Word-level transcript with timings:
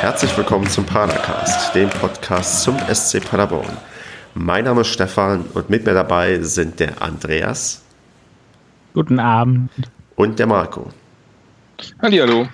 Herzlich 0.00 0.36
willkommen 0.36 0.70
zum 0.70 0.86
Padercast, 0.86 1.74
dem 1.74 1.90
Podcast 1.90 2.62
zum 2.62 2.78
SC 2.78 3.20
Paderborn. 3.20 3.76
Mein 4.32 4.64
Name 4.64 4.82
ist 4.82 4.88
Stefan 4.88 5.44
und 5.54 5.70
mit 5.70 5.84
mir 5.84 5.92
dabei 5.92 6.40
sind 6.40 6.78
der 6.78 7.02
Andreas. 7.02 7.82
Guten 8.94 9.18
Abend. 9.18 9.70
Und 10.14 10.38
der 10.38 10.46
Marco. 10.46 10.90
Hallo. 12.00 12.48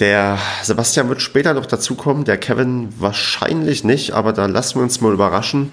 Der 0.00 0.36
Sebastian 0.64 1.08
wird 1.08 1.22
später 1.22 1.54
noch 1.54 1.66
dazukommen, 1.66 2.24
der 2.24 2.38
Kevin 2.38 2.92
wahrscheinlich 2.98 3.84
nicht, 3.84 4.10
aber 4.10 4.32
da 4.32 4.46
lassen 4.46 4.80
wir 4.80 4.82
uns 4.82 5.00
mal 5.00 5.12
überraschen. 5.12 5.70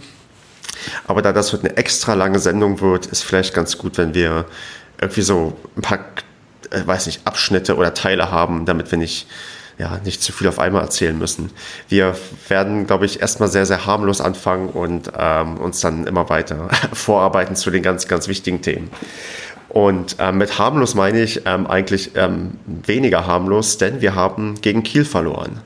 Aber 1.07 1.23
da 1.23 1.33
das 1.33 1.51
heute 1.51 1.63
eine 1.69 1.77
extra 1.77 2.13
lange 2.13 2.37
Sendung 2.37 2.79
wird, 2.79 3.07
ist 3.07 3.23
vielleicht 3.23 3.55
ganz 3.55 3.79
gut, 3.79 3.97
wenn 3.97 4.13
wir 4.13 4.45
irgendwie 5.01 5.23
so 5.23 5.57
ein 5.75 5.81
paar, 5.81 5.99
äh, 6.69 6.85
weiß 6.85 7.07
nicht, 7.07 7.25
Abschnitte 7.25 7.75
oder 7.75 7.95
Teile 7.95 8.29
haben, 8.29 8.67
damit 8.67 8.91
wir 8.91 8.99
nicht 8.99 9.25
ja, 9.81 9.99
nicht 10.05 10.21
zu 10.21 10.31
viel 10.31 10.47
auf 10.47 10.59
einmal 10.59 10.83
erzählen 10.83 11.17
müssen. 11.17 11.49
Wir 11.89 12.15
werden, 12.47 12.85
glaube 12.85 13.07
ich, 13.07 13.19
erstmal 13.19 13.49
sehr, 13.49 13.65
sehr 13.65 13.87
harmlos 13.87 14.21
anfangen 14.21 14.69
und 14.69 15.11
ähm, 15.17 15.57
uns 15.57 15.79
dann 15.79 16.05
immer 16.05 16.29
weiter 16.29 16.69
vorarbeiten 16.93 17.55
zu 17.55 17.71
den 17.71 17.81
ganz, 17.81 18.07
ganz 18.07 18.27
wichtigen 18.27 18.61
Themen. 18.61 18.91
Und 19.69 20.17
ähm, 20.19 20.37
mit 20.37 20.59
harmlos 20.59 20.93
meine 20.93 21.23
ich 21.23 21.47
ähm, 21.47 21.65
eigentlich 21.65 22.11
ähm, 22.15 22.59
weniger 22.67 23.25
harmlos, 23.25 23.79
denn 23.79 24.01
wir 24.01 24.13
haben 24.13 24.61
gegen 24.61 24.83
Kiel 24.83 25.03
verloren. 25.03 25.61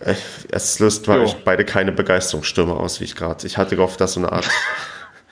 Äh, 0.00 0.14
es 0.50 0.78
löst 0.78 1.04
bei 1.04 1.18
euch 1.18 1.44
beide 1.44 1.66
keine 1.66 1.92
Begeisterungsstürme 1.92 2.72
aus, 2.72 3.00
wie 3.00 3.04
ich 3.04 3.16
gerade. 3.16 3.46
Ich 3.46 3.58
hatte 3.58 3.76
gehofft, 3.76 4.00
dass 4.00 4.14
so 4.14 4.20
eine 4.20 4.32
Art. 4.32 4.48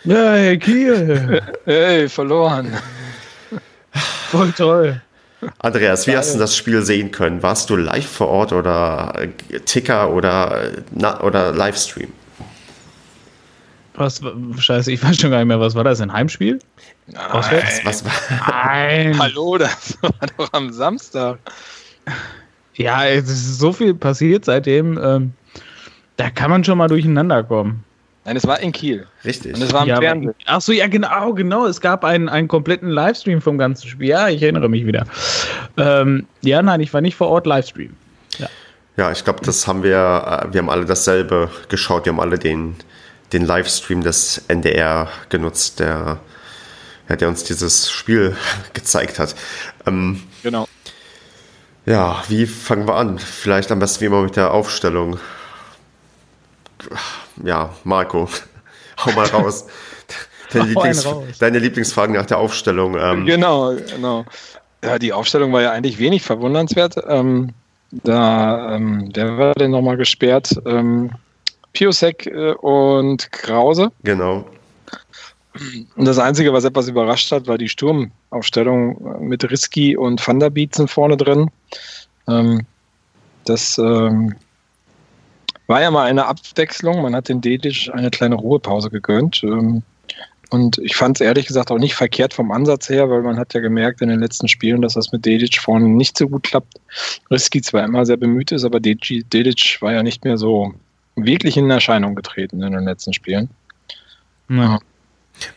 Hey, 0.05 0.57
Kiel! 0.59 1.42
Hey, 1.65 2.09
verloren. 2.09 2.77
Voll 4.31 4.53
toll. 4.53 5.03
Andreas, 5.58 6.06
wie 6.06 6.17
hast 6.17 6.34
du 6.34 6.39
das 6.39 6.56
Spiel 6.56 6.83
sehen 6.83 7.11
können? 7.11 7.42
Warst 7.42 7.70
du 7.70 7.77
live 7.77 8.06
vor 8.06 8.28
Ort 8.28 8.53
oder 8.53 9.14
Ticker 9.67 10.12
oder, 10.12 10.72
na, 10.91 11.20
oder 11.20 11.53
Livestream? 11.53 12.12
Was, 13.95 14.20
scheiße, 14.58 14.92
ich 14.92 15.03
weiß 15.03 15.17
schon 15.17 15.30
gar 15.30 15.39
nicht 15.39 15.48
mehr, 15.48 15.61
was 15.61 15.75
war 15.75 15.83
das, 15.83 16.00
ein 16.00 16.12
Heimspiel? 16.12 16.61
Auswärts? 17.30 17.80
Was, 17.84 18.05
was 18.05 18.12
Nein. 18.47 19.19
Hallo, 19.19 19.58
das 19.58 19.98
war 20.03 20.12
doch 20.36 20.53
am 20.53 20.72
Samstag. 20.72 21.39
Ja, 22.75 23.06
es 23.06 23.28
ist 23.28 23.58
so 23.58 23.73
viel 23.73 23.95
passiert 23.95 24.45
seitdem, 24.45 24.98
ähm, 25.02 25.33
da 26.17 26.30
kann 26.30 26.50
man 26.50 26.62
schon 26.62 26.78
mal 26.78 26.89
durcheinander 26.89 27.42
kommen. 27.42 27.84
Nein, 28.29 28.37
es 28.37 28.47
war 28.47 28.61
in 28.61 28.73
Kiel. 28.73 29.07
Richtig. 29.25 29.55
Und 29.55 29.62
es 29.62 29.73
war 29.73 29.84
im 29.84 29.89
ja, 29.89 30.01
Fernsehen. 30.03 30.34
Ach 30.45 30.61
so, 30.61 30.71
ja, 30.71 30.87
genau, 30.87 31.33
genau. 31.33 31.65
Es 31.65 31.81
gab 31.81 32.05
einen, 32.05 32.29
einen 32.29 32.47
kompletten 32.47 32.91
Livestream 32.91 33.41
vom 33.41 33.57
ganzen 33.57 33.89
Spiel. 33.89 34.09
Ja, 34.09 34.29
ich 34.29 34.43
erinnere 34.43 34.69
mich 34.69 34.85
wieder. 34.85 35.07
Ähm, 35.79 36.27
ja, 36.43 36.61
nein, 36.61 36.83
ich 36.83 36.93
war 36.93 37.01
nicht 37.01 37.17
vor 37.17 37.29
Ort 37.29 37.47
Livestream. 37.47 37.97
Ja, 38.37 38.48
ja 38.98 39.12
ich 39.12 39.25
glaube, 39.25 39.43
das 39.47 39.67
haben 39.67 39.83
wir, 39.83 39.95
äh, 39.97 40.53
wir 40.53 40.59
haben 40.61 40.69
alle 40.69 40.85
dasselbe 40.85 41.48
geschaut. 41.70 42.05
Wir 42.05 42.12
haben 42.12 42.20
alle 42.20 42.39
den, 42.39 42.77
den 43.33 43.47
Livestream 43.47 44.03
des 44.03 44.45
NDR 44.48 45.09
genutzt, 45.31 45.81
der, 45.81 46.20
der 47.09 47.29
uns 47.29 47.45
dieses 47.45 47.91
Spiel 47.91 48.37
gezeigt 48.75 49.19
hat. 49.19 49.35
Ähm, 49.87 50.23
genau. 50.42 50.69
Ja, 51.87 52.23
wie 52.29 52.45
fangen 52.45 52.87
wir 52.87 52.97
an? 52.97 53.19
Vielleicht 53.19 53.73
am 53.73 53.79
besten 53.79 54.03
wie 54.03 54.05
immer 54.05 54.20
mit 54.20 54.37
der 54.37 54.53
Aufstellung 54.53 55.19
ja, 57.44 57.70
Marco, 57.84 58.28
hau 59.05 59.12
mal 59.12 59.27
raus. 59.27 59.67
Deine, 60.53 60.64
Lieblings 60.69 61.06
raus. 61.06 61.25
deine 61.39 61.58
Lieblingsfragen 61.58 62.14
nach 62.14 62.27
der 62.27 62.39
Aufstellung. 62.39 62.97
Ähm. 62.98 63.27
Genau, 63.27 63.75
genau. 63.75 64.25
Ja, 64.83 64.98
die 64.98 65.13
Aufstellung 65.13 65.52
war 65.52 65.63
ja 65.63 65.73
eigentlich 65.73 65.98
wenig 65.98 66.23
verwundernswert. 66.23 66.96
Ähm, 67.08 67.51
da, 67.90 68.74
ähm, 68.74 69.11
wer 69.14 69.39
war 69.39 69.55
denn 69.55 69.70
nochmal 69.70 69.96
gesperrt? 69.96 70.55
Ähm, 70.67 71.11
Piosek 71.73 72.27
äh, 72.27 72.52
und 72.52 73.33
Krause. 73.33 73.90
Genau. 74.05 74.45
Und 75.96 76.05
das 76.05 76.18
Einzige, 76.18 76.52
was 76.52 76.64
etwas 76.64 76.89
überrascht 76.89 77.33
hat, 77.33 77.46
war 77.46 77.58
die 77.58 77.68
Sturmaufstellung 77.68 79.27
mit 79.27 79.51
Risky 79.51 79.96
und 79.96 80.24
Van 80.24 80.39
der 80.39 80.51
Bietzen 80.51 80.86
vorne 80.86 81.17
drin. 81.17 81.51
Ähm, 82.29 82.64
das 83.45 83.79
ähm, 83.79 84.34
war 85.68 85.80
ja 85.80 85.90
mal 85.90 86.08
eine 86.08 86.27
Abwechslung. 86.27 87.02
Man 87.02 87.14
hat 87.14 87.29
den 87.29 87.40
Dedic 87.40 87.90
eine 87.92 88.11
kleine 88.11 88.34
Ruhepause 88.34 88.90
gegönnt. 88.90 89.42
Ähm, 89.45 89.83
und 90.51 90.79
ich 90.79 90.96
fand 90.96 91.18
es 91.18 91.20
ehrlich 91.20 91.46
gesagt 91.46 91.70
auch 91.70 91.79
nicht 91.79 91.95
verkehrt 91.95 92.33
vom 92.33 92.51
Ansatz 92.51 92.89
her, 92.89 93.11
weil 93.11 93.20
man 93.20 93.39
hat 93.39 93.52
ja 93.52 93.61
gemerkt 93.61 94.01
in 94.01 94.08
den 94.08 94.20
letzten 94.20 94.48
Spielen, 94.48 94.80
dass 94.80 94.95
das 94.95 95.12
mit 95.12 95.27
Dedic 95.27 95.61
vorne 95.61 95.86
nicht 95.89 96.17
so 96.17 96.27
gut 96.27 96.45
klappt. 96.45 96.80
Risky 97.30 97.61
zwar 97.61 97.84
immer 97.84 98.07
sehr 98.07 98.17
bemüht 98.17 98.51
ist, 98.51 98.64
aber 98.64 98.80
Dedic 98.80 99.78
war 99.80 99.92
ja 99.92 100.02
nicht 100.02 100.24
mehr 100.24 100.39
so 100.39 100.73
wirklich 101.17 101.58
in 101.58 101.70
Erscheinung 101.70 102.14
getreten 102.14 102.62
in 102.62 102.73
den 102.73 102.84
letzten 102.84 103.12
Spielen. 103.12 103.51
Ja. 104.48 104.78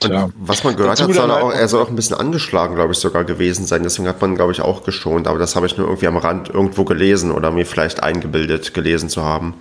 Und 0.04 0.34
was 0.36 0.64
man 0.64 0.76
gehört 0.76 1.02
hat, 1.02 1.14
soll 1.14 1.30
er, 1.32 1.44
auch, 1.44 1.54
er 1.54 1.68
soll 1.68 1.82
auch 1.82 1.90
ein 1.90 1.96
bisschen 1.96 2.18
angeschlagen, 2.18 2.76
glaube 2.76 2.92
ich, 2.92 3.00
sogar 3.00 3.24
gewesen 3.24 3.66
sein. 3.66 3.82
Deswegen 3.82 4.10
hat 4.10 4.22
man, 4.22 4.36
glaube 4.36 4.52
ich, 4.52 4.62
auch 4.62 4.84
geschont. 4.84 5.26
Aber 5.26 5.40
das 5.40 5.56
habe 5.56 5.66
ich 5.66 5.78
nur 5.78 5.88
irgendwie 5.88 6.08
am 6.08 6.18
Rand 6.18 6.50
irgendwo 6.50 6.84
gelesen 6.84 7.32
oder 7.32 7.50
mir 7.50 7.66
vielleicht 7.66 8.04
eingebildet 8.04 8.74
gelesen 8.74 9.10
zu 9.10 9.24
haben. 9.24 9.56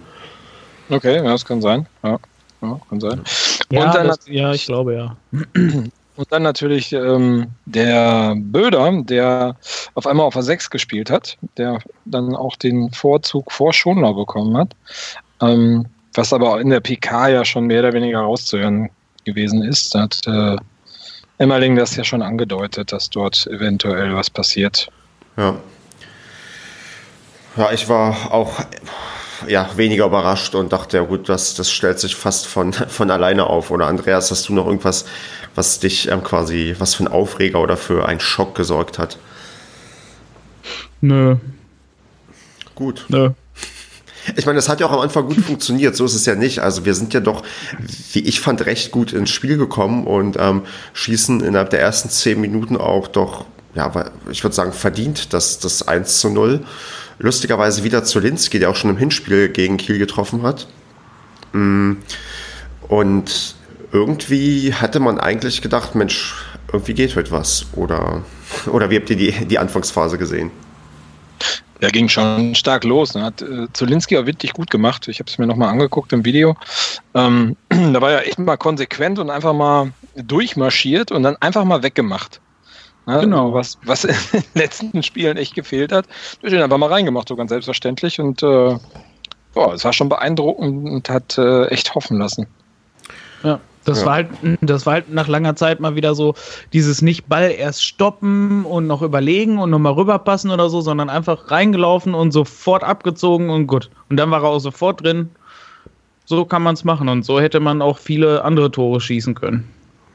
Okay, 0.90 1.16
ja, 1.16 1.22
das 1.22 1.44
kann 1.44 1.60
sein. 1.60 1.86
Ja, 2.02 2.18
ja 2.62 2.80
kann 2.88 3.00
sein. 3.00 3.22
Ja, 3.70 3.86
und 3.86 3.94
dann 3.94 4.08
das, 4.08 4.20
ja, 4.26 4.52
ich 4.52 4.66
glaube 4.66 4.94
ja. 4.94 5.16
Und 6.16 6.30
dann 6.32 6.42
natürlich 6.42 6.92
ähm, 6.92 7.46
der 7.64 8.34
Böder, 8.36 8.92
der 9.04 9.56
auf 9.94 10.06
einmal 10.06 10.26
auf 10.26 10.36
a 10.36 10.42
6 10.42 10.68
gespielt 10.68 11.10
hat, 11.10 11.38
der 11.56 11.78
dann 12.04 12.36
auch 12.36 12.56
den 12.56 12.90
Vorzug 12.92 13.50
vor 13.50 13.72
Schonlau 13.72 14.12
bekommen 14.12 14.54
hat. 14.54 14.76
Ähm, 15.40 15.86
was 16.12 16.34
aber 16.34 16.60
in 16.60 16.68
der 16.68 16.80
PK 16.80 17.28
ja 17.28 17.44
schon 17.44 17.64
mehr 17.64 17.80
oder 17.80 17.94
weniger 17.94 18.20
rauszuhören 18.20 18.90
gewesen 19.24 19.62
ist. 19.62 19.94
Da 19.94 20.02
hat 20.02 20.20
äh, 20.26 20.56
Emmerling 21.38 21.76
das 21.76 21.96
ja 21.96 22.04
schon 22.04 22.20
angedeutet, 22.20 22.92
dass 22.92 23.08
dort 23.08 23.46
eventuell 23.46 24.14
was 24.14 24.28
passiert. 24.28 24.90
Ja. 25.38 25.56
Ja, 27.56 27.72
ich 27.72 27.88
war 27.88 28.32
auch 28.32 28.60
ja, 29.46 29.70
weniger 29.76 30.06
überrascht 30.06 30.54
und 30.54 30.72
dachte, 30.72 30.98
ja 30.98 31.02
gut, 31.02 31.28
das, 31.28 31.54
das 31.54 31.70
stellt 31.70 31.98
sich 31.98 32.14
fast 32.14 32.46
von, 32.46 32.72
von 32.88 33.10
alleine 33.10 33.46
auf. 33.46 33.70
Oder 33.70 33.86
Andreas, 33.86 34.30
hast 34.30 34.48
du 34.48 34.54
noch 34.54 34.66
irgendwas, 34.66 35.04
was 35.54 35.80
dich 35.80 36.08
ähm, 36.08 36.22
quasi, 36.22 36.74
was 36.78 36.94
für 36.94 37.04
ein 37.04 37.08
Aufreger 37.08 37.60
oder 37.60 37.76
für 37.76 38.06
einen 38.06 38.20
Schock 38.20 38.54
gesorgt 38.54 38.98
hat? 38.98 39.18
Nö. 41.00 41.36
Gut. 42.74 43.06
Nö. 43.08 43.30
Ich 44.36 44.44
meine, 44.44 44.56
das 44.56 44.68
hat 44.68 44.80
ja 44.80 44.86
auch 44.86 44.92
am 44.92 45.00
Anfang 45.00 45.26
gut 45.26 45.40
funktioniert, 45.40 45.96
so 45.96 46.04
ist 46.04 46.14
es 46.14 46.26
ja 46.26 46.34
nicht. 46.34 46.60
Also 46.60 46.84
wir 46.84 46.94
sind 46.94 47.14
ja 47.14 47.20
doch, 47.20 47.42
wie 48.12 48.20
ich 48.20 48.40
fand, 48.40 48.64
recht 48.66 48.92
gut 48.92 49.12
ins 49.12 49.30
Spiel 49.30 49.56
gekommen 49.56 50.06
und 50.06 50.36
ähm, 50.38 50.62
schießen 50.92 51.40
innerhalb 51.40 51.70
der 51.70 51.80
ersten 51.80 52.10
zehn 52.10 52.40
Minuten 52.40 52.76
auch 52.76 53.08
doch, 53.08 53.46
ja, 53.74 54.10
ich 54.30 54.44
würde 54.44 54.54
sagen, 54.54 54.72
verdient 54.72 55.32
das, 55.32 55.58
das 55.58 55.88
1 55.88 56.20
zu 56.20 56.28
0 56.28 56.64
lustigerweise 57.20 57.84
wieder 57.84 58.02
Zolinski, 58.02 58.58
der 58.58 58.70
auch 58.70 58.76
schon 58.76 58.90
im 58.90 58.96
Hinspiel 58.96 59.48
gegen 59.48 59.76
Kiel 59.76 59.98
getroffen 59.98 60.42
hat. 60.42 60.66
Mm. 61.52 61.92
Und 62.88 63.54
irgendwie 63.92 64.74
hatte 64.74 64.98
man 64.98 65.20
eigentlich 65.20 65.62
gedacht, 65.62 65.94
Mensch, 65.94 66.34
irgendwie 66.72 66.94
geht 66.94 67.14
heute 67.14 67.30
was. 67.30 67.66
Oder, 67.74 68.22
oder 68.72 68.90
wie 68.90 68.96
habt 68.96 69.10
ihr 69.10 69.16
die, 69.16 69.32
die 69.46 69.58
Anfangsphase 69.58 70.18
gesehen? 70.18 70.50
Ja, 71.80 71.88
ging 71.88 72.08
schon 72.08 72.54
stark 72.54 72.84
los. 72.84 73.12
Dann 73.12 73.22
hat 73.22 73.40
äh, 73.40 73.66
Zolinski 73.72 74.18
auch 74.18 74.26
wirklich 74.26 74.52
gut 74.52 74.70
gemacht. 74.70 75.08
Ich 75.08 75.18
habe 75.18 75.30
es 75.30 75.38
mir 75.38 75.46
nochmal 75.46 75.70
angeguckt 75.70 76.12
im 76.12 76.24
Video. 76.24 76.56
Ähm, 77.14 77.56
da 77.68 78.00
war 78.00 78.10
ja 78.10 78.18
echt 78.20 78.38
mal 78.38 78.56
konsequent 78.56 79.18
und 79.18 79.30
einfach 79.30 79.54
mal 79.54 79.92
durchmarschiert 80.14 81.12
und 81.12 81.22
dann 81.22 81.36
einfach 81.40 81.64
mal 81.64 81.82
weggemacht. 81.82 82.40
Ne? 83.10 83.20
Genau. 83.20 83.52
Was, 83.52 83.78
was 83.84 84.04
in 84.04 84.14
den 84.32 84.44
letzten 84.54 85.02
Spielen 85.02 85.36
echt 85.36 85.54
gefehlt 85.54 85.92
hat. 85.92 86.06
Wir 86.40 86.50
sind 86.50 86.62
einfach 86.62 86.78
mal 86.78 86.90
reingemacht, 86.90 87.28
so 87.28 87.36
ganz 87.36 87.50
selbstverständlich. 87.50 88.20
Und 88.20 88.42
äh, 88.42 88.76
boah, 89.54 89.74
es 89.74 89.84
war 89.84 89.92
schon 89.92 90.08
beeindruckend 90.08 90.88
und 90.88 91.10
hat 91.10 91.36
äh, 91.38 91.66
echt 91.66 91.94
hoffen 91.94 92.18
lassen. 92.18 92.46
Ja. 93.42 93.60
Das, 93.84 94.00
ja. 94.00 94.06
war 94.06 94.14
halt, 94.14 94.28
das 94.60 94.84
war 94.84 94.94
halt 94.94 95.10
nach 95.10 95.26
langer 95.26 95.56
Zeit 95.56 95.80
mal 95.80 95.94
wieder 95.96 96.14
so 96.14 96.34
dieses 96.74 97.00
nicht 97.00 97.28
Ball 97.28 97.50
erst 97.50 97.82
stoppen 97.82 98.66
und 98.66 98.86
noch 98.86 99.00
überlegen 99.00 99.58
und 99.58 99.70
nochmal 99.70 99.94
rüberpassen 99.94 100.50
oder 100.50 100.68
so, 100.68 100.82
sondern 100.82 101.08
einfach 101.08 101.50
reingelaufen 101.50 102.14
und 102.14 102.32
sofort 102.32 102.84
abgezogen 102.84 103.48
und 103.48 103.66
gut. 103.66 103.90
Und 104.10 104.18
dann 104.18 104.30
war 104.30 104.42
er 104.42 104.50
auch 104.50 104.58
sofort 104.58 105.02
drin. 105.02 105.30
So 106.26 106.44
kann 106.44 106.62
man 106.62 106.74
es 106.74 106.84
machen 106.84 107.08
und 107.08 107.24
so 107.24 107.40
hätte 107.40 107.58
man 107.58 107.80
auch 107.82 107.98
viele 107.98 108.44
andere 108.44 108.70
Tore 108.70 109.00
schießen 109.00 109.34
können. 109.34 109.68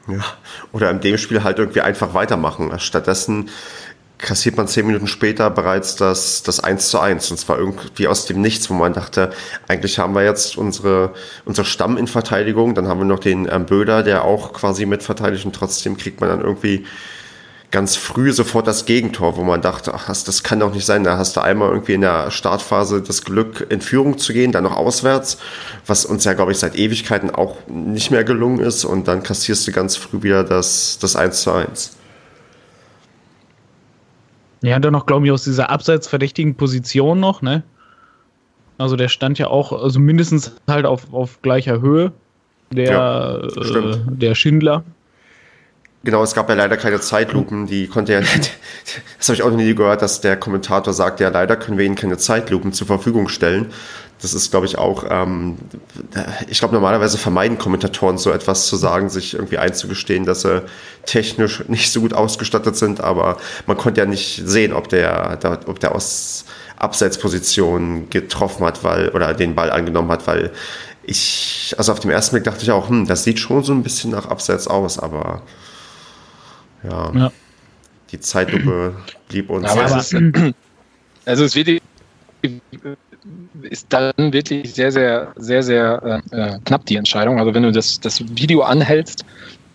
Ja. 0.08 0.24
Oder 0.72 0.90
in 0.90 1.00
dem 1.00 1.18
Spiel 1.18 1.42
halt 1.42 1.58
irgendwie 1.58 1.80
einfach 1.80 2.14
weitermachen. 2.14 2.78
Stattdessen 2.78 3.50
kassiert 4.18 4.56
man 4.56 4.66
zehn 4.66 4.86
Minuten 4.86 5.06
später 5.06 5.50
bereits 5.50 5.96
das, 5.96 6.42
das 6.42 6.60
1 6.60 6.88
zu 6.88 6.98
1. 6.98 7.30
Und 7.30 7.36
zwar 7.36 7.58
irgendwie 7.58 8.08
aus 8.08 8.26
dem 8.26 8.40
Nichts, 8.40 8.70
wo 8.70 8.74
man 8.74 8.92
dachte, 8.92 9.30
eigentlich 9.68 9.98
haben 9.98 10.14
wir 10.14 10.24
jetzt 10.24 10.56
unsere, 10.56 11.12
unsere 11.44 11.66
Stamm 11.66 11.96
in 11.96 12.06
Verteidigung, 12.06 12.74
dann 12.74 12.88
haben 12.88 13.00
wir 13.00 13.04
noch 13.04 13.18
den 13.18 13.48
ähm, 13.50 13.66
Böder, 13.66 14.02
der 14.02 14.24
auch 14.24 14.52
quasi 14.52 14.86
mitverteidigt 14.86 15.44
und 15.44 15.54
trotzdem 15.54 15.96
kriegt 15.96 16.20
man 16.20 16.30
dann 16.30 16.40
irgendwie 16.40 16.86
ganz 17.76 17.94
früh 17.94 18.32
sofort 18.32 18.66
das 18.66 18.86
Gegentor, 18.86 19.36
wo 19.36 19.44
man 19.44 19.60
dachte, 19.60 19.92
ach, 19.92 20.06
das, 20.06 20.24
das 20.24 20.42
kann 20.42 20.60
doch 20.60 20.72
nicht 20.72 20.86
sein. 20.86 21.04
Da 21.04 21.18
hast 21.18 21.36
du 21.36 21.42
einmal 21.42 21.68
irgendwie 21.68 21.92
in 21.92 22.00
der 22.00 22.30
Startphase 22.30 23.02
das 23.02 23.22
Glück, 23.22 23.66
in 23.68 23.82
Führung 23.82 24.16
zu 24.16 24.32
gehen, 24.32 24.50
dann 24.50 24.64
noch 24.64 24.78
auswärts, 24.78 25.36
was 25.86 26.06
uns 26.06 26.24
ja, 26.24 26.32
glaube 26.32 26.52
ich, 26.52 26.58
seit 26.58 26.74
Ewigkeiten 26.74 27.30
auch 27.30 27.58
nicht 27.68 28.10
mehr 28.10 28.24
gelungen 28.24 28.60
ist. 28.60 28.86
Und 28.86 29.08
dann 29.08 29.22
kassierst 29.22 29.68
du 29.68 29.72
ganz 29.72 29.94
früh 29.94 30.22
wieder 30.22 30.42
das, 30.42 30.98
das 31.02 31.16
1 31.16 31.42
zu 31.42 31.52
1. 31.52 31.98
Ja, 34.62 34.78
dann 34.78 34.94
noch, 34.94 35.04
glaube 35.04 35.26
ich, 35.26 35.32
aus 35.32 35.44
dieser 35.44 35.68
abseits 35.68 36.08
verdächtigen 36.08 36.54
Position 36.54 37.20
noch, 37.20 37.42
ne? 37.42 37.62
Also 38.78 38.96
der 38.96 39.08
stand 39.08 39.38
ja 39.38 39.48
auch, 39.48 39.72
also 39.72 40.00
mindestens 40.00 40.56
halt 40.66 40.86
auf, 40.86 41.12
auf 41.12 41.42
gleicher 41.42 41.82
Höhe. 41.82 42.12
Der, 42.72 42.90
ja, 42.90 43.36
äh, 43.36 43.98
der 44.08 44.34
Schindler. 44.34 44.82
Genau, 46.06 46.22
es 46.22 46.34
gab 46.34 46.48
ja 46.48 46.54
leider 46.54 46.76
keine 46.76 47.00
Zeitlupen, 47.00 47.66
die 47.66 47.88
konnte 47.88 48.12
ja. 48.12 48.20
Das 49.18 49.28
habe 49.28 49.34
ich 49.34 49.42
auch 49.42 49.50
noch 49.50 49.56
nie 49.56 49.74
gehört, 49.74 50.02
dass 50.02 50.20
der 50.20 50.36
Kommentator 50.36 50.94
sagt, 50.94 51.18
ja, 51.18 51.30
leider 51.30 51.56
können 51.56 51.78
wir 51.78 51.84
Ihnen 51.84 51.96
keine 51.96 52.16
Zeitlupen 52.16 52.72
zur 52.72 52.86
Verfügung 52.86 53.26
stellen. 53.26 53.72
Das 54.22 54.32
ist, 54.32 54.52
glaube 54.52 54.66
ich, 54.66 54.78
auch, 54.78 55.04
ähm, 55.10 55.56
ich 56.46 56.60
glaube, 56.60 56.74
normalerweise 56.74 57.18
vermeiden 57.18 57.58
Kommentatoren 57.58 58.18
so 58.18 58.30
etwas 58.30 58.68
zu 58.68 58.76
sagen, 58.76 59.08
sich 59.08 59.34
irgendwie 59.34 59.58
einzugestehen, 59.58 60.24
dass 60.24 60.42
sie 60.42 60.62
technisch 61.06 61.64
nicht 61.66 61.90
so 61.90 62.02
gut 62.02 62.14
ausgestattet 62.14 62.76
sind, 62.76 63.00
aber 63.00 63.38
man 63.66 63.76
konnte 63.76 64.00
ja 64.00 64.06
nicht 64.06 64.42
sehen, 64.46 64.72
ob 64.72 64.88
der, 64.88 65.40
ob 65.66 65.80
der 65.80 65.92
aus 65.92 66.44
Abseitsposition 66.76 68.10
getroffen 68.10 68.64
hat, 68.64 68.84
weil, 68.84 69.08
oder 69.08 69.34
den 69.34 69.56
Ball 69.56 69.72
angenommen 69.72 70.12
hat, 70.12 70.28
weil 70.28 70.52
ich, 71.02 71.74
also 71.76 71.90
auf 71.90 71.98
dem 71.98 72.12
ersten 72.12 72.36
Blick 72.36 72.44
dachte 72.44 72.62
ich 72.62 72.70
auch, 72.70 72.88
hm, 72.88 73.08
das 73.08 73.24
sieht 73.24 73.40
schon 73.40 73.64
so 73.64 73.72
ein 73.72 73.82
bisschen 73.82 74.12
nach 74.12 74.26
Abseits 74.26 74.68
aus, 74.68 75.00
aber 75.00 75.42
ja. 76.88 77.12
ja. 77.14 77.32
Die 78.12 78.20
Zeitlupe 78.20 78.94
blieb 79.28 79.50
uns. 79.50 79.68
Aber 79.68 79.84
es 79.84 80.12
ist, 80.12 80.14
also 81.26 81.44
es 81.44 81.54
wird, 81.54 81.82
ist 83.62 83.86
dann 83.88 84.12
wirklich 84.16 84.72
sehr, 84.72 84.92
sehr, 84.92 85.32
sehr, 85.36 85.62
sehr 85.62 86.22
äh, 86.32 86.36
äh, 86.36 86.58
knapp 86.64 86.86
die 86.86 86.96
Entscheidung. 86.96 87.40
Also 87.40 87.52
wenn 87.54 87.64
du 87.64 87.72
das, 87.72 87.98
das 88.00 88.20
Video 88.36 88.62
anhältst, 88.62 89.24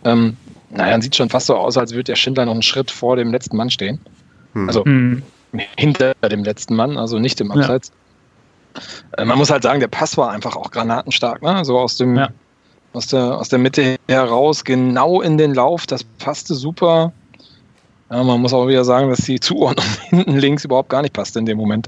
ähm, 0.06 0.38
naja, 0.70 0.92
dann 0.92 1.02
sieht 1.02 1.14
es 1.14 1.18
schon 1.18 1.30
fast 1.30 1.48
so 1.48 1.56
aus, 1.56 1.78
als 1.78 1.92
würde 1.92 2.06
der 2.06 2.16
Schindler 2.16 2.46
noch 2.46 2.54
einen 2.54 2.62
Schritt 2.62 2.90
vor 2.90 3.18
dem 3.18 3.32
letzten 3.32 3.58
Mann 3.58 3.70
stehen. 3.70 4.00
Hm. 4.54 4.68
Also 4.68 4.86
hm. 4.86 5.22
hinter 5.78 6.14
dem 6.30 6.46
letzten 6.46 6.76
Mann, 6.76 6.98
also 6.98 7.20
nicht 7.20 7.42
im 7.42 7.52
Abseits. 7.52 7.92
Ja. 8.74 9.24
Äh, 9.24 9.26
man 9.26 9.38
muss 9.38 9.52
halt 9.52 9.64
sagen, 9.64 9.82
der 9.82 9.90
Pass 9.90 10.16
war 10.18 10.32
einfach 10.32 10.56
auch 10.56 10.72
granatenstark, 10.72 11.42
ne? 11.42 11.66
So 11.66 11.78
aus 11.78 11.98
dem, 11.98 12.16
ja 12.16 12.30
aus 12.94 13.08
der, 13.08 13.38
aus 13.38 13.50
der 13.50 13.60
Mitte 13.60 13.98
heraus, 14.08 14.64
genau 14.64 15.22
in 15.22 15.38
den 15.38 15.54
Lauf. 15.54 15.88
Das 15.88 16.04
passte 16.04 16.56
super. 16.56 17.14
Ja, 18.10 18.24
man 18.24 18.42
muss 18.42 18.54
auch 18.54 18.68
wieder 18.68 18.84
sagen, 18.84 19.10
dass 19.10 19.22
die 19.22 19.40
Zuordnung 19.40 19.86
hinten 20.10 20.38
links 20.38 20.66
überhaupt 20.66 20.90
gar 20.90 21.02
nicht 21.02 21.14
passt 21.14 21.38
in 21.38 21.46
dem 21.46 21.58
Moment. 21.58 21.88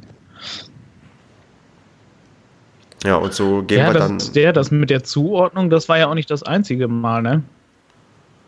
Ja, 3.04 3.18
und 3.18 3.34
so 3.34 3.64
gehen 3.64 3.80
ja, 3.80 3.88
wir 3.88 3.94
das, 3.94 4.08
dann. 4.08 4.34
Der, 4.34 4.54
das 4.54 4.72
mit 4.72 4.90
der 4.90 5.04
Zuordnung, 5.04 5.70
das 5.70 5.90
war 5.90 5.98
ja 5.98 6.08
auch 6.08 6.14
nicht 6.14 6.32
das 6.32 6.44
einzige 6.44 6.88
Mal, 6.88 7.22
ne? 7.22 7.44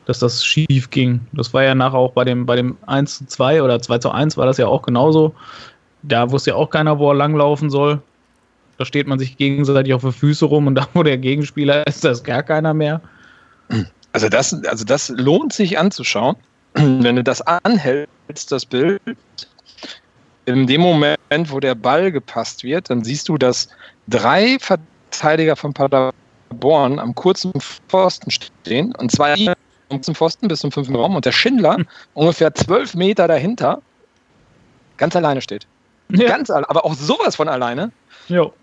Dass 0.06 0.20
das 0.20 0.46
schief 0.46 0.90
ging. 0.92 1.20
Das 1.34 1.54
war 1.54 1.64
ja 1.64 1.76
nachher 1.76 1.98
auch 1.98 2.14
bei 2.14 2.24
dem, 2.24 2.46
bei 2.46 2.56
dem 2.56 2.78
1 2.86 3.18
zu 3.18 3.26
2 3.26 3.64
oder 3.64 3.82
2 3.82 3.98
zu 3.98 4.12
1 4.12 4.38
war 4.38 4.46
das 4.46 4.58
ja 4.58 4.68
auch 4.68 4.84
genauso. 4.84 5.34
Da 6.04 6.32
wusste 6.32 6.52
ja 6.52 6.56
auch 6.56 6.70
keiner, 6.70 7.00
wo 7.00 7.10
er 7.10 7.16
langlaufen 7.16 7.70
soll. 7.70 8.02
Da 8.78 8.86
steht 8.86 9.08
man 9.08 9.20
sich 9.20 9.38
gegenseitig 9.38 9.94
auf 9.94 10.02
die 10.02 10.12
Füße 10.12 10.46
rum 10.46 10.68
und 10.68 10.76
da, 10.76 10.88
wo 10.94 11.04
der 11.04 11.18
Gegenspieler 11.18 11.86
ist, 11.88 12.04
da 12.04 12.12
ist 12.12 12.24
gar 12.24 12.44
keiner 12.44 12.74
mehr. 12.74 13.02
Also 14.14 14.30
das, 14.30 14.54
also 14.66 14.86
das 14.86 15.10
lohnt 15.10 15.54
sich 15.54 15.78
anzuschauen. 15.78 16.36
Wenn 16.74 17.16
du 17.16 17.24
das 17.24 17.42
anhältst, 17.42 18.52
das 18.52 18.66
Bild, 18.66 19.02
in 20.46 20.68
dem 20.68 20.82
Moment, 20.82 21.18
wo 21.46 21.60
der 21.60 21.76
Ball 21.76 22.12
gepasst 22.12 22.64
wird, 22.64 22.90
dann 22.90 23.04
siehst 23.04 23.30
du, 23.30 23.38
dass 23.38 23.70
drei 24.08 24.58
Verteidiger 24.60 25.56
von 25.56 25.74
Paderborn 25.74 27.00
am 27.00 27.16
kurzen 27.16 27.52
Pfosten 27.60 28.30
stehen 28.30 28.94
und 28.96 29.12
zwei 29.12 29.56
zum 30.02 30.16
Pfosten 30.16 30.48
bis 30.48 30.60
zum 30.60 30.72
fünften 30.72 30.96
Raum 30.96 31.16
und 31.16 31.26
der 31.26 31.32
Schindler 31.32 31.78
ungefähr 32.14 32.54
zwölf 32.54 32.96
Meter 32.96 33.28
dahinter 33.28 33.82
ganz 34.98 35.16
alleine 35.16 35.42
steht. 35.42 35.68
Ja. 36.10 36.28
Ganz, 36.28 36.50
aber 36.50 36.86
auch 36.86 36.94
sowas 36.94 37.36
von 37.36 37.48
alleine. 37.48 37.92
Jo. 38.28 38.54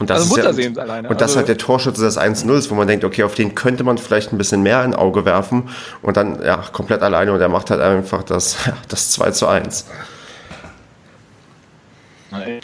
Und 0.00 0.08
das 0.08 0.22
also 0.22 0.54
ist 0.56 0.58
ja, 0.58 0.82
alleine. 0.82 1.10
Und 1.10 1.20
das 1.20 1.32
also, 1.32 1.40
hat 1.40 1.48
der 1.48 1.58
Torschütze 1.58 2.00
des 2.02 2.18
1-0, 2.18 2.70
wo 2.70 2.74
man 2.74 2.88
denkt, 2.88 3.04
okay, 3.04 3.22
auf 3.22 3.34
den 3.34 3.54
könnte 3.54 3.84
man 3.84 3.98
vielleicht 3.98 4.32
ein 4.32 4.38
bisschen 4.38 4.62
mehr 4.62 4.80
ein 4.80 4.94
Auge 4.94 5.26
werfen 5.26 5.68
und 6.00 6.16
dann 6.16 6.42
ja 6.42 6.56
komplett 6.72 7.02
alleine 7.02 7.34
und 7.34 7.40
er 7.40 7.50
macht 7.50 7.70
halt 7.70 7.82
einfach 7.82 8.22
das, 8.22 8.56
das 8.88 9.10
2 9.12 9.30
zu 9.32 9.46
1. 9.46 9.86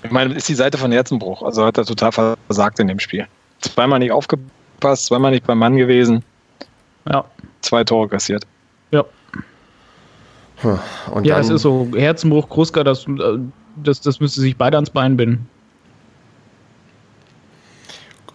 Ich 0.03 0.11
meine, 0.11 0.33
ist 0.35 0.49
die 0.49 0.55
Seite 0.55 0.79
von 0.79 0.91
Herzenbruch. 0.93 1.43
Also 1.43 1.67
hat 1.67 1.77
er 1.77 1.85
total 1.85 2.13
versagt 2.13 2.79
in 2.79 2.89
dem 2.89 2.99
Spiel. 2.99 3.27
Zweimal 3.61 3.99
nicht 3.99 4.13
aufgepasst, 4.13 5.07
zweimal 5.07 5.33
nicht 5.33 5.47
beim 5.47 5.59
Mann 5.59 5.77
gewesen. 5.77 6.23
Ja. 7.07 7.25
Zwei 7.61 7.85
Tore 7.85 8.09
kassiert. 8.09 8.47
Ja. 8.93 9.05
Und 11.11 11.27
ja, 11.27 11.39
es 11.39 11.51
ist 11.51 11.63
so. 11.63 11.89
Herzenbruch, 11.95 12.49
Kruska, 12.49 12.83
das, 12.83 13.07
äh, 13.07 13.39
das, 13.77 14.01
das 14.01 14.21
müsste 14.21 14.41
sich 14.41 14.57
beide 14.57 14.79
ans 14.79 14.89
Bein 14.89 15.19
binden. 15.19 15.49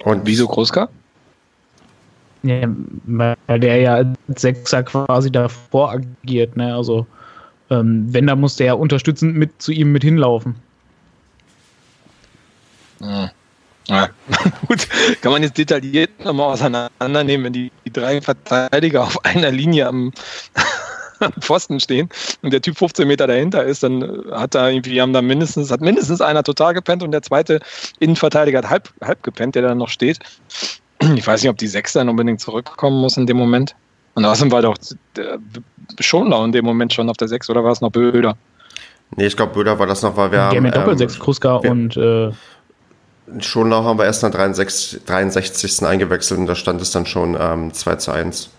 Und 0.03 0.25
wieso 0.25 0.47
Kruska? 0.47 0.89
Ja, 2.43 2.67
weil 3.05 3.59
der 3.59 3.77
ja 3.77 3.95
als 3.95 4.41
Sechser 4.41 4.83
quasi 4.83 5.31
davor 5.31 5.91
agiert, 5.91 6.57
ne? 6.57 6.73
Also 6.73 7.05
ähm, 7.69 8.05
wenn, 8.09 8.27
da 8.27 8.35
muss 8.35 8.55
der 8.55 8.67
ja 8.67 8.73
unterstützend 8.73 9.35
mit 9.35 9.61
zu 9.61 9.71
ihm 9.71 9.91
mit 9.91 10.03
hinlaufen. 10.03 10.55
Hm. 12.99 13.29
Ja. 13.87 14.09
Gut, 14.67 14.87
kann 15.21 15.31
man 15.31 15.43
jetzt 15.43 15.57
detailliert 15.57 16.23
nochmal 16.23 16.53
auseinandernehmen, 16.53 17.45
wenn 17.45 17.53
die, 17.53 17.71
die 17.85 17.91
drei 17.91 18.21
Verteidiger 18.21 19.03
auf 19.03 19.23
einer 19.25 19.51
Linie 19.51 19.87
am, 19.87 20.11
Pfosten 21.39 21.79
stehen 21.79 22.09
und 22.41 22.53
der 22.53 22.61
Typ 22.61 22.77
15 22.77 23.07
Meter 23.07 23.27
dahinter 23.27 23.63
ist, 23.63 23.83
dann 23.83 24.23
hat 24.31 24.55
da 24.55 24.69
irgendwie, 24.69 25.01
haben 25.01 25.13
da 25.13 25.21
mindestens, 25.21 25.71
hat 25.71 25.81
mindestens 25.81 26.21
einer 26.21 26.43
total 26.43 26.73
gepennt 26.73 27.03
und 27.03 27.11
der 27.11 27.21
zweite 27.21 27.59
Innenverteidiger 27.99 28.59
hat 28.59 28.69
halb, 28.69 28.89
halb 29.01 29.23
gepennt, 29.23 29.55
der 29.55 29.63
da 29.63 29.75
noch 29.75 29.89
steht. 29.89 30.19
Ich 31.15 31.25
weiß 31.25 31.41
nicht, 31.41 31.49
ob 31.49 31.57
die 31.57 31.67
Sechs 31.67 31.93
dann 31.93 32.09
unbedingt 32.09 32.39
zurückkommen 32.39 33.01
muss 33.01 33.17
in 33.17 33.25
dem 33.25 33.37
Moment. 33.37 33.75
Und 34.13 34.25
außerdem 34.25 34.51
war 34.51 34.61
doch 34.61 34.77
Schonlau 35.99 36.43
in 36.45 36.51
dem 36.51 36.65
Moment 36.65 36.93
schon 36.93 37.09
auf 37.09 37.17
der 37.17 37.27
Sechs 37.27 37.49
oder 37.49 37.63
war 37.63 37.71
es 37.71 37.81
noch 37.81 37.91
Böder? 37.91 38.37
Nee, 39.15 39.25
ich 39.25 39.35
glaube, 39.35 39.53
Böder 39.53 39.77
war 39.79 39.87
das 39.87 40.01
noch, 40.03 40.15
weil 40.15 40.31
wir 40.31 40.41
haben. 40.41 40.55
Ja, 40.55 40.61
mit 40.61 40.75
Doppelsechs, 40.75 41.15
ähm, 41.15 41.19
Kruska 41.19 41.55
und. 41.55 41.97
Äh, 41.97 42.31
Schonlau 43.39 43.83
haben 43.83 43.97
wir 43.97 44.05
erst 44.05 44.23
nach 44.23 44.31
63, 44.31 45.05
63. 45.05 45.83
eingewechselt 45.83 46.39
und 46.39 46.47
da 46.47 46.55
stand 46.55 46.81
es 46.81 46.91
dann 46.91 47.05
schon 47.05 47.37
ähm, 47.39 47.73
2 47.73 47.95
zu 47.95 48.11
1. 48.11 48.49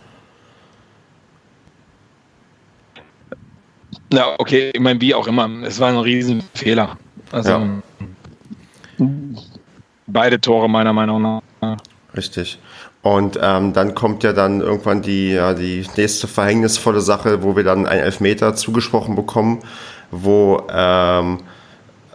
Na, 4.12 4.34
okay, 4.38 4.70
ich 4.74 4.80
meine, 4.80 5.00
wie 5.00 5.14
auch 5.14 5.26
immer. 5.26 5.48
Es 5.64 5.80
war 5.80 5.88
ein 5.88 5.96
Riesenfehler. 5.96 6.96
Also 7.30 7.50
ja. 7.50 7.82
beide 10.06 10.40
Tore 10.40 10.68
meiner 10.68 10.92
Meinung 10.92 11.22
nach. 11.22 11.76
Richtig. 12.14 12.58
Und 13.00 13.38
ähm, 13.42 13.72
dann 13.72 13.94
kommt 13.94 14.22
ja 14.22 14.32
dann 14.32 14.60
irgendwann 14.60 15.02
die, 15.02 15.32
ja, 15.32 15.54
die 15.54 15.86
nächste 15.96 16.28
verhängnisvolle 16.28 17.00
Sache, 17.00 17.42
wo 17.42 17.56
wir 17.56 17.64
dann 17.64 17.86
einen 17.86 18.02
Elfmeter 18.02 18.54
zugesprochen 18.54 19.16
bekommen, 19.16 19.60
wo, 20.10 20.62
ähm, 20.70 21.40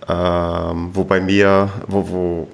ähm, 0.08 0.90
wo 0.94 1.04
bei 1.04 1.20
mir, 1.20 1.70
wo, 1.88 2.08
wo, 2.10 2.48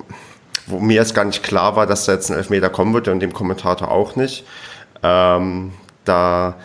wo 0.67 0.79
mir 0.79 1.01
es 1.01 1.13
gar 1.13 1.25
nicht 1.25 1.43
klar 1.43 1.75
war, 1.75 1.85
dass 1.85 2.05
da 2.05 2.13
jetzt 2.13 2.31
ein 2.31 2.37
Elfmeter 2.37 2.69
kommen 2.69 2.93
wird 2.93 3.07
und 3.09 3.19
dem 3.19 3.33
Kommentator 3.33 3.91
auch 3.91 4.15
nicht. 4.15 4.45
Ähm, 5.03 5.73
da 6.05 6.55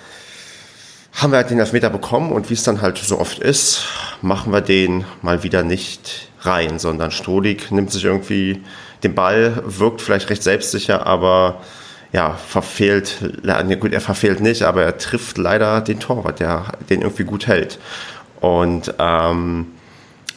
haben 1.18 1.32
wir 1.32 1.38
halt 1.38 1.50
den 1.50 1.58
Elfmeter 1.58 1.90
bekommen 1.90 2.30
und 2.30 2.48
wie 2.48 2.54
es 2.54 2.62
dann 2.62 2.80
halt 2.80 2.96
so 2.96 3.18
oft 3.18 3.40
ist, 3.40 3.84
machen 4.22 4.52
wir 4.52 4.60
den 4.60 5.04
mal 5.20 5.42
wieder 5.42 5.64
nicht 5.64 6.30
rein, 6.42 6.78
sondern 6.78 7.10
Strohlig 7.10 7.72
nimmt 7.72 7.90
sich 7.90 8.04
irgendwie 8.04 8.62
den 9.02 9.14
Ball, 9.14 9.62
wirkt 9.66 10.00
vielleicht 10.00 10.30
recht 10.30 10.44
selbstsicher, 10.44 11.06
aber 11.06 11.60
ja, 12.12 12.34
verfehlt, 12.34 13.18
gut, 13.80 13.92
er 13.92 14.00
verfehlt 14.00 14.40
nicht, 14.40 14.62
aber 14.62 14.84
er 14.84 14.96
trifft 14.96 15.38
leider 15.38 15.80
den 15.80 15.98
Torwart, 15.98 16.38
der 16.38 16.72
den 16.88 17.02
irgendwie 17.02 17.24
gut 17.24 17.48
hält. 17.48 17.78
Und 18.40 18.94
ähm, 18.98 19.66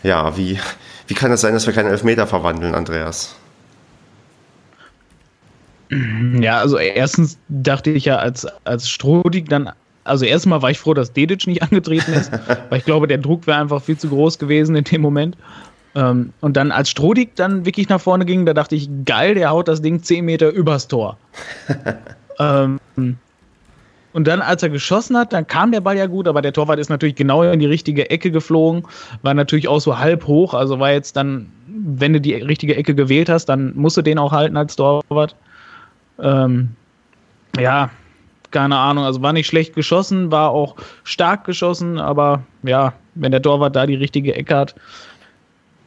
ja, 0.01 0.35
wie, 0.35 0.59
wie 1.05 1.13
kann 1.13 1.31
es 1.31 1.41
sein, 1.41 1.53
dass 1.53 1.67
wir 1.67 1.73
keinen 1.73 1.91
Elfmeter 1.91 2.25
verwandeln, 2.25 2.73
Andreas? 2.73 3.35
Ja, 5.89 6.57
also 6.57 6.77
erstens 6.77 7.37
dachte 7.49 7.91
ich 7.91 8.05
ja, 8.05 8.17
als, 8.17 8.47
als 8.63 8.89
Strodig 8.89 9.47
dann 9.49 9.71
also 10.03 10.25
erstmal 10.25 10.61
war 10.61 10.71
ich 10.71 10.79
froh, 10.79 10.93
dass 10.93 11.13
Dedic 11.13 11.47
nicht 11.47 11.61
angetreten 11.63 12.13
ist, 12.13 12.31
weil 12.69 12.79
ich 12.79 12.85
glaube, 12.85 13.07
der 13.07 13.17
Druck 13.17 13.47
wäre 13.47 13.59
einfach 13.59 13.81
viel 13.81 13.97
zu 13.97 14.09
groß 14.09 14.39
gewesen 14.39 14.75
in 14.75 14.83
dem 14.83 15.01
Moment. 15.01 15.37
Ähm, 15.93 16.31
und 16.39 16.55
dann 16.55 16.71
als 16.71 16.89
Strodig 16.89 17.35
dann 17.35 17.65
wirklich 17.65 17.89
nach 17.89 17.99
vorne 17.99 18.25
ging, 18.25 18.45
da 18.45 18.53
dachte 18.53 18.75
ich, 18.75 18.89
geil, 19.05 19.35
der 19.35 19.49
haut 19.49 19.67
das 19.67 19.81
Ding 19.81 20.01
10 20.01 20.23
Meter 20.23 20.49
übers 20.49 20.87
Tor. 20.87 21.17
ähm, 22.39 22.79
Und 24.13 24.27
dann, 24.27 24.41
als 24.41 24.63
er 24.63 24.69
geschossen 24.69 25.17
hat, 25.17 25.33
dann 25.33 25.47
kam 25.47 25.71
der 25.71 25.81
Ball 25.81 25.97
ja 25.97 26.05
gut, 26.05 26.27
aber 26.27 26.41
der 26.41 26.53
Torwart 26.53 26.79
ist 26.79 26.89
natürlich 26.89 27.15
genau 27.15 27.43
in 27.43 27.59
die 27.59 27.65
richtige 27.65 28.09
Ecke 28.09 28.31
geflogen, 28.31 28.83
war 29.21 29.33
natürlich 29.33 29.67
auch 29.67 29.79
so 29.79 29.97
halb 29.99 30.27
hoch, 30.27 30.53
also 30.53 30.79
war 30.79 30.91
jetzt 30.91 31.15
dann, 31.15 31.49
wenn 31.67 32.13
du 32.13 32.21
die 32.21 32.33
richtige 32.33 32.75
Ecke 32.75 32.93
gewählt 32.93 33.29
hast, 33.29 33.45
dann 33.45 33.73
musst 33.75 33.97
du 33.97 34.01
den 34.01 34.17
auch 34.17 34.31
halten 34.31 34.57
als 34.57 34.75
Torwart. 34.75 35.35
Ähm, 36.19 36.69
ja, 37.59 37.89
keine 38.51 38.77
Ahnung, 38.77 39.05
also 39.05 39.21
war 39.21 39.33
nicht 39.33 39.47
schlecht 39.47 39.75
geschossen, 39.75 40.31
war 40.31 40.51
auch 40.51 40.75
stark 41.03 41.45
geschossen, 41.45 41.99
aber 41.99 42.43
ja, 42.63 42.93
wenn 43.15 43.31
der 43.31 43.41
Torwart 43.41 43.75
da 43.75 43.85
die 43.85 43.95
richtige 43.95 44.35
Ecke 44.35 44.55
hat, 44.55 44.75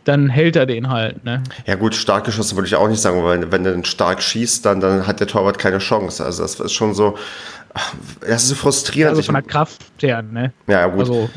dann 0.04 0.28
hält 0.28 0.56
er 0.56 0.66
den 0.66 0.90
halt. 0.90 1.25
Ne? 1.25 1.42
Ja 1.66 1.76
gut, 1.76 1.94
stark 1.94 2.25
geschossen 2.25 2.56
würde 2.56 2.68
ich 2.68 2.75
auch 2.75 2.88
nicht 2.88 3.00
sagen, 3.00 3.25
weil 3.25 3.50
wenn 3.50 3.64
er 3.64 3.73
den 3.73 3.85
stark 3.85 4.23
schießt, 4.23 4.64
dann, 4.64 4.80
dann 4.80 5.06
hat 5.06 5.21
der 5.21 5.26
Torwart 5.26 5.59
keine 5.59 5.78
Chance. 5.78 6.25
Also 6.25 6.42
das 6.42 6.61
ist 6.61 6.73
schon 6.73 6.94
so, 6.94 7.16
das 8.21 8.42
ist 8.42 8.49
so 8.50 8.54
frustrierend. 8.54 9.16
Also 9.16 9.23
von 9.23 9.35
der 9.35 9.42
Kraft 9.42 9.83
her, 10.00 10.23
ne? 10.23 10.52
Ja, 10.66 10.87
gut. 10.87 11.00
Also 11.00 11.30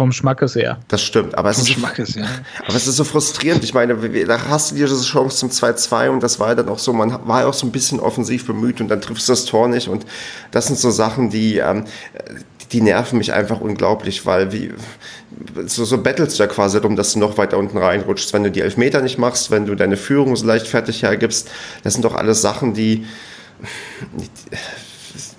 vom, 0.00 0.12
Schmackes 0.12 0.54
her. 0.54 0.78
Das 0.88 1.02
stimmt, 1.02 1.36
aber 1.36 1.50
es, 1.50 1.58
ist, 1.58 1.68
Schmackes, 1.68 2.14
ja. 2.16 2.24
aber 2.66 2.74
es 2.74 2.86
ist 2.86 2.96
so 2.96 3.04
frustrierend. 3.04 3.62
Ich 3.64 3.74
meine, 3.74 3.94
da 4.26 4.48
hast 4.48 4.70
du 4.70 4.76
dir 4.76 4.86
diese 4.86 5.04
Chance 5.04 5.36
zum 5.36 5.50
2-2 5.50 6.08
und 6.08 6.22
das 6.22 6.40
war 6.40 6.54
dann 6.54 6.68
auch 6.68 6.78
so, 6.78 6.92
man 6.92 7.26
war 7.26 7.42
ja 7.42 7.46
auch 7.46 7.54
so 7.54 7.66
ein 7.66 7.72
bisschen 7.72 8.00
offensiv 8.00 8.46
bemüht 8.46 8.80
und 8.80 8.88
dann 8.88 9.00
triffst 9.00 9.28
du 9.28 9.32
das 9.32 9.44
Tor 9.44 9.68
nicht 9.68 9.88
und 9.88 10.06
das 10.50 10.66
sind 10.66 10.78
so 10.78 10.90
Sachen, 10.90 11.30
die, 11.30 11.58
ähm, 11.58 11.84
die 12.72 12.80
nerven 12.80 13.18
mich 13.18 13.32
einfach 13.32 13.60
unglaublich, 13.60 14.24
weil 14.26 14.52
wie, 14.52 14.72
so, 15.66 15.84
so 15.84 15.98
bettelst 15.98 16.38
du 16.38 16.42
ja 16.44 16.46
quasi 16.48 16.78
darum, 16.80 16.96
dass 16.96 17.12
du 17.12 17.18
noch 17.18 17.36
weiter 17.36 17.58
unten 17.58 17.78
reinrutschst, 17.78 18.32
wenn 18.32 18.44
du 18.44 18.50
die 18.50 18.60
Elfmeter 18.60 19.02
nicht 19.02 19.18
machst, 19.18 19.50
wenn 19.50 19.66
du 19.66 19.74
deine 19.74 19.96
Führung 19.96 20.36
so 20.36 20.46
leichtfertig 20.46 21.02
hergibst. 21.02 21.50
Das 21.82 21.94
sind 21.94 22.04
doch 22.04 22.14
alles 22.14 22.42
Sachen, 22.42 22.74
die, 22.74 23.06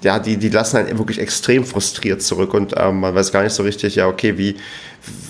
ja, 0.04 0.20
die, 0.20 0.38
die 0.38 0.50
lassen 0.50 0.78
einen 0.78 0.98
wirklich 0.98 1.20
extrem 1.20 1.64
frustriert 1.64 2.22
zurück 2.22 2.54
und 2.54 2.74
ähm, 2.78 3.02
man 3.02 3.14
weiß 3.14 3.32
gar 3.32 3.44
nicht 3.44 3.54
so 3.54 3.64
richtig, 3.64 3.96
ja, 3.96 4.08
okay, 4.08 4.38
wie, 4.38 4.56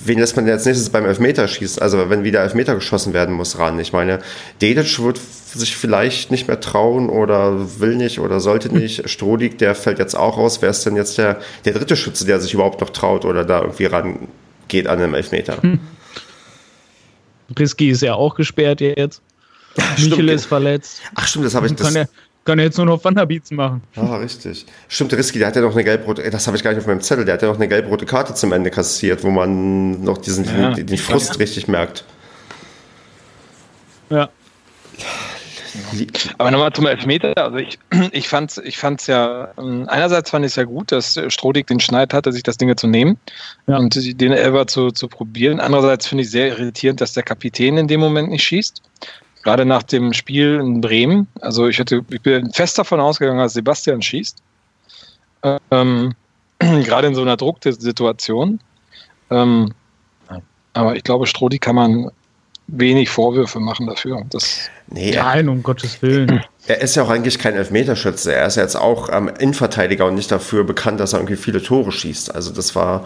wen 0.06 0.20
lässt 0.20 0.36
man 0.36 0.46
denn 0.46 0.54
als 0.54 0.66
nächstes 0.66 0.90
beim 0.90 1.06
Elfmeterschießen? 1.06 1.82
Also 1.82 2.10
wenn 2.10 2.24
wieder 2.24 2.42
Elfmeter 2.42 2.76
geschossen 2.76 3.14
werden 3.14 3.36
muss 3.36 3.60
ran. 3.60 3.80
Ich 3.80 3.92
meine, 3.94 4.20
Dedic 4.62 5.00
wird 5.00 5.20
sich 5.20 5.76
vielleicht 5.76 6.32
nicht 6.32 6.48
mehr 6.48 6.60
trauen 6.60 7.10
oder 7.10 7.80
will 7.80 7.96
nicht 7.96 8.20
oder 8.20 8.40
sollte 8.40 8.74
nicht. 8.74 9.10
Strodig, 9.10 9.58
der 9.58 9.76
fällt 9.76 10.00
jetzt 10.00 10.16
auch 10.16 10.38
raus. 10.38 10.62
Wer 10.62 10.70
ist 10.70 10.86
denn 10.86 10.96
jetzt 10.96 11.18
der, 11.18 11.42
der 11.66 11.74
dritte 11.74 11.98
Schütze, 11.98 12.26
der 12.26 12.40
sich 12.40 12.54
überhaupt 12.54 12.80
noch 12.80 12.90
traut 12.90 13.26
oder 13.26 13.44
da 13.44 13.62
irgendwie 13.62 13.86
rangeht 13.86 14.88
an 14.88 15.00
einem 15.00 15.14
Elfmeter? 15.14 15.62
Hm. 15.62 15.80
Risky 17.60 17.90
ist 17.90 18.02
ja 18.02 18.14
auch 18.14 18.36
gesperrt 18.36 18.80
jetzt. 18.80 19.22
Michel 19.98 20.30
ist 20.30 20.46
verletzt. 20.46 21.02
Ach 21.16 21.28
stimmt, 21.28 21.46
das 21.46 21.56
habe 21.56 21.68
ich. 21.68 21.76
Das, 21.76 21.94
kann 22.46 22.60
er 22.60 22.66
jetzt 22.66 22.78
nur 22.78 22.86
noch 22.86 23.04
Wanderbeats 23.04 23.52
machen. 23.52 23.84
Ah, 23.96 24.18
richtig. 24.18 24.66
Stimmt, 24.88 25.14
Risky, 25.14 25.40
der 25.40 25.48
hat 25.48 25.56
ja 25.56 25.62
noch 25.62 25.74
eine 25.74 25.84
gelb-rote, 25.84 26.28
das 26.30 26.48
habe 26.48 26.58
ich 26.58 26.64
gar 26.64 26.72
nicht 26.72 26.80
auf 26.80 26.88
meinem 26.88 27.02
Zettel, 27.02 27.26
der 27.26 27.36
hat 27.36 27.42
ja 27.42 27.48
noch 27.48 27.56
eine 27.56 27.68
gelb-rote 27.68 28.06
Karte 28.06 28.34
zum 28.34 28.52
Ende 28.52 28.72
kassiert, 28.72 29.24
wo 29.24 29.30
man 29.30 30.04
noch 30.04 30.18
diesen 30.18 30.46
ja, 30.46 30.72
den, 30.72 30.88
den 30.88 30.98
Frust 30.98 31.34
ja. 31.34 31.38
richtig 31.38 31.68
merkt. 31.68 32.04
Ja. 34.10 34.30
Aber 36.38 36.52
nochmal 36.52 36.74
zum 36.74 36.86
Elfmeter. 36.86 37.38
Also 37.38 37.58
ich, 37.58 37.80
ich 38.12 38.28
fand 38.28 38.52
es 38.52 38.58
ich 38.58 38.78
fand's 38.78 39.08
ja, 39.08 39.54
ähm, 39.58 39.86
einerseits 39.88 40.30
fand 40.30 40.46
ich 40.46 40.52
es 40.52 40.56
ja 40.56 40.64
gut, 40.64 40.92
dass 40.92 41.20
Strodig 41.28 41.68
den 41.68 41.80
Schneid 41.80 42.14
hatte, 42.14 42.32
sich 42.34 42.44
das 42.44 42.58
Ding 42.58 42.76
zu 42.76 42.88
nehmen 42.88 43.18
ja. 43.68 43.78
und 43.78 43.96
den 43.96 44.32
Elber 44.32 44.68
zu, 44.68 44.92
zu 44.92 45.08
probieren. 45.08 45.60
Andererseits 45.60 46.08
finde 46.08 46.24
ich 46.24 46.32
sehr 46.32 46.48
irritierend, 46.50 47.00
dass 47.00 47.14
der 47.14 47.24
Kapitän 47.24 47.78
in 47.78 47.88
dem 47.88 48.00
Moment 48.00 48.30
nicht 48.30 48.44
schießt 48.44 48.82
gerade 49.44 49.66
nach 49.66 49.84
dem 49.84 50.14
Spiel 50.14 50.60
in 50.62 50.82
Bremen. 50.82 51.28
Also 51.42 51.68
ich, 51.68 51.80
hätte, 51.80 52.04
ich 52.10 52.22
bin 52.22 52.52
fest 52.52 52.78
davon 52.78 53.00
ausgegangen, 53.00 53.40
dass 53.40 53.54
Sebastian 53.54 54.02
schießt. 54.02 54.38
Ähm, 55.72 56.14
gerade 56.60 57.08
in 57.08 57.16
so 57.16 57.22
einer 57.22 57.38
Drucksituation. 57.38 58.60
Ähm, 59.30 59.74
aber 60.74 60.96
ich 60.96 61.04
glaube, 61.04 61.28
Strodi 61.28 61.60
kann 61.60 61.76
man 61.76 62.12
wenig 62.68 63.10
Vorwürfe 63.10 63.60
machen 63.60 63.88
dafür. 63.88 64.24
Das 64.30 64.70
nee, 64.88 65.12
Nein, 65.12 65.50
um 65.50 65.62
Gottes 65.64 66.02
Willen. 66.02 66.44
Er 66.68 66.80
ist 66.80 66.96
ja 66.96 67.02
auch 67.02 67.10
eigentlich 67.10 67.40
kein 67.40 67.56
Elfmeterschütze. 67.56 68.36
Er 68.36 68.46
ist 68.46 68.56
ja 68.56 68.62
jetzt 68.62 68.76
auch 68.76 69.10
ähm, 69.12 69.32
Innenverteidiger 69.40 70.06
und 70.06 70.14
nicht 70.14 70.32
dafür 70.32 70.64
bekannt, 70.64 71.00
dass 71.00 71.14
er 71.14 71.20
irgendwie 71.20 71.36
viele 71.36 71.62
Tore 71.62 71.92
schießt. 71.92 72.36
Also 72.36 72.52
das 72.54 72.76
war 72.76 73.06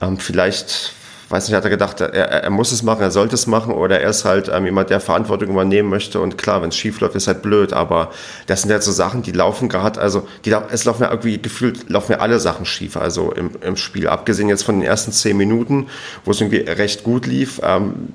ähm, 0.00 0.16
vielleicht 0.16 0.94
weiß 1.28 1.48
nicht, 1.48 1.56
hat 1.56 1.64
er 1.64 1.70
gedacht, 1.70 2.00
er, 2.00 2.12
er 2.12 2.50
muss 2.50 2.72
es 2.72 2.82
machen, 2.82 3.02
er 3.02 3.10
sollte 3.10 3.34
es 3.34 3.46
machen 3.46 3.72
oder 3.72 4.00
er 4.00 4.10
ist 4.10 4.24
halt 4.24 4.48
ähm, 4.52 4.64
jemand, 4.64 4.90
der 4.90 5.00
Verantwortung 5.00 5.50
übernehmen 5.50 5.88
möchte. 5.88 6.20
Und 6.20 6.38
klar, 6.38 6.62
wenn 6.62 6.68
es 6.68 6.76
schief 6.76 7.00
läuft, 7.00 7.16
ist 7.16 7.26
halt 7.26 7.42
blöd, 7.42 7.72
aber 7.72 8.10
das 8.46 8.62
sind 8.62 8.70
halt 8.70 8.82
so 8.82 8.92
Sachen, 8.92 9.22
die 9.22 9.32
laufen 9.32 9.68
gerade, 9.68 10.00
also 10.00 10.26
die, 10.44 10.54
es 10.70 10.84
laufen 10.84 11.02
ja 11.02 11.10
irgendwie 11.10 11.40
gefühlt, 11.40 11.90
laufen 11.90 12.12
ja 12.12 12.18
alle 12.18 12.38
Sachen 12.38 12.64
schief, 12.64 12.96
also 12.96 13.32
im, 13.32 13.50
im 13.60 13.76
Spiel, 13.76 14.08
abgesehen 14.08 14.48
jetzt 14.48 14.62
von 14.62 14.76
den 14.76 14.86
ersten 14.86 15.12
zehn 15.12 15.36
Minuten, 15.36 15.88
wo 16.24 16.30
es 16.30 16.40
irgendwie 16.40 16.58
recht 16.58 17.02
gut 17.02 17.26
lief, 17.26 17.60
ähm, 17.64 18.08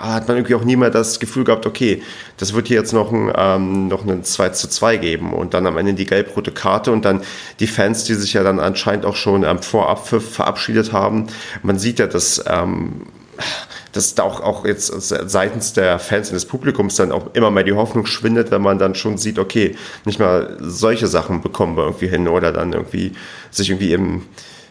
hat 0.00 0.28
man 0.28 0.36
irgendwie 0.36 0.54
auch 0.54 0.64
nie 0.64 0.76
mehr 0.76 0.90
das 0.90 1.20
Gefühl 1.20 1.44
gehabt, 1.44 1.66
okay, 1.66 2.02
das 2.36 2.54
wird 2.54 2.68
hier 2.68 2.78
jetzt 2.78 2.92
noch 2.92 3.12
ein, 3.12 3.32
ähm, 3.36 3.88
noch 3.88 4.02
einen 4.02 4.24
2 4.24 4.50
zu 4.50 4.68
2 4.68 4.96
geben 4.96 5.32
und 5.32 5.54
dann 5.54 5.66
am 5.66 5.76
Ende 5.76 5.94
die 5.94 6.06
gelb-rote 6.06 6.52
Karte 6.52 6.92
und 6.92 7.04
dann 7.04 7.22
die 7.60 7.66
Fans, 7.66 8.04
die 8.04 8.14
sich 8.14 8.32
ja 8.32 8.42
dann 8.42 8.60
anscheinend 8.60 9.04
auch 9.04 9.16
schon 9.16 9.44
ähm, 9.44 9.60
vor 9.60 9.96
verabschiedet 9.96 10.92
haben. 10.92 11.26
Man 11.62 11.78
sieht 11.78 11.98
ja, 11.98 12.06
dass, 12.06 12.42
ähm, 12.46 13.06
dass 13.92 14.14
da 14.14 14.22
auch, 14.22 14.40
auch 14.40 14.64
jetzt 14.64 14.86
seitens 14.88 15.72
der 15.72 15.98
Fans 15.98 16.28
und 16.28 16.34
des 16.34 16.46
Publikums 16.46 16.96
dann 16.96 17.12
auch 17.12 17.34
immer 17.34 17.50
mehr 17.50 17.64
die 17.64 17.72
Hoffnung 17.72 18.06
schwindet, 18.06 18.50
wenn 18.50 18.62
man 18.62 18.78
dann 18.78 18.94
schon 18.94 19.18
sieht, 19.18 19.38
okay, 19.38 19.76
nicht 20.04 20.18
mal 20.18 20.56
solche 20.60 21.06
Sachen 21.06 21.40
bekommen 21.40 21.76
wir 21.76 21.84
irgendwie 21.84 22.08
hin 22.08 22.28
oder 22.28 22.52
dann 22.52 22.72
irgendwie 22.72 23.12
sich 23.50 23.70
irgendwie 23.70 23.92
im 23.92 24.22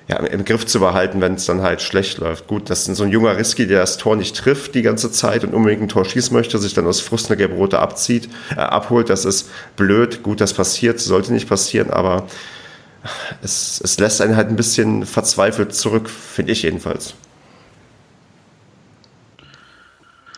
ja, 0.07 0.17
im 0.17 0.45
Griff 0.45 0.65
zu 0.65 0.79
behalten, 0.79 1.19
wenn 1.19 1.33
es 1.33 1.45
dann 1.45 1.61
halt 1.61 1.81
schlecht 1.81 2.17
läuft. 2.19 2.47
Gut, 2.47 2.69
das 2.69 2.87
ist 2.87 2.95
so 2.95 3.03
ein 3.03 3.11
junger 3.11 3.35
Risky, 3.35 3.67
der 3.67 3.79
das 3.81 3.97
Tor 3.97 4.15
nicht 4.15 4.37
trifft 4.37 4.73
die 4.73 4.81
ganze 4.81 5.11
Zeit 5.11 5.43
und 5.43 5.53
unbedingt 5.53 5.81
ein 5.81 5.89
Tor 5.89 6.05
schießen 6.05 6.33
möchte, 6.35 6.57
sich 6.59 6.73
dann 6.73 6.87
aus 6.87 7.01
Frust 7.01 7.29
eine 7.29 7.37
gelb-rote 7.37 7.79
abzieht, 7.79 8.29
äh, 8.51 8.59
abholt. 8.59 9.09
Das 9.09 9.25
ist 9.25 9.49
blöd. 9.75 10.23
Gut, 10.23 10.39
das 10.39 10.53
passiert, 10.53 10.99
sollte 10.99 11.33
nicht 11.33 11.49
passieren, 11.49 11.89
aber 11.89 12.25
es, 13.41 13.81
es 13.83 13.99
lässt 13.99 14.21
einen 14.21 14.37
halt 14.37 14.47
ein 14.47 14.55
bisschen 14.55 15.05
verzweifelt 15.05 15.75
zurück, 15.75 16.09
finde 16.09 16.53
ich 16.53 16.63
jedenfalls. 16.63 17.13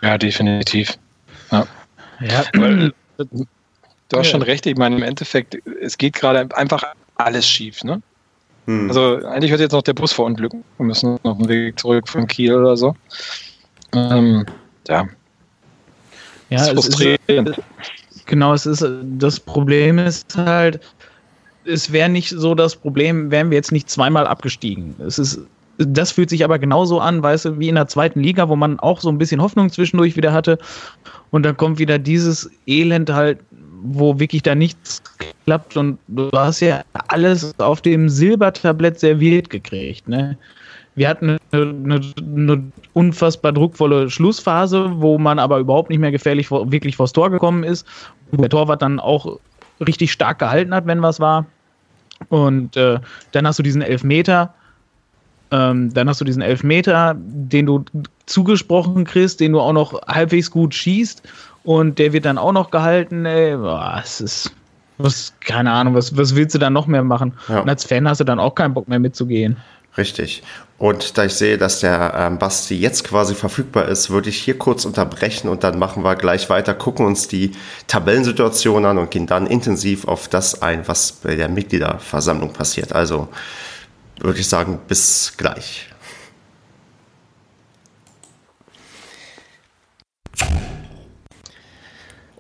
Ja, 0.01 0.17
definitiv. 0.17 0.97
Ja. 1.51 1.67
ja. 2.21 2.43
Weil, 2.53 2.93
du 3.17 4.17
hast 4.17 4.29
schon 4.29 4.41
recht, 4.41 4.65
ich 4.65 4.77
meine, 4.77 4.95
im 4.95 5.03
Endeffekt, 5.03 5.57
es 5.81 5.97
geht 5.97 6.13
gerade 6.13 6.47
einfach 6.55 6.83
alles 7.15 7.47
schief, 7.47 7.83
ne? 7.83 8.01
Hm. 8.69 8.87
Also 8.87 9.25
eigentlich 9.25 9.49
wird 9.49 9.61
jetzt 9.61 9.71
noch 9.71 9.81
der 9.81 9.95
Bus 9.95 10.13
verunglücken. 10.13 10.63
Wir 10.77 10.85
müssen 10.85 11.17
noch 11.23 11.39
einen 11.39 11.49
Weg 11.49 11.79
zurück 11.79 12.07
von 12.07 12.27
Kiel 12.27 12.53
oder 12.53 12.77
so. 12.77 12.95
Ähm, 13.95 14.45
ja. 14.87 15.07
Ja, 16.51 16.59
es 16.59 16.69
frustrierend. 16.69 17.49
Ist, 17.49 18.27
genau, 18.27 18.53
es 18.53 18.67
ist 18.67 18.85
das 19.17 19.39
Problem 19.39 19.97
ist 19.97 20.37
halt, 20.37 20.79
es 21.65 21.91
wäre 21.91 22.09
nicht 22.09 22.29
so 22.29 22.53
das 22.53 22.75
Problem, 22.75 23.31
wären 23.31 23.49
wir 23.49 23.55
jetzt 23.55 23.71
nicht 23.71 23.89
zweimal 23.89 24.27
abgestiegen. 24.27 24.93
Es 24.99 25.17
ist 25.17 25.39
das 25.79 26.11
fühlt 26.11 26.29
sich 26.29 26.43
aber 26.43 26.59
genauso 26.59 26.99
an, 26.99 27.23
weißt 27.23 27.45
du, 27.45 27.59
wie 27.59 27.69
in 27.69 27.75
der 27.75 27.87
zweiten 27.87 28.19
Liga, 28.19 28.49
wo 28.49 28.55
man 28.57 28.79
auch 28.81 28.99
so 28.99 29.09
ein 29.09 29.17
bisschen 29.17 29.41
Hoffnung 29.41 29.71
zwischendurch 29.71 30.17
wieder 30.17 30.33
hatte. 30.33 30.59
Und 31.31 31.43
dann 31.43 31.55
kommt 31.55 31.79
wieder 31.79 31.97
dieses 31.97 32.51
Elend 32.67 33.09
halt 33.09 33.39
wo 33.81 34.19
wirklich 34.19 34.43
da 34.43 34.55
nichts 34.55 35.01
klappt 35.45 35.77
und 35.77 35.99
du 36.07 36.29
hast 36.33 36.59
ja 36.59 36.83
alles 37.07 37.57
auf 37.59 37.81
dem 37.81 38.09
Silbertablett 38.09 38.99
serviert 38.99 39.49
gekriegt, 39.49 40.07
ne? 40.07 40.37
Wir 40.95 41.07
hatten 41.07 41.37
eine, 41.51 41.61
eine, 41.61 42.01
eine, 42.17 42.71
unfassbar 42.91 43.53
druckvolle 43.53 44.09
Schlussphase, 44.09 44.91
wo 44.95 45.17
man 45.17 45.39
aber 45.39 45.59
überhaupt 45.59 45.89
nicht 45.89 45.99
mehr 45.99 46.11
gefährlich 46.11 46.47
vor, 46.47 46.73
wirklich 46.73 46.97
vors 46.97 47.13
Tor 47.13 47.29
gekommen 47.29 47.63
ist. 47.63 47.87
Und 48.31 48.41
der 48.41 48.49
Torwart 48.49 48.81
dann 48.81 48.99
auch 48.99 49.39
richtig 49.79 50.11
stark 50.11 50.39
gehalten 50.39 50.73
hat, 50.73 50.87
wenn 50.87 51.01
was 51.01 51.21
war. 51.21 51.45
Und 52.27 52.75
äh, 52.75 52.99
dann 53.31 53.47
hast 53.47 53.59
du 53.59 53.63
diesen 53.63 53.81
Elfmeter. 53.81 54.53
Ähm, 55.51 55.93
dann 55.93 56.09
hast 56.09 56.19
du 56.19 56.25
diesen 56.25 56.41
Elfmeter, 56.41 57.15
den 57.17 57.65
du 57.65 57.85
zugesprochen 58.25 59.05
kriegst, 59.05 59.39
den 59.39 59.53
du 59.53 59.61
auch 59.61 59.73
noch 59.73 60.01
halbwegs 60.07 60.51
gut 60.51 60.73
schießt. 60.75 61.23
Und 61.63 61.99
der 61.99 62.13
wird 62.13 62.25
dann 62.25 62.37
auch 62.37 62.51
noch 62.51 62.71
gehalten, 62.71 63.25
ey. 63.25 63.55
Boah, 63.55 64.01
es 64.03 64.21
ist. 64.21 64.51
Was, 64.97 65.33
keine 65.39 65.71
Ahnung, 65.71 65.95
was, 65.95 66.17
was 66.17 66.35
willst 66.35 66.55
du 66.55 66.59
dann 66.59 66.73
noch 66.73 66.85
mehr 66.85 67.03
machen? 67.03 67.33
Ja. 67.47 67.61
Und 67.61 67.69
als 67.69 67.85
Fan 67.85 68.07
hast 68.07 68.19
du 68.19 68.25
dann 68.25 68.37
auch 68.37 68.53
keinen 68.53 68.73
Bock 68.73 68.89
mehr 68.89 68.99
mitzugehen. 68.99 69.55
Richtig. 69.97 70.43
Und 70.77 71.17
da 71.17 71.25
ich 71.25 71.33
sehe, 71.33 71.57
dass 71.57 71.81
der 71.81 72.13
ähm, 72.15 72.37
Basti 72.37 72.79
jetzt 72.79 73.03
quasi 73.03 73.35
verfügbar 73.35 73.89
ist, 73.89 74.09
würde 74.09 74.29
ich 74.29 74.37
hier 74.37 74.57
kurz 74.57 74.85
unterbrechen 74.85 75.49
und 75.49 75.63
dann 75.63 75.77
machen 75.77 76.03
wir 76.03 76.15
gleich 76.15 76.49
weiter, 76.49 76.73
gucken 76.73 77.05
uns 77.05 77.27
die 77.27 77.51
Tabellensituation 77.87 78.85
an 78.85 78.97
und 78.97 79.11
gehen 79.11 79.27
dann 79.27 79.45
intensiv 79.45 80.07
auf 80.07 80.29
das 80.29 80.61
ein, 80.61 80.87
was 80.87 81.11
bei 81.11 81.35
der 81.35 81.49
Mitgliederversammlung 81.49 82.53
passiert. 82.53 82.93
Also 82.93 83.27
würde 84.21 84.39
ich 84.39 84.47
sagen, 84.47 84.79
bis 84.87 85.33
gleich. 85.37 85.89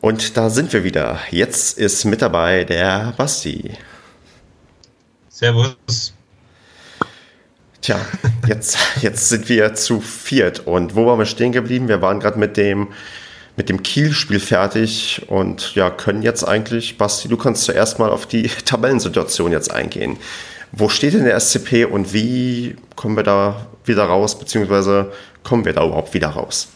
Und 0.01 0.37
da 0.37 0.49
sind 0.49 0.71
wir 0.71 0.83
wieder. 0.83 1.19
Jetzt 1.29 1.77
ist 1.77 2.05
mit 2.05 2.21
dabei 2.21 2.63
der 2.63 3.13
Basti. 3.17 3.71
Servus. 5.27 6.13
Tja, 7.81 7.99
jetzt, 8.47 8.77
jetzt 9.01 9.29
sind 9.29 9.49
wir 9.49 9.73
zu 9.73 9.99
viert. 9.99 10.65
Und 10.67 10.95
wo 10.95 11.05
waren 11.05 11.19
wir 11.19 11.25
stehen 11.25 11.51
geblieben? 11.51 11.89
Wir 11.89 12.01
waren 12.01 12.19
gerade 12.19 12.39
mit 12.39 12.55
dem, 12.55 12.89
mit 13.57 13.67
dem 13.67 13.83
Kiel-Spiel 13.83 14.39
fertig 14.39 15.23
und 15.27 15.75
ja, 15.75 15.89
können 15.89 16.21
jetzt 16.21 16.43
eigentlich, 16.45 16.97
Basti, 16.97 17.27
du 17.27 17.35
kannst 17.35 17.65
zuerst 17.65 17.99
mal 17.99 18.09
auf 18.09 18.25
die 18.25 18.43
Tabellensituation 18.65 19.51
jetzt 19.51 19.71
eingehen. 19.71 20.17
Wo 20.71 20.87
steht 20.87 21.13
denn 21.13 21.25
der 21.25 21.39
SCP 21.39 21.85
und 21.85 22.13
wie 22.13 22.75
kommen 22.95 23.17
wir 23.17 23.23
da 23.23 23.67
wieder 23.83 24.03
raus, 24.03 24.37
beziehungsweise 24.37 25.11
kommen 25.43 25.65
wir 25.65 25.73
da 25.73 25.83
überhaupt 25.85 26.13
wieder 26.13 26.29
raus? 26.29 26.69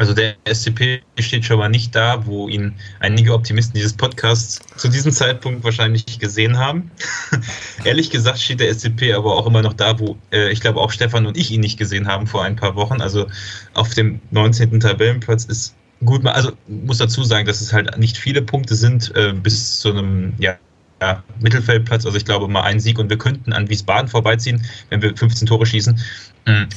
Also 0.00 0.14
der 0.14 0.34
SCP 0.50 1.02
steht 1.18 1.44
schon 1.44 1.58
mal 1.58 1.68
nicht 1.68 1.94
da, 1.94 2.24
wo 2.24 2.48
ihn 2.48 2.74
einige 3.00 3.34
Optimisten 3.34 3.74
dieses 3.74 3.92
Podcasts 3.92 4.58
zu 4.78 4.88
diesem 4.88 5.12
Zeitpunkt 5.12 5.62
wahrscheinlich 5.62 6.18
gesehen 6.18 6.56
haben. 6.56 6.90
Ehrlich 7.84 8.08
gesagt 8.08 8.38
steht 8.38 8.60
der 8.60 8.72
SCP 8.72 9.12
aber 9.12 9.36
auch 9.36 9.46
immer 9.46 9.60
noch 9.60 9.74
da, 9.74 9.98
wo 9.98 10.16
äh, 10.32 10.50
ich 10.52 10.62
glaube 10.62 10.80
auch 10.80 10.90
Stefan 10.90 11.26
und 11.26 11.36
ich 11.36 11.50
ihn 11.50 11.60
nicht 11.60 11.78
gesehen 11.78 12.08
haben 12.08 12.26
vor 12.26 12.42
ein 12.42 12.56
paar 12.56 12.76
Wochen. 12.76 13.02
Also 13.02 13.26
auf 13.74 13.92
dem 13.92 14.22
19. 14.30 14.80
Tabellenplatz 14.80 15.44
ist 15.44 15.74
gut, 16.02 16.24
also 16.24 16.52
muss 16.66 16.96
dazu 16.96 17.22
sagen, 17.22 17.46
dass 17.46 17.60
es 17.60 17.70
halt 17.70 17.98
nicht 17.98 18.16
viele 18.16 18.40
Punkte 18.40 18.76
sind 18.76 19.14
äh, 19.14 19.34
bis 19.34 19.80
zu 19.80 19.90
einem 19.90 20.32
ja, 20.38 20.56
ja, 21.02 21.22
Mittelfeldplatz. 21.40 22.06
Also 22.06 22.16
ich 22.16 22.24
glaube 22.24 22.48
mal 22.48 22.62
ein 22.62 22.80
Sieg 22.80 22.98
und 22.98 23.10
wir 23.10 23.18
könnten 23.18 23.52
an 23.52 23.68
Wiesbaden 23.68 24.08
vorbeiziehen, 24.08 24.64
wenn 24.88 25.02
wir 25.02 25.14
15 25.14 25.46
Tore 25.46 25.66
schießen. 25.66 26.00
Mhm. 26.46 26.68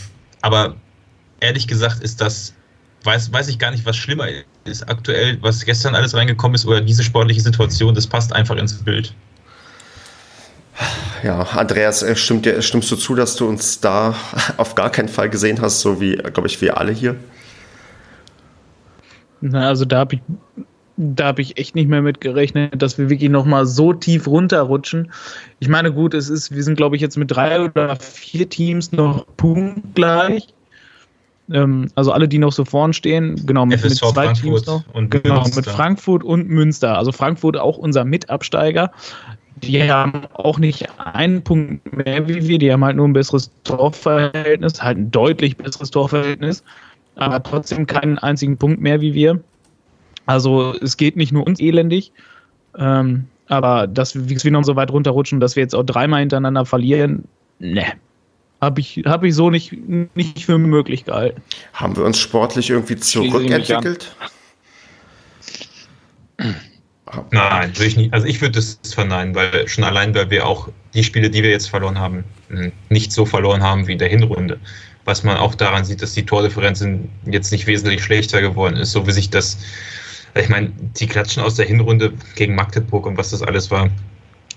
Aber 0.41 0.75
ehrlich 1.39 1.67
gesagt 1.67 2.03
ist 2.03 2.19
das 2.19 2.53
weiß, 3.03 3.31
weiß 3.31 3.47
ich 3.49 3.59
gar 3.59 3.71
nicht, 3.71 3.85
was 3.85 3.95
schlimmer 3.95 4.27
ist 4.65 4.89
aktuell, 4.89 5.37
was 5.41 5.63
gestern 5.65 5.95
alles 5.95 6.15
reingekommen 6.15 6.55
ist 6.55 6.65
oder 6.65 6.81
diese 6.81 7.03
sportliche 7.03 7.41
Situation. 7.41 7.95
Das 7.95 8.07
passt 8.07 8.33
einfach 8.33 8.55
ins 8.55 8.73
Bild. 8.73 9.13
Ja, 11.23 11.41
Andreas, 11.41 12.03
äh, 12.03 12.15
stimmt 12.15 12.45
dir, 12.45 12.61
stimmst 12.61 12.91
du 12.91 12.95
zu, 12.95 13.15
dass 13.15 13.35
du 13.35 13.47
uns 13.47 13.79
da 13.79 14.15
auf 14.57 14.75
gar 14.75 14.89
keinen 14.89 15.09
Fall 15.09 15.29
gesehen 15.29 15.61
hast, 15.61 15.81
so 15.81 16.01
wie, 16.01 16.15
glaube 16.15 16.47
ich, 16.47 16.59
wir 16.61 16.77
alle 16.77 16.91
hier? 16.91 17.15
Na, 19.39 19.67
also 19.67 19.85
da 19.85 19.99
habe 19.99 20.15
ich, 20.15 20.21
da 20.97 21.25
habe 21.25 21.41
ich 21.41 21.57
echt 21.57 21.75
nicht 21.75 21.89
mehr 21.89 22.01
mit 22.01 22.21
gerechnet, 22.21 22.81
dass 22.81 22.97
wir 22.97 23.09
wirklich 23.09 23.29
noch 23.29 23.45
mal 23.45 23.65
so 23.65 23.93
tief 23.93 24.27
runterrutschen. 24.27 25.11
Ich 25.59 25.67
meine, 25.67 25.91
gut, 25.91 26.13
es 26.13 26.29
ist, 26.29 26.53
wir 26.53 26.63
sind, 26.63 26.75
glaube 26.75 26.95
ich, 26.95 27.01
jetzt 27.01 27.17
mit 27.17 27.31
drei 27.31 27.61
oder 27.61 27.95
vier 27.97 28.49
Teams 28.49 28.91
noch 28.91 29.25
punktgleich. 29.37 30.47
Ähm, 31.51 31.89
also 31.95 32.11
alle, 32.11 32.27
die 32.27 32.37
noch 32.37 32.53
so 32.53 32.65
vorn 32.65 32.93
stehen, 32.93 33.45
genau, 33.45 33.65
mit, 33.65 33.83
mit 33.83 33.95
zwei 33.95 34.11
Frankfurt 34.11 34.41
Teams 34.41 34.65
noch. 34.65 34.83
Und 34.93 35.11
genau, 35.11 35.43
mit 35.43 35.65
Frankfurt 35.65 36.23
und 36.23 36.49
Münster. 36.49 36.97
Also 36.97 37.11
Frankfurt 37.11 37.57
auch 37.57 37.77
unser 37.77 38.05
Mitabsteiger. 38.05 38.91
Die 39.57 39.89
haben 39.89 40.25
auch 40.33 40.57
nicht 40.59 40.87
einen 40.99 41.43
Punkt 41.43 41.95
mehr 41.95 42.27
wie 42.27 42.47
wir, 42.47 42.57
die 42.57 42.71
haben 42.71 42.83
halt 42.83 42.97
nur 42.97 43.07
ein 43.07 43.13
besseres 43.13 43.51
Torverhältnis, 43.63 44.81
halt 44.81 44.97
ein 44.97 45.11
deutlich 45.11 45.55
besseres 45.57 45.91
Torverhältnis, 45.91 46.63
aber 47.15 47.41
trotzdem 47.43 47.87
keinen 47.87 48.17
einzigen 48.17 48.57
Punkt 48.57 48.81
mehr 48.81 48.99
wie 48.99 49.13
wir. 49.13 49.39
Also 50.25 50.73
es 50.81 50.97
geht 50.97 51.15
nicht 51.15 51.31
nur 51.31 51.45
uns 51.45 51.59
elendig, 51.59 52.11
ähm, 52.77 53.25
aber 53.47 53.87
dass 53.87 54.15
wir 54.15 54.51
noch 54.51 54.63
so 54.63 54.75
weit 54.75 54.91
runterrutschen, 54.91 55.39
dass 55.39 55.55
wir 55.55 55.63
jetzt 55.63 55.75
auch 55.75 55.83
dreimal 55.83 56.21
hintereinander 56.21 56.65
verlieren, 56.65 57.25
ne, 57.59 57.85
habe 58.63 58.81
ich, 58.81 59.03
hab 59.05 59.23
ich 59.23 59.35
so 59.35 59.49
nicht, 59.49 59.73
nicht 60.15 60.45
für 60.45 60.57
möglich 60.57 61.05
gehalten. 61.05 61.41
Haben 61.73 61.95
wir 61.95 62.03
uns 62.03 62.19
sportlich 62.19 62.69
irgendwie 62.69 62.95
zurückentwickelt? 62.95 64.15
Nein, 67.31 67.75
würde 67.75 67.85
ich 67.85 67.97
nicht. 67.97 68.13
Also 68.13 68.25
ich 68.25 68.41
würde 68.41 68.53
das 68.53 68.79
verneinen, 68.93 69.35
weil 69.35 69.67
schon 69.67 69.83
allein, 69.83 70.15
weil 70.15 70.29
wir 70.29 70.47
auch 70.47 70.69
die 70.93 71.03
Spiele, 71.03 71.29
die 71.29 71.43
wir 71.43 71.51
jetzt 71.51 71.69
verloren 71.69 71.99
haben, 71.99 72.23
nicht 72.89 73.11
so 73.11 73.25
verloren 73.25 73.61
haben 73.61 73.87
wie 73.87 73.93
in 73.93 73.99
der 73.99 74.09
Hinrunde. 74.09 74.59
Was 75.05 75.23
man 75.23 75.37
auch 75.37 75.53
daran 75.53 75.83
sieht, 75.83 76.01
dass 76.01 76.13
die 76.13 76.25
Tordifferenz 76.25 76.83
jetzt 77.25 77.51
nicht 77.51 77.67
wesentlich 77.67 78.03
schlechter 78.03 78.41
geworden 78.41 78.77
ist, 78.77 78.91
so 78.91 79.05
wie 79.05 79.11
sich 79.11 79.29
das, 79.29 79.57
ich 80.35 80.49
meine, 80.49 80.71
die 80.97 81.07
Klatschen 81.07 81.43
aus 81.43 81.55
der 81.55 81.65
Hinrunde 81.65 82.13
gegen 82.35 82.55
Magdeburg 82.55 83.05
und 83.05 83.17
was 83.17 83.31
das 83.31 83.41
alles 83.41 83.69
war, 83.69 83.89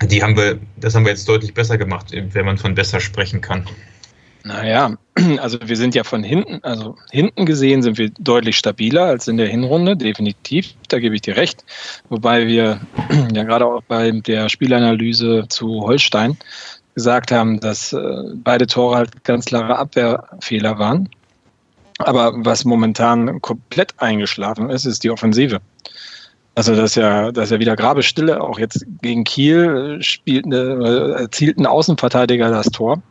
die 0.03 0.23
haben 0.23 0.37
wir, 0.37 0.59
das 0.77 0.95
haben 0.95 1.05
wir 1.05 1.13
jetzt 1.13 1.29
deutlich 1.29 1.55
besser 1.55 1.79
gemacht, 1.79 2.13
wenn 2.13 2.45
man 2.45 2.59
von 2.59 2.75
besser 2.75 3.01
sprechen 3.01 3.41
kann. 3.41 3.67
Naja, 4.47 4.97
also 5.39 5.59
wir 5.65 5.77
sind 5.77 5.95
ja 5.97 6.05
von 6.05 6.23
hinten, 6.23 6.63
also 6.63 6.97
hinten 7.11 7.47
gesehen 7.47 7.83
sind 7.83 7.99
wir 7.99 8.11
deutlich 8.11 8.57
stabiler 8.57 9.07
als 9.07 9.27
in 9.27 9.39
der 9.39 9.49
Hinrunde, 9.49 9.97
definitiv, 9.97 10.75
da 10.89 11.01
gebe 11.01 11.17
ich 11.17 11.23
dir 11.23 11.37
recht. 11.37 11.65
Wobei 12.11 12.47
wir 12.47 12.81
ja 13.35 13.43
gerade 13.43 13.67
auch 13.67 13.83
bei 13.89 14.13
der 14.13 14.49
Spielanalyse 14.49 15.47
zu 15.49 15.81
Holstein 15.81 16.37
gesagt 16.95 17.33
haben, 17.33 17.59
dass 17.59 17.93
äh, 17.93 17.99
beide 18.37 18.67
Tore 18.67 18.97
halt 18.97 19.25
ganz 19.25 19.47
klare 19.47 19.79
Abwehrfehler 19.79 20.79
waren. 20.79 21.09
Aber 21.99 22.33
was 22.37 22.65
momentan 22.65 23.41
komplett 23.41 23.95
eingeschlafen 23.99 24.71
ist, 24.71 24.85
ist 24.85 25.03
die 25.03 25.11
Offensive. 25.11 25.61
Also 26.57 26.75
das 26.75 26.91
ist 26.91 26.95
ja, 26.97 27.31
das 27.31 27.45
ist 27.45 27.51
ja 27.53 27.61
wieder 27.61 27.77
Grabestille. 27.77 28.41
Auch 28.41 28.59
jetzt 28.59 28.85
gegen 29.03 29.25
Kiel 29.25 29.99
spielt 30.01 30.47
eine, 30.47 30.57
äh, 30.57 31.23
erzielt 31.23 31.59
ein 31.59 31.67
Außenverteidiger 31.67 32.51
das 32.51 32.67
Tor 32.67 33.03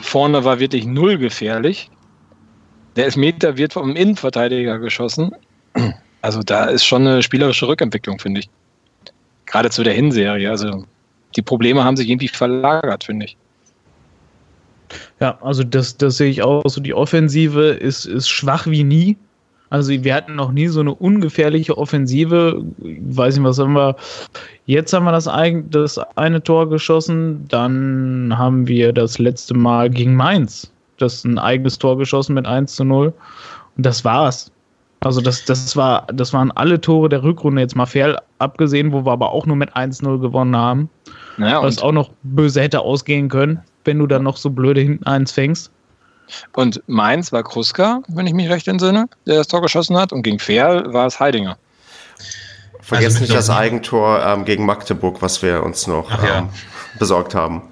Vorne 0.00 0.44
war 0.44 0.58
wirklich 0.58 0.86
null 0.86 1.18
gefährlich. 1.18 1.90
Der 2.96 3.04
Elfmeter 3.04 3.56
wird 3.56 3.74
vom 3.74 3.94
Innenverteidiger 3.94 4.78
geschossen. 4.78 5.32
Also 6.22 6.42
da 6.42 6.64
ist 6.64 6.84
schon 6.84 7.06
eine 7.06 7.22
spielerische 7.22 7.68
Rückentwicklung, 7.68 8.18
finde 8.18 8.40
ich. 8.40 8.50
Gerade 9.44 9.70
zu 9.70 9.84
der 9.84 9.92
Hinserie. 9.92 10.50
Also 10.50 10.84
die 11.36 11.42
Probleme 11.42 11.84
haben 11.84 11.96
sich 11.96 12.08
irgendwie 12.08 12.28
verlagert, 12.28 13.04
finde 13.04 13.26
ich. 13.26 13.36
Ja, 15.20 15.38
also 15.40 15.62
das, 15.62 15.96
das 15.96 16.16
sehe 16.16 16.30
ich 16.30 16.42
auch 16.42 16.62
so. 16.66 16.80
Die 16.80 16.94
Offensive 16.94 17.68
ist, 17.68 18.06
ist 18.06 18.28
schwach 18.28 18.66
wie 18.66 18.82
nie. 18.82 19.16
Also 19.70 19.90
wir 19.90 20.14
hatten 20.14 20.36
noch 20.36 20.52
nie 20.52 20.68
so 20.68 20.80
eine 20.80 20.94
ungefährliche 20.94 21.76
Offensive. 21.76 22.64
Ich 22.82 22.98
weiß 23.00 23.36
nicht, 23.36 23.44
was 23.44 23.58
haben 23.58 23.74
wir. 23.74 23.96
Jetzt 24.66 24.92
haben 24.92 25.04
wir 25.04 25.12
das, 25.12 25.26
ein, 25.26 25.68
das 25.70 25.98
eine 26.16 26.42
Tor 26.42 26.68
geschossen. 26.68 27.46
Dann 27.48 28.34
haben 28.36 28.68
wir 28.68 28.92
das 28.92 29.18
letzte 29.18 29.54
Mal 29.54 29.90
gegen 29.90 30.14
Mainz 30.14 30.70
das 30.98 31.24
ein 31.24 31.38
eigenes 31.38 31.78
Tor 31.78 31.98
geschossen 31.98 32.34
mit 32.34 32.46
1 32.46 32.74
zu 32.74 32.84
0. 32.84 33.12
Und 33.76 33.86
das 33.86 34.04
war's. 34.04 34.50
Also 35.00 35.20
das, 35.20 35.44
das, 35.44 35.76
war, 35.76 36.06
das 36.12 36.32
waren 36.32 36.50
alle 36.52 36.80
Tore 36.80 37.08
der 37.08 37.22
Rückrunde 37.22 37.60
jetzt 37.60 37.76
mal 37.76 37.86
fair 37.86 38.22
abgesehen, 38.38 38.92
wo 38.92 39.04
wir 39.04 39.12
aber 39.12 39.30
auch 39.30 39.46
nur 39.46 39.56
mit 39.56 39.76
1-0 39.76 40.20
gewonnen 40.20 40.56
haben. 40.56 40.88
Naja, 41.36 41.62
was 41.62 41.82
auch 41.82 41.92
noch 41.92 42.10
böse 42.22 42.62
hätte 42.62 42.80
ausgehen 42.80 43.28
können, 43.28 43.60
wenn 43.84 43.98
du 43.98 44.06
dann 44.06 44.22
noch 44.22 44.38
so 44.38 44.50
blöde 44.50 44.80
hinten 44.80 45.04
eins 45.04 45.32
fängst. 45.32 45.70
Und 46.52 46.82
Mainz 46.86 47.32
war 47.32 47.42
Kruska, 47.42 48.02
wenn 48.08 48.26
ich 48.26 48.34
mich 48.34 48.48
recht 48.48 48.68
entsinne, 48.68 49.08
der 49.26 49.36
das 49.36 49.48
Tor 49.48 49.62
geschossen 49.62 49.96
hat. 49.96 50.12
Und 50.12 50.22
gegen 50.22 50.38
Ferl 50.38 50.92
war 50.92 51.06
es 51.06 51.20
Heidinger. 51.20 51.56
Vergesst 52.80 53.16
also 53.16 53.20
nicht 53.20 53.34
das 53.34 53.50
Eigentor 53.50 54.24
ähm, 54.24 54.44
gegen 54.44 54.64
Magdeburg, 54.64 55.20
was 55.20 55.42
wir 55.42 55.62
uns 55.62 55.86
noch 55.86 56.10
ja. 56.22 56.38
ähm, 56.38 56.48
besorgt 56.98 57.34
haben. 57.34 57.62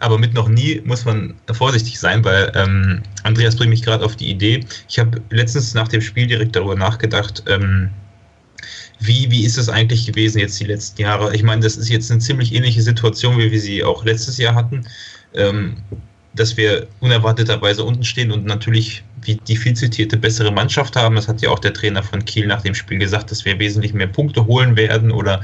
Aber 0.00 0.18
mit 0.18 0.34
noch 0.34 0.48
nie 0.48 0.80
muss 0.84 1.04
man 1.04 1.34
vorsichtig 1.52 1.98
sein, 1.98 2.24
weil 2.24 2.52
ähm, 2.54 3.02
Andreas 3.24 3.56
bringt 3.56 3.70
mich 3.70 3.82
gerade 3.82 4.04
auf 4.04 4.14
die 4.14 4.30
Idee. 4.30 4.64
Ich 4.88 4.98
habe 4.98 5.20
letztens 5.30 5.74
nach 5.74 5.88
dem 5.88 6.00
Spiel 6.00 6.28
direkt 6.28 6.54
darüber 6.54 6.76
nachgedacht, 6.76 7.42
ähm, 7.48 7.90
wie, 9.00 9.30
wie 9.30 9.44
ist 9.44 9.58
es 9.58 9.68
eigentlich 9.68 10.06
gewesen 10.06 10.38
jetzt 10.38 10.58
die 10.60 10.64
letzten 10.64 11.02
Jahre? 11.02 11.34
Ich 11.34 11.42
meine, 11.42 11.62
das 11.62 11.76
ist 11.76 11.88
jetzt 11.88 12.10
eine 12.10 12.20
ziemlich 12.20 12.54
ähnliche 12.54 12.82
Situation, 12.82 13.38
wie 13.38 13.50
wir 13.50 13.60
sie 13.60 13.84
auch 13.84 14.04
letztes 14.04 14.38
Jahr 14.38 14.54
hatten. 14.54 14.86
Ähm, 15.34 15.76
dass 16.34 16.56
wir 16.56 16.86
unerwarteterweise 17.00 17.84
unten 17.84 18.04
stehen 18.04 18.30
und 18.30 18.44
natürlich 18.44 19.02
wie 19.22 19.36
die 19.36 19.56
viel 19.56 19.74
zitierte 19.74 20.16
bessere 20.16 20.52
Mannschaft 20.52 20.96
haben. 20.96 21.16
Das 21.16 21.28
hat 21.28 21.42
ja 21.42 21.50
auch 21.50 21.58
der 21.58 21.74
Trainer 21.74 22.02
von 22.02 22.24
Kiel 22.24 22.46
nach 22.46 22.62
dem 22.62 22.74
Spiel 22.74 22.98
gesagt, 22.98 23.30
dass 23.30 23.44
wir 23.44 23.58
wesentlich 23.58 23.92
mehr 23.92 24.06
Punkte 24.06 24.46
holen 24.46 24.76
werden 24.76 25.10
oder 25.10 25.42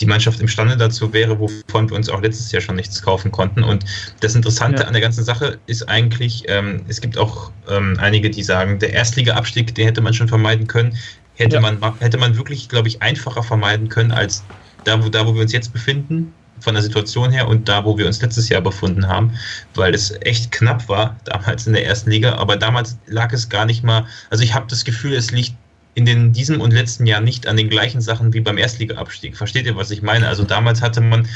die 0.00 0.06
Mannschaft 0.06 0.40
imstande 0.40 0.76
dazu 0.76 1.12
wäre, 1.12 1.38
wovon 1.38 1.90
wir 1.90 1.96
uns 1.96 2.08
auch 2.08 2.22
letztes 2.22 2.50
Jahr 2.50 2.62
schon 2.62 2.76
nichts 2.76 3.02
kaufen 3.02 3.30
konnten. 3.30 3.62
Und 3.62 3.84
das 4.20 4.34
Interessante 4.34 4.82
ja. 4.82 4.88
an 4.88 4.94
der 4.94 5.02
ganzen 5.02 5.22
Sache 5.22 5.58
ist 5.66 5.88
eigentlich, 5.88 6.44
ähm, 6.48 6.82
es 6.88 7.00
gibt 7.00 7.18
auch 7.18 7.52
ähm, 7.68 7.96
einige, 8.00 8.30
die 8.30 8.42
sagen, 8.42 8.78
der 8.78 8.92
Erstliga-Abstieg, 8.92 9.74
den 9.74 9.86
hätte 9.86 10.00
man 10.00 10.14
schon 10.14 10.28
vermeiden 10.28 10.66
können. 10.66 10.96
Hätte, 11.34 11.56
ja. 11.56 11.60
man, 11.60 11.78
hätte 12.00 12.18
man 12.18 12.36
wirklich, 12.36 12.68
glaube 12.68 12.88
ich, 12.88 13.02
einfacher 13.02 13.42
vermeiden 13.42 13.88
können 13.88 14.12
als 14.12 14.42
da 14.84 15.02
wo, 15.02 15.08
da, 15.08 15.26
wo 15.26 15.34
wir 15.34 15.42
uns 15.42 15.52
jetzt 15.52 15.72
befinden 15.72 16.32
von 16.60 16.74
der 16.74 16.82
Situation 16.82 17.30
her 17.32 17.48
und 17.48 17.68
da, 17.68 17.84
wo 17.84 17.98
wir 17.98 18.06
uns 18.06 18.22
letztes 18.22 18.48
Jahr 18.48 18.60
befunden 18.60 19.08
haben, 19.08 19.32
weil 19.74 19.94
es 19.94 20.14
echt 20.22 20.52
knapp 20.52 20.88
war 20.88 21.16
damals 21.24 21.66
in 21.66 21.72
der 21.72 21.84
ersten 21.86 22.10
Liga. 22.10 22.36
Aber 22.36 22.56
damals 22.56 22.98
lag 23.06 23.32
es 23.32 23.48
gar 23.48 23.66
nicht 23.66 23.82
mal. 23.82 24.06
Also 24.30 24.44
ich 24.44 24.54
habe 24.54 24.66
das 24.68 24.84
Gefühl, 24.84 25.14
es 25.14 25.30
liegt 25.30 25.54
in 25.94 26.06
den, 26.06 26.32
diesem 26.32 26.60
und 26.60 26.72
letzten 26.72 27.06
Jahr 27.06 27.20
nicht 27.20 27.46
an 27.46 27.56
den 27.56 27.68
gleichen 27.68 28.00
Sachen 28.00 28.32
wie 28.32 28.40
beim 28.40 28.58
Erstliga-Abstieg. 28.58 29.36
Versteht 29.36 29.66
ihr, 29.66 29.76
was 29.76 29.90
ich 29.90 30.02
meine? 30.02 30.28
Also 30.28 30.44
damals 30.44 30.80
hatte 30.80 31.00
man 31.00 31.28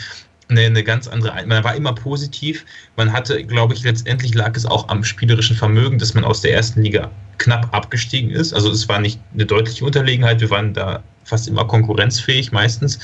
eine, 0.48 0.62
eine 0.62 0.84
ganz 0.84 1.08
andere, 1.08 1.44
man 1.46 1.64
war 1.64 1.74
immer 1.74 1.94
positiv. 1.94 2.64
Man 2.96 3.12
hatte, 3.12 3.44
glaube 3.44 3.74
ich, 3.74 3.82
letztendlich 3.82 4.34
lag 4.34 4.56
es 4.56 4.64
auch 4.64 4.88
am 4.88 5.04
spielerischen 5.04 5.56
Vermögen, 5.56 5.98
dass 5.98 6.14
man 6.14 6.24
aus 6.24 6.40
der 6.40 6.54
ersten 6.54 6.82
Liga 6.82 7.10
knapp 7.38 7.74
abgestiegen 7.74 8.30
ist. 8.30 8.54
Also 8.54 8.70
es 8.70 8.88
war 8.88 9.00
nicht 9.00 9.20
eine 9.34 9.44
deutliche 9.44 9.84
Unterlegenheit. 9.84 10.40
Wir 10.40 10.50
waren 10.50 10.72
da 10.72 11.02
fast 11.24 11.48
immer 11.48 11.64
konkurrenzfähig 11.64 12.52
meistens. 12.52 12.98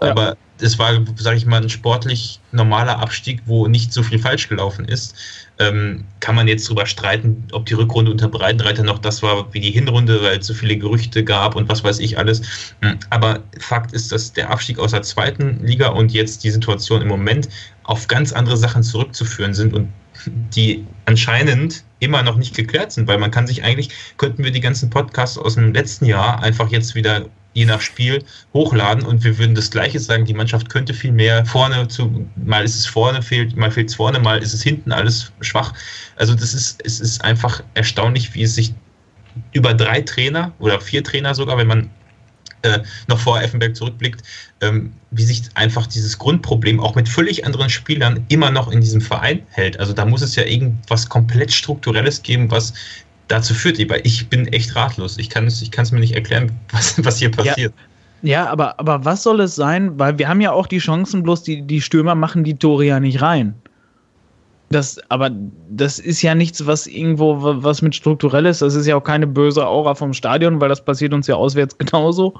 Ja. 0.00 0.10
Aber 0.10 0.36
es 0.62 0.78
war, 0.78 1.00
sage 1.16 1.36
ich 1.36 1.46
mal, 1.46 1.62
ein 1.62 1.68
sportlich 1.68 2.40
normaler 2.52 2.98
Abstieg, 2.98 3.42
wo 3.46 3.66
nicht 3.66 3.92
so 3.92 4.02
viel 4.02 4.18
falsch 4.18 4.48
gelaufen 4.48 4.84
ist. 4.84 5.14
Ähm, 5.58 6.04
kann 6.20 6.34
man 6.34 6.48
jetzt 6.48 6.66
darüber 6.66 6.86
streiten, 6.86 7.44
ob 7.52 7.66
die 7.66 7.74
Rückrunde 7.74 8.10
unter 8.10 8.28
Breitenreiter 8.28 8.82
noch 8.82 8.98
das 8.98 9.22
war 9.22 9.52
wie 9.52 9.60
die 9.60 9.70
Hinrunde, 9.70 10.22
weil 10.22 10.38
es 10.38 10.46
so 10.46 10.54
viele 10.54 10.76
Gerüchte 10.76 11.22
gab 11.22 11.54
und 11.54 11.68
was 11.68 11.84
weiß 11.84 11.98
ich 11.98 12.18
alles. 12.18 12.42
Hm, 12.80 12.98
aber 13.10 13.40
Fakt 13.58 13.92
ist, 13.92 14.10
dass 14.10 14.32
der 14.32 14.50
Abstieg 14.50 14.78
aus 14.78 14.92
der 14.92 15.02
zweiten 15.02 15.64
Liga 15.64 15.88
und 15.88 16.12
jetzt 16.12 16.44
die 16.44 16.50
Situation 16.50 17.02
im 17.02 17.08
Moment 17.08 17.48
auf 17.82 18.08
ganz 18.08 18.32
andere 18.32 18.56
Sachen 18.56 18.82
zurückzuführen 18.82 19.52
sind 19.52 19.74
und 19.74 19.88
die 20.26 20.86
anscheinend 21.06 21.84
immer 21.98 22.22
noch 22.22 22.36
nicht 22.36 22.54
geklärt 22.54 22.92
sind, 22.92 23.08
weil 23.08 23.18
man 23.18 23.30
kann 23.30 23.46
sich 23.46 23.62
eigentlich, 23.62 23.90
könnten 24.16 24.44
wir 24.44 24.50
die 24.50 24.60
ganzen 24.60 24.90
Podcasts 24.90 25.38
aus 25.38 25.54
dem 25.54 25.72
letzten 25.72 26.06
Jahr 26.06 26.42
einfach 26.42 26.70
jetzt 26.70 26.94
wieder 26.94 27.26
je 27.52 27.64
nach 27.64 27.80
Spiel 27.80 28.24
hochladen 28.54 29.04
und 29.04 29.24
wir 29.24 29.38
würden 29.38 29.54
das 29.54 29.70
Gleiche 29.70 29.98
sagen, 29.98 30.24
die 30.24 30.34
Mannschaft 30.34 30.68
könnte 30.68 30.94
viel 30.94 31.12
mehr 31.12 31.44
vorne 31.44 31.88
zu, 31.88 32.26
mal 32.36 32.64
ist 32.64 32.76
es 32.76 32.86
vorne, 32.86 33.22
fehlt, 33.22 33.56
mal 33.56 33.70
fehlt 33.70 33.88
es 33.88 33.96
vorne, 33.96 34.20
mal 34.20 34.42
ist 34.42 34.54
es 34.54 34.62
hinten 34.62 34.92
alles 34.92 35.32
schwach. 35.40 35.72
Also 36.16 36.34
das 36.34 36.54
ist, 36.54 36.80
es 36.84 37.00
ist 37.00 37.24
einfach 37.24 37.62
erstaunlich, 37.74 38.34
wie 38.34 38.42
es 38.42 38.54
sich 38.54 38.72
über 39.52 39.74
drei 39.74 40.00
Trainer 40.00 40.52
oder 40.58 40.80
vier 40.80 41.02
Trainer 41.02 41.34
sogar, 41.34 41.58
wenn 41.58 41.66
man 41.66 41.90
äh, 42.62 42.80
noch 43.08 43.18
vor 43.18 43.40
Effenberg 43.40 43.74
zurückblickt, 43.74 44.22
ähm, 44.60 44.92
wie 45.10 45.22
sich 45.22 45.42
einfach 45.54 45.86
dieses 45.86 46.18
Grundproblem 46.18 46.78
auch 46.78 46.94
mit 46.94 47.08
völlig 47.08 47.46
anderen 47.46 47.70
Spielern 47.70 48.24
immer 48.28 48.50
noch 48.50 48.70
in 48.70 48.80
diesem 48.80 49.00
Verein 49.00 49.42
hält. 49.50 49.80
Also 49.80 49.92
da 49.92 50.04
muss 50.04 50.22
es 50.22 50.36
ja 50.36 50.44
irgendwas 50.44 51.08
komplett 51.08 51.52
Strukturelles 51.52 52.22
geben, 52.22 52.50
was 52.50 52.74
dazu 53.30 53.54
führt, 53.54 53.78
weil 53.88 54.00
ich 54.04 54.28
bin 54.28 54.46
echt 54.48 54.74
ratlos. 54.76 55.18
Ich 55.18 55.30
kann 55.30 55.46
es, 55.46 55.62
ich 55.62 55.70
mir 55.92 56.00
nicht 56.00 56.14
erklären, 56.14 56.52
was, 56.72 57.02
was 57.04 57.18
hier 57.18 57.30
passiert. 57.30 57.72
Ja. 58.22 58.44
ja. 58.44 58.50
aber, 58.50 58.78
aber 58.78 59.04
was 59.04 59.22
soll 59.22 59.40
es 59.40 59.54
sein? 59.54 59.98
Weil 59.98 60.18
wir 60.18 60.28
haben 60.28 60.40
ja 60.40 60.52
auch 60.52 60.66
die 60.66 60.78
Chancen, 60.78 61.22
bloß 61.22 61.42
die, 61.42 61.62
die 61.62 61.80
Stürmer 61.80 62.14
machen 62.14 62.44
die 62.44 62.54
Tore 62.54 62.84
ja 62.84 63.00
nicht 63.00 63.22
rein. 63.22 63.54
Das, 64.72 65.00
aber 65.08 65.30
das 65.68 65.98
ist 65.98 66.22
ja 66.22 66.36
nichts, 66.36 66.64
was 66.64 66.86
irgendwo 66.86 67.38
was 67.40 67.82
mit 67.82 67.94
strukturell 67.94 68.46
ist. 68.46 68.62
Das 68.62 68.76
ist 68.76 68.86
ja 68.86 68.94
auch 68.94 69.02
keine 69.02 69.26
böse 69.26 69.66
Aura 69.66 69.96
vom 69.96 70.12
Stadion, 70.12 70.60
weil 70.60 70.68
das 70.68 70.84
passiert 70.84 71.12
uns 71.12 71.26
ja 71.26 71.34
auswärts 71.34 71.76
genauso. 71.78 72.34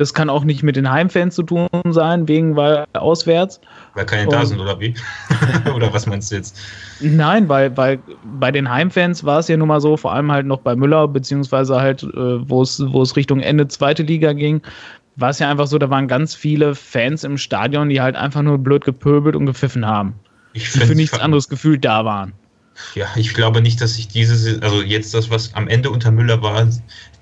Das 0.00 0.14
kann 0.14 0.30
auch 0.30 0.44
nicht 0.44 0.62
mit 0.62 0.76
den 0.76 0.90
Heimfans 0.90 1.34
zu 1.34 1.42
tun 1.42 1.68
sein, 1.90 2.26
wegen 2.26 2.56
weil 2.56 2.86
auswärts. 2.94 3.60
Weil 3.92 4.06
keine 4.06 4.30
da 4.30 4.46
sind, 4.46 4.58
oder 4.58 4.80
wie? 4.80 4.94
oder 5.74 5.92
was 5.92 6.06
meinst 6.06 6.32
du 6.32 6.36
jetzt? 6.36 6.58
Nein, 7.00 7.50
weil, 7.50 7.76
weil 7.76 7.98
bei 8.38 8.50
den 8.50 8.70
Heimfans 8.70 9.24
war 9.24 9.40
es 9.40 9.48
ja 9.48 9.58
nun 9.58 9.68
mal 9.68 9.82
so, 9.82 9.98
vor 9.98 10.14
allem 10.14 10.32
halt 10.32 10.46
noch 10.46 10.60
bei 10.60 10.74
Müller, 10.74 11.06
beziehungsweise 11.06 11.78
halt, 11.78 12.02
äh, 12.02 12.08
wo 12.48 12.62
es, 12.62 12.80
Richtung 13.14 13.40
Ende 13.40 13.68
zweite 13.68 14.02
Liga 14.02 14.32
ging, 14.32 14.62
war 15.16 15.28
es 15.28 15.38
ja 15.38 15.50
einfach 15.50 15.66
so, 15.66 15.76
da 15.76 15.90
waren 15.90 16.08
ganz 16.08 16.34
viele 16.34 16.74
Fans 16.74 17.22
im 17.22 17.36
Stadion, 17.36 17.90
die 17.90 18.00
halt 18.00 18.16
einfach 18.16 18.40
nur 18.40 18.56
blöd 18.56 18.86
gepöbelt 18.86 19.36
und 19.36 19.44
gepfiffen 19.44 19.84
haben. 19.84 20.14
Ich 20.54 20.72
die 20.72 20.78
für 20.80 20.94
nichts 20.94 21.20
anderes 21.20 21.50
gefühlt 21.50 21.84
da 21.84 22.06
waren. 22.06 22.32
Ja, 22.94 23.06
ich 23.16 23.34
glaube 23.34 23.60
nicht, 23.60 23.82
dass 23.82 23.96
sich 23.96 24.08
diese, 24.08 24.62
also 24.62 24.80
jetzt 24.80 25.12
das, 25.12 25.28
was 25.28 25.52
am 25.52 25.68
Ende 25.68 25.90
unter 25.90 26.10
Müller 26.10 26.40
war, 26.40 26.66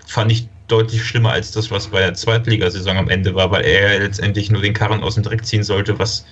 fand 0.06 0.30
ich 0.30 0.48
deutlich 0.68 1.04
schlimmer 1.04 1.32
als 1.32 1.50
das, 1.50 1.70
was 1.70 1.88
bei 1.88 2.00
der 2.00 2.14
Zweitligasaison 2.14 2.96
am 2.96 3.08
Ende 3.08 3.34
war, 3.34 3.50
weil 3.50 3.64
er 3.64 3.98
letztendlich 3.98 4.50
nur 4.50 4.62
den 4.62 4.74
Karren 4.74 5.02
aus 5.02 5.14
dem 5.14 5.24
Dreck 5.24 5.44
ziehen 5.44 5.64
sollte, 5.64 5.98
was 5.98 6.24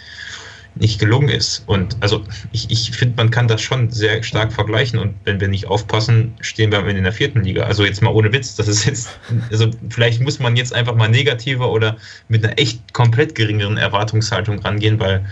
nicht 0.78 0.98
gelungen 0.98 1.28
ist. 1.28 1.62
Und 1.66 1.96
also 2.00 2.22
ich, 2.52 2.70
ich 2.70 2.90
finde, 2.90 3.16
man 3.16 3.30
kann 3.30 3.48
das 3.48 3.62
schon 3.62 3.90
sehr 3.90 4.22
stark 4.22 4.52
vergleichen 4.52 4.98
und 4.98 5.14
wenn 5.24 5.40
wir 5.40 5.48
nicht 5.48 5.66
aufpassen, 5.66 6.34
stehen 6.40 6.70
wir 6.70 6.86
in 6.86 7.02
der 7.02 7.12
vierten 7.12 7.42
Liga. 7.42 7.64
Also 7.64 7.84
jetzt 7.84 8.02
mal 8.02 8.10
ohne 8.10 8.32
Witz, 8.32 8.56
das 8.56 8.68
ist 8.68 8.84
jetzt, 8.84 9.08
also 9.50 9.70
vielleicht 9.88 10.20
muss 10.20 10.38
man 10.38 10.56
jetzt 10.56 10.74
einfach 10.74 10.94
mal 10.94 11.08
negativer 11.08 11.70
oder 11.70 11.96
mit 12.28 12.44
einer 12.44 12.58
echt 12.58 12.92
komplett 12.92 13.34
geringeren 13.34 13.78
Erwartungshaltung 13.78 14.58
rangehen, 14.58 15.00
weil 15.00 15.24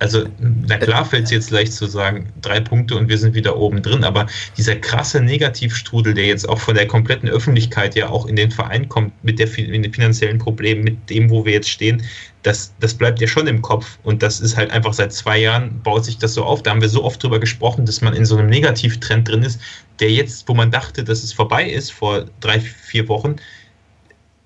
also, 0.00 0.24
na 0.38 0.78
klar 0.78 1.04
fällt 1.04 1.24
es 1.24 1.30
jetzt 1.30 1.50
leicht 1.50 1.72
zu 1.72 1.86
sagen, 1.86 2.32
drei 2.40 2.60
Punkte 2.60 2.96
und 2.96 3.08
wir 3.08 3.18
sind 3.18 3.34
wieder 3.34 3.56
oben 3.56 3.82
drin, 3.82 4.04
aber 4.04 4.26
dieser 4.56 4.76
krasse 4.76 5.20
Negativstrudel, 5.20 6.14
der 6.14 6.26
jetzt 6.26 6.48
auch 6.48 6.58
von 6.58 6.76
der 6.76 6.86
kompletten 6.86 7.28
Öffentlichkeit 7.28 7.96
ja 7.96 8.08
auch 8.08 8.26
in 8.26 8.36
den 8.36 8.52
Verein 8.52 8.88
kommt, 8.88 9.12
mit, 9.24 9.40
der, 9.40 9.48
mit 9.48 9.84
den 9.84 9.92
finanziellen 9.92 10.38
Problemen, 10.38 10.84
mit 10.84 11.10
dem, 11.10 11.30
wo 11.30 11.44
wir 11.44 11.52
jetzt 11.52 11.68
stehen, 11.68 12.02
das, 12.44 12.72
das 12.78 12.94
bleibt 12.94 13.20
ja 13.20 13.26
schon 13.26 13.48
im 13.48 13.60
Kopf 13.60 13.98
und 14.04 14.22
das 14.22 14.40
ist 14.40 14.56
halt 14.56 14.70
einfach 14.70 14.92
seit 14.92 15.12
zwei 15.12 15.38
Jahren 15.38 15.82
baut 15.82 16.04
sich 16.04 16.18
das 16.18 16.34
so 16.34 16.44
auf. 16.44 16.62
Da 16.62 16.70
haben 16.70 16.80
wir 16.80 16.88
so 16.88 17.02
oft 17.02 17.20
drüber 17.20 17.40
gesprochen, 17.40 17.84
dass 17.84 18.00
man 18.00 18.14
in 18.14 18.24
so 18.24 18.36
einem 18.36 18.48
Negativtrend 18.48 19.28
drin 19.28 19.42
ist, 19.42 19.60
der 19.98 20.12
jetzt, 20.12 20.48
wo 20.48 20.54
man 20.54 20.70
dachte, 20.70 21.02
dass 21.02 21.24
es 21.24 21.32
vorbei 21.32 21.68
ist 21.68 21.90
vor 21.90 22.26
drei, 22.40 22.60
vier 22.60 23.08
Wochen, 23.08 23.36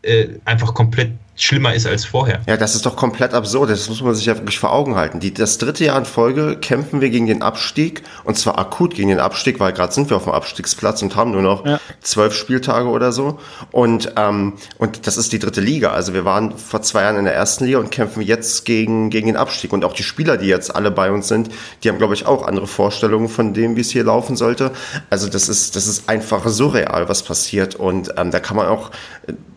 äh, 0.01 0.29
einfach 0.47 0.73
komplett 0.73 1.13
schlimmer 1.35 1.75
ist 1.75 1.87
als 1.87 2.05
vorher. 2.05 2.41
Ja, 2.47 2.57
das 2.57 2.75
ist 2.75 2.85
doch 2.85 2.95
komplett 2.95 3.33
absurd. 3.33 3.71
Das 3.71 3.89
muss 3.89 4.03
man 4.03 4.15
sich 4.15 4.27
ja 4.27 4.37
wirklich 4.37 4.59
vor 4.59 4.73
Augen 4.73 4.97
halten. 4.97 5.19
Die, 5.21 5.33
das 5.33 5.59
dritte 5.59 5.85
Jahr 5.85 5.99
in 5.99 6.05
Folge 6.05 6.59
kämpfen 6.61 7.01
wir 7.01 7.11
gegen 7.11 7.27
den 7.27 7.43
Abstieg 7.43 8.03
und 8.25 8.37
zwar 8.37 8.59
akut 8.59 8.95
gegen 8.95 9.09
den 9.09 9.21
Abstieg, 9.21 9.59
weil 9.59 9.73
gerade 9.73 9.93
sind 9.93 10.11
wir 10.11 10.17
auf 10.17 10.25
dem 10.25 10.33
Abstiegsplatz 10.33 11.03
und 11.03 11.17
haben 11.17 11.31
nur 11.31 11.43
noch 11.43 11.65
ja. 11.65 11.81
zwölf 12.01 12.35
Spieltage 12.35 12.89
oder 12.89 13.13
so. 13.13 13.39
Und, 13.71 14.13
ähm, 14.17 14.55
und 14.79 15.07
das 15.07 15.17
ist 15.17 15.33
die 15.33 15.39
dritte 15.39 15.61
Liga. 15.61 15.91
Also 15.91 16.13
wir 16.13 16.25
waren 16.25 16.57
vor 16.57 16.83
zwei 16.83 17.03
Jahren 17.03 17.17
in 17.17 17.25
der 17.25 17.35
ersten 17.35 17.65
Liga 17.65 17.79
und 17.79 17.91
kämpfen 17.91 18.21
jetzt 18.23 18.65
gegen, 18.65 19.09
gegen 19.11 19.27
den 19.27 19.37
Abstieg. 19.37 19.73
Und 19.73 19.85
auch 19.85 19.95
die 19.95 20.03
Spieler, 20.03 20.37
die 20.37 20.47
jetzt 20.47 20.75
alle 20.75 20.91
bei 20.91 21.11
uns 21.11 21.29
sind, 21.29 21.51
die 21.83 21.89
haben, 21.89 21.99
glaube 21.99 22.15
ich, 22.15 22.27
auch 22.27 22.47
andere 22.47 22.67
Vorstellungen 22.67 23.29
von 23.29 23.55
dem, 23.55 23.77
wie 23.77 23.81
es 23.81 23.91
hier 23.91 24.05
laufen 24.05 24.37
sollte. 24.37 24.73
Also 25.09 25.29
das 25.29 25.49
ist, 25.49 25.77
das 25.77 25.87
ist 25.87 26.09
einfach 26.09 26.47
surreal, 26.47 27.09
was 27.09 27.23
passiert. 27.23 27.75
Und 27.75 28.13
ähm, 28.19 28.31
da 28.31 28.41
kann 28.41 28.57
man 28.57 28.67
auch, 28.69 28.91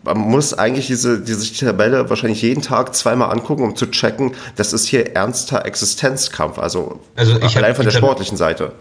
man 0.04 0.18
muss 0.18 0.54
eigentlich 0.54 0.86
diese, 0.86 1.20
diese 1.20 1.44
Tabelle 1.66 2.08
wahrscheinlich 2.08 2.42
jeden 2.42 2.62
Tag 2.62 2.94
zweimal 2.94 3.30
angucken, 3.30 3.62
um 3.62 3.76
zu 3.76 3.86
checken, 3.86 4.34
das 4.56 4.72
ist 4.72 4.86
hier 4.86 5.14
ernster 5.14 5.64
Existenzkampf, 5.64 6.58
also, 6.58 7.00
also 7.14 7.40
ich 7.40 7.56
allein 7.56 7.74
von 7.74 7.84
der 7.84 7.92
sportlichen 7.92 8.36
Seite. 8.36 8.72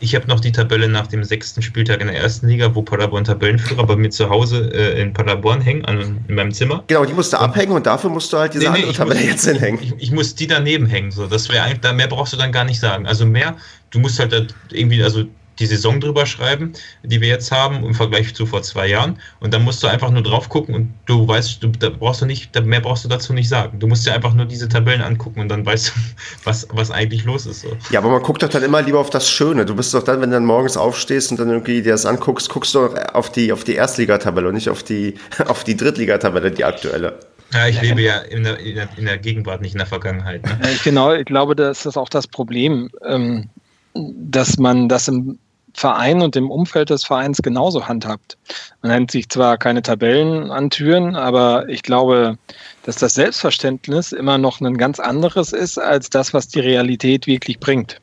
Ich 0.00 0.14
habe 0.14 0.28
noch 0.28 0.38
die 0.38 0.52
Tabelle 0.52 0.88
nach 0.88 1.08
dem 1.08 1.24
sechsten 1.24 1.60
Spieltag 1.60 2.00
in 2.00 2.06
der 2.06 2.16
ersten 2.16 2.46
Liga, 2.46 2.74
wo 2.74 2.82
Paderborn 2.82 3.24
Tabellenführer 3.24 3.84
bei 3.84 3.96
mir 3.96 4.10
zu 4.10 4.30
Hause 4.30 4.70
äh, 4.72 5.00
in 5.00 5.12
Paderborn 5.12 5.60
hängen, 5.60 5.84
an, 5.86 6.24
in 6.28 6.34
meinem 6.34 6.52
Zimmer. 6.52 6.84
Genau, 6.86 7.04
die 7.04 7.14
musst 7.14 7.32
du 7.32 7.36
abhängen 7.36 7.72
und 7.72 7.86
dafür 7.86 8.08
musst 8.10 8.32
du 8.32 8.38
halt 8.38 8.54
diese 8.54 8.66
nee, 8.66 8.70
nee, 8.70 8.74
andere 8.76 8.92
Tabelle 8.92 9.20
muss, 9.20 9.28
jetzt 9.28 9.46
hinhängen. 9.46 9.82
Ich, 9.82 9.94
ich, 9.98 10.10
muss 10.12 10.36
die 10.36 10.46
daneben 10.46 10.86
hängen, 10.86 11.10
so. 11.10 11.26
Das 11.26 11.48
wäre 11.48 11.64
eigentlich, 11.64 11.80
da 11.80 11.92
mehr 11.92 12.06
brauchst 12.06 12.32
du 12.32 12.36
dann 12.36 12.52
gar 12.52 12.64
nicht 12.64 12.78
sagen. 12.78 13.06
Also 13.06 13.26
mehr, 13.26 13.56
du 13.90 13.98
musst 13.98 14.20
halt 14.20 14.54
irgendwie, 14.70 15.02
also 15.02 15.24
die 15.58 15.66
Saison 15.66 16.00
drüber 16.00 16.26
schreiben, 16.26 16.72
die 17.02 17.20
wir 17.20 17.28
jetzt 17.28 17.50
haben 17.50 17.84
im 17.84 17.94
Vergleich 17.94 18.34
zu 18.34 18.46
vor 18.46 18.62
zwei 18.62 18.88
Jahren. 18.88 19.18
Und 19.40 19.52
dann 19.52 19.62
musst 19.62 19.82
du 19.82 19.86
einfach 19.86 20.10
nur 20.10 20.22
drauf 20.22 20.48
gucken 20.48 20.74
und 20.74 20.94
du 21.06 21.26
weißt, 21.26 21.62
du, 21.62 21.68
da 21.68 21.90
brauchst 21.90 22.22
du 22.22 22.26
nicht, 22.26 22.54
mehr 22.64 22.80
brauchst 22.80 23.04
du 23.04 23.08
dazu 23.08 23.32
nicht 23.32 23.48
sagen. 23.48 23.78
Du 23.78 23.86
musst 23.86 24.06
dir 24.06 24.14
einfach 24.14 24.34
nur 24.34 24.46
diese 24.46 24.68
Tabellen 24.68 25.02
angucken 25.02 25.40
und 25.40 25.48
dann 25.48 25.64
weißt 25.64 25.88
du, 25.88 25.92
was, 26.44 26.66
was 26.70 26.90
eigentlich 26.90 27.24
los 27.24 27.46
ist. 27.46 27.62
So. 27.62 27.76
Ja, 27.90 28.00
aber 28.00 28.10
man 28.10 28.22
guckt 28.22 28.42
doch 28.42 28.48
dann 28.48 28.62
immer 28.62 28.82
lieber 28.82 29.00
auf 29.00 29.10
das 29.10 29.28
Schöne. 29.28 29.64
Du 29.64 29.74
bist 29.74 29.92
doch 29.94 30.02
dann, 30.02 30.20
wenn 30.20 30.30
du 30.30 30.36
dann 30.36 30.44
morgens 30.44 30.76
aufstehst 30.76 31.30
und 31.30 31.40
dann 31.40 31.48
irgendwie 31.48 31.82
dir 31.82 31.92
das 31.92 32.06
anguckst, 32.06 32.48
guckst 32.48 32.74
du 32.74 32.86
auf 33.12 33.30
die, 33.30 33.52
auf 33.52 33.64
die 33.64 33.74
Erstligatabelle 33.74 34.48
und 34.48 34.54
nicht 34.54 34.70
auf 34.70 34.82
die, 34.82 35.14
auf 35.46 35.64
die 35.64 35.76
Drittligatabelle, 35.76 36.50
die 36.50 36.64
aktuelle. 36.64 37.18
Ja, 37.52 37.66
ich 37.66 37.80
lebe 37.80 38.02
ja 38.02 38.18
in 38.18 38.44
der, 38.44 38.58
in 38.58 39.06
der, 39.06 39.16
Gegenwart, 39.16 39.62
nicht 39.62 39.72
in 39.72 39.78
der 39.78 39.86
Vergangenheit. 39.86 40.44
Ne? 40.44 40.58
Genau, 40.84 41.14
ich 41.14 41.24
glaube, 41.24 41.56
das 41.56 41.86
ist 41.86 41.96
auch 41.96 42.10
das 42.10 42.26
Problem, 42.26 42.90
ähm, 43.06 43.48
dass 43.94 44.58
man 44.58 44.88
das 44.88 45.08
im 45.08 45.38
Verein 45.74 46.22
und 46.22 46.34
dem 46.34 46.50
Umfeld 46.50 46.90
des 46.90 47.04
Vereins 47.04 47.42
genauso 47.42 47.86
handhabt. 47.86 48.36
Man 48.82 48.92
nennt 48.92 49.10
sich 49.10 49.28
zwar 49.28 49.58
keine 49.58 49.82
Tabellen 49.82 50.50
an 50.50 50.70
Türen, 50.70 51.16
aber 51.16 51.68
ich 51.68 51.82
glaube, 51.82 52.38
dass 52.84 52.96
das 52.96 53.14
Selbstverständnis 53.14 54.12
immer 54.12 54.38
noch 54.38 54.60
ein 54.60 54.76
ganz 54.76 54.98
anderes 55.00 55.52
ist 55.52 55.78
als 55.78 56.10
das, 56.10 56.34
was 56.34 56.48
die 56.48 56.60
Realität 56.60 57.26
wirklich 57.26 57.58
bringt. 57.60 58.00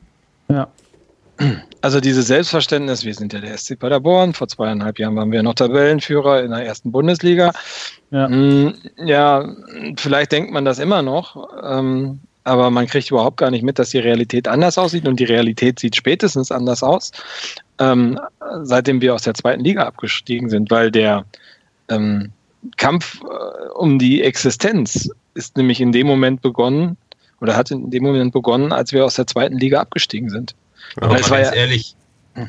Ja. 0.48 0.68
Also 1.82 2.00
dieses 2.00 2.26
Selbstverständnis, 2.26 3.04
wir 3.04 3.14
sind 3.14 3.32
ja 3.32 3.40
der 3.40 3.56
SC 3.56 3.78
Paderborn, 3.78 4.32
vor 4.32 4.48
zweieinhalb 4.48 4.98
Jahren 4.98 5.16
waren 5.16 5.30
wir 5.30 5.42
noch 5.42 5.54
Tabellenführer 5.54 6.42
in 6.42 6.50
der 6.50 6.64
ersten 6.64 6.90
Bundesliga. 6.90 7.52
Ja, 8.10 8.28
hm, 8.28 8.74
ja 8.96 9.46
vielleicht 9.96 10.32
denkt 10.32 10.50
man 10.52 10.64
das 10.64 10.78
immer 10.78 11.02
noch, 11.02 11.48
ähm, 11.62 12.20
aber 12.46 12.70
man 12.70 12.86
kriegt 12.86 13.10
überhaupt 13.10 13.38
gar 13.38 13.50
nicht 13.50 13.64
mit, 13.64 13.78
dass 13.78 13.90
die 13.90 13.98
Realität 13.98 14.46
anders 14.46 14.78
aussieht 14.78 15.08
und 15.08 15.18
die 15.18 15.24
Realität 15.24 15.80
sieht 15.80 15.96
spätestens 15.96 16.52
anders 16.52 16.82
aus, 16.82 17.10
ähm, 17.80 18.20
seitdem 18.62 19.00
wir 19.00 19.14
aus 19.14 19.22
der 19.22 19.34
zweiten 19.34 19.64
Liga 19.64 19.84
abgestiegen 19.84 20.48
sind, 20.48 20.70
weil 20.70 20.92
der 20.92 21.24
ähm, 21.88 22.30
Kampf 22.76 23.20
äh, 23.22 23.68
um 23.74 23.98
die 23.98 24.22
Existenz 24.22 25.10
ist 25.34 25.56
nämlich 25.56 25.80
in 25.80 25.90
dem 25.90 26.06
Moment 26.06 26.40
begonnen 26.40 26.96
oder 27.40 27.56
hat 27.56 27.72
in 27.72 27.90
dem 27.90 28.04
Moment 28.04 28.32
begonnen, 28.32 28.72
als 28.72 28.92
wir 28.92 29.04
aus 29.04 29.16
der 29.16 29.26
zweiten 29.26 29.58
Liga 29.58 29.80
abgestiegen 29.80 30.30
sind. 30.30 30.54
Aber 31.00 31.18
es 31.18 31.28
war 31.28 31.40
ja, 31.40 31.52
ehrlich, 31.52 31.96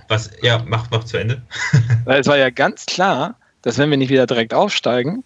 was, 0.08 0.30
ja, 0.44 0.64
mach, 0.66 0.92
mach 0.92 1.06
zu 1.06 1.18
Ende. 1.18 1.42
weil 2.06 2.22
es 2.22 2.28
war 2.28 2.38
ja 2.38 2.52
ganz 2.52 2.86
klar, 2.86 3.36
dass 3.64 3.80
wenn 3.80 3.90
wir 3.90 3.98
nicht 3.98 4.12
wieder 4.12 4.28
direkt 4.28 4.54
aufsteigen, 4.54 5.24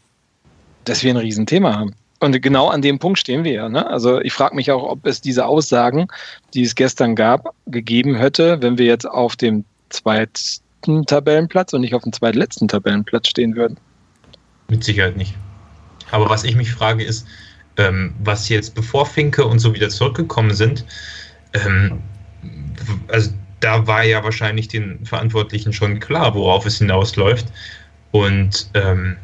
dass 0.85 1.03
wir 1.03 1.13
ein 1.13 1.17
Riesenthema 1.17 1.75
haben. 1.77 1.93
Und 2.21 2.39
genau 2.39 2.69
an 2.69 2.83
dem 2.83 2.99
Punkt 2.99 3.17
stehen 3.17 3.43
wir 3.43 3.51
ja. 3.51 3.67
Ne? 3.67 3.85
Also 3.85 4.21
ich 4.21 4.31
frage 4.31 4.55
mich 4.55 4.71
auch, 4.71 4.83
ob 4.83 5.05
es 5.07 5.21
diese 5.21 5.47
Aussagen, 5.47 6.07
die 6.53 6.61
es 6.61 6.75
gestern 6.75 7.15
gab, 7.15 7.49
gegeben 7.65 8.15
hätte, 8.15 8.61
wenn 8.61 8.77
wir 8.77 8.85
jetzt 8.85 9.05
auf 9.09 9.35
dem 9.35 9.65
zweiten 9.89 11.05
Tabellenplatz 11.07 11.73
und 11.73 11.81
nicht 11.81 11.95
auf 11.95 12.03
dem 12.03 12.13
zweitletzten 12.13 12.67
Tabellenplatz 12.67 13.27
stehen 13.27 13.55
würden. 13.55 13.77
Mit 14.69 14.83
Sicherheit 14.83 15.17
nicht. 15.17 15.33
Aber 16.11 16.29
was 16.29 16.43
ich 16.43 16.55
mich 16.55 16.71
frage 16.71 17.03
ist, 17.03 17.25
ähm, 17.77 18.13
was 18.23 18.49
jetzt 18.49 18.75
bevor 18.75 19.07
Finke 19.07 19.43
und 19.43 19.57
so 19.57 19.73
wieder 19.73 19.89
zurückgekommen 19.89 20.53
sind, 20.53 20.85
ähm, 21.53 22.03
also 23.07 23.31
da 23.61 23.87
war 23.87 24.03
ja 24.03 24.23
wahrscheinlich 24.23 24.67
den 24.67 25.03
Verantwortlichen 25.07 25.73
schon 25.73 25.99
klar, 25.99 26.35
worauf 26.35 26.67
es 26.67 26.77
hinausläuft. 26.77 27.47
Und 28.11 28.69
ähm, 28.75 29.17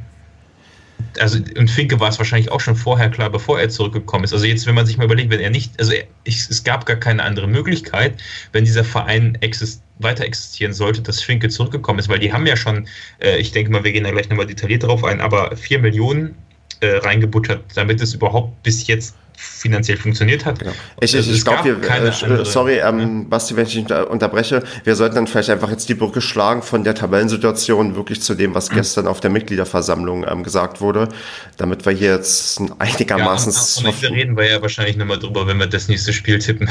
also 1.20 1.40
und 1.58 1.70
Finke 1.70 2.00
war 2.00 2.10
es 2.10 2.18
wahrscheinlich 2.18 2.52
auch 2.52 2.60
schon 2.60 2.76
vorher 2.76 3.10
klar, 3.10 3.30
bevor 3.30 3.60
er 3.60 3.70
zurückgekommen 3.70 4.24
ist. 4.24 4.34
Also 4.34 4.46
jetzt, 4.46 4.66
wenn 4.68 4.76
man 4.76 4.86
sich 4.86 4.98
mal 4.98 5.06
überlegt, 5.06 5.30
wenn 5.30 5.40
er 5.40 5.50
nicht, 5.50 5.80
also 5.80 5.94
er, 5.94 6.06
ich, 6.24 6.50
es 6.50 6.64
gab 6.64 6.86
gar 6.86 6.98
keine 6.98 7.24
andere 7.24 7.48
Möglichkeit, 7.48 8.22
wenn 8.52 8.66
dieser 8.66 8.84
Verein 8.84 9.38
exist, 9.42 9.82
weiter 10.00 10.26
existieren 10.26 10.74
sollte, 10.74 11.02
dass 11.02 11.22
Finke 11.22 11.50
zurückgekommen 11.50 12.00
ist, 12.00 12.10
weil 12.10 12.20
die 12.20 12.32
haben 12.32 12.46
ja 12.46 12.56
schon, 12.56 12.88
äh, 13.20 13.38
ich 13.38 13.52
denke 13.52 13.72
mal, 13.72 13.84
wir 13.84 13.92
gehen 13.92 14.04
da 14.04 14.12
gleich 14.12 14.30
nochmal 14.30 14.46
detailliert 14.46 14.84
drauf 14.84 15.04
ein, 15.04 15.22
aber 15.22 15.56
vier 15.56 15.80
Millionen 15.80 16.36
äh, 16.80 16.98
reingebuttert, 16.98 17.62
damit 17.76 18.02
es 18.02 18.14
überhaupt 18.14 18.64
bis 18.64 18.88
jetzt 18.88 19.16
finanziell 19.38 19.98
funktioniert 19.98 20.46
hat. 20.46 20.60
Genau. 20.60 20.72
Ich, 21.00 21.14
ich, 21.14 21.32
ich 21.32 21.44
glaube, 21.44 21.80
wir, 21.82 21.90
äh, 21.90 22.46
sorry, 22.46 22.80
ähm, 22.80 23.20
ne? 23.20 23.26
Basti, 23.30 23.56
wenn 23.56 23.68
ich 23.68 23.74
dich 23.74 23.92
unterbreche, 23.92 24.64
wir 24.84 24.96
sollten 24.96 25.16
dann 25.16 25.28
vielleicht 25.28 25.52
einfach 25.52 25.70
jetzt 25.70 25.88
die 25.90 25.94
Brücke 25.94 26.22
schlagen 26.22 26.64
von 26.64 26.84
der 26.84 26.96
Tabellensituation 26.96 27.96
wirklich 27.96 28.22
zu 28.22 28.34
dem, 28.34 28.56
was 28.56 28.72
mhm. 28.72 28.76
gestern 28.76 29.08
auf 29.08 29.20
der 29.20 29.30
Mitgliederversammlung 29.30 30.26
ähm, 30.28 30.44
gesagt 30.44 30.82
wurde, 30.82 31.10
damit 31.58 31.86
wir 31.86 31.94
hier 31.94 32.12
jetzt 32.16 32.62
einigermaßen... 32.80 33.52
Ja, 33.84 33.90
am, 33.90 33.96
am 33.96 34.14
reden 34.14 34.38
wir 34.38 34.50
ja 34.50 34.62
wahrscheinlich 34.62 34.98
nochmal 34.98 35.20
drüber, 35.20 35.46
wenn 35.46 35.60
wir 35.60 35.68
das 35.68 35.88
nächste 35.88 36.14
Spiel 36.14 36.40
tippen. 36.40 36.68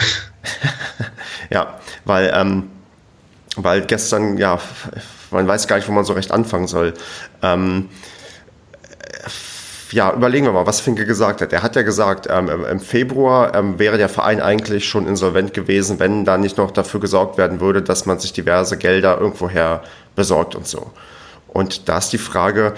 ja, 1.50 1.78
weil, 2.04 2.32
ähm, 2.34 2.64
weil 3.56 3.82
gestern, 3.82 4.38
ja, 4.38 4.58
man 5.30 5.46
weiß 5.46 5.68
gar 5.68 5.76
nicht, 5.76 5.86
wo 5.88 5.92
man 5.92 6.04
so 6.04 6.14
recht 6.14 6.32
anfangen 6.32 6.66
soll. 6.66 6.94
Ähm, 7.42 7.88
ja, 9.92 10.12
überlegen 10.12 10.46
wir 10.46 10.52
mal, 10.52 10.66
was 10.66 10.80
Finke 10.80 11.06
gesagt 11.06 11.40
hat. 11.40 11.52
Er 11.52 11.62
hat 11.62 11.76
ja 11.76 11.82
gesagt, 11.82 12.26
ähm, 12.30 12.48
im 12.48 12.80
Februar 12.80 13.54
ähm, 13.54 13.78
wäre 13.78 13.98
der 13.98 14.08
Verein 14.08 14.40
eigentlich 14.40 14.88
schon 14.88 15.06
insolvent 15.06 15.54
gewesen, 15.54 15.98
wenn 15.98 16.24
da 16.24 16.38
nicht 16.38 16.58
noch 16.58 16.70
dafür 16.70 17.00
gesorgt 17.00 17.38
werden 17.38 17.60
würde, 17.60 17.82
dass 17.82 18.06
man 18.06 18.18
sich 18.18 18.32
diverse 18.32 18.76
Gelder 18.76 19.18
irgendwoher 19.20 19.82
besorgt 20.14 20.54
und 20.54 20.66
so. 20.66 20.90
Und 21.48 21.88
da 21.88 21.98
ist 21.98 22.12
die 22.12 22.18
Frage, 22.18 22.74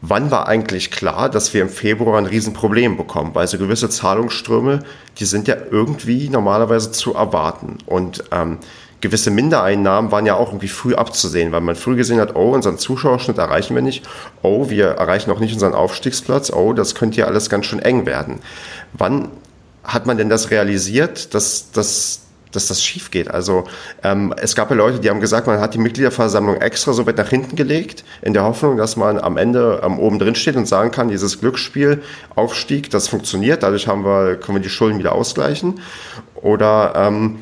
wann 0.00 0.30
war 0.30 0.48
eigentlich 0.48 0.90
klar, 0.90 1.28
dass 1.28 1.52
wir 1.54 1.62
im 1.62 1.68
Februar 1.68 2.18
ein 2.18 2.26
Riesenproblem 2.26 2.96
bekommen? 2.96 3.34
Weil 3.34 3.46
so 3.46 3.58
gewisse 3.58 3.88
Zahlungsströme, 3.88 4.80
die 5.18 5.24
sind 5.24 5.48
ja 5.48 5.56
irgendwie 5.70 6.28
normalerweise 6.28 6.92
zu 6.92 7.14
erwarten. 7.14 7.78
Und 7.86 8.24
ähm, 8.30 8.58
gewisse 9.00 9.30
Mindereinnahmen 9.30 10.10
waren 10.10 10.26
ja 10.26 10.34
auch 10.34 10.48
irgendwie 10.48 10.68
früh 10.68 10.94
abzusehen, 10.94 11.52
weil 11.52 11.60
man 11.60 11.76
früh 11.76 11.96
gesehen 11.96 12.20
hat, 12.20 12.34
oh, 12.34 12.52
unseren 12.52 12.78
Zuschauerschnitt 12.78 13.38
erreichen 13.38 13.74
wir 13.74 13.82
nicht, 13.82 14.04
oh, 14.42 14.70
wir 14.70 14.86
erreichen 14.86 15.30
auch 15.30 15.40
nicht 15.40 15.52
unseren 15.52 15.74
Aufstiegsplatz, 15.74 16.50
oh, 16.50 16.72
das 16.72 16.94
könnte 16.94 17.18
ja 17.18 17.26
alles 17.26 17.48
ganz 17.48 17.66
schön 17.66 17.78
eng 17.78 18.06
werden. 18.06 18.40
Wann 18.92 19.28
hat 19.84 20.06
man 20.06 20.18
denn 20.18 20.28
das 20.28 20.50
realisiert, 20.50 21.32
dass, 21.34 21.70
dass, 21.70 22.22
dass 22.50 22.66
das 22.66 22.82
schief 22.82 23.12
geht? 23.12 23.30
Also 23.30 23.64
ähm, 24.02 24.34
es 24.36 24.56
gab 24.56 24.70
ja 24.70 24.76
Leute, 24.76 24.98
die 24.98 25.10
haben 25.10 25.20
gesagt, 25.20 25.46
man 25.46 25.60
hat 25.60 25.74
die 25.74 25.78
Mitgliederversammlung 25.78 26.56
extra 26.56 26.92
so 26.92 27.06
weit 27.06 27.18
nach 27.18 27.28
hinten 27.28 27.54
gelegt, 27.54 28.04
in 28.20 28.34
der 28.34 28.42
Hoffnung, 28.42 28.76
dass 28.76 28.96
man 28.96 29.18
am 29.18 29.36
Ende 29.36 29.80
ähm, 29.84 30.00
oben 30.00 30.18
drin 30.18 30.34
steht 30.34 30.56
und 30.56 30.66
sagen 30.66 30.90
kann, 30.90 31.08
dieses 31.08 31.38
Glücksspiel, 31.38 32.02
Aufstieg, 32.34 32.90
das 32.90 33.06
funktioniert, 33.06 33.62
dadurch 33.62 33.86
haben 33.86 34.04
wir, 34.04 34.36
können 34.36 34.58
wir 34.58 34.62
die 34.62 34.68
Schulden 34.68 34.98
wieder 34.98 35.12
ausgleichen. 35.12 35.80
Oder 36.34 36.94
ähm, 36.96 37.38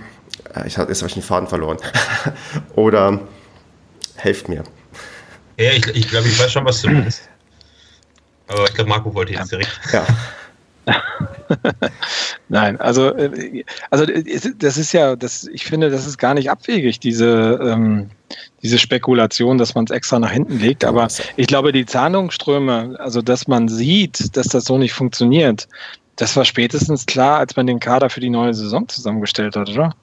ich 0.65 0.79
habe 0.79 0.91
jetzt 0.91 1.03
hab 1.03 1.09
ich 1.09 1.15
den 1.15 1.23
Faden 1.23 1.49
verloren. 1.49 1.79
Oder 2.77 3.21
helft 4.17 4.49
mir. 4.49 4.65
Ja, 5.59 5.73
ich, 5.73 5.87
ich 5.89 6.09
glaube, 6.09 6.29
ich 6.29 6.39
weiß 6.39 6.53
schon, 6.53 6.65
was 6.65 6.83
du 6.83 6.91
meinst. 6.91 7.29
Aber 8.49 8.65
ich 8.65 8.75
glaube, 8.75 8.91
Marco 8.91 9.15
wollte 9.15 9.33
jetzt 9.33 9.51
direkt. 9.51 9.81
Ja. 9.93 10.07
Nein, 12.49 12.81
also, 12.81 13.15
äh, 13.17 13.65
also 13.91 14.07
das 14.59 14.77
ist 14.77 14.93
ja, 14.93 15.17
das, 15.17 15.49
ich 15.53 15.65
finde, 15.65 15.91
das 15.91 16.07
ist 16.07 16.19
gar 16.19 16.35
nicht 16.35 16.51
abwegig, 16.51 17.01
diese, 17.01 17.59
ähm, 17.63 18.11
diese 18.63 18.79
Spekulation, 18.79 19.59
dass 19.59 19.75
man 19.75 19.85
es 19.85 19.91
extra 19.91 20.19
nach 20.19 20.31
hinten 20.31 20.61
legt. 20.61 20.85
Aber 20.85 21.09
ich 21.37 21.47
glaube, 21.49 21.73
die 21.73 21.87
Zahlungsströme, 21.87 22.97
also 23.01 23.21
dass 23.21 23.49
man 23.49 23.69
sieht, 23.69 24.37
dass 24.37 24.47
das 24.47 24.65
so 24.65 24.79
nicht 24.79 24.93
funktioniert, 24.93 25.67
das 26.17 26.37
war 26.37 26.45
spätestens 26.45 27.05
klar, 27.07 27.39
als 27.39 27.57
man 27.57 27.67
den 27.67 27.81
Kader 27.81 28.09
für 28.09 28.21
die 28.21 28.31
neue 28.31 28.55
Saison 28.55 28.89
zusammengestellt 28.89 29.57
hat, 29.57 29.69
oder? 29.69 29.95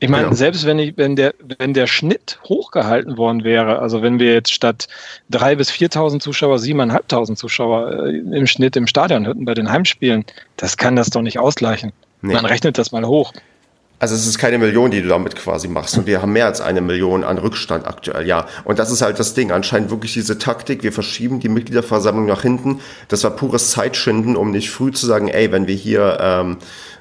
Ich 0.00 0.08
meine, 0.08 0.28
ja. 0.28 0.34
selbst 0.34 0.66
wenn 0.66 0.78
ich, 0.78 0.96
wenn 0.96 1.16
der, 1.16 1.34
wenn 1.58 1.74
der 1.74 1.86
Schnitt 1.86 2.38
hochgehalten 2.44 3.16
worden 3.16 3.44
wäre, 3.44 3.78
also 3.78 4.02
wenn 4.02 4.18
wir 4.18 4.32
jetzt 4.32 4.52
statt 4.52 4.88
drei 5.30 5.56
bis 5.56 5.70
4.000 5.70 6.20
Zuschauer 6.20 6.58
siebeneinhalbtausend 6.58 7.38
Zuschauer 7.38 8.06
äh, 8.06 8.18
im 8.18 8.46
Schnitt 8.46 8.76
im 8.76 8.86
Stadion 8.86 9.24
hätten 9.24 9.44
bei 9.44 9.54
den 9.54 9.70
Heimspielen, 9.70 10.24
das 10.56 10.76
kann 10.76 10.96
das 10.96 11.10
doch 11.10 11.22
nicht 11.22 11.38
ausgleichen. 11.38 11.92
Nee. 12.22 12.34
Man 12.34 12.44
rechnet 12.44 12.78
das 12.78 12.92
mal 12.92 13.06
hoch. 13.06 13.32
Also 14.00 14.14
es 14.14 14.26
ist 14.26 14.38
keine 14.38 14.58
Million, 14.58 14.92
die 14.92 15.02
du 15.02 15.08
damit 15.08 15.34
quasi 15.34 15.66
machst. 15.66 15.98
Und 15.98 16.06
wir 16.06 16.22
haben 16.22 16.32
mehr 16.32 16.46
als 16.46 16.60
eine 16.60 16.80
Million 16.80 17.24
an 17.24 17.36
Rückstand 17.36 17.84
aktuell, 17.86 18.26
ja. 18.26 18.46
Und 18.62 18.78
das 18.78 18.92
ist 18.92 19.02
halt 19.02 19.18
das 19.18 19.34
Ding. 19.34 19.50
Anscheinend 19.50 19.90
wirklich 19.90 20.12
diese 20.12 20.38
Taktik, 20.38 20.84
wir 20.84 20.92
verschieben 20.92 21.40
die 21.40 21.48
Mitgliederversammlung 21.48 22.26
nach 22.26 22.42
hinten. 22.42 22.80
Das 23.08 23.24
war 23.24 23.32
pures 23.32 23.72
Zeitschinden, 23.72 24.36
um 24.36 24.52
nicht 24.52 24.70
früh 24.70 24.92
zu 24.92 25.04
sagen, 25.04 25.26
ey, 25.26 25.50
wenn 25.50 25.66
wir 25.66 25.74
hier 25.74 26.18
ähm, 26.20 26.58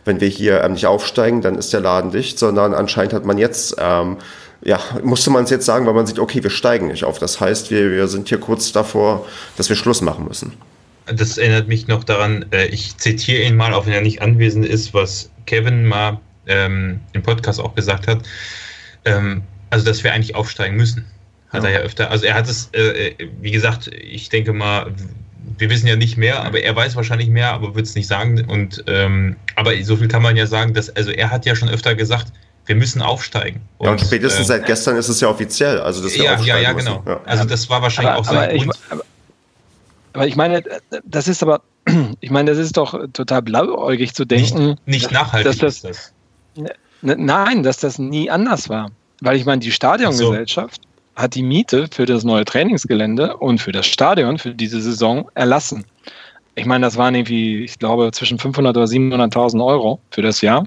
wenn 0.08 0.20
wir 0.20 0.28
hier 0.28 0.64
ähm, 0.64 0.74
nicht 0.74 0.86
aufsteigen, 0.86 1.42
dann 1.42 1.56
ist 1.56 1.74
der 1.74 1.82
Laden 1.82 2.12
dicht, 2.12 2.40
sondern 2.40 2.74
anscheinend 2.74 3.14
hat 3.14 3.26
man 3.26 3.38
jetzt, 3.38 3.76
ähm, 3.80 4.18
ja, 4.64 4.80
musste 5.04 5.30
man 5.30 5.44
es 5.44 5.50
jetzt 5.50 5.66
sagen, 5.66 5.86
weil 5.86 5.94
man 5.94 6.08
sieht, 6.08 6.20
okay, 6.20 6.42
wir 6.42 6.50
steigen 6.50 6.88
nicht 6.88 7.04
auf. 7.04 7.20
Das 7.20 7.40
heißt, 7.40 7.70
wir, 7.70 7.92
wir 7.92 8.08
sind 8.08 8.30
hier 8.30 8.40
kurz 8.40 8.72
davor, 8.72 9.28
dass 9.58 9.70
wir 9.70 9.76
Schluss 9.76 10.02
machen 10.02 10.26
müssen. 10.28 10.54
Das 11.06 11.38
erinnert 11.38 11.68
mich 11.68 11.88
noch 11.88 12.04
daran, 12.04 12.46
äh, 12.52 12.66
ich 12.66 12.98
zitiere 12.98 13.44
ihn 13.44 13.56
mal, 13.56 13.74
auch 13.74 13.86
wenn 13.86 13.94
er 13.94 14.02
nicht 14.02 14.22
anwesend 14.22 14.66
ist, 14.66 14.94
was 14.94 15.30
Kevin 15.46 15.86
mal 15.86 16.20
ähm, 16.48 17.00
im 17.14 17.24
Podcast 17.24 17.60
auch 17.60 17.76
gesagt 17.76 18.08
hat. 18.08 18.20
Ähm, 19.06 19.44
also, 19.70 19.86
dass 19.86 20.04
wir 20.04 20.14
eigentlich 20.14 20.36
aufsteigen 20.36 20.76
müssen. 20.76 21.06
Hat 21.50 21.64
ja. 21.64 21.70
er 21.70 21.80
ja 21.80 21.82
öfter. 21.82 22.12
Also, 22.12 22.26
er 22.26 22.34
hat 22.34 22.50
es, 22.50 22.70
äh, 22.74 23.10
äh 23.10 23.30
wie 23.42 23.52
gesagt, 23.52 23.88
ich 23.88 24.30
denke 24.30 24.52
mal, 24.52 24.94
wir 25.58 25.70
wissen 25.70 25.88
ja 25.88 25.96
nicht 25.96 26.18
mehr, 26.18 26.44
aber 26.44 26.62
er 26.62 26.76
weiß 26.76 26.96
wahrscheinlich 26.96 27.30
mehr, 27.30 27.52
aber 27.52 27.76
wird 27.76 27.86
es 27.86 27.96
nicht 27.96 28.08
sagen. 28.08 28.46
Und 28.48 28.84
ähm, 28.88 29.36
aber 29.56 29.72
so 29.84 29.96
viel 29.96 30.08
kann 30.08 30.22
man 30.22 30.36
ja 30.36 30.46
sagen, 30.46 30.74
dass 30.74 30.90
also 30.96 31.12
er 31.12 31.32
hat 31.32 31.46
ja 31.46 31.56
schon 31.56 31.70
öfter 31.70 31.96
gesagt, 31.96 32.32
wir 32.66 32.76
müssen 32.76 33.02
aufsteigen. 33.02 33.62
Und, 33.78 33.86
ja, 33.86 33.92
und 33.94 34.02
spätestens 34.02 34.46
äh, 34.46 34.48
seit 34.48 34.66
gestern 34.66 34.98
ist 34.98 35.08
es 35.08 35.22
ja 35.22 35.30
offiziell, 35.30 35.80
also 35.80 36.04
dass 36.04 36.14
wir 36.16 36.26
ja, 36.26 36.40
ja, 36.40 36.58
ja, 36.60 36.74
genau. 36.74 37.04
Ja. 37.06 37.22
Also 37.26 37.46
das 37.46 37.70
war 37.70 37.82
wahrscheinlich 37.82 38.12
aber, 38.12 38.20
auch 38.20 38.26
sein 38.26 38.38
aber 38.38 38.48
Grund. 38.48 38.76
Ich, 38.76 38.92
aber, 38.92 39.04
aber 40.14 40.28
ich 40.28 40.36
meine, 40.36 40.64
das 41.06 41.28
ist 41.28 41.42
aber, 41.42 41.62
ich 42.20 42.30
meine, 42.30 42.52
das 42.52 42.60
ist 42.60 42.78
doch 42.78 43.00
total 43.14 43.42
blauäugig 43.42 44.14
zu 44.14 44.26
denken. 44.26 44.70
Nicht, 44.70 44.88
nicht 44.88 45.12
nachhaltig 45.12 45.60
dass 45.60 45.82
das, 45.82 46.14
das. 46.56 46.68
Nein, 47.02 47.64
dass 47.64 47.78
das 47.78 48.00
nie 48.00 48.30
anders 48.30 48.70
war. 48.70 48.92
Weil 49.22 49.38
ich 49.38 49.46
meine, 49.46 49.60
die 49.60 49.72
Stadiongesellschaft 49.72 50.82
hat 51.18 51.34
die 51.34 51.44
Miete 51.44 51.88
für 51.92 52.06
das 52.06 52.24
neue 52.24 52.46
Trainingsgelände 52.46 53.38
und 53.38 53.60
für 53.60 53.72
das 53.72 53.88
Stadion 53.88 54.38
für 54.38 54.54
diese 54.54 54.80
Saison 54.80 55.30
erlassen. 55.34 55.84
Ich 56.54 56.66
meine, 56.66 56.86
das 56.86 56.96
waren 56.96 57.16
irgendwie, 57.16 57.64
ich 57.64 57.80
glaube, 57.80 58.12
zwischen 58.12 58.38
500 58.38 58.78
oder 58.78 58.86
700.000 58.86 59.66
Euro 59.66 60.00
für 60.12 60.22
das 60.22 60.42
Jahr. 60.42 60.66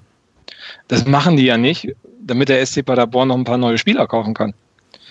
Das 0.89 1.07
machen 1.07 1.37
die 1.37 1.45
ja 1.45 1.57
nicht, 1.57 1.95
damit 2.21 2.49
der 2.49 2.65
SC 2.67 2.85
Paderborn 2.85 3.29
noch 3.29 3.37
ein 3.37 3.45
paar 3.45 3.59
neue 3.59 3.79
Spieler 3.79 4.07
kaufen 4.07 4.35
kann. 4.35 4.53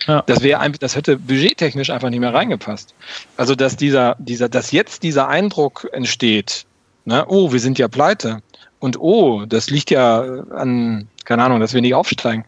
Ja. 0.08 0.23
Das 0.25 0.41
wäre 0.41 0.60
einfach, 0.60 0.80
das 0.80 0.95
hätte 0.95 1.17
budgettechnisch 1.17 1.89
einfach 1.89 2.10
nicht 2.10 2.19
mehr 2.19 2.34
reingepasst. 2.34 2.93
Also, 3.38 3.56
dass 3.56 3.78
dieser, 3.78 4.15
dieser, 4.19 4.49
dass 4.49 4.71
jetzt 4.71 5.04
dieser 5.04 5.28
Eindruck 5.30 5.88
entsteht, 5.93 6.65
ne, 7.06 7.25
oh, 7.28 7.52
wir 7.52 7.60
sind 7.60 7.80
ja 7.80 7.88
pleite 7.88 8.41
und 8.80 8.99
oh, 8.99 9.45
das 9.45 9.69
liegt 9.69 9.91
ja 9.91 10.21
an, 10.52 11.08
keine 11.25 11.43
Ahnung, 11.43 11.60
dass 11.60 11.73
wir 11.73 11.82
nicht 11.82 11.95
aufsteigen. 11.95 12.45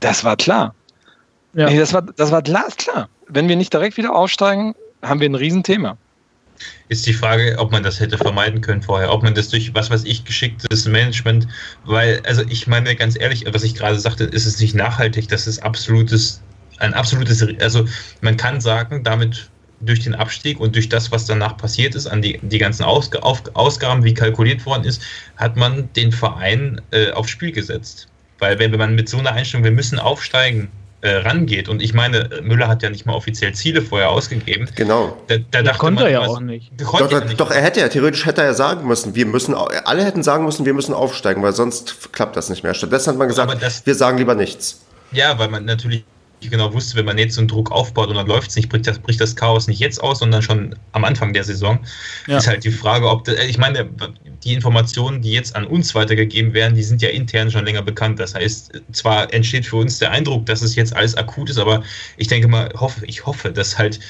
Das 0.00 0.24
war 0.24 0.36
klar. 0.36 0.74
Ja. 1.54 1.68
Nee, 1.68 1.78
das 1.78 1.92
war, 1.92 2.02
das 2.02 2.30
war 2.30 2.42
glasklar. 2.42 3.08
Wenn 3.28 3.48
wir 3.48 3.56
nicht 3.56 3.72
direkt 3.72 3.96
wieder 3.96 4.14
aufsteigen, 4.14 4.74
haben 5.02 5.20
wir 5.20 5.28
ein 5.28 5.34
Riesenthema. 5.34 5.96
Ist 6.88 7.06
die 7.06 7.14
Frage, 7.14 7.56
ob 7.58 7.72
man 7.72 7.82
das 7.82 8.00
hätte 8.00 8.18
vermeiden 8.18 8.60
können 8.60 8.82
vorher, 8.82 9.12
ob 9.12 9.22
man 9.22 9.34
das 9.34 9.48
durch, 9.48 9.74
was 9.74 9.90
weiß 9.90 10.04
ich, 10.04 10.24
geschicktes 10.24 10.86
Management, 10.86 11.48
weil, 11.84 12.20
also 12.26 12.42
ich 12.48 12.66
meine 12.66 12.94
ganz 12.96 13.18
ehrlich, 13.18 13.46
was 13.50 13.62
ich 13.62 13.74
gerade 13.74 13.98
sagte, 13.98 14.24
ist 14.24 14.44
es 14.44 14.60
nicht 14.60 14.74
nachhaltig, 14.74 15.28
das 15.28 15.46
ist 15.46 15.62
absolutes, 15.62 16.42
ein 16.78 16.92
absolutes, 16.92 17.46
also 17.60 17.86
man 18.20 18.36
kann 18.36 18.60
sagen, 18.60 19.02
damit 19.04 19.48
durch 19.80 20.00
den 20.00 20.14
Abstieg 20.14 20.60
und 20.60 20.74
durch 20.74 20.90
das, 20.90 21.10
was 21.10 21.24
danach 21.24 21.56
passiert 21.56 21.94
ist, 21.94 22.06
an 22.06 22.20
die, 22.20 22.38
die 22.42 22.58
ganzen 22.58 22.84
Ausg 22.84 23.16
auf, 23.16 23.42
Ausgaben, 23.54 24.04
wie 24.04 24.12
kalkuliert 24.12 24.66
worden 24.66 24.84
ist, 24.84 25.00
hat 25.36 25.56
man 25.56 25.90
den 25.94 26.12
Verein 26.12 26.80
äh, 26.90 27.10
aufs 27.12 27.30
Spiel 27.30 27.52
gesetzt. 27.52 28.08
Weil 28.38 28.58
wenn 28.58 28.70
man 28.72 28.94
mit 28.94 29.08
so 29.08 29.18
einer 29.18 29.32
Einstellung, 29.32 29.64
wir 29.64 29.70
müssen 29.70 29.98
aufsteigen, 29.98 30.68
äh, 31.02 31.16
rangeht. 31.16 31.68
Und 31.68 31.82
ich 31.82 31.94
meine, 31.94 32.28
Müller 32.42 32.68
hat 32.68 32.82
ja 32.82 32.90
nicht 32.90 33.06
mal 33.06 33.14
offiziell 33.14 33.52
Ziele 33.54 33.82
vorher 33.82 34.10
ausgegeben. 34.10 34.68
Genau. 34.74 35.16
Da, 35.28 35.36
da 35.50 35.62
dachte 35.62 35.78
konnte 35.78 36.02
man, 36.02 36.12
er 36.12 36.20
ja 36.20 36.26
auch 36.26 36.40
nicht. 36.40 36.72
Doch, 36.76 37.08
doch, 37.08 37.24
nicht. 37.24 37.40
doch, 37.40 37.50
er 37.50 37.62
hätte 37.62 37.80
ja, 37.80 37.88
theoretisch 37.88 38.26
hätte 38.26 38.42
er 38.42 38.48
ja 38.48 38.54
sagen 38.54 38.86
müssen, 38.86 39.14
wir 39.14 39.26
müssen, 39.26 39.54
alle 39.54 40.04
hätten 40.04 40.22
sagen 40.22 40.44
müssen, 40.44 40.66
wir 40.66 40.74
müssen 40.74 40.94
aufsteigen, 40.94 41.42
weil 41.42 41.52
sonst 41.52 42.12
klappt 42.12 42.36
das 42.36 42.50
nicht 42.50 42.62
mehr. 42.62 42.74
Stattdessen 42.74 43.10
hat 43.10 43.18
man 43.18 43.28
gesagt, 43.28 43.62
das, 43.62 43.86
wir 43.86 43.94
sagen 43.94 44.18
lieber 44.18 44.34
nichts. 44.34 44.80
Ja, 45.12 45.38
weil 45.38 45.48
man 45.48 45.64
natürlich 45.64 46.04
genau 46.48 46.72
wusste, 46.72 46.96
wenn 46.96 47.04
man 47.04 47.18
jetzt 47.18 47.34
so 47.34 47.40
einen 47.40 47.48
Druck 47.48 47.70
aufbaut 47.70 48.08
und 48.08 48.14
dann 48.14 48.26
läuft 48.26 48.50
es 48.50 48.56
nicht, 48.56 48.68
bricht 48.68 48.86
das, 48.86 48.98
bricht 48.98 49.20
das 49.20 49.36
Chaos 49.36 49.66
nicht 49.66 49.80
jetzt 49.80 50.02
aus, 50.02 50.20
sondern 50.20 50.42
schon 50.42 50.74
am 50.92 51.04
Anfang 51.04 51.32
der 51.32 51.44
Saison. 51.44 51.78
Ja. 52.26 52.38
Ist 52.38 52.46
halt 52.46 52.64
die 52.64 52.70
Frage, 52.70 53.08
ob, 53.08 53.24
das, 53.24 53.44
ich 53.44 53.58
meine, 53.58 53.88
die 54.44 54.54
Informationen, 54.54 55.20
die 55.20 55.32
jetzt 55.32 55.54
an 55.54 55.66
uns 55.66 55.94
weitergegeben 55.94 56.54
werden, 56.54 56.74
die 56.74 56.82
sind 56.82 57.02
ja 57.02 57.10
intern 57.10 57.50
schon 57.50 57.64
länger 57.64 57.82
bekannt. 57.82 58.18
Das 58.18 58.34
heißt, 58.34 58.80
zwar 58.92 59.32
entsteht 59.34 59.66
für 59.66 59.76
uns 59.76 59.98
der 59.98 60.12
Eindruck, 60.12 60.46
dass 60.46 60.62
es 60.62 60.76
jetzt 60.76 60.96
alles 60.96 61.16
akut 61.16 61.50
ist, 61.50 61.58
aber 61.58 61.82
ich 62.16 62.28
denke 62.28 62.48
mal, 62.48 62.72
hoffe, 62.74 63.04
ich 63.06 63.26
hoffe, 63.26 63.52
dass 63.52 63.76
halt 63.76 64.00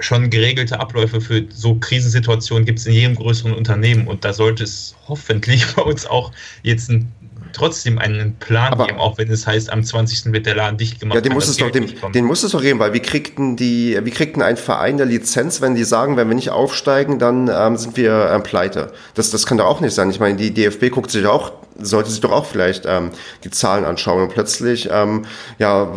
schon 0.00 0.30
geregelte 0.30 0.80
Abläufe 0.80 1.20
für 1.20 1.44
so 1.50 1.74
Krisensituationen 1.76 2.64
gibt 2.64 2.78
es 2.78 2.86
in 2.86 2.94
jedem 2.94 3.14
größeren 3.14 3.52
Unternehmen 3.52 4.08
und 4.08 4.24
da 4.24 4.32
sollte 4.32 4.64
es 4.64 4.94
hoffentlich 5.08 5.66
bei 5.76 5.82
uns 5.82 6.06
auch 6.06 6.32
jetzt 6.62 6.90
ein, 6.90 7.12
trotzdem 7.52 7.98
einen 7.98 8.36
Plan 8.36 8.72
aber, 8.72 8.86
geben, 8.86 8.98
auch 8.98 9.18
wenn 9.18 9.30
es 9.30 9.46
heißt, 9.46 9.72
am 9.72 9.84
20. 9.84 10.32
wird 10.32 10.46
der 10.46 10.56
Laden 10.56 10.78
dicht 10.78 11.00
gemacht. 11.00 11.16
Ja, 11.16 11.20
den 11.20 11.32
muss, 11.32 11.48
es 11.48 11.56
doch, 11.56 11.70
den, 11.70 11.92
den 12.14 12.24
muss 12.24 12.42
es 12.42 12.52
doch 12.52 12.62
geben, 12.62 12.78
weil 12.78 12.92
wie 12.92 13.00
kriegten 13.00 13.56
die, 13.56 13.98
wie 14.02 14.10
kriegten 14.10 14.42
ein 14.42 14.56
Verein 14.56 14.94
eine 14.94 15.04
Lizenz, 15.04 15.60
wenn 15.60 15.74
die 15.74 15.84
sagen, 15.84 16.16
wenn 16.16 16.28
wir 16.28 16.34
nicht 16.34 16.50
aufsteigen, 16.50 17.18
dann 17.18 17.50
ähm, 17.52 17.76
sind 17.76 17.96
wir 17.96 18.30
ähm, 18.32 18.42
pleite. 18.42 18.92
Das, 19.14 19.30
das 19.30 19.46
kann 19.46 19.58
doch 19.58 19.66
auch 19.66 19.80
nicht 19.80 19.94
sein. 19.94 20.10
Ich 20.10 20.20
meine, 20.20 20.36
die 20.36 20.52
DFB 20.52 20.90
guckt 20.90 21.10
sich 21.10 21.26
auch, 21.26 21.52
sollte 21.78 22.10
sich 22.10 22.20
doch 22.20 22.32
auch 22.32 22.46
vielleicht 22.46 22.84
ähm, 22.86 23.10
die 23.44 23.50
Zahlen 23.50 23.84
anschauen 23.84 24.22
und 24.22 24.28
plötzlich, 24.30 24.88
ähm, 24.90 25.24
ja, 25.58 25.88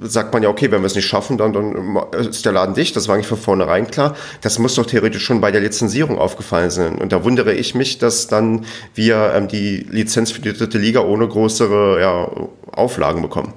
sagt 0.00 0.32
man 0.32 0.42
ja, 0.42 0.48
okay, 0.48 0.70
wenn 0.70 0.82
wir 0.82 0.86
es 0.86 0.94
nicht 0.94 1.06
schaffen, 1.06 1.38
dann, 1.38 1.52
dann 1.52 1.98
ist 2.18 2.44
der 2.44 2.52
Laden 2.52 2.74
dicht. 2.74 2.96
Das 2.96 3.08
war 3.08 3.14
eigentlich 3.14 3.26
von 3.26 3.38
vornherein 3.38 3.90
klar. 3.90 4.16
Das 4.40 4.58
muss 4.58 4.74
doch 4.74 4.86
theoretisch 4.86 5.24
schon 5.24 5.40
bei 5.40 5.50
der 5.50 5.60
Lizenzierung 5.60 6.18
aufgefallen 6.18 6.70
sein. 6.70 6.98
Und 6.98 7.12
da 7.12 7.24
wundere 7.24 7.52
ich 7.54 7.74
mich, 7.74 7.98
dass 7.98 8.28
dann 8.28 8.64
wir 8.94 9.32
ähm, 9.34 9.48
die 9.48 9.86
Lizenz 9.90 10.32
für 10.32 10.40
die 10.40 10.52
dritte 10.52 10.78
Liga 10.78 11.00
ohne 11.00 11.28
größere 11.28 12.00
ja, 12.00 12.30
Auflagen 12.72 13.22
bekommen. 13.22 13.52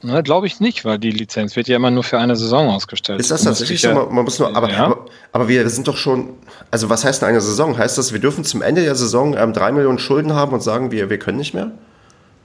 Na, 0.00 0.20
glaube 0.20 0.46
ich 0.46 0.60
nicht, 0.60 0.84
weil 0.84 0.98
die 0.98 1.10
Lizenz 1.10 1.56
wird 1.56 1.66
ja 1.66 1.76
immer 1.76 1.90
nur 1.90 2.04
für 2.04 2.18
eine 2.18 2.36
Saison 2.36 2.68
ausgestellt. 2.68 3.18
Ist 3.18 3.32
das 3.32 3.42
tatsächlich 3.42 3.80
so? 3.80 3.92
Man, 3.92 4.14
man, 4.14 4.24
muss 4.24 4.38
nur, 4.38 4.54
aber, 4.56 4.70
ja. 4.70 4.84
aber, 4.84 5.06
aber, 5.32 5.48
wir 5.48 5.68
sind 5.70 5.88
doch 5.88 5.96
schon, 5.96 6.34
also 6.70 6.88
was 6.88 7.04
heißt 7.04 7.22
denn 7.22 7.30
eine 7.30 7.40
Saison? 7.40 7.76
Heißt 7.76 7.98
das, 7.98 8.12
wir 8.12 8.20
dürfen 8.20 8.44
zum 8.44 8.62
Ende 8.62 8.82
der 8.82 8.94
Saison 8.94 9.36
ähm, 9.36 9.52
drei 9.52 9.72
Millionen 9.72 9.98
Schulden 9.98 10.34
haben 10.34 10.52
und 10.52 10.62
sagen, 10.62 10.92
wir, 10.92 11.10
wir 11.10 11.18
können 11.18 11.38
nicht 11.38 11.52
mehr? 11.52 11.72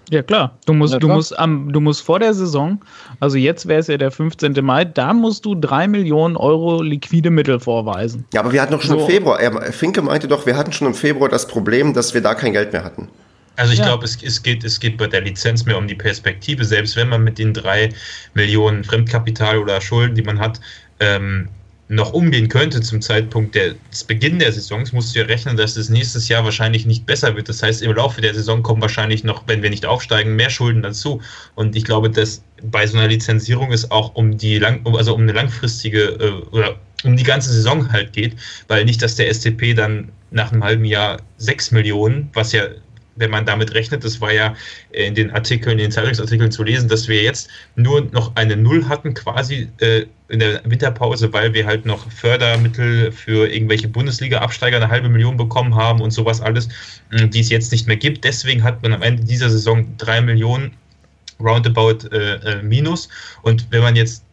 Ja, 0.09 0.21
klar. 0.21 0.57
Du 0.65 0.73
musst, 0.73 0.93
ja, 0.93 0.99
klar. 0.99 1.09
Du, 1.09 1.15
musst 1.15 1.39
am, 1.39 1.71
du 1.71 1.79
musst 1.79 2.01
vor 2.01 2.19
der 2.19 2.33
Saison, 2.33 2.81
also 3.19 3.37
jetzt 3.37 3.67
wäre 3.67 3.79
es 3.79 3.87
ja 3.87 3.97
der 3.97 4.11
15. 4.11 4.53
Mai, 4.61 4.85
da 4.85 5.13
musst 5.13 5.45
du 5.45 5.55
drei 5.55 5.87
Millionen 5.87 6.35
Euro 6.35 6.81
liquide 6.81 7.29
Mittel 7.29 7.59
vorweisen. 7.59 8.25
Ja, 8.33 8.41
aber 8.41 8.51
wir 8.51 8.61
hatten 8.61 8.73
doch 8.73 8.81
schon 8.81 8.99
so. 8.99 9.05
im 9.05 9.11
Februar, 9.11 9.39
er, 9.39 9.71
Finke 9.71 10.01
meinte 10.01 10.27
doch, 10.27 10.45
wir 10.45 10.57
hatten 10.57 10.71
schon 10.71 10.87
im 10.87 10.93
Februar 10.93 11.29
das 11.29 11.47
Problem, 11.47 11.93
dass 11.93 12.13
wir 12.13 12.21
da 12.21 12.35
kein 12.35 12.53
Geld 12.53 12.73
mehr 12.73 12.83
hatten. 12.83 13.07
Also 13.55 13.71
ich 13.71 13.79
ja. 13.79 13.85
glaube, 13.85 14.05
es, 14.05 14.21
es, 14.23 14.41
geht, 14.41 14.63
es 14.63 14.79
geht 14.79 14.97
bei 14.97 15.07
der 15.07 15.21
Lizenz 15.21 15.65
mehr 15.65 15.77
um 15.77 15.87
die 15.87 15.95
Perspektive. 15.95 16.65
Selbst 16.65 16.95
wenn 16.95 17.09
man 17.09 17.23
mit 17.23 17.37
den 17.37 17.53
drei 17.53 17.89
Millionen 18.33 18.83
Fremdkapital 18.83 19.59
oder 19.59 19.79
Schulden, 19.79 20.15
die 20.15 20.23
man 20.23 20.39
hat, 20.39 20.59
ähm, 20.99 21.49
noch 21.95 22.13
umgehen 22.13 22.49
könnte 22.49 22.81
zum 22.81 23.01
Zeitpunkt 23.01 23.55
des 23.55 24.03
Beginn 24.03 24.39
der 24.39 24.51
Saisons, 24.51 24.91
musst 24.91 25.15
du 25.15 25.19
ja 25.19 25.25
rechnen, 25.25 25.57
dass 25.57 25.75
es 25.75 25.89
nächstes 25.89 26.27
Jahr 26.27 26.43
wahrscheinlich 26.43 26.85
nicht 26.85 27.05
besser 27.05 27.35
wird. 27.35 27.49
Das 27.49 27.63
heißt, 27.63 27.81
im 27.81 27.93
Laufe 27.93 28.21
der 28.21 28.33
Saison 28.33 28.63
kommen 28.63 28.81
wahrscheinlich 28.81 29.23
noch, 29.23 29.43
wenn 29.47 29.61
wir 29.61 29.69
nicht 29.69 29.85
aufsteigen, 29.85 30.35
mehr 30.35 30.49
Schulden 30.49 30.81
dazu. 30.81 31.21
Und 31.55 31.75
ich 31.75 31.83
glaube, 31.83 32.09
dass 32.09 32.43
bei 32.63 32.87
so 32.87 32.97
einer 32.97 33.07
Lizenzierung 33.07 33.71
es 33.71 33.91
auch 33.91 34.15
um 34.15 34.37
die 34.37 34.59
lang, 34.59 34.85
also 34.95 35.13
um 35.13 35.21
eine 35.21 35.33
langfristige 35.33 36.03
äh, 36.03 36.55
oder 36.55 36.77
um 37.03 37.17
die 37.17 37.23
ganze 37.23 37.51
Saison 37.51 37.91
halt 37.91 38.13
geht, 38.13 38.35
weil 38.67 38.85
nicht, 38.85 39.01
dass 39.01 39.15
der 39.15 39.33
SCP 39.33 39.73
dann 39.73 40.09
nach 40.31 40.51
einem 40.51 40.63
halben 40.63 40.85
Jahr 40.85 41.21
sechs 41.37 41.71
Millionen, 41.71 42.29
was 42.33 42.53
ja 42.53 42.63
wenn 43.15 43.31
man 43.31 43.45
damit 43.45 43.73
rechnet, 43.73 44.03
das 44.03 44.21
war 44.21 44.33
ja 44.33 44.55
in 44.91 45.15
den 45.15 45.31
Artikeln, 45.31 45.73
in 45.73 45.85
den 45.85 45.91
Zeitungsartikeln 45.91 46.51
zu 46.51 46.63
lesen, 46.63 46.89
dass 46.89 47.07
wir 47.07 47.21
jetzt 47.21 47.49
nur 47.75 48.01
noch 48.11 48.35
eine 48.35 48.55
Null 48.55 48.87
hatten, 48.87 49.13
quasi 49.13 49.69
äh, 49.79 50.05
in 50.29 50.39
der 50.39 50.61
Winterpause, 50.63 51.31
weil 51.31 51.53
wir 51.53 51.65
halt 51.65 51.85
noch 51.85 52.09
Fördermittel 52.11 53.11
für 53.11 53.47
irgendwelche 53.47 53.87
Bundesliga-Absteiger 53.87 54.77
eine 54.77 54.89
halbe 54.89 55.09
Million 55.09 55.37
bekommen 55.37 55.75
haben 55.75 56.01
und 56.01 56.11
sowas 56.11 56.41
alles, 56.41 56.69
äh, 57.11 57.27
die 57.27 57.41
es 57.41 57.49
jetzt 57.49 57.71
nicht 57.71 57.87
mehr 57.87 57.97
gibt. 57.97 58.23
Deswegen 58.23 58.63
hat 58.63 58.81
man 58.81 58.93
am 58.93 59.01
Ende 59.01 59.23
dieser 59.23 59.49
Saison 59.49 59.95
drei 59.97 60.21
Millionen 60.21 60.71
roundabout 61.39 62.07
äh, 62.11 62.35
äh, 62.35 62.63
minus. 62.63 63.09
Und 63.41 63.67
wenn 63.71 63.81
man 63.81 63.95
jetzt 63.95 64.23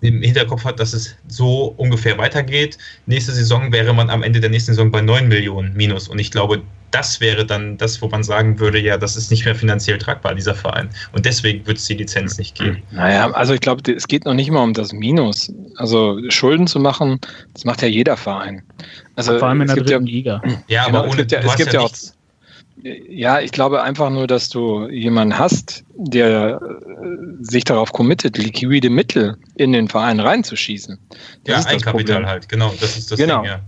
im 0.00 0.22
Hinterkopf 0.22 0.64
hat, 0.64 0.78
dass 0.80 0.92
es 0.92 1.16
so 1.26 1.74
ungefähr 1.76 2.18
weitergeht. 2.18 2.78
Nächste 3.06 3.32
Saison 3.32 3.72
wäre 3.72 3.92
man 3.92 4.10
am 4.10 4.22
Ende 4.22 4.40
der 4.40 4.50
nächsten 4.50 4.72
Saison 4.72 4.90
bei 4.90 5.00
9 5.00 5.28
Millionen 5.28 5.74
minus. 5.74 6.08
Und 6.08 6.18
ich 6.18 6.30
glaube, 6.30 6.62
das 6.90 7.20
wäre 7.20 7.44
dann 7.44 7.76
das, 7.76 8.00
wo 8.00 8.08
man 8.08 8.22
sagen 8.22 8.58
würde, 8.58 8.78
ja, 8.78 8.96
das 8.96 9.16
ist 9.16 9.30
nicht 9.30 9.44
mehr 9.44 9.54
finanziell 9.54 9.98
tragbar, 9.98 10.34
dieser 10.34 10.54
Verein. 10.54 10.88
Und 11.12 11.26
deswegen 11.26 11.66
wird 11.66 11.78
es 11.78 11.86
die 11.86 11.94
Lizenz 11.94 12.38
nicht 12.38 12.56
geben. 12.56 12.82
Naja, 12.90 13.30
also 13.32 13.52
ich 13.52 13.60
glaube, 13.60 13.92
es 13.92 14.08
geht 14.08 14.24
noch 14.24 14.34
nicht 14.34 14.50
mal 14.50 14.62
um 14.62 14.72
das 14.72 14.92
Minus. 14.92 15.52
Also 15.76 16.18
Schulden 16.30 16.66
zu 16.66 16.80
machen, 16.80 17.20
das 17.52 17.64
macht 17.64 17.82
ja 17.82 17.88
jeder 17.88 18.16
Verein. 18.16 18.62
Also, 19.16 19.38
Vor 19.38 19.48
allem 19.48 19.62
in 19.62 19.66
der 19.66 19.76
dritten 19.76 20.06
ja, 20.06 20.12
Liga. 20.12 20.42
Ja, 20.68 20.86
genau, 20.86 21.00
aber 21.00 21.08
ohne, 21.08 21.10
es 21.10 21.16
gibt 21.16 21.32
ja, 21.32 21.40
es 21.40 21.56
gibt 21.56 21.72
ja, 21.72 21.80
ja 21.80 21.86
auch 21.86 21.92
ja, 22.82 23.40
ich 23.40 23.52
glaube 23.52 23.82
einfach 23.82 24.10
nur, 24.10 24.26
dass 24.26 24.48
du 24.48 24.88
jemanden 24.88 25.38
hast, 25.38 25.84
der 25.96 26.60
äh, 26.60 27.04
sich 27.40 27.64
darauf 27.64 27.92
committet, 27.92 28.38
liquide 28.38 28.90
Mittel 28.90 29.36
in 29.56 29.72
den 29.72 29.88
Verein 29.88 30.20
reinzuschießen. 30.20 30.98
Das 31.44 31.64
ja, 31.64 31.70
Eigenkapital 31.70 32.26
halt, 32.26 32.48
genau, 32.48 32.72
das 32.80 32.96
ist 32.96 33.10
das 33.10 33.18
genau. 33.18 33.42
Ding, 33.42 33.50
ja. 33.50 33.60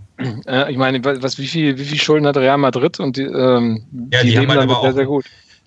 Äh, 0.46 0.70
ich 0.70 0.76
meine, 0.76 1.02
was, 1.04 1.38
wie, 1.38 1.46
viel, 1.46 1.78
wie 1.78 1.84
viel 1.84 1.98
Schulden 1.98 2.26
hat 2.26 2.36
Real 2.36 2.58
Madrid 2.58 3.00
und 3.00 3.16
die, 3.16 3.22
ähm, 3.22 3.84
ja, 4.12 4.22
die, 4.22 4.30
die 4.30 4.38
haben 4.38 4.48
halt 4.48 4.60
aber 4.60 4.80
sehr, 4.80 4.90
auch, 4.90 4.94
sehr 4.94 5.06
gut. 5.06 5.24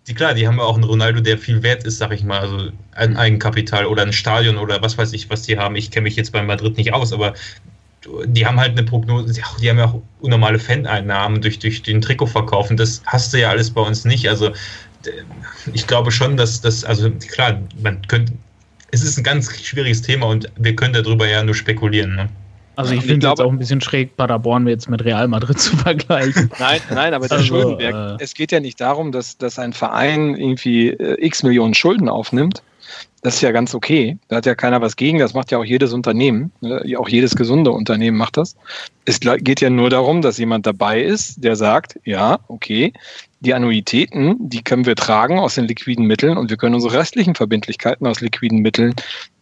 Die, 0.08 0.14
klar, 0.14 0.34
die 0.34 0.48
haben 0.48 0.60
auch 0.60 0.76
einen 0.76 0.84
Ronaldo, 0.84 1.22
der 1.22 1.38
viel 1.38 1.64
wert 1.64 1.86
ist, 1.86 1.98
sag 1.98 2.12
ich 2.12 2.24
mal, 2.24 2.40
also 2.40 2.70
ein 2.94 3.16
Eigenkapital 3.16 3.86
oder 3.86 4.04
ein 4.04 4.14
Stadion 4.14 4.58
oder 4.58 4.82
was 4.82 4.98
weiß 4.98 5.14
ich, 5.14 5.30
was 5.30 5.44
die 5.44 5.58
haben. 5.58 5.76
Ich 5.76 5.92
kenne 5.92 6.04
mich 6.04 6.16
jetzt 6.16 6.32
bei 6.32 6.44
Madrid 6.44 6.78
nicht 6.78 6.94
aus, 6.94 7.14
aber 7.14 7.34
die 8.26 8.46
haben 8.46 8.60
halt 8.60 8.72
eine 8.72 8.84
Prognose, 8.84 9.34
die 9.34 9.70
haben 9.70 9.78
ja 9.78 9.86
auch 9.86 10.02
unnormale 10.22 10.60
Faneinnahmen 10.60 11.42
durch, 11.42 11.60
durch 11.60 11.82
den 11.84 12.02
Trikotverkauf 12.02 12.70
und 12.70 12.80
das 12.80 13.02
hast 13.06 13.34
du 13.34 13.40
ja 13.40 13.50
alles 13.50 13.72
bei 13.72 13.82
uns 13.82 14.06
nicht. 14.06 14.28
Also 14.30 14.52
ich 15.74 15.88
glaube 15.88 16.12
schon, 16.12 16.38
dass 16.38 16.62
das, 16.62 16.84
also 16.84 17.10
klar, 17.12 17.60
man 17.82 18.02
könnte, 18.08 18.34
es 18.92 19.04
ist 19.04 19.18
ein 19.18 19.24
ganz 19.24 19.52
schwieriges 19.60 20.02
Thema 20.02 20.28
und 20.28 20.50
wir 20.58 20.76
können 20.76 20.94
darüber 20.94 21.28
ja 21.28 21.44
nur 21.44 21.56
spekulieren. 21.56 22.16
Ne? 22.16 22.30
Also 22.76 22.96
ich 22.96 23.02
finde 23.02 23.28
es 23.32 23.40
auch 23.40 23.52
ein 23.52 23.60
bisschen 23.60 23.82
schräg, 23.82 24.16
Paderborn 24.18 24.68
jetzt 24.68 24.90
mit 24.90 25.04
Real 25.06 25.28
Madrid 25.28 25.60
zu 25.60 25.76
vergleichen. 25.78 26.50
Nein, 26.60 26.82
nein, 26.90 27.14
aber 27.14 27.28
der 27.28 27.38
also, 27.38 27.48
Schuldenberg, 27.48 28.20
äh, 28.20 28.24
es 28.24 28.34
geht 28.34 28.52
ja 28.52 28.60
nicht 28.60 28.82
darum, 28.82 29.12
dass, 29.12 29.38
dass 29.38 29.60
ein 29.60 29.74
Verein 29.74 30.36
irgendwie 30.36 30.90
äh, 30.90 31.24
x 31.26 31.44
Millionen 31.44 31.74
Schulden 31.74 32.10
aufnimmt, 32.10 32.64
das 33.24 33.36
ist 33.36 33.42
ja 33.42 33.52
ganz 33.52 33.74
okay. 33.74 34.18
Da 34.28 34.36
hat 34.38 34.46
ja 34.46 34.54
keiner 34.54 34.82
was 34.82 34.98
gegen. 34.98 35.18
Das 35.18 35.34
macht 35.34 35.50
ja 35.50 35.58
auch 35.58 35.64
jedes 35.64 35.94
Unternehmen. 35.94 36.52
Ne? 36.60 36.84
Auch 36.98 37.08
jedes 37.08 37.36
gesunde 37.36 37.72
Unternehmen 37.72 38.18
macht 38.18 38.36
das. 38.36 38.58
Es 39.06 39.22
geht 39.22 39.62
ja 39.62 39.70
nur 39.70 39.90
darum, 39.90 40.22
dass 40.22 40.38
jemand 40.38 40.66
dabei 40.66 41.02
ist, 41.02 41.42
der 41.42 41.56
sagt, 41.56 41.98
ja, 42.04 42.40
okay, 42.50 42.92
die 43.40 43.54
Annuitäten, 43.54 44.38
die 44.40 44.62
können 44.62 44.86
wir 44.86 44.96
tragen 44.96 45.40
aus 45.40 45.56
den 45.56 45.66
liquiden 45.66 46.06
Mitteln 46.06 46.38
und 46.38 46.50
wir 46.50 46.58
können 46.58 46.76
unsere 46.76 46.96
restlichen 46.96 47.36
Verbindlichkeiten 47.36 48.06
aus 48.08 48.20
liquiden 48.20 48.60
Mitteln 48.60 48.94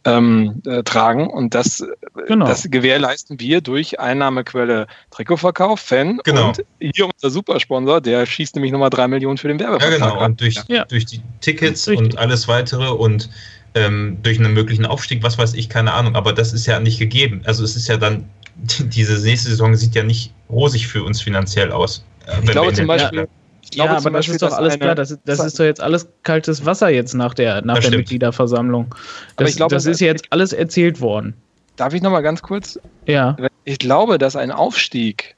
ähm, 0.05 0.61
äh, 0.65 0.83
tragen. 0.83 1.27
Und 1.27 1.55
das, 1.55 1.83
genau. 2.27 2.45
das 2.45 2.69
gewährleisten 2.69 3.39
wir 3.39 3.61
durch 3.61 3.99
Einnahmequelle 3.99 4.85
Trikotverkauf, 5.09 5.79
Fan 5.79 6.19
genau. 6.23 6.49
und 6.49 6.63
hier 6.79 7.05
unser 7.05 7.31
Supersponsor, 7.31 7.99
der 7.99 8.27
schießt 8.27 8.55
nämlich 8.55 8.71
nochmal 8.71 8.91
drei 8.91 9.07
Millionen 9.07 9.37
für 9.37 9.47
den 9.47 9.59
Werbevertrag. 9.59 9.99
Ja, 9.99 10.09
genau. 10.09 10.25
Und 10.25 10.39
durch, 10.39 10.61
ja. 10.67 10.85
durch 10.85 11.05
die 11.05 11.21
Tickets 11.39 11.87
und 11.87 12.17
alles 12.17 12.47
weitere 12.47 12.89
und 12.89 13.29
ähm, 13.75 14.17
durch 14.21 14.39
einen 14.39 14.53
möglichen 14.53 14.85
Aufstieg, 14.85 15.23
was 15.23 15.37
weiß 15.37 15.53
ich, 15.53 15.69
keine 15.69 15.93
Ahnung. 15.93 16.15
Aber 16.15 16.33
das 16.33 16.53
ist 16.53 16.65
ja 16.65 16.79
nicht 16.79 16.99
gegeben. 16.99 17.41
Also 17.45 17.63
es 17.63 17.75
ist 17.75 17.87
ja 17.87 17.97
dann, 17.97 18.29
diese 18.79 19.21
nächste 19.21 19.49
Saison 19.49 19.75
sieht 19.75 19.95
ja 19.95 20.03
nicht 20.03 20.33
rosig 20.49 20.87
für 20.87 21.03
uns 21.03 21.21
finanziell 21.21 21.71
aus. 21.71 22.05
Äh, 22.27 22.39
ich 22.43 22.51
glaube 22.51 22.73
zum 22.73 22.87
Beispiel, 22.87 23.27
ich 23.63 23.71
glaube, 23.71 23.91
ja, 23.91 23.97
aber 23.97 24.09
das 24.11 24.27
ist 24.27 24.41
doch 24.41 24.51
alles 24.51 24.77
klar. 24.77 24.95
Das, 24.95 25.17
das 25.25 25.39
ist 25.39 25.59
doch 25.59 25.63
jetzt 25.63 25.81
alles 25.81 26.07
kaltes 26.23 26.65
Wasser 26.65 26.89
jetzt 26.89 27.13
nach 27.13 27.33
der, 27.33 27.63
nach 27.63 27.79
der 27.79 27.91
Mitgliederversammlung. 27.91 28.93
Das, 29.37 29.55
glaube, 29.55 29.73
das 29.73 29.85
ist 29.85 30.01
jetzt 30.01 30.25
alles 30.31 30.51
erzählt 30.51 30.99
worden. 30.99 31.35
Darf 31.77 31.93
ich 31.93 32.01
nochmal 32.01 32.21
ganz 32.21 32.41
kurz? 32.41 32.79
Ja. 33.05 33.37
Ich 33.63 33.79
glaube, 33.79 34.17
dass 34.17 34.35
ein 34.35 34.51
Aufstieg 34.51 35.35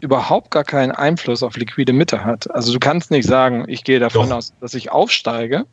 überhaupt 0.00 0.50
gar 0.50 0.64
keinen 0.64 0.90
Einfluss 0.90 1.42
auf 1.42 1.56
liquide 1.56 1.92
Mitte 1.92 2.24
hat. 2.24 2.50
Also 2.50 2.72
du 2.72 2.78
kannst 2.80 3.10
nicht 3.10 3.26
sagen, 3.26 3.64
ich 3.68 3.84
gehe 3.84 4.00
davon 4.00 4.28
doch. 4.28 4.36
aus, 4.36 4.52
dass 4.60 4.74
ich 4.74 4.90
aufsteige 4.90 5.64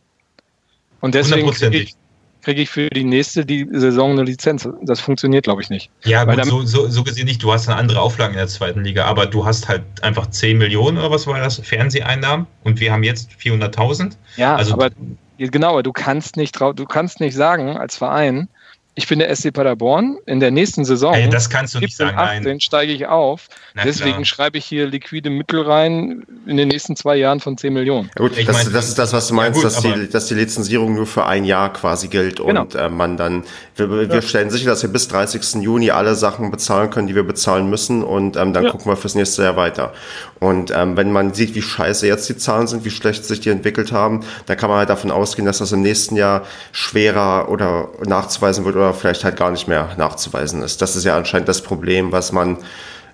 und 1.02 1.16
deswegen 1.16 1.50
kriege 1.52 1.78
ich, 1.78 1.96
krieg 2.42 2.58
ich, 2.58 2.70
für 2.70 2.90
die 2.90 3.04
nächste 3.04 3.46
die 3.46 3.68
Saison 3.72 4.12
eine 4.12 4.24
Lizenz. 4.24 4.68
Das 4.84 5.00
funktioniert, 5.00 5.44
glaube 5.44 5.62
ich, 5.62 5.70
nicht. 5.70 5.90
Ja, 6.04 6.24
gut, 6.24 6.46
so, 6.46 6.64
so, 6.64 6.88
so, 6.88 7.04
gesehen 7.04 7.26
nicht. 7.26 7.44
Du 7.44 7.52
hast 7.52 7.68
eine 7.68 7.78
andere 7.78 8.02
Auflage 8.02 8.34
in 8.34 8.38
der 8.38 8.48
zweiten 8.48 8.84
Liga, 8.84 9.06
aber 9.06 9.26
du 9.26 9.46
hast 9.46 9.68
halt 9.68 9.84
einfach 10.02 10.28
10 10.28 10.58
Millionen 10.58 10.98
oder 10.98 11.12
was 11.12 11.28
war 11.28 11.40
das, 11.40 11.60
Fernseheinnahmen 11.60 12.48
und 12.64 12.80
wir 12.80 12.92
haben 12.92 13.04
jetzt 13.04 13.32
400.000. 13.42 14.14
Ja, 14.38 14.56
also, 14.56 14.74
aber 14.74 14.90
genau, 15.38 15.82
du 15.82 15.92
kannst 15.92 16.38
nicht 16.38 16.60
du 16.60 16.86
kannst 16.86 17.20
nicht 17.20 17.36
sagen 17.36 17.78
als 17.78 17.98
Verein, 17.98 18.50
ich 18.96 19.08
bin 19.08 19.20
der 19.20 19.34
SC 19.34 19.54
Paderborn. 19.54 20.18
In 20.26 20.42
der 20.42 20.52
nächsten 20.52 20.84
Saison, 20.84 21.14
Ey, 21.14 21.30
das 21.30 21.50
kannst 21.50 21.74
du 21.74 21.80
nicht 21.80 21.96
17, 21.96 22.18
sagen, 22.18 22.40
18, 22.42 22.60
steige 22.60 22.92
ich 22.92 23.08
auf. 23.08 23.48
Na 23.74 23.84
Deswegen 23.86 24.12
klar. 24.16 24.26
schreibe 24.26 24.58
ich 24.58 24.66
hier 24.66 24.88
liquide 24.88 25.30
Mittel 25.30 25.62
rein 25.62 26.24
in 26.46 26.58
den 26.58 26.68
nächsten 26.68 26.98
zwei 26.98 27.16
Jahren 27.16 27.40
von 27.40 27.58
10 27.58 27.72
Millionen. 27.74 28.10
Ja, 28.18 28.26
gut, 28.26 28.38
Ich 28.38 28.46
das, 28.46 28.66
mein, 28.66 28.74
das 28.74 28.90
ist 28.90 29.00
das, 29.00 29.14
was 29.14 29.28
du 29.30 29.36
ja 29.36 29.42
meinst, 29.42 29.56
gut, 29.56 29.64
dass, 29.66 29.82
die, 29.82 30.10
dass 30.10 30.26
die 30.28 30.34
Lizenzierung 30.34 30.96
nur 30.96 31.06
für 31.08 31.26
ein 31.26 31.46
Jahr 31.46 31.72
quasi 31.72 32.10
gilt 32.10 32.38
Genau. 32.44 32.62
und 32.62 32.76
äh, 32.76 32.90
man 32.90 33.16
dann, 33.16 33.44
wir, 33.78 33.90
wir 34.10 34.22
stellen 34.22 34.50
sicher, 34.50 34.70
dass 34.70 34.82
wir 34.82 34.90
bis 34.90 35.08
30. 35.08 35.62
Juni 35.64 35.92
alle 35.92 36.16
Sachen 36.16 36.52
bezahlen 36.52 36.90
können, 36.90 37.08
die 37.08 37.16
wir 37.16 37.24
bezahlen 37.24 37.70
müssen 37.70 38.04
und 38.04 38.36
ähm, 38.36 38.52
dann 38.54 38.66
Ja. 38.66 38.72
gucken 38.72 38.92
wir 38.92 38.98
fürs 38.98 39.16
nächste 39.16 39.44
Jahr 39.44 39.56
weiter. 39.56 39.94
Und 40.40 40.72
ähm, 40.72 40.96
wenn 40.96 41.12
man 41.12 41.34
sieht, 41.34 41.54
wie 41.56 41.62
scheiße 41.62 42.08
jetzt 42.08 42.30
die 42.30 42.38
Zahlen 42.38 42.68
sind, 42.68 42.86
wie 42.86 42.92
schlecht 42.92 43.26
sich 43.26 43.42
die 43.42 43.50
entwickelt 43.50 43.92
haben, 43.92 44.22
dann 44.46 44.58
kann 44.58 44.70
man 44.70 44.80
halt 44.80 44.90
davon 44.90 45.12
ausgehen, 45.12 45.46
dass 45.46 45.58
das 45.58 45.72
im 45.72 45.82
nächsten 45.82 46.16
Jahr 46.16 46.44
schwerer 46.72 47.50
oder 47.50 47.90
nachzuweisen 48.06 48.64
wird 48.64 48.76
oder 48.76 48.94
vielleicht 48.94 49.24
halt 49.24 49.36
gar 49.36 49.52
nicht 49.52 49.68
mehr 49.68 49.90
nachzuweisen 49.98 50.62
ist. 50.62 50.82
Das 50.82 50.96
ist 50.96 51.04
ja 51.04 51.18
anscheinend 51.18 51.50
das 51.50 51.62
Problem, 51.62 52.12
was 52.12 52.32
man 52.32 52.58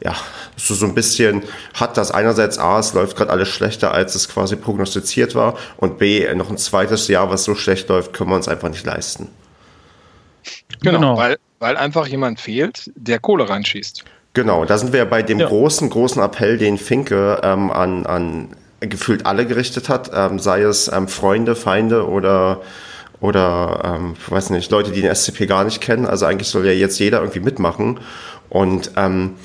ja, 0.03 0.13
so, 0.57 0.73
so 0.73 0.85
ein 0.85 0.93
bisschen 0.93 1.43
hat 1.73 1.97
das 1.97 2.11
einerseits 2.11 2.59
A, 2.59 2.79
es 2.79 2.93
läuft 2.93 3.17
gerade 3.17 3.31
alles 3.31 3.47
schlechter, 3.47 3.93
als 3.93 4.13
es 4.13 4.27
quasi 4.27 4.55
prognostiziert 4.55 5.35
war 5.35 5.55
und 5.77 5.97
B, 5.97 6.31
noch 6.35 6.49
ein 6.49 6.57
zweites 6.57 7.07
Jahr, 7.07 7.29
was 7.31 7.43
so 7.43 7.55
schlecht 7.55 7.89
läuft, 7.89 8.13
können 8.13 8.29
wir 8.29 8.35
uns 8.35 8.47
einfach 8.47 8.69
nicht 8.69 8.85
leisten. 8.85 9.29
Genau, 10.81 10.99
Genau. 10.99 11.17
Weil, 11.17 11.37
weil 11.59 11.77
einfach 11.77 12.07
jemand 12.07 12.39
fehlt, 12.39 12.91
der 12.95 13.19
Kohle 13.19 13.49
reinschießt. 13.49 14.03
Genau, 14.35 14.65
da 14.65 14.77
sind 14.77 14.93
wir 14.93 15.05
bei 15.05 15.23
dem 15.23 15.39
Ja. 15.39 15.47
großen, 15.47 15.89
großen 15.89 16.21
Appell, 16.21 16.57
den 16.57 16.77
Finke 16.77 17.39
ähm, 17.41 17.71
an, 17.71 18.05
an 18.05 18.49
gefühlt 18.81 19.25
alle 19.25 19.45
gerichtet 19.47 19.89
hat, 19.89 20.11
ähm, 20.13 20.39
sei 20.39 20.61
es 20.61 20.91
ähm, 20.93 21.07
Freunde, 21.07 21.55
Feinde 21.55 22.07
oder 22.07 22.61
oder 23.21 23.95
ähm, 23.95 24.13
weiß 24.27 24.49
nicht, 24.49 24.69
Leute, 24.71 24.91
die 24.91 25.01
den 25.01 25.15
SCP 25.15 25.47
gar 25.47 25.63
nicht 25.63 25.79
kennen. 25.79 26.05
Also 26.05 26.25
eigentlich 26.25 26.49
soll 26.49 26.65
ja 26.65 26.73
jetzt 26.73 26.99
jeder 26.99 27.19
irgendwie 27.19 27.39
mitmachen. 27.39 28.01
Und 28.49 28.91
ähm, 28.97 29.35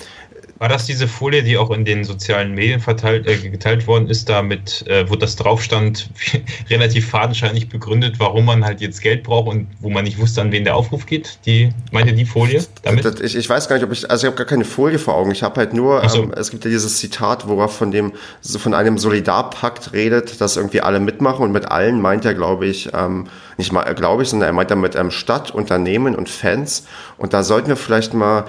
War 0.60 0.68
das 0.68 0.84
diese 0.84 1.08
Folie, 1.08 1.42
die 1.42 1.56
auch 1.56 1.70
in 1.70 1.86
den 1.86 2.04
sozialen 2.04 2.54
Medien 2.54 2.80
verteilt, 2.80 3.26
äh, 3.26 3.48
geteilt 3.48 3.86
worden 3.86 4.08
ist, 4.10 4.28
da 4.28 4.42
mit, 4.42 4.86
äh, 4.88 5.08
wo 5.08 5.16
das 5.16 5.34
drauf 5.34 5.62
stand, 5.62 6.10
relativ 6.70 7.08
fadenscheinig 7.08 7.70
begründet, 7.70 8.16
warum 8.18 8.44
man 8.44 8.62
halt 8.62 8.82
jetzt 8.82 9.00
Geld 9.00 9.22
braucht 9.22 9.48
und 9.48 9.68
wo 9.80 9.88
man 9.88 10.04
nicht 10.04 10.18
wusste, 10.18 10.42
an 10.42 10.52
wen 10.52 10.64
der 10.64 10.76
Aufruf 10.76 11.06
geht? 11.06 11.38
Die, 11.46 11.70
meint 11.92 12.08
ihr 12.08 12.12
die 12.12 12.26
Folie 12.26 12.62
damit? 12.82 13.06
Das- 13.06 13.20
Ich, 13.22 13.36
ich 13.36 13.48
weiß 13.48 13.68
gar 13.68 13.76
nicht, 13.76 13.86
ob 13.86 13.92
ich, 13.92 14.10
also 14.10 14.26
ich 14.26 14.30
habe 14.30 14.36
gar 14.36 14.46
keine 14.46 14.66
Folie 14.66 14.98
vor 14.98 15.14
Augen. 15.14 15.30
Ich 15.30 15.42
habe 15.42 15.56
halt 15.58 15.72
nur, 15.72 16.06
so. 16.10 16.24
ähm, 16.24 16.34
es 16.36 16.50
gibt 16.50 16.62
ja 16.66 16.70
dieses 16.70 16.98
Zitat, 16.98 17.48
wo 17.48 17.58
er 17.58 17.70
von 17.70 17.90
dem, 17.90 18.12
so 18.42 18.58
von 18.58 18.74
einem 18.74 18.98
Solidarpakt 18.98 19.94
redet, 19.94 20.42
dass 20.42 20.58
irgendwie 20.58 20.82
alle 20.82 21.00
mitmachen 21.00 21.42
und 21.42 21.52
mit 21.52 21.70
allen 21.70 22.02
meint 22.02 22.26
er, 22.26 22.34
glaube 22.34 22.66
ich, 22.66 22.90
ähm, 22.92 23.28
nicht 23.56 23.72
mal, 23.72 23.94
glaube 23.94 24.24
ich, 24.24 24.28
sondern 24.28 24.50
er 24.50 24.52
meint 24.52 24.70
damit 24.70 24.94
ähm, 24.94 25.10
Stadt, 25.10 25.52
Unternehmen 25.52 26.14
und 26.16 26.28
Fans. 26.28 26.84
Und 27.16 27.32
da 27.32 27.42
sollten 27.44 27.68
wir 27.68 27.76
vielleicht 27.76 28.12
mal 28.12 28.44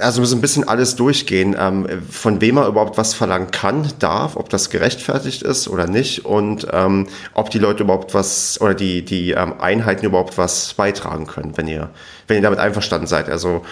also 0.00 0.24
so 0.24 0.36
ein 0.36 0.40
bisschen 0.40 0.66
alles 0.66 0.96
durchgehen, 0.96 1.56
ähm, 1.58 1.86
von 2.08 2.40
wem 2.40 2.56
er 2.56 2.66
überhaupt 2.66 2.98
was 2.98 3.14
verlangen 3.14 3.50
kann, 3.50 3.88
darf, 3.98 4.36
ob 4.36 4.48
das 4.48 4.70
gerechtfertigt 4.70 5.42
ist 5.42 5.68
oder 5.68 5.86
nicht 5.86 6.24
und 6.24 6.66
ähm, 6.72 7.08
ob 7.34 7.50
die 7.50 7.58
Leute 7.58 7.82
überhaupt 7.82 8.14
was 8.14 8.60
oder 8.60 8.74
die, 8.74 9.04
die 9.04 9.32
ähm, 9.32 9.54
Einheiten 9.60 10.06
überhaupt 10.06 10.38
was 10.38 10.74
beitragen 10.74 11.26
können, 11.26 11.56
wenn 11.56 11.68
ihr, 11.68 11.90
wenn 12.26 12.36
ihr 12.36 12.42
damit 12.42 12.58
einverstanden 12.58 13.06
seid. 13.06 13.28
Also 13.28 13.62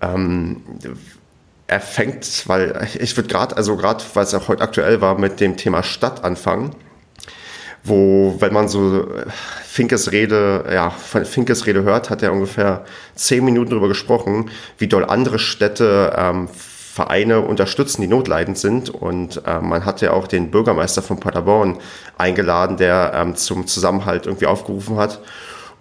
ähm, 0.00 0.62
er 1.66 1.80
fängt, 1.80 2.44
weil 2.46 2.88
ich 2.98 3.16
würde 3.16 3.28
gerade, 3.28 3.56
also 3.56 3.76
gerade, 3.76 4.02
weil 4.14 4.24
es 4.24 4.34
auch 4.34 4.48
heute 4.48 4.62
aktuell 4.62 5.00
war, 5.00 5.18
mit 5.18 5.40
dem 5.40 5.56
Thema 5.56 5.82
Stadt 5.82 6.24
anfangen 6.24 6.74
wo, 7.88 8.36
wenn 8.38 8.52
man 8.52 8.68
so 8.68 9.02
äh, 9.02 9.24
Finkes 9.64 10.12
Rede, 10.12 10.64
ja, 10.72 10.90
von 10.90 11.24
Finkes 11.24 11.66
Rede 11.66 11.82
hört, 11.82 12.10
hat 12.10 12.22
er 12.22 12.32
ungefähr 12.32 12.84
zehn 13.14 13.44
Minuten 13.44 13.70
darüber 13.70 13.88
gesprochen, 13.88 14.50
wie 14.78 14.88
doll 14.88 15.04
andere 15.04 15.38
Städte 15.38 16.14
ähm, 16.16 16.48
Vereine 16.98 17.42
unterstützen, 17.42 18.02
die 18.02 18.08
notleidend 18.08 18.58
sind. 18.58 18.90
Und 18.90 19.42
äh, 19.46 19.60
man 19.60 19.84
hat 19.84 20.00
ja 20.00 20.12
auch 20.12 20.26
den 20.26 20.50
Bürgermeister 20.50 21.00
von 21.00 21.20
Paderborn 21.20 21.78
eingeladen, 22.16 22.76
der 22.76 23.12
ähm, 23.14 23.36
zum 23.36 23.68
Zusammenhalt 23.68 24.26
irgendwie 24.26 24.46
aufgerufen 24.46 24.96
hat. 24.96 25.20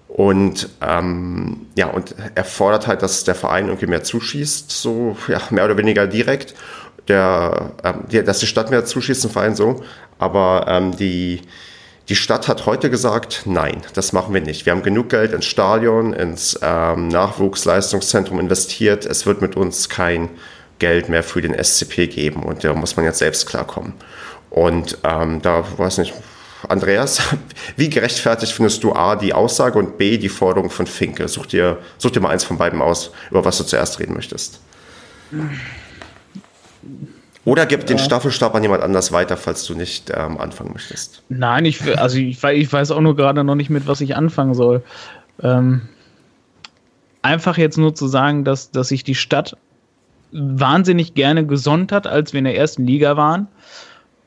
Und 0.07 0.69
ähm, 0.81 1.67
ja, 1.75 1.87
und 1.87 2.13
er 2.35 2.43
fordert 2.43 2.85
halt, 2.85 3.01
dass 3.01 3.23
der 3.23 3.33
Verein 3.35 3.65
irgendwie 3.65 3.87
mehr 3.87 4.03
zuschießt, 4.03 4.69
so 4.69 5.17
ja, 5.27 5.41
mehr 5.49 5.65
oder 5.65 5.77
weniger 5.77 6.05
direkt. 6.05 6.53
Der, 7.07 7.71
ähm, 7.83 8.03
die, 8.11 8.23
dass 8.23 8.39
die 8.39 8.47
Stadt 8.47 8.69
mehr 8.69 8.85
zuschießt, 8.85 9.25
im 9.25 9.31
Verein 9.31 9.55
so. 9.55 9.83
Aber 10.19 10.65
ähm, 10.67 10.95
die, 10.95 11.41
die 12.09 12.15
Stadt 12.15 12.47
hat 12.47 12.65
heute 12.65 12.89
gesagt, 12.89 13.41
nein, 13.45 13.81
das 13.93 14.13
machen 14.13 14.33
wir 14.33 14.41
nicht. 14.41 14.65
Wir 14.65 14.71
haben 14.71 14.83
genug 14.83 15.09
Geld 15.09 15.33
ins 15.33 15.45
Stadion, 15.45 16.13
ins 16.13 16.57
ähm, 16.61 17.09
Nachwuchsleistungszentrum 17.09 18.39
investiert. 18.39 19.05
Es 19.05 19.25
wird 19.25 19.41
mit 19.41 19.57
uns 19.57 19.89
kein 19.89 20.29
Geld 20.79 21.09
mehr 21.09 21.23
für 21.23 21.41
den 21.41 21.53
SCP 21.61 22.07
geben 22.07 22.43
und 22.43 22.63
da 22.63 22.73
muss 22.73 22.95
man 22.95 23.05
jetzt 23.05 23.19
selbst 23.19 23.47
klarkommen. 23.47 23.93
Und 24.49 24.99
ähm, 25.03 25.41
da 25.41 25.65
weiß 25.77 25.97
nicht, 25.97 26.13
Andreas, 26.69 27.21
wie 27.75 27.89
gerechtfertigt 27.89 28.53
findest 28.53 28.83
du 28.83 28.93
A, 28.93 29.15
die 29.17 29.33
Aussage 29.33 29.77
und 29.77 29.97
B, 29.97 30.17
die 30.17 30.29
Forderung 30.29 30.69
von 30.69 30.87
Finke? 30.87 31.27
Such 31.27 31.47
dir, 31.47 31.79
such 31.97 32.11
dir 32.11 32.21
mal 32.21 32.29
eins 32.29 32.45
von 32.45 32.57
beiden 32.57 32.81
aus, 32.81 33.11
über 33.31 33.43
was 33.43 33.57
du 33.57 33.65
zuerst 33.65 33.99
reden 33.99 34.13
möchtest. 34.13 34.61
Oder 37.47 37.65
gib 37.65 37.85
den 37.85 37.97
Staffelstab 37.97 38.53
an 38.55 38.63
jemand 38.63 38.83
anders 38.83 39.13
weiter, 39.13 39.37
falls 39.37 39.63
du 39.65 39.73
nicht 39.73 40.11
ähm, 40.13 40.37
anfangen 40.37 40.73
möchtest. 40.73 41.23
Nein, 41.29 41.63
ich, 41.63 41.97
also 41.97 42.17
ich, 42.17 42.43
ich 42.43 42.73
weiß 42.73 42.91
auch 42.91 42.99
nur 42.99 43.15
gerade 43.15 43.45
noch 43.45 43.55
nicht, 43.55 43.69
mit 43.69 43.87
was 43.87 44.01
ich 44.01 44.17
anfangen 44.17 44.53
soll. 44.53 44.83
Ähm, 45.41 45.83
einfach 47.21 47.57
jetzt 47.57 47.77
nur 47.77 47.95
zu 47.95 48.07
sagen, 48.07 48.43
dass, 48.43 48.71
dass 48.71 48.89
sich 48.89 49.05
die 49.05 49.15
Stadt 49.15 49.55
wahnsinnig 50.33 51.13
gerne 51.13 51.45
gesonnt 51.45 51.93
hat, 51.93 52.05
als 52.05 52.33
wir 52.33 52.39
in 52.39 52.43
der 52.43 52.57
ersten 52.57 52.85
Liga 52.85 53.15
waren, 53.15 53.47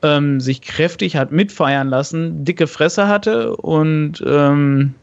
ähm, 0.01 0.39
sich 0.39 0.63
kräftig 0.63 1.15
hat 1.15 1.31
mitfeiern 1.31 1.89
lassen, 1.89 2.43
dicke 2.43 2.65
Fresse 2.65 3.07
hatte 3.07 3.55
und 3.55 4.23
ähm, 4.25 4.95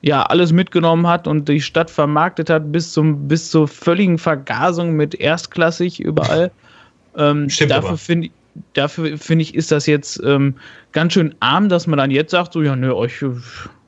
ja, 0.00 0.22
alles 0.22 0.52
mitgenommen 0.52 1.06
hat 1.06 1.28
und 1.28 1.50
die 1.50 1.60
Stadt 1.60 1.90
vermarktet 1.90 2.48
hat 2.48 2.72
bis, 2.72 2.94
zum, 2.94 3.28
bis 3.28 3.50
zur 3.50 3.68
völligen 3.68 4.16
Vergasung 4.16 4.92
mit 4.92 5.14
erstklassig 5.14 6.00
überall. 6.00 6.50
Ähm, 7.16 7.48
Stimmt 7.48 7.70
dafür 7.70 7.96
finde 7.96 8.26
ich, 8.26 8.32
dafür 8.74 9.18
finde 9.18 9.42
ich, 9.42 9.54
ist 9.54 9.72
das 9.72 9.86
jetzt 9.86 10.20
ähm, 10.24 10.54
ganz 10.92 11.12
schön 11.12 11.34
arm, 11.40 11.68
dass 11.68 11.86
man 11.86 11.98
dann 11.98 12.10
jetzt 12.10 12.30
sagt, 12.30 12.52
so, 12.52 12.62
ja, 12.62 12.76
ne, 12.76 12.94
euch, 12.94 13.24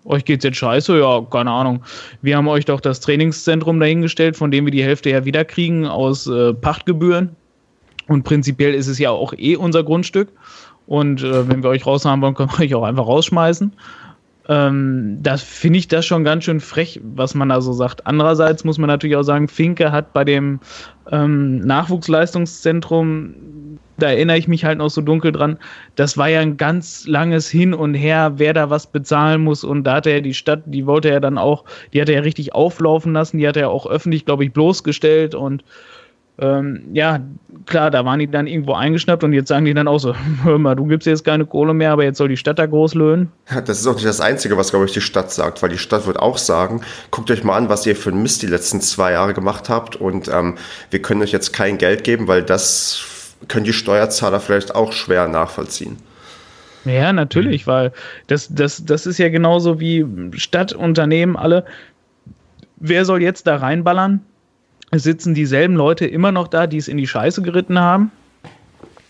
euch 0.04 0.24
geht's 0.24 0.44
jetzt 0.44 0.56
scheiße, 0.56 0.98
ja, 0.98 1.20
keine 1.30 1.50
Ahnung. 1.50 1.82
Wir 2.22 2.36
haben 2.36 2.48
euch 2.48 2.64
doch 2.64 2.80
das 2.80 3.00
Trainingszentrum 3.00 3.80
dahingestellt, 3.80 4.36
von 4.36 4.50
dem 4.50 4.64
wir 4.64 4.72
die 4.72 4.82
Hälfte 4.82 5.10
ja 5.10 5.24
wieder 5.24 5.44
kriegen 5.44 5.86
aus 5.86 6.26
äh, 6.26 6.52
Pachtgebühren. 6.54 7.30
Und 8.08 8.24
prinzipiell 8.24 8.74
ist 8.74 8.86
es 8.86 8.98
ja 8.98 9.10
auch 9.10 9.32
eh 9.36 9.56
unser 9.56 9.82
Grundstück. 9.82 10.28
Und 10.86 11.22
äh, 11.22 11.48
wenn 11.48 11.62
wir 11.62 11.70
euch 11.70 11.86
raushaben 11.86 12.20
wollen, 12.20 12.34
können 12.34 12.50
wir 12.50 12.64
euch 12.64 12.74
auch 12.74 12.82
einfach 12.82 13.06
rausschmeißen. 13.06 13.72
Ähm, 14.48 15.18
das 15.22 15.42
finde 15.42 15.78
ich 15.78 15.88
das 15.88 16.04
schon 16.04 16.24
ganz 16.24 16.44
schön 16.44 16.60
frech, 16.60 17.00
was 17.02 17.34
man 17.34 17.48
da 17.48 17.60
so 17.60 17.72
sagt. 17.72 18.06
Andererseits 18.06 18.64
muss 18.64 18.78
man 18.78 18.88
natürlich 18.88 19.16
auch 19.16 19.22
sagen, 19.22 19.48
Finke 19.48 19.90
hat 19.90 20.12
bei 20.12 20.24
dem 20.24 20.60
ähm, 21.10 21.60
Nachwuchsleistungszentrum, 21.60 23.78
da 23.96 24.08
erinnere 24.08 24.36
ich 24.36 24.48
mich 24.48 24.64
halt 24.64 24.78
noch 24.78 24.90
so 24.90 25.00
dunkel 25.00 25.32
dran, 25.32 25.58
das 25.94 26.18
war 26.18 26.28
ja 26.28 26.40
ein 26.40 26.56
ganz 26.56 27.06
langes 27.06 27.48
Hin 27.48 27.72
und 27.72 27.94
Her, 27.94 28.34
wer 28.36 28.52
da 28.52 28.68
was 28.68 28.86
bezahlen 28.86 29.42
muss. 29.42 29.64
Und 29.64 29.84
da 29.84 29.94
hatte 29.94 30.10
er 30.10 30.20
die 30.20 30.34
Stadt, 30.34 30.62
die 30.66 30.84
wollte 30.84 31.10
er 31.10 31.20
dann 31.20 31.38
auch, 31.38 31.64
die 31.92 32.00
hat 32.00 32.08
er 32.08 32.16
ja 32.16 32.20
richtig 32.20 32.54
auflaufen 32.54 33.14
lassen, 33.14 33.38
die 33.38 33.48
hat 33.48 33.56
er 33.56 33.70
auch 33.70 33.86
öffentlich, 33.86 34.26
glaube 34.26 34.44
ich, 34.44 34.52
bloßgestellt 34.52 35.34
und 35.34 35.64
ähm, 36.38 36.82
ja, 36.92 37.20
klar, 37.66 37.92
da 37.92 38.04
waren 38.04 38.18
die 38.18 38.26
dann 38.26 38.48
irgendwo 38.48 38.72
eingeschnappt 38.72 39.22
und 39.22 39.32
jetzt 39.32 39.48
sagen 39.48 39.64
die 39.64 39.74
dann 39.74 39.86
auch 39.86 39.98
so, 39.98 40.14
hör 40.42 40.58
mal, 40.58 40.74
du 40.74 40.86
gibst 40.86 41.06
jetzt 41.06 41.24
keine 41.24 41.46
Kohle 41.46 41.74
mehr, 41.74 41.92
aber 41.92 42.04
jetzt 42.04 42.18
soll 42.18 42.28
die 42.28 42.36
Stadt 42.36 42.58
da 42.58 42.66
groß 42.66 42.94
löhnen. 42.94 43.30
Das 43.66 43.78
ist 43.78 43.86
auch 43.86 43.94
nicht 43.94 44.06
das 44.06 44.20
Einzige, 44.20 44.56
was, 44.56 44.70
glaube 44.70 44.86
ich, 44.86 44.92
die 44.92 45.00
Stadt 45.00 45.30
sagt, 45.30 45.62
weil 45.62 45.70
die 45.70 45.78
Stadt 45.78 46.06
wird 46.06 46.18
auch 46.18 46.38
sagen, 46.38 46.80
guckt 47.10 47.30
euch 47.30 47.44
mal 47.44 47.56
an, 47.56 47.68
was 47.68 47.86
ihr 47.86 47.94
für 47.94 48.10
einen 48.10 48.22
Mist 48.22 48.42
die 48.42 48.48
letzten 48.48 48.80
zwei 48.80 49.12
Jahre 49.12 49.32
gemacht 49.32 49.68
habt 49.68 49.96
und 49.96 50.28
ähm, 50.28 50.56
wir 50.90 51.00
können 51.00 51.22
euch 51.22 51.32
jetzt 51.32 51.52
kein 51.52 51.78
Geld 51.78 52.02
geben, 52.02 52.26
weil 52.26 52.42
das 52.42 53.36
können 53.46 53.64
die 53.64 53.72
Steuerzahler 53.72 54.40
vielleicht 54.40 54.74
auch 54.74 54.92
schwer 54.92 55.28
nachvollziehen. 55.28 55.98
Ja, 56.84 57.12
natürlich, 57.12 57.66
weil 57.66 57.92
das, 58.26 58.48
das, 58.52 58.84
das 58.84 59.06
ist 59.06 59.18
ja 59.18 59.28
genauso 59.28 59.80
wie 59.80 60.04
Stadt, 60.32 60.72
Unternehmen, 60.72 61.36
alle. 61.36 61.64
Wer 62.76 63.04
soll 63.04 63.22
jetzt 63.22 63.46
da 63.46 63.56
reinballern? 63.56 64.20
Sitzen 64.98 65.34
dieselben 65.34 65.74
Leute 65.74 66.06
immer 66.06 66.32
noch 66.32 66.48
da, 66.48 66.66
die 66.66 66.76
es 66.76 66.88
in 66.88 66.96
die 66.96 67.06
Scheiße 67.06 67.42
geritten 67.42 67.78
haben. 67.78 68.10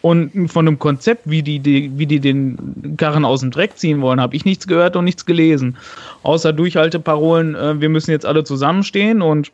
Und 0.02 0.48
von 0.48 0.68
einem 0.68 0.78
Konzept, 0.78 1.30
wie 1.30 1.42
die, 1.42 1.60
die, 1.60 1.90
wie 1.96 2.04
die 2.04 2.20
den 2.20 2.94
Karren 2.98 3.24
aus 3.24 3.40
dem 3.40 3.50
Dreck 3.50 3.78
ziehen 3.78 4.02
wollen, 4.02 4.20
habe 4.20 4.36
ich 4.36 4.44
nichts 4.44 4.66
gehört 4.66 4.96
und 4.96 5.04
nichts 5.04 5.24
gelesen. 5.24 5.78
Außer 6.22 6.52
Durchhalteparolen, 6.52 7.54
äh, 7.54 7.80
wir 7.80 7.88
müssen 7.88 8.10
jetzt 8.10 8.26
alle 8.26 8.44
zusammenstehen 8.44 9.22
und 9.22 9.50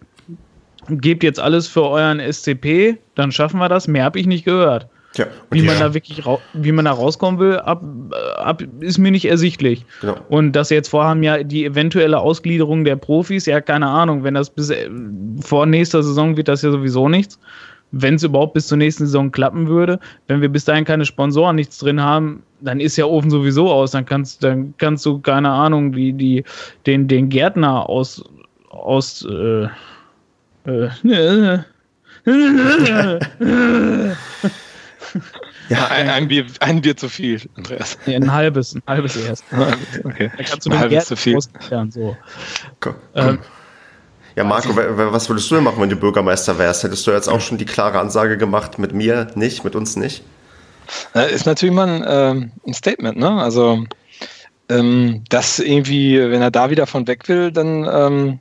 gebt 0.89 1.23
jetzt 1.23 1.39
alles 1.39 1.69
für 1.69 1.85
euren 1.85 2.19
SCP, 2.19 2.99
dann 3.15 3.31
schaffen 3.31 3.61
wir 3.61 3.69
das. 3.69 3.87
Mehr 3.87 4.03
habe 4.03 4.19
ich 4.19 4.27
nicht 4.27 4.45
gehört. 4.45 4.89
Ja, 5.17 5.27
wie 5.51 5.63
man 5.63 5.79
da 5.79 5.93
wirklich 5.93 6.23
wie 6.53 6.73
man 6.73 6.85
da 6.85 6.93
rauskommen 6.93 7.41
will, 7.41 7.57
ab, 7.57 7.83
ab 8.37 8.63
ist 8.79 8.99
mir 8.99 9.11
nicht 9.11 9.25
ersichtlich. 9.25 9.85
Genau. 10.01 10.17
Und 10.29 10.53
dass 10.53 10.71
jetzt 10.71 10.89
vorhaben 10.89 11.25
ja 11.25 11.43
die 11.43 11.65
eventuelle 11.65 12.21
Ausgliederung 12.21 12.85
der 12.85 12.95
Profis, 12.95 13.47
ja 13.47 13.61
keine 13.61 13.89
Ahnung, 13.89 14.23
wenn 14.23 14.35
das 14.35 14.51
bis 14.51 14.73
vor 15.41 15.67
nächster 15.67 16.05
Saison 16.05 16.37
wird 16.37 16.47
das 16.47 16.63
ja 16.63 16.71
sowieso 16.71 17.09
nichts. 17.09 17.41
Wenn 17.93 18.15
es 18.15 18.23
überhaupt 18.23 18.55
bis 18.55 18.69
zur 18.69 18.79
nächsten 18.79 19.07
Saison 19.07 19.33
klappen 19.33 19.67
würde, 19.67 19.99
wenn 20.29 20.41
wir 20.41 20.49
bis 20.49 20.65
dahin 20.65 20.85
keine 20.85 21.05
Sponsoren 21.05 21.57
nichts 21.57 21.79
drin 21.79 22.01
haben, 22.01 22.45
dann 22.61 22.79
ist 22.79 22.97
ja 22.97 23.05
Ofen 23.05 23.31
sowieso 23.31 23.69
aus. 23.69 23.91
Dann 23.91 24.07
kannst, 24.07 24.45
dann 24.45 24.75
kannst 24.79 25.05
du 25.07 25.19
keine 25.19 25.51
Ahnung, 25.51 25.91
die, 25.91 26.13
die, 26.13 26.45
den, 26.87 27.09
den 27.09 27.31
Gärtner 27.31 27.89
aus 27.89 28.23
aus 28.71 29.27
äh, 29.29 29.67
äh, 30.67 30.89
Ja, 35.69 35.87
ein, 35.89 36.09
ein, 36.09 36.29
Bier, 36.29 36.47
ein 36.61 36.81
Bier 36.81 36.97
zu 36.97 37.09
viel, 37.09 37.41
Andreas. 37.57 37.97
Ja, 38.07 38.17
ein 38.17 38.33
halbes, 38.33 38.75
ein 38.75 38.83
halbes 38.87 39.17
erst. 39.17 39.45
Okay. 40.05 40.31
Da 40.37 40.43
kannst 40.43 40.67
du 40.67 40.71
ein 40.71 40.79
halbes 40.79 41.07
zu 41.07 41.17
viel. 41.17 41.39
So. 41.91 42.17
Komm, 42.81 42.95
komm. 43.15 43.29
Ähm, 43.29 43.39
ja, 44.37 44.45
Marco, 44.45 44.75
was 44.75 45.29
würdest 45.29 45.51
du 45.51 45.57
denn 45.57 45.65
machen, 45.65 45.81
wenn 45.81 45.91
du 45.91 45.97
Bürgermeister 45.97 46.59
wärst? 46.59 46.85
Hättest 46.85 47.07
du 47.07 47.11
jetzt 47.11 47.29
auch 47.29 47.41
schon 47.41 47.59
die 47.59 47.67
klare 47.67 47.99
Ansage 47.99 48.39
gemacht, 48.39 48.79
mit 48.79 48.95
mir 48.95 49.29
nicht, 49.35 49.65
mit 49.65 49.75
uns 49.75 49.97
nicht? 49.97 50.23
Ist 51.15 51.47
natürlich 51.47 51.75
mal 51.75 51.89
ein, 51.89 52.05
ähm, 52.07 52.53
ein 52.67 52.75
Statement, 52.75 53.17
ne? 53.17 53.31
Also, 53.31 53.85
ähm, 54.69 55.25
das 55.29 55.59
irgendwie, 55.59 56.19
wenn 56.19 56.43
er 56.43 56.51
da 56.51 56.71
wieder 56.71 56.87
von 56.87 57.07
weg 57.07 57.29
will, 57.29 57.53
dann 57.53 57.89
ähm, 57.93 58.39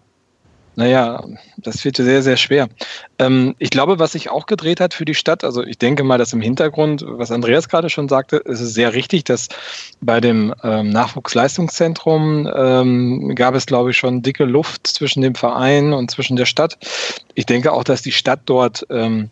naja, 0.80 1.22
das 1.58 1.84
wird 1.84 1.98
sehr, 1.98 2.24
sehr 2.24 2.38
schwer. 2.38 2.70
Ähm, 3.20 3.54
ich 3.60 3.70
glaube, 3.70 4.00
was 4.00 4.14
sich 4.14 4.30
auch 4.30 4.46
gedreht 4.46 4.80
hat 4.80 4.94
für 4.94 5.04
die 5.04 5.14
Stadt, 5.14 5.44
also 5.44 5.62
ich 5.62 5.78
denke 5.78 6.06
mal, 6.06 6.18
dass 6.18 6.32
im 6.32 6.40
Hintergrund, 6.40 7.04
was 7.06 7.32
Andreas 7.32 7.68
gerade 7.68 7.90
schon 7.90 8.08
sagte, 8.08 8.38
ist 8.38 8.62
es 8.62 8.76
sehr 8.76 8.94
richtig, 8.94 9.26
dass 9.26 9.50
bei 10.00 10.22
dem 10.22 10.56
ähm, 10.64 10.90
Nachwuchsleistungszentrum 10.92 12.50
ähm, 12.56 13.36
gab 13.36 13.56
es, 13.56 13.66
glaube 13.66 13.92
ich, 13.92 13.98
schon 13.98 14.22
dicke 14.22 14.46
Luft 14.46 14.88
zwischen 14.88 15.22
dem 15.22 15.36
Verein 15.36 15.92
und 15.92 16.10
zwischen 16.12 16.38
der 16.38 16.46
Stadt. 16.46 16.78
Ich 17.36 17.46
denke 17.46 17.74
auch, 17.74 17.84
dass 17.84 18.02
die 18.02 18.14
Stadt 18.14 18.40
dort 18.46 18.88
ähm, 18.90 19.32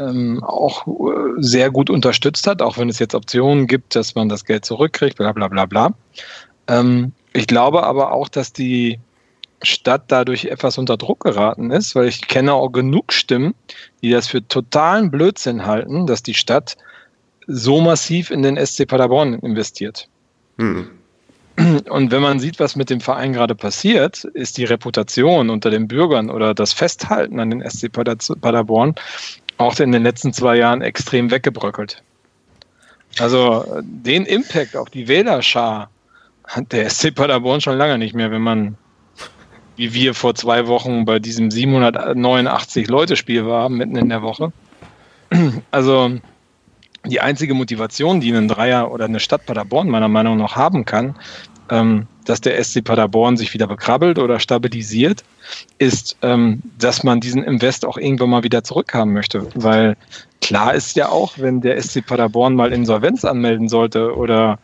ähm, 0.00 0.42
auch 0.42 0.88
äh, 0.88 0.90
sehr 1.36 1.70
gut 1.70 1.88
unterstützt 1.88 2.48
hat, 2.48 2.62
auch 2.62 2.78
wenn 2.78 2.88
es 2.88 2.98
jetzt 2.98 3.14
Optionen 3.14 3.68
gibt, 3.68 3.94
dass 3.94 4.16
man 4.16 4.28
das 4.28 4.44
Geld 4.44 4.64
zurückkriegt, 4.64 5.18
bla 5.18 5.30
bla 5.30 5.46
bla 5.46 5.66
bla. 5.66 5.94
Ähm, 6.66 7.12
ich 7.32 7.46
glaube 7.46 7.84
aber 7.84 8.10
auch, 8.10 8.28
dass 8.28 8.52
die 8.52 8.98
Stadt 9.64 10.04
dadurch 10.08 10.46
etwas 10.46 10.78
unter 10.78 10.96
Druck 10.96 11.20
geraten 11.20 11.70
ist, 11.70 11.94
weil 11.94 12.08
ich 12.08 12.26
kenne 12.26 12.52
auch 12.54 12.70
genug 12.70 13.12
Stimmen, 13.12 13.54
die 14.02 14.10
das 14.10 14.28
für 14.28 14.46
totalen 14.46 15.10
Blödsinn 15.10 15.66
halten, 15.66 16.06
dass 16.06 16.22
die 16.22 16.34
Stadt 16.34 16.76
so 17.46 17.80
massiv 17.80 18.30
in 18.30 18.42
den 18.42 18.56
SC 18.64 18.86
Paderborn 18.86 19.34
investiert. 19.34 20.08
Hm. 20.58 20.90
Und 21.56 22.10
wenn 22.10 22.22
man 22.22 22.40
sieht, 22.40 22.58
was 22.58 22.74
mit 22.74 22.90
dem 22.90 23.00
Verein 23.00 23.32
gerade 23.32 23.54
passiert, 23.54 24.24
ist 24.24 24.58
die 24.58 24.64
Reputation 24.64 25.50
unter 25.50 25.70
den 25.70 25.86
Bürgern 25.86 26.28
oder 26.30 26.52
das 26.52 26.72
Festhalten 26.72 27.38
an 27.38 27.50
den 27.50 27.68
SC 27.68 27.92
Paderborn 27.92 28.94
auch 29.58 29.78
in 29.78 29.92
den 29.92 30.02
letzten 30.02 30.32
zwei 30.32 30.56
Jahren 30.56 30.82
extrem 30.82 31.30
weggebröckelt. 31.30 32.02
Also 33.20 33.64
den 33.82 34.26
Impact 34.26 34.76
auf 34.76 34.90
die 34.90 35.06
Wählerschar 35.06 35.90
hat 36.44 36.72
der 36.72 36.90
SC 36.90 37.14
Paderborn 37.14 37.60
schon 37.60 37.78
lange 37.78 37.98
nicht 37.98 38.14
mehr, 38.14 38.32
wenn 38.32 38.42
man 38.42 38.76
wie 39.76 39.94
wir 39.94 40.14
vor 40.14 40.34
zwei 40.34 40.66
Wochen 40.66 41.04
bei 41.04 41.18
diesem 41.18 41.50
789 41.50 42.88
Leute 42.88 43.16
Spiel 43.16 43.46
waren, 43.46 43.74
mitten 43.74 43.96
in 43.96 44.08
der 44.08 44.22
Woche. 44.22 44.52
Also 45.70 46.12
die 47.06 47.20
einzige 47.20 47.54
Motivation, 47.54 48.20
die 48.20 48.32
ein 48.32 48.48
Dreier 48.48 48.90
oder 48.90 49.06
eine 49.06 49.20
Stadt 49.20 49.46
Paderborn 49.46 49.88
meiner 49.88 50.08
Meinung 50.08 50.38
nach 50.38 50.56
haben 50.56 50.84
kann, 50.84 51.16
ähm, 51.70 52.06
dass 52.24 52.40
der 52.40 52.62
SC 52.62 52.82
Paderborn 52.82 53.36
sich 53.36 53.52
wieder 53.52 53.66
bekrabbelt 53.66 54.18
oder 54.18 54.40
stabilisiert, 54.40 55.24
ist, 55.78 56.16
ähm, 56.22 56.62
dass 56.78 57.02
man 57.02 57.20
diesen 57.20 57.42
Invest 57.42 57.84
auch 57.84 57.98
irgendwann 57.98 58.30
mal 58.30 58.42
wieder 58.42 58.64
zurückhaben 58.64 59.12
möchte. 59.12 59.46
Weil 59.54 59.96
klar 60.40 60.74
ist 60.74 60.96
ja 60.96 61.08
auch, 61.08 61.34
wenn 61.36 61.60
der 61.60 61.80
SC 61.80 62.06
Paderborn 62.06 62.54
mal 62.54 62.72
Insolvenz 62.72 63.24
anmelden 63.24 63.68
sollte 63.68 64.14
oder 64.14 64.58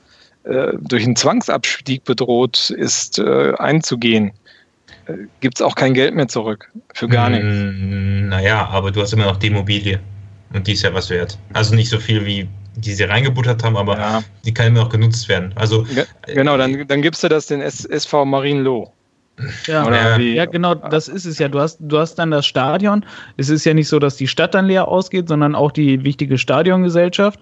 äh, 0.44 0.72
durch 0.80 1.04
einen 1.04 1.16
Zwangsabstieg 1.16 2.04
bedroht 2.04 2.70
ist, 2.70 3.18
äh, 3.18 3.52
einzugehen, 3.58 4.32
gibt 5.40 5.58
es 5.58 5.62
auch 5.62 5.74
kein 5.74 5.94
Geld 5.94 6.14
mehr 6.14 6.28
zurück. 6.28 6.70
Für 6.94 7.08
gar 7.08 7.30
nichts. 7.30 7.46
Naja, 7.46 8.68
aber 8.68 8.90
du 8.90 9.00
hast 9.00 9.12
immer 9.12 9.26
noch 9.26 9.36
die 9.36 9.48
Immobilie. 9.48 10.00
Und 10.52 10.66
die 10.66 10.72
ist 10.72 10.82
ja 10.82 10.92
was 10.92 11.11
wert. 11.11 11.38
Also 11.52 11.74
nicht 11.74 11.90
so 11.90 11.98
viel 11.98 12.26
wie 12.26 12.48
die 12.76 12.92
sie 12.92 13.04
reingebuttert 13.04 13.62
haben, 13.62 13.76
aber 13.76 13.98
ja. 13.98 14.22
die 14.44 14.54
kann 14.54 14.68
immer 14.68 14.80
noch 14.80 14.88
genutzt 14.88 15.28
werden. 15.28 15.52
Also, 15.56 15.86
genau, 16.26 16.56
dann, 16.56 16.86
dann 16.86 17.02
gibst 17.02 17.22
du 17.22 17.28
das 17.28 17.46
den 17.46 17.61
SV 17.61 18.24
Marienloh. 18.24 18.92
Ja, 19.66 20.18
ja, 20.18 20.44
genau, 20.44 20.74
das 20.74 21.08
ist 21.08 21.24
es 21.24 21.38
ja. 21.38 21.48
Du 21.48 21.61
hast, 21.61 21.78
du 21.80 21.98
hast 21.98 22.16
dann 22.16 22.30
das 22.30 22.46
Stadion. 22.46 23.04
Es 23.38 23.48
ist 23.48 23.64
ja 23.64 23.72
nicht 23.72 23.88
so, 23.88 23.98
dass 23.98 24.16
die 24.16 24.26
Stadt 24.26 24.54
dann 24.54 24.66
leer 24.66 24.88
ausgeht, 24.88 25.28
sondern 25.28 25.54
auch 25.54 25.72
die 25.72 26.04
wichtige 26.04 26.36
Stadiongesellschaft. 26.36 27.40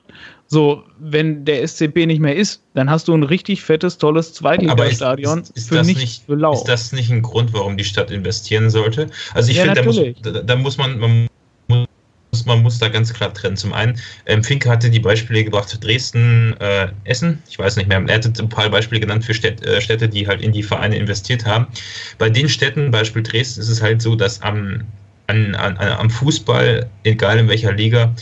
So, 0.50 0.82
wenn 0.98 1.44
der 1.44 1.66
SCP 1.66 2.06
nicht 2.06 2.20
mehr 2.20 2.34
ist, 2.34 2.62
dann 2.72 2.88
hast 2.88 3.06
du 3.06 3.14
ein 3.14 3.22
richtig 3.22 3.62
fettes, 3.62 3.98
tolles 3.98 4.32
Zweitligastadion 4.32 5.44
für 5.44 5.82
nicht, 5.82 5.98
nicht 5.98 6.24
für 6.24 6.36
lau. 6.36 6.54
Ist 6.54 6.64
das 6.64 6.90
nicht 6.92 7.10
ein 7.10 7.20
Grund, 7.20 7.52
warum 7.52 7.76
die 7.76 7.84
Stadt 7.84 8.10
investieren 8.10 8.70
sollte? 8.70 9.10
Also 9.34 9.50
ich 9.50 9.58
ja, 9.58 9.64
finde, 9.64 9.80
da 9.80 9.86
muss, 9.86 10.00
da, 10.22 10.30
da 10.30 10.56
muss 10.56 10.78
man, 10.78 10.98
man 10.98 11.28
muss, 11.68 12.46
man 12.46 12.62
muss 12.62 12.78
da 12.78 12.88
ganz 12.88 13.12
klar 13.12 13.34
trennen. 13.34 13.58
Zum 13.58 13.74
einen, 13.74 14.00
ähm, 14.24 14.42
Finke 14.42 14.70
hatte 14.70 14.88
die 14.88 15.00
Beispiele 15.00 15.44
gebracht, 15.44 15.84
Dresden, 15.84 16.56
äh, 16.60 16.88
Essen, 17.04 17.42
ich 17.50 17.58
weiß 17.58 17.76
nicht 17.76 17.90
mehr, 17.90 18.02
er 18.06 18.14
hatte 18.14 18.32
ein 18.38 18.48
paar 18.48 18.70
Beispiele 18.70 19.02
genannt 19.02 19.26
für 19.26 19.34
Städte, 19.34 19.66
äh, 19.66 19.82
Städte, 19.82 20.08
die 20.08 20.26
halt 20.26 20.40
in 20.40 20.52
die 20.52 20.62
Vereine 20.62 20.96
investiert 20.96 21.44
haben. 21.44 21.66
Bei 22.16 22.30
den 22.30 22.48
Städten, 22.48 22.90
Beispiel 22.90 23.22
Dresden, 23.22 23.60
ist 23.60 23.68
es 23.68 23.82
halt 23.82 24.00
so, 24.00 24.16
dass 24.16 24.40
am, 24.40 24.84
an, 25.26 25.54
an, 25.56 25.76
am 25.76 26.08
Fußball, 26.08 26.88
egal 27.04 27.38
in 27.38 27.48
welcher 27.48 27.74
Liga, 27.74 28.14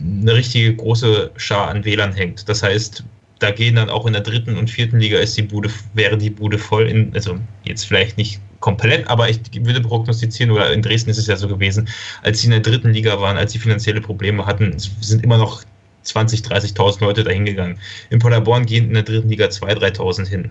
eine 0.00 0.34
richtige 0.34 0.74
große 0.74 1.30
Schar 1.36 1.68
an 1.68 1.84
Wählern 1.84 2.12
hängt. 2.12 2.48
Das 2.48 2.62
heißt, 2.62 3.04
da 3.38 3.50
gehen 3.50 3.76
dann 3.76 3.88
auch 3.88 4.06
in 4.06 4.12
der 4.12 4.22
dritten 4.22 4.56
und 4.56 4.70
vierten 4.70 4.98
Liga 4.98 5.18
ist 5.18 5.36
die 5.36 5.42
Bude, 5.42 5.70
wäre 5.94 6.18
die 6.18 6.30
Bude 6.30 6.58
voll 6.58 6.88
in, 6.88 7.14
also 7.14 7.38
jetzt 7.64 7.84
vielleicht 7.84 8.16
nicht 8.16 8.40
komplett, 8.60 9.08
aber 9.08 9.28
ich 9.28 9.40
würde 9.54 9.80
prognostizieren, 9.80 10.50
oder 10.50 10.72
in 10.72 10.82
Dresden 10.82 11.10
ist 11.10 11.18
es 11.18 11.28
ja 11.28 11.36
so 11.36 11.46
gewesen, 11.46 11.88
als 12.22 12.40
sie 12.40 12.46
in 12.46 12.50
der 12.50 12.60
dritten 12.60 12.92
Liga 12.92 13.20
waren, 13.20 13.36
als 13.36 13.52
sie 13.52 13.58
finanzielle 13.58 14.00
Probleme 14.00 14.44
hatten, 14.46 14.74
sind 14.76 15.22
immer 15.22 15.38
noch 15.38 15.62
20, 16.02 16.40
30.000 16.40 17.00
Leute 17.00 17.22
dahin 17.22 17.44
gegangen. 17.44 17.78
In 18.10 18.18
Paderborn 18.18 18.66
gehen 18.66 18.88
in 18.88 18.94
der 18.94 19.02
dritten 19.02 19.28
Liga 19.28 19.46
2.000, 19.46 19.96
3.000 19.96 20.26
hin. 20.26 20.50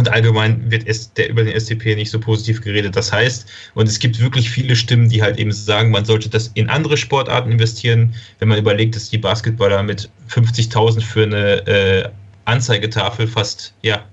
Und 0.00 0.10
allgemein 0.10 0.70
wird 0.70 0.86
es, 0.86 1.12
der 1.12 1.28
über 1.28 1.44
den 1.44 1.60
SCP 1.60 1.94
nicht 1.94 2.10
so 2.10 2.18
positiv 2.18 2.62
geredet. 2.62 2.96
Das 2.96 3.12
heißt, 3.12 3.46
und 3.74 3.86
es 3.86 3.98
gibt 3.98 4.18
wirklich 4.18 4.48
viele 4.48 4.74
Stimmen, 4.74 5.10
die 5.10 5.20
halt 5.20 5.38
eben 5.38 5.52
sagen, 5.52 5.90
man 5.90 6.06
sollte 6.06 6.30
das 6.30 6.50
in 6.54 6.70
andere 6.70 6.96
Sportarten 6.96 7.52
investieren. 7.52 8.14
Wenn 8.38 8.48
man 8.48 8.56
überlegt, 8.56 8.96
dass 8.96 9.10
die 9.10 9.18
Basketballer 9.18 9.82
mit 9.82 10.08
50.000 10.30 11.02
für 11.02 11.24
eine 11.24 11.66
äh, 11.66 12.08
Anzeigetafel 12.46 13.26
fast 13.26 13.74
ja, 13.82 14.06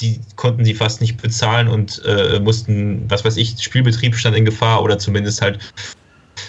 die 0.00 0.18
konnten 0.34 0.64
sie 0.64 0.74
fast 0.74 1.00
nicht 1.00 1.22
bezahlen 1.22 1.68
und 1.68 2.02
äh, 2.04 2.40
mussten, 2.40 3.08
was 3.08 3.24
weiß 3.24 3.36
ich, 3.36 3.62
Spielbetrieb 3.62 4.16
stand 4.16 4.36
in 4.36 4.44
Gefahr 4.44 4.82
oder 4.82 4.98
zumindest 4.98 5.40
halt 5.40 5.60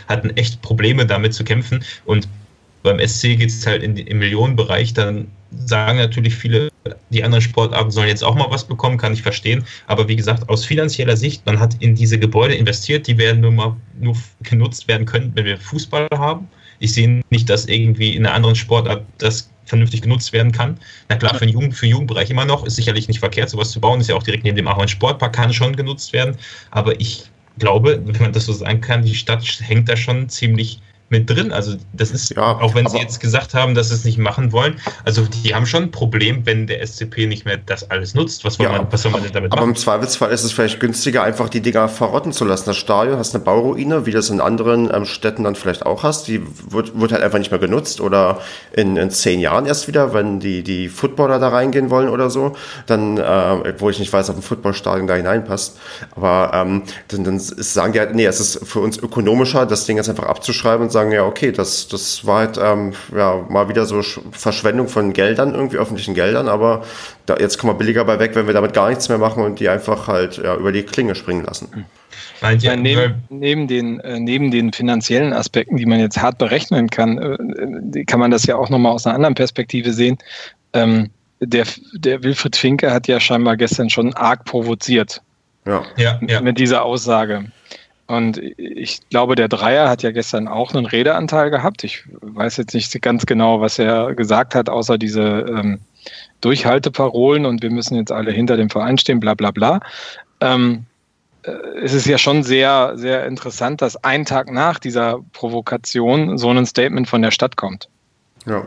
hatten 0.08 0.32
echt 0.32 0.64
Probleme 0.64 1.06
damit 1.06 1.36
zu 1.36 1.44
kämpfen. 1.44 1.84
Und 2.06 2.28
beim 2.82 3.00
SC 3.08 3.38
geht 3.38 3.50
es 3.50 3.68
halt 3.68 3.84
in, 3.84 3.98
im 3.98 4.18
Millionenbereich, 4.18 4.96
dann 4.96 5.28
sagen 5.52 5.98
natürlich 5.98 6.36
viele, 6.36 6.70
die 7.10 7.24
anderen 7.24 7.42
Sportarten 7.42 7.92
sollen 7.92 8.08
jetzt 8.08 8.24
auch 8.24 8.36
mal 8.36 8.50
was 8.50 8.66
bekommen, 8.66 8.98
kann 8.98 9.14
ich 9.14 9.22
verstehen. 9.22 9.64
Aber 9.88 10.08
wie 10.08 10.16
gesagt, 10.16 10.48
aus 10.50 10.66
finanzieller 10.66 11.18
Sicht, 11.18 11.46
man 11.46 11.60
hat 11.60 11.76
in 11.80 11.96
diese 11.96 12.20
Gebäude 12.20 12.56
investiert, 12.56 13.08
die 13.08 13.18
werden 13.18 13.42
nur 13.42 13.52
mal 13.52 13.76
nur 14.00 14.16
genutzt 14.42 14.88
werden 14.88 15.06
können, 15.06 15.32
wenn 15.36 15.46
wir 15.46 15.58
Fußball 15.58 16.08
haben. 16.16 16.48
Ich 16.80 16.94
sehe 16.94 17.22
nicht, 17.30 17.50
dass 17.50 17.66
irgendwie 17.66 18.16
in 18.16 18.26
einer 18.26 18.36
anderen 18.36 18.56
Sportart 18.56 19.04
das 19.18 19.50
vernünftig 19.66 20.02
genutzt 20.02 20.32
werden 20.34 20.52
kann. 20.52 20.80
Na 21.10 21.16
klar, 21.16 21.34
für 21.34 21.46
den, 21.46 21.54
Jugend, 21.54 21.76
für 21.76 21.88
Jugendbereich 21.88 22.30
immer 22.30 22.46
noch, 22.46 22.66
ist 22.66 22.76
sicherlich 22.76 23.08
nicht 23.08 23.20
verkehrt, 23.20 23.50
sowas 23.50 23.72
zu 23.72 23.82
bauen, 23.82 24.00
ist 24.00 24.08
ja 24.08 24.16
auch 24.16 24.24
direkt 24.24 24.44
neben 24.44 24.56
dem 24.56 24.68
Ahorn 24.68 24.88
Sportpark, 24.88 25.34
kann 25.34 25.54
schon 25.54 25.76
genutzt 25.76 26.14
werden. 26.14 26.38
Aber 26.72 27.00
ich 27.00 27.26
glaube, 27.58 28.02
wenn 28.06 28.22
man 28.22 28.32
das 28.32 28.46
so 28.46 28.54
sagen 28.54 28.82
kann, 28.82 29.04
die 29.04 29.16
Stadt 29.16 29.44
hängt 29.62 29.90
da 29.90 29.98
schon 29.98 30.30
ziemlich 30.30 30.80
mit 31.10 31.30
drin. 31.30 31.52
Also 31.52 31.76
das 31.94 32.12
ist, 32.12 32.30
ja, 32.36 32.60
auch 32.60 32.76
wenn 32.76 32.88
sie 32.88 32.98
jetzt 32.98 33.20
gesagt 33.20 33.54
haben, 33.54 33.76
dass 33.76 33.90
sie 33.90 33.96
es 33.96 34.04
nicht 34.04 34.18
machen 34.18 34.52
wollen, 34.52 34.80
also 35.06 35.24
die 35.24 35.56
haben 35.56 35.66
schon 35.66 35.84
ein 35.84 35.92
Problem, 35.92 36.46
wenn 36.46 36.68
der 36.68 36.86
SCP 36.86 37.28
nicht 37.28 37.46
mehr 37.46 37.58
das 37.58 37.90
alles 37.90 38.14
nutzt. 38.14 38.44
Was, 38.44 38.58
ja, 38.58 38.70
man, 38.70 38.88
was 38.92 39.04
soll 39.04 39.12
man 39.12 39.24
denn 39.24 39.32
damit 39.32 39.52
aber 39.52 39.62
machen? 39.62 39.70
Aber 39.70 39.78
im 39.78 39.82
Zweifelsfall 39.82 40.32
ist 40.32 40.44
es 40.44 40.52
vielleicht 40.52 40.80
günstiger, 40.80 41.24
einfach 41.24 41.50
die 41.50 41.62
Dinger 41.62 41.88
verrotten 41.88 42.34
zu 42.34 42.44
lassen. 42.44 42.66
Das 42.66 42.78
Stadion 42.78 43.18
hast 43.18 43.34
eine 43.34 43.44
Bauruine, 43.44 44.06
wie 44.06 44.12
das 44.12 44.30
in 44.30 44.42
anderen 44.42 44.94
ähm, 44.94 45.06
Städten 45.06 45.44
dann 45.44 45.56
vielleicht 45.56 45.86
auch 45.86 46.04
hast. 46.04 46.28
Die 46.28 46.42
wird, 46.70 47.00
wird 47.00 47.14
halt 47.14 47.24
einfach 47.24 47.40
nicht 47.40 47.52
mehr 47.52 47.60
genutzt 47.60 48.02
oder 48.02 48.42
in, 48.74 48.98
in 48.98 49.10
zehn 49.10 49.40
Jahren 49.40 49.66
erst 49.66 49.88
wieder, 49.88 50.14
wenn 50.14 50.40
die, 50.40 50.64
die 50.64 50.90
Footballer 50.90 51.40
da 51.40 51.50
reingehen 51.50 51.90
wollen 51.90 52.10
oder 52.10 52.30
so. 52.30 52.54
Dann, 52.86 53.18
äh, 53.18 53.74
wo 53.80 53.90
ich 53.90 54.00
nicht 54.00 54.12
weiß, 54.12 54.30
ob 54.30 54.38
ein 54.38 54.42
Footballstadion 54.42 55.08
da 55.08 55.16
hineinpasst. 55.16 55.78
Aber 56.16 56.52
ähm, 56.54 56.84
dann, 57.08 57.24
dann 57.24 57.40
sagen 57.40 57.94
die 57.94 58.00
halt, 58.00 58.14
nee, 58.14 58.26
es 58.26 58.42
ist 58.42 58.68
für 58.68 58.82
uns 58.82 58.98
ökonomischer, 58.98 59.66
das 59.66 59.86
Ding 59.86 59.96
jetzt 59.96 60.10
einfach 60.10 60.26
abzuschreiben 60.26 60.84
und 60.84 60.92
sagen, 60.92 60.97
ja, 61.04 61.26
okay, 61.26 61.52
das, 61.52 61.88
das 61.88 62.26
war 62.26 62.40
halt 62.40 62.60
ähm, 62.62 62.94
ja, 63.16 63.46
mal 63.50 63.70
wieder 63.70 63.86
so 63.86 64.02
Verschwendung 64.32 64.88
von 64.88 65.14
Geldern, 65.14 65.54
irgendwie 65.54 65.78
öffentlichen 65.78 66.14
Geldern, 66.14 66.48
aber 66.48 66.84
da, 67.26 67.38
jetzt 67.38 67.58
kommen 67.58 67.74
wir 67.74 67.78
billiger 67.78 68.06
bei 68.06 68.20
weg, 68.20 68.32
wenn 68.36 68.48
wir 68.48 68.54
damit 68.54 68.74
gar 68.74 68.90
nichts 68.90 69.10
mehr 69.10 69.18
machen 69.18 69.44
und 69.44 69.60
die 69.60 69.70
einfach 69.70 70.08
halt 70.08 70.38
ja, 70.38 70.56
über 70.56 70.72
die 70.72 70.84
Klinge 70.84 71.16
springen 71.16 71.46
lassen. 71.46 71.86
Meint 72.42 72.64
ja, 72.64 72.76
neben, 72.76 73.24
neben, 73.30 73.68
den, 73.68 74.00
äh, 74.02 74.20
neben 74.20 74.52
den 74.52 74.72
finanziellen 74.74 75.34
Aspekten, 75.34 75.78
die 75.78 75.86
man 75.86 76.00
jetzt 76.00 76.22
hart 76.22 76.38
berechnen 76.38 76.90
kann, 76.90 77.18
äh, 77.18 78.06
kann 78.06 78.20
man 78.20 78.32
das 78.32 78.46
ja 78.46 78.56
auch 78.56 78.70
nochmal 78.70 78.92
aus 78.92 79.06
einer 79.06 79.16
anderen 79.16 79.36
Perspektive 79.36 79.94
sehen. 79.94 80.18
Ähm, 80.74 81.10
der, 81.40 81.66
der 81.94 82.24
Wilfried 82.24 82.56
Finke 82.56 82.92
hat 82.92 83.08
ja 83.08 83.20
scheinbar 83.20 83.58
gestern 83.58 83.90
schon 83.90 84.14
arg 84.14 84.46
provoziert. 84.46 85.22
Ja. 85.66 85.84
Ja, 85.98 86.20
ja. 86.28 86.42
Mit 86.42 86.60
dieser 86.60 86.84
Aussage. 86.84 87.46
Und 88.08 88.38
ich 88.58 89.02
glaube, 89.10 89.36
der 89.36 89.50
Dreier 89.50 89.90
hat 89.90 90.02
ja 90.02 90.12
gestern 90.12 90.48
auch 90.48 90.74
einen 90.74 90.86
Redeanteil 90.86 91.50
gehabt. 91.50 91.84
Ich 91.84 92.04
weiß 92.22 92.58
jetzt 92.58 92.74
nicht 92.74 93.02
ganz 93.02 93.26
genau, 93.26 93.60
was 93.60 93.80
er 93.80 94.16
gesagt 94.16 94.56
hat, 94.56 94.70
außer 94.70 94.98
diese 94.98 95.22
ähm, 95.22 95.80
Durchhalteparolen 96.40 97.46
und 97.46 97.62
wir 97.62 97.70
müssen 97.70 97.96
jetzt 97.96 98.12
alle 98.12 98.32
hinter 98.32 98.56
dem 98.56 98.70
Verein 98.70 98.98
stehen, 98.98 99.20
bla 99.20 99.34
bla 99.34 99.52
bla. 99.52 99.82
Ähm, 100.40 100.86
äh, 101.44 101.52
es 101.84 101.94
ist 101.94 102.06
ja 102.06 102.18
schon 102.18 102.44
sehr, 102.44 102.94
sehr 102.96 103.26
interessant, 103.26 103.82
dass 103.82 104.02
ein 104.04 104.24
Tag 104.24 104.52
nach 104.52 104.80
dieser 104.80 105.20
Provokation 105.34 106.38
so 106.38 106.50
ein 106.50 106.66
Statement 106.66 107.10
von 107.10 107.22
der 107.22 107.32
Stadt 107.32 107.58
kommt. 107.58 107.90
Ja. 108.46 108.66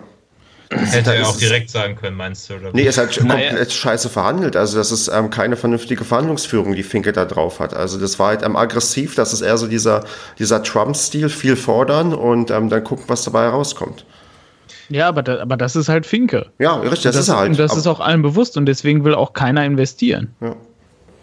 Hätte 0.73 1.15
er 1.15 1.29
auch 1.29 1.37
direkt 1.37 1.69
sagen 1.69 1.97
können, 1.97 2.17
meinst 2.17 2.49
du? 2.49 2.55
Oder? 2.55 2.71
Nee, 2.73 2.83
ist 2.83 2.97
halt 2.97 3.23
naja. 3.25 3.49
komplett 3.49 3.73
scheiße 3.73 4.09
verhandelt. 4.09 4.55
Also 4.55 4.79
das 4.79 4.93
ist 4.93 5.09
ähm, 5.09 5.31
keine 5.31 5.57
vernünftige 5.57 6.05
Verhandlungsführung, 6.05 6.77
die 6.77 6.85
Finke 6.85 7.13
da 7.13 7.25
drauf 7.25 7.59
hat. 7.59 7.75
Also 7.75 7.99
das 7.99 8.21
war 8.21 8.29
halt 8.29 8.45
ähm, 8.45 8.55
aggressiv, 8.55 9.17
das 9.17 9.33
ist 9.33 9.41
eher 9.41 9.59
so 9.59 9.67
dieser, 9.67 10.05
dieser 10.39 10.63
Trump-Stil, 10.63 11.29
viel 11.29 11.57
fordern 11.57 12.15
und 12.15 12.53
ähm, 12.53 12.69
dann 12.69 12.85
gucken, 12.85 13.07
was 13.09 13.25
dabei 13.25 13.43
herauskommt. 13.45 14.05
Ja, 14.89 15.09
aber, 15.09 15.25
da, 15.25 15.41
aber 15.41 15.57
das 15.57 15.75
ist 15.75 15.89
halt 15.89 16.07
Finke. 16.07 16.47
Ja, 16.61 16.77
richtig, 16.77 17.03
das, 17.03 17.17
das 17.17 17.25
ist 17.25 17.29
er 17.31 17.39
halt. 17.39 17.51
Und 17.51 17.59
das 17.59 17.77
ist 17.77 17.89
auch 17.89 17.99
allen 17.99 18.23
bewusst 18.23 18.57
und 18.57 18.67
deswegen 18.67 19.05
will 19.05 19.15
auch 19.15 19.33
keiner 19.33 19.65
investieren. 19.65 20.35
Ja. 20.41 20.55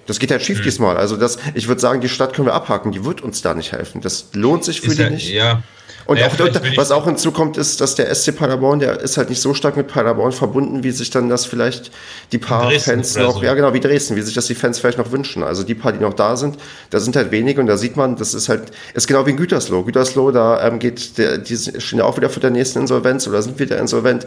Das 0.08 0.20
geht 0.20 0.32
halt 0.32 0.42
schief 0.42 0.60
mhm. 0.60 0.64
diesmal. 0.64 0.98
Also 0.98 1.16
das, 1.18 1.38
ich 1.54 1.68
würde 1.68 1.80
sagen, 1.80 2.02
die 2.02 2.10
Stadt 2.10 2.34
können 2.34 2.48
wir 2.48 2.54
abhaken, 2.54 2.92
die 2.92 3.06
wird 3.06 3.22
uns 3.22 3.42
da 3.42 3.54
nicht 3.54 3.72
helfen. 3.74 4.02
Das 4.02 4.30
lohnt 4.34 4.64
sich 4.64 4.82
für 4.82 4.88
ist 4.88 4.98
die 4.98 5.04
ja, 5.04 5.10
nicht. 5.10 5.30
Ja, 5.30 5.64
und 6.08 6.18
ja, 6.18 6.28
auch, 6.28 6.78
was 6.78 6.92
auch 6.92 7.04
hinzukommt, 7.04 7.58
ist, 7.58 7.82
dass 7.82 7.96
der 7.96 8.14
SC 8.16 8.34
Paderborn, 8.34 8.80
der 8.80 9.02
ist 9.02 9.18
halt 9.18 9.30
nicht 9.30 9.42
so 9.42 9.54
stark 9.54 9.76
mit 9.76 9.88
Paderborn 9.88 10.32
verbunden, 10.32 10.82
wie 10.82 10.92
sich 10.92 11.10
dann 11.10 11.28
das 11.28 11.46
vielleicht 11.46 11.92
die 12.32 12.38
paar 12.38 12.70
Dresden 12.70 12.92
Fans 12.92 13.18
noch, 13.18 13.40
so. 13.40 13.44
ja 13.44 13.54
genau, 13.54 13.74
wie 13.74 13.82
Dresden, 13.82 14.16
wie 14.16 14.22
sich 14.22 14.34
das 14.34 14.48
die 14.48 14.56
Fans 14.56 14.80
vielleicht 14.80 14.98
noch 14.98 15.12
wünschen. 15.12 15.44
Also 15.44 15.64
die 15.64 15.76
paar, 15.76 15.92
die 15.92 16.00
noch 16.00 16.14
da 16.14 16.38
sind, 16.38 16.58
da 16.92 17.02
sind 17.02 17.18
halt 17.18 17.32
wenige 17.32 17.60
und 17.60 17.68
da 17.68 17.76
sieht 17.76 17.98
man, 17.98 18.16
das 18.16 18.34
ist 18.34 18.48
halt, 18.48 18.72
ist 18.94 19.06
genau 19.08 19.26
wie 19.26 19.32
in 19.32 19.38
Gütersloh. 19.38 19.84
Gütersloh, 19.84 20.32
da 20.32 20.66
ähm, 20.66 20.80
geht 20.80 21.18
der, 21.18 21.40
die 21.40 21.58
stehen 21.58 22.00
ja 22.00 22.06
auch 22.06 22.16
wieder 22.16 22.30
vor 22.30 22.40
der 22.40 22.52
nächsten 22.52 22.80
Insolvenz 22.80 23.28
oder 23.28 23.42
sind 23.42 23.60
wieder 23.60 23.78
insolvent. 23.78 24.26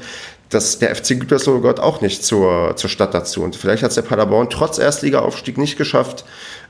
Das, 0.50 0.80
der 0.80 0.94
FC 0.94 1.18
Gütersloh 1.18 1.60
gehört 1.60 1.80
auch 1.80 2.02
nicht 2.02 2.22
zur, 2.22 2.76
zur 2.76 2.90
Stadt 2.90 3.14
dazu. 3.14 3.42
Und 3.42 3.56
vielleicht 3.56 3.82
hat 3.82 3.90
es 3.90 3.94
der 3.94 4.02
Paderborn 4.02 4.50
trotz 4.50 4.76
Erstligaaufstieg 4.78 5.56
nicht 5.56 5.78
geschafft, 5.78 6.26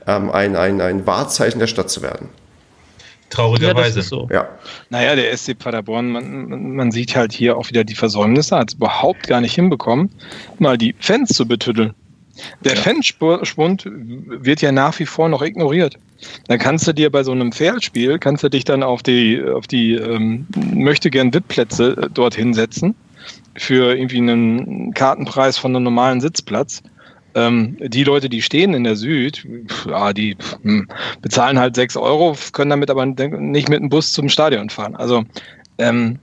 ähm, 0.07 0.31
ein, 0.31 0.55
ein, 0.55 0.79
ein 0.79 1.05
Wahrzeichen 1.05 1.59
der 1.59 1.67
Stadt 1.67 1.89
zu 1.89 2.01
werden. 2.01 2.29
Traurigerweise. 3.31 3.99
Ja, 3.99 4.05
so. 4.05 4.29
ja. 4.31 4.49
Naja, 4.89 5.15
der 5.15 5.35
SC 5.35 5.57
Paderborn, 5.57 6.11
man, 6.11 6.75
man 6.75 6.91
sieht 6.91 7.15
halt 7.15 7.31
hier 7.33 7.57
auch 7.57 7.69
wieder 7.69 7.83
die 7.83 7.95
Versäumnisse, 7.95 8.57
hat 8.57 8.69
es 8.69 8.75
überhaupt 8.75 9.27
gar 9.27 9.41
nicht 9.41 9.55
hinbekommen, 9.55 10.11
mal 10.59 10.77
die 10.77 10.93
Fans 10.99 11.29
zu 11.29 11.47
betüddeln. 11.47 11.93
Der 12.63 12.75
ja. 12.75 12.81
Fanspund 12.81 13.85
wird 13.85 14.61
ja 14.61 14.71
nach 14.71 14.97
wie 14.99 15.05
vor 15.05 15.29
noch 15.29 15.41
ignoriert. 15.41 15.97
Dann 16.47 16.59
kannst 16.59 16.87
du 16.87 16.93
dir 16.93 17.09
bei 17.09 17.23
so 17.23 17.31
einem 17.31 17.51
Pferdspiel, 17.51 18.19
kannst 18.19 18.43
du 18.43 18.49
dich 18.49 18.63
dann 18.63 18.83
auf 18.83 19.01
die, 19.01 19.41
auf 19.41 19.67
die 19.67 19.93
ähm, 19.93 20.45
möchte 20.73 21.09
gern 21.09 21.33
VIP-Plätze 21.33 21.97
äh, 21.97 22.09
dorthin 22.09 22.53
setzen 22.53 22.95
für 23.55 23.95
irgendwie 23.95 24.17
einen 24.17 24.93
Kartenpreis 24.93 25.57
von 25.57 25.75
einem 25.75 25.83
normalen 25.83 26.21
Sitzplatz. 26.21 26.83
Ähm, 27.33 27.77
die 27.79 28.03
Leute, 28.03 28.29
die 28.29 28.41
stehen 28.41 28.73
in 28.73 28.83
der 28.83 28.95
Süd, 28.95 29.47
ja, 29.87 30.13
die 30.13 30.35
hm, 30.63 30.87
bezahlen 31.21 31.59
halt 31.59 31.75
sechs 31.75 31.95
Euro, 31.95 32.35
können 32.51 32.71
damit 32.71 32.89
aber 32.89 33.05
nicht 33.05 33.69
mit 33.69 33.79
dem 33.79 33.89
Bus 33.89 34.11
zum 34.11 34.29
Stadion 34.29 34.69
fahren. 34.69 34.95
Also 34.95 35.23
ähm, 35.77 36.19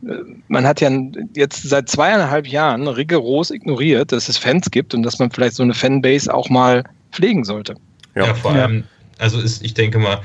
man 0.49 0.67
hat 0.67 0.81
ja 0.81 0.91
jetzt 1.35 1.63
seit 1.63 1.89
zweieinhalb 1.89 2.47
Jahren 2.47 2.87
rigoros 2.87 3.51
ignoriert, 3.51 4.13
dass 4.13 4.29
es 4.29 4.39
Fans 4.39 4.71
gibt 4.71 4.95
und 4.95 5.03
dass 5.03 5.19
man 5.19 5.31
vielleicht 5.31 5.57
so 5.57 5.63
eine 5.63 5.75
Fanbase 5.75 6.33
auch 6.33 6.49
mal 6.49 6.85
pflegen 7.11 7.45
sollte. 7.45 7.75
Ja, 8.15 8.27
ja 8.27 8.35
vor 8.35 8.53
allem, 8.53 8.85
also 9.19 9.41
ist, 9.41 9.65
ich 9.65 9.75
denke 9.75 9.99
mal, 9.99 10.21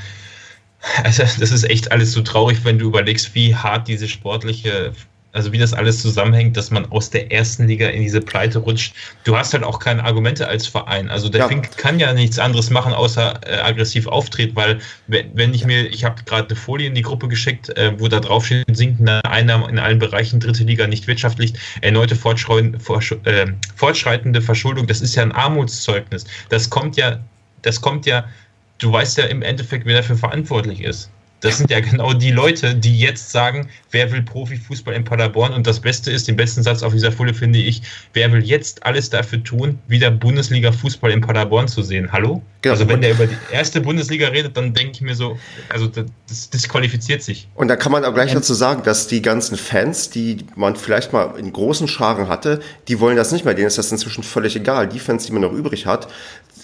also 1.04 1.24
das 1.24 1.52
ist 1.52 1.64
echt 1.70 1.92
alles 1.92 2.12
so 2.12 2.22
traurig, 2.22 2.60
wenn 2.64 2.78
du 2.78 2.88
überlegst, 2.88 3.34
wie 3.36 3.56
hart 3.56 3.88
diese 3.88 4.08
sportliche 4.08 4.94
also 5.34 5.52
wie 5.52 5.58
das 5.58 5.74
alles 5.74 6.02
zusammenhängt, 6.02 6.56
dass 6.56 6.70
man 6.70 6.86
aus 6.92 7.10
der 7.10 7.32
ersten 7.32 7.68
Liga 7.68 7.88
in 7.88 8.04
diese 8.04 8.22
Pleite 8.22 8.60
rutscht. 8.60 8.94
Du 9.24 9.36
hast 9.36 9.54
halt 9.54 9.64
auch 9.64 9.80
keine 9.80 10.04
Argumente 10.04 10.48
als 10.48 10.68
Verein. 10.68 11.10
Also 11.10 11.28
der 11.28 11.42
ja. 11.42 11.48
Fink 11.48 11.76
kann 11.76 12.00
ja 12.00 12.14
nichts 12.14 12.38
anderes 12.38 12.70
machen, 12.70 12.94
außer 12.94 13.42
äh, 13.46 13.58
aggressiv 13.58 14.08
auftreten, 14.08 14.56
weil 14.56 14.80
wenn 15.08 15.54
ich 15.54 15.66
mir, 15.66 15.88
ich 15.88 16.06
habe 16.06 16.22
gerade 16.24 16.50
eine 16.50 16.56
Folie 16.56 16.88
in 16.88 16.96
die 16.96 17.02
Gruppe 17.02 17.28
geschickt, 17.28 17.76
äh, 17.78 18.00
wo 18.00 18.08
da 18.08 18.20
drauf 18.20 18.46
steht, 18.46 18.66
sinkende 18.76 19.26
Einnahmen 19.26 19.68
in 19.70 19.80
allen 19.80 19.98
Bereichen, 19.98 20.40
dritte 20.40 20.64
Liga 20.64 20.86
nicht 20.86 21.08
wirtschaftlich, 21.08 21.54
erneute 21.82 22.14
äh, 22.14 23.48
fortschreitende 23.76 24.42
Verschuldung, 24.42 24.86
das 24.86 25.02
ist 25.02 25.16
ja 25.16 25.24
ein 25.24 25.32
Armutszeugnis. 25.32 26.26
Das 26.50 26.70
kommt 26.70 26.96
ja, 26.96 27.20
das 27.64 27.82
kommt 27.82 28.06
ja, 28.06 28.26
du 28.78 28.92
weißt 28.92 29.18
ja 29.18 29.26
im 29.26 29.42
Endeffekt, 29.42 29.88
wer 29.88 29.98
dafür 29.98 30.16
verantwortlich 30.16 30.82
ist. 30.82 31.10
Das 31.44 31.58
sind 31.58 31.70
ja 31.70 31.82
genau 31.82 32.14
die 32.14 32.32
Leute, 32.32 32.74
die 32.74 32.98
jetzt 32.98 33.32
sagen, 33.32 33.68
wer 33.91 34.10
will 34.14 34.22
Profifußball 34.22 34.94
in 34.94 35.04
Paderborn? 35.04 35.54
Und 35.54 35.68
das 35.68 35.82
Beste 35.82 36.10
ist, 36.10 36.30
den 36.30 36.38
besten 36.38 36.64
Satz 36.64 36.84
auf 36.84 36.94
dieser 36.94 37.12
Folie 37.12 37.34
finde 37.34 37.60
ich, 37.60 37.82
wer 38.14 38.32
will 38.32 38.41
jetzt 38.44 38.86
alles 38.86 39.10
dafür 39.10 39.44
tun, 39.44 39.78
wieder 39.88 40.10
Bundesliga-Fußball 40.10 41.12
in 41.12 41.20
Paderborn 41.20 41.68
zu 41.68 41.82
sehen? 41.82 42.14
Hallo? 42.14 42.41
Genau. 42.62 42.76
Also 42.76 42.88
wenn 42.88 43.02
der 43.02 43.12
über 43.12 43.28
die 43.28 43.36
erste 43.52 43.82
Bundesliga 43.82 44.30
redet, 44.30 44.56
dann 44.56 44.74
denke 44.74 44.94
ich 44.94 45.02
mir 45.02 45.16
so, 45.16 45.38
also 45.68 45.88
das 45.88 46.50
disqualifiziert 46.50 47.22
sich. 47.22 47.50
Und 47.56 47.68
da 47.68 47.76
kann 47.76 47.91
man 47.91 48.06
auch 48.06 48.14
gleich 48.14 48.32
dazu 48.32 48.54
sagen, 48.54 48.84
dass 48.84 49.08
die 49.08 49.22
ganzen 49.22 49.58
Fans, 49.58 50.10
die 50.10 50.38
man 50.56 50.78
vielleicht 50.78 51.12
mal 51.12 51.38
in 51.38 51.52
großen 51.52 51.89
Scharen 51.89 52.30
hatte, 52.30 52.62
die 52.88 53.02
wollen 53.02 53.18
das 53.18 53.34
nicht 53.34 53.44
mehr. 53.44 53.54
Denen 53.54 53.68
ist 53.68 53.78
das 53.78 53.91
inzwischen 53.91 54.24
völlig 54.24 54.56
egal. 54.56 54.88
Die 54.88 55.00
Fans, 55.00 55.26
die 55.26 55.34
man 55.34 55.41
noch 55.41 55.52
übrig 55.52 55.86
hat, 55.88 56.08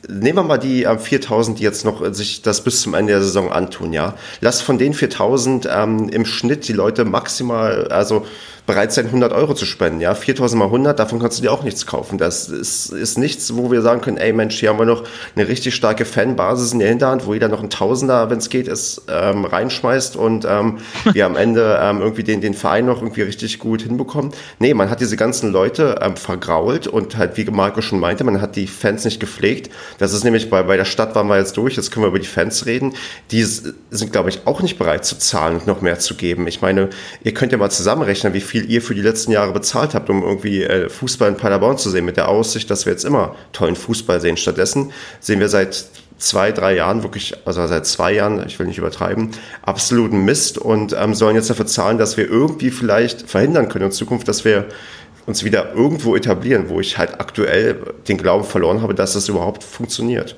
nehmen 0.08 0.38
wir 0.38 0.44
mal 0.44 0.58
die 0.58 0.84
äh, 0.84 0.98
4000, 0.98 1.60
die 1.60 1.64
jetzt 1.64 1.86
noch 1.86 2.02
äh, 2.02 2.14
sich 2.14 2.42
das 2.42 2.64
bis 2.64 2.82
zum 2.82 2.94
Ende 2.94 3.14
der 3.14 3.22
Saison 3.22 3.52
antun, 3.52 3.94
ja. 3.94 4.16
Lass 4.42 4.62
von 4.62 4.78
den 4.78 4.94
4000 4.94 5.68
ähm, 5.72 6.10
im 6.10 6.26
Schnitt 6.26 6.68
die 6.68 6.74
Leute 6.74 7.06
maximal, 7.06 7.88
also 7.90 8.26
bereit 8.70 8.94
sein, 8.94 9.08
100 9.08 9.34
Euro 9.34 9.56
zu 9.56 9.66
spenden. 9.66 10.00
Ja, 10.00 10.14
4000 10.14 10.60
mal 10.60 10.66
100, 10.66 11.00
davon 11.00 11.18
kannst 11.18 11.40
du 11.40 11.42
dir 11.42 11.52
auch 11.52 11.64
nichts 11.64 11.88
kaufen. 11.88 12.20
Das 12.20 12.50
ist, 12.50 12.92
ist 12.92 13.18
nichts, 13.18 13.56
wo 13.56 13.72
wir 13.72 13.82
sagen 13.82 14.00
können, 14.02 14.18
ey 14.18 14.32
Mensch, 14.32 14.60
hier 14.60 14.70
haben 14.70 14.78
wir 14.78 14.86
noch 14.86 15.06
eine 15.36 15.48
richtig 15.48 15.74
starke 15.74 16.06
Fanbasis 16.06 16.72
in 16.72 16.78
der 16.78 16.90
Hinterhand, 16.90 17.26
wo 17.26 17.34
jeder 17.34 17.48
noch 17.48 17.64
ein 17.64 17.72
Tausender, 17.72 18.30
wenn 18.30 18.38
es 18.38 18.52
geht, 18.52 18.68
ist, 18.68 19.02
ähm, 19.08 19.46
reinschmeißt 19.46 20.16
und 20.16 20.46
ähm, 20.48 20.78
wir 21.14 21.26
am 21.26 21.36
Ende 21.36 21.80
ähm, 21.82 22.02
irgendwie 22.02 22.22
den, 22.22 22.42
den 22.42 22.54
Verein 22.54 22.86
noch 22.86 23.02
irgendwie 23.02 23.24
richtig 23.24 23.58
gut 23.58 23.82
hinbekommen. 23.82 24.34
Nee, 24.60 24.76
man 24.76 24.92
hat 24.92 25.02
diese 25.02 25.18
ganzen 25.18 25.52
Leute 25.52 25.98
ähm, 26.04 26.16
vergrault 26.16 26.86
und 26.86 27.18
halt, 27.18 27.38
wie 27.38 27.46
Marco 27.46 27.82
schon 27.82 28.00
meinte, 28.00 28.24
man 28.24 28.40
hat 28.40 28.56
die 28.56 28.68
Fans 28.68 29.04
nicht 29.04 29.20
gepflegt. 29.20 29.72
Das 29.98 30.14
ist 30.14 30.24
nämlich 30.24 30.52
bei, 30.52 30.62
bei 30.62 30.78
der 30.78 30.86
Stadt 30.86 31.16
waren 31.16 31.28
wir 31.28 31.40
jetzt 31.40 31.58
durch, 31.58 31.76
jetzt 31.76 31.90
können 31.90 32.04
wir 32.04 32.10
über 32.10 32.20
die 32.20 32.28
Fans 32.28 32.68
reden. 32.68 32.94
Die 33.32 33.44
sind, 33.44 34.12
glaube 34.12 34.30
ich, 34.30 34.46
auch 34.46 34.62
nicht 34.62 34.78
bereit 34.78 35.06
zu 35.06 35.18
zahlen 35.18 35.56
und 35.56 35.66
noch 35.66 35.82
mehr 35.82 35.98
zu 35.98 36.14
geben. 36.14 36.46
Ich 36.46 36.62
meine, 36.62 36.92
ihr 37.24 37.34
könnt 37.34 37.52
ja 37.52 37.58
mal 37.58 37.72
zusammenrechnen, 37.72 38.36
wie 38.36 38.42
viel 38.42 38.59
viel 38.60 38.70
ihr 38.70 38.82
für 38.82 38.96
die 38.96 39.02
letzten 39.02 39.32
Jahre 39.32 39.54
bezahlt 39.54 39.94
habt, 39.94 40.10
um 40.10 40.24
irgendwie 40.24 40.64
äh, 40.64 40.90
Fußball 40.90 41.30
in 41.30 41.38
Paderborn 41.38 41.78
zu 41.78 41.90
sehen, 41.90 42.06
mit 42.06 42.18
der 42.18 42.28
Aussicht, 42.28 42.70
dass 42.70 42.86
wir 42.86 42.94
jetzt 42.94 43.06
immer 43.06 43.36
tollen 43.54 43.76
Fußball 43.76 44.20
sehen. 44.22 44.38
Stattdessen 44.38 44.92
sehen 45.20 45.40
wir 45.40 45.50
seit 45.50 45.86
zwei, 46.18 46.52
drei 46.52 46.76
Jahren 46.76 47.04
wirklich, 47.04 47.36
also 47.46 47.66
seit 47.68 47.86
zwei 47.86 48.14
Jahren, 48.14 48.46
ich 48.46 48.60
will 48.60 48.68
nicht 48.68 48.78
übertreiben, 48.78 49.30
absoluten 49.62 50.26
Mist 50.26 50.58
und 50.58 50.94
ähm, 50.94 51.14
sollen 51.14 51.36
jetzt 51.36 51.50
dafür 51.50 51.66
zahlen, 51.66 51.98
dass 51.98 52.18
wir 52.18 52.28
irgendwie 52.28 52.72
vielleicht 52.72 53.30
verhindern 53.30 53.70
können 53.70 53.86
in 53.86 53.92
Zukunft, 53.92 54.28
dass 54.28 54.44
wir 54.44 54.66
uns 55.26 55.44
wieder 55.44 55.74
irgendwo 55.74 56.16
etablieren, 56.16 56.70
wo 56.70 56.80
ich 56.80 56.98
halt 56.98 57.20
aktuell 57.22 57.80
den 58.08 58.18
Glauben 58.18 58.44
verloren 58.44 58.82
habe, 58.82 58.94
dass 58.96 59.14
das 59.14 59.30
überhaupt 59.30 59.64
funktioniert. 59.64 60.36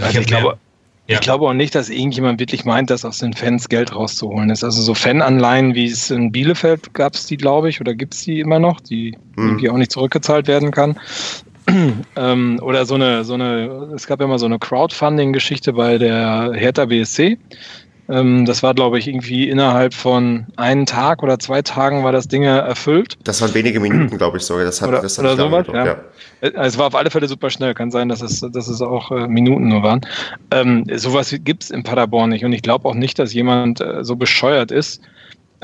Also 0.00 0.18
ich 0.18 0.26
glaube, 0.26 0.58
ja. 1.06 1.16
Ich 1.16 1.20
glaube 1.20 1.46
auch 1.46 1.52
nicht, 1.52 1.74
dass 1.74 1.90
irgendjemand 1.90 2.40
wirklich 2.40 2.64
meint, 2.64 2.88
dass 2.88 3.04
aus 3.04 3.18
den 3.18 3.34
Fans 3.34 3.68
Geld 3.68 3.94
rauszuholen 3.94 4.48
ist. 4.48 4.64
Also 4.64 4.80
so 4.80 4.94
Fananleihen, 4.94 5.74
wie 5.74 5.86
es 5.86 6.10
in 6.10 6.32
Bielefeld 6.32 6.94
gab 6.94 7.14
es 7.14 7.26
die, 7.26 7.36
glaube 7.36 7.68
ich, 7.68 7.80
oder 7.80 7.94
gibt 7.94 8.14
es 8.14 8.22
die 8.22 8.40
immer 8.40 8.58
noch, 8.58 8.80
die 8.80 9.14
mhm. 9.36 9.48
irgendwie 9.48 9.68
auch 9.68 9.76
nicht 9.76 9.92
zurückgezahlt 9.92 10.48
werden 10.48 10.70
kann. 10.70 10.98
ähm, 12.16 12.58
oder 12.62 12.86
so 12.86 12.94
eine, 12.94 13.24
so 13.24 13.34
eine, 13.34 13.90
es 13.94 14.06
gab 14.06 14.20
ja 14.20 14.26
immer 14.26 14.38
so 14.38 14.46
eine 14.46 14.58
Crowdfunding-Geschichte 14.58 15.74
bei 15.74 15.98
der 15.98 16.52
Hertha 16.54 16.86
BSC. 16.86 17.38
Ähm, 18.08 18.44
das 18.44 18.62
war, 18.62 18.74
glaube 18.74 18.98
ich, 18.98 19.08
irgendwie 19.08 19.48
innerhalb 19.48 19.94
von 19.94 20.46
einem 20.56 20.86
Tag 20.86 21.22
oder 21.22 21.38
zwei 21.38 21.62
Tagen 21.62 22.04
war 22.04 22.12
das 22.12 22.28
Ding 22.28 22.42
erfüllt. 22.42 23.16
Das 23.24 23.40
waren 23.40 23.54
wenige 23.54 23.80
Minuten, 23.80 24.18
glaube 24.18 24.36
ich 24.36 24.42
sogar. 24.42 24.64
Das 24.64 24.82
hat, 24.82 24.88
oder, 24.88 25.00
das 25.00 25.18
hat 25.18 25.24
oder 25.24 25.36
sowas, 25.36 25.66
ja. 25.72 25.86
ja. 25.86 25.96
Äh, 26.40 26.52
es 26.54 26.76
war 26.76 26.86
auf 26.86 26.94
alle 26.94 27.10
Fälle 27.10 27.28
super 27.28 27.50
schnell. 27.50 27.74
Kann 27.74 27.90
sein, 27.90 28.08
dass 28.08 28.20
es, 28.20 28.40
dass 28.40 28.68
es 28.68 28.82
auch 28.82 29.10
äh, 29.10 29.26
Minuten 29.26 29.68
nur 29.68 29.82
waren. 29.82 30.02
Ähm, 30.50 30.84
sowas 30.94 31.34
gibt 31.44 31.64
es 31.64 31.70
in 31.70 31.82
Paderborn 31.82 32.30
nicht. 32.30 32.44
Und 32.44 32.52
ich 32.52 32.62
glaube 32.62 32.88
auch 32.88 32.94
nicht, 32.94 33.18
dass 33.18 33.32
jemand 33.32 33.80
äh, 33.80 34.04
so 34.04 34.16
bescheuert 34.16 34.70
ist, 34.70 35.00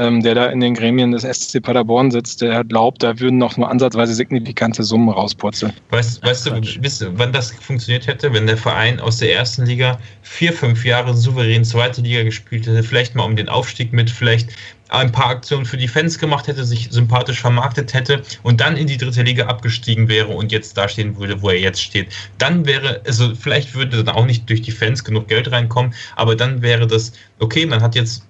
ähm, 0.01 0.23
der 0.23 0.35
da 0.35 0.47
in 0.47 0.61
den 0.61 0.75
Gremien 0.75 1.13
des 1.13 1.23
SC 1.23 1.63
Paderborn 1.63 2.11
sitzt, 2.11 2.41
der 2.41 2.65
glaubt, 2.65 3.03
da 3.03 3.21
würden 3.21 3.37
noch 3.37 3.59
nur 3.59 3.71
ansatzweise 3.71 4.15
signifikante 4.15 4.83
Summen 4.83 5.11
rauspurzeln. 5.11 5.75
Weißt, 5.91 6.25
weißt 6.25 6.47
du, 6.47 6.63
wisst, 6.81 7.07
wann 7.17 7.33
das 7.33 7.51
funktioniert 7.53 8.07
hätte, 8.07 8.33
wenn 8.33 8.47
der 8.47 8.57
Verein 8.57 8.99
aus 8.99 9.19
der 9.19 9.35
ersten 9.35 9.67
Liga 9.67 9.99
vier, 10.23 10.55
fünf 10.55 10.87
Jahre 10.87 11.15
souverän 11.15 11.65
zweite 11.65 12.01
Liga 12.01 12.23
gespielt 12.23 12.67
hätte, 12.67 12.83
vielleicht 12.83 13.15
mal 13.15 13.25
um 13.25 13.37
den 13.37 13.51
Aufstieg 13.51 13.93
mit, 13.93 14.09
vielleicht 14.09 14.51
ein 14.89 15.13
paar 15.13 15.29
Aktionen 15.29 15.67
für 15.67 15.77
die 15.77 15.87
Fans 15.87 16.19
gemacht 16.19 16.49
hätte, 16.49 16.65
sich 16.65 16.89
sympathisch 16.91 17.41
vermarktet 17.41 17.95
hätte 17.95 18.23
und 18.43 18.61
dann 18.61 18.77
in 18.77 18.87
die 18.87 18.97
dritte 18.97 19.23
Liga 19.23 19.47
abgestiegen 19.47 20.09
wäre 20.09 20.29
und 20.29 20.51
jetzt 20.51 20.77
da 20.77 20.89
stehen 20.89 21.17
würde, 21.17 21.43
wo 21.43 21.51
er 21.51 21.61
jetzt 21.61 21.83
steht. 21.83 22.09
Dann 22.39 22.67
wäre, 22.67 23.03
also 23.07 23.35
vielleicht 23.35 23.75
würde 23.75 24.03
dann 24.03 24.15
auch 24.15 24.27
nicht 24.27 24.49
durch 24.49 24.63
die 24.63 24.73
Fans 24.73 25.05
genug 25.05 25.29
Geld 25.29 25.53
reinkommen, 25.53 25.95
aber 26.17 26.35
dann 26.35 26.63
wäre 26.63 26.87
das, 26.87 27.13
okay, 27.39 27.67
man 27.67 27.83
hat 27.83 27.95
jetzt 27.95 28.25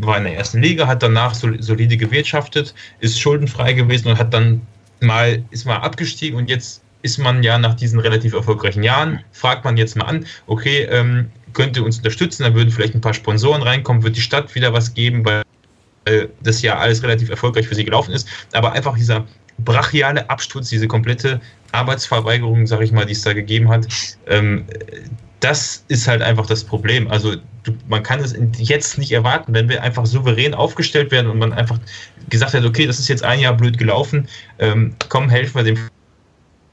war 0.00 0.18
in 0.18 0.24
der 0.24 0.36
ersten 0.36 0.62
Liga, 0.62 0.86
hat 0.86 1.02
danach 1.02 1.34
solide 1.34 1.96
gewirtschaftet, 1.96 2.74
ist 3.00 3.20
schuldenfrei 3.20 3.72
gewesen 3.72 4.08
und 4.08 4.18
hat 4.18 4.32
dann 4.32 4.62
mal, 5.00 5.42
ist 5.50 5.66
mal 5.66 5.76
abgestiegen 5.76 6.38
und 6.38 6.48
jetzt 6.48 6.82
ist 7.02 7.18
man 7.18 7.42
ja 7.42 7.58
nach 7.58 7.74
diesen 7.74 7.98
relativ 7.98 8.34
erfolgreichen 8.34 8.82
Jahren, 8.82 9.20
fragt 9.32 9.64
man 9.64 9.76
jetzt 9.76 9.96
mal 9.96 10.04
an, 10.04 10.26
okay, 10.46 10.82
ähm, 10.90 11.30
könnt 11.54 11.76
ihr 11.76 11.84
uns 11.84 11.96
unterstützen, 11.96 12.42
dann 12.42 12.54
würden 12.54 12.70
vielleicht 12.70 12.94
ein 12.94 13.00
paar 13.00 13.14
Sponsoren 13.14 13.62
reinkommen, 13.62 14.02
wird 14.02 14.16
die 14.16 14.20
Stadt 14.20 14.54
wieder 14.54 14.72
was 14.72 14.94
geben, 14.94 15.24
weil 15.24 15.42
das 16.42 16.62
ja 16.62 16.78
alles 16.78 17.02
relativ 17.02 17.30
erfolgreich 17.30 17.68
für 17.68 17.74
sie 17.74 17.84
gelaufen 17.84 18.12
ist. 18.12 18.28
Aber 18.52 18.72
einfach 18.72 18.96
dieser 18.96 19.26
brachiale 19.58 20.28
Absturz, 20.30 20.68
diese 20.68 20.88
komplette 20.88 21.40
Arbeitsverweigerung, 21.72 22.66
sag 22.66 22.80
ich 22.80 22.92
mal, 22.92 23.06
die 23.06 23.12
es 23.12 23.22
da 23.22 23.32
gegeben 23.32 23.68
hat, 23.68 23.86
ähm, 24.26 24.64
das 25.40 25.84
ist 25.88 26.06
halt 26.06 26.22
einfach 26.22 26.46
das 26.46 26.64
Problem. 26.64 27.10
Also 27.10 27.36
du, 27.64 27.72
man 27.88 28.02
kann 28.02 28.20
es 28.20 28.36
jetzt 28.58 28.98
nicht 28.98 29.10
erwarten, 29.12 29.54
wenn 29.54 29.68
wir 29.68 29.82
einfach 29.82 30.06
souverän 30.06 30.54
aufgestellt 30.54 31.10
werden 31.10 31.30
und 31.30 31.38
man 31.38 31.52
einfach 31.52 31.78
gesagt 32.28 32.54
hat, 32.54 32.64
okay, 32.64 32.86
das 32.86 32.98
ist 32.98 33.08
jetzt 33.08 33.24
ein 33.24 33.40
Jahr 33.40 33.54
blöd 33.54 33.78
gelaufen, 33.78 34.28
ähm, 34.58 34.94
komm, 35.08 35.28
helfen 35.28 35.54
wir 35.56 35.64
dem 35.64 35.78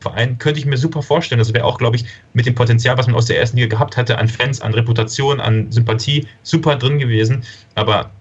Verein, 0.02 0.38
könnte 0.38 0.60
ich 0.60 0.66
mir 0.66 0.78
super 0.78 1.02
vorstellen. 1.02 1.40
Das 1.40 1.54
wäre 1.54 1.66
auch, 1.66 1.78
glaube 1.78 1.96
ich, 1.96 2.06
mit 2.34 2.46
dem 2.46 2.56
Potenzial, 2.56 2.98
was 2.98 3.08
man 3.08 3.16
aus 3.16 3.26
der 3.26 3.40
ersten 3.40 3.58
Liga 3.58 3.70
gehabt 3.70 3.98
hatte, 3.98 4.18
an 4.18 4.28
Fans, 4.28 4.62
an 4.62 4.74
Reputation, 4.74 5.40
an 5.40 5.72
Sympathie, 5.72 6.28
super 6.44 6.76
drin 6.76 7.00
gewesen. 7.00 7.44
Aber 7.76 8.12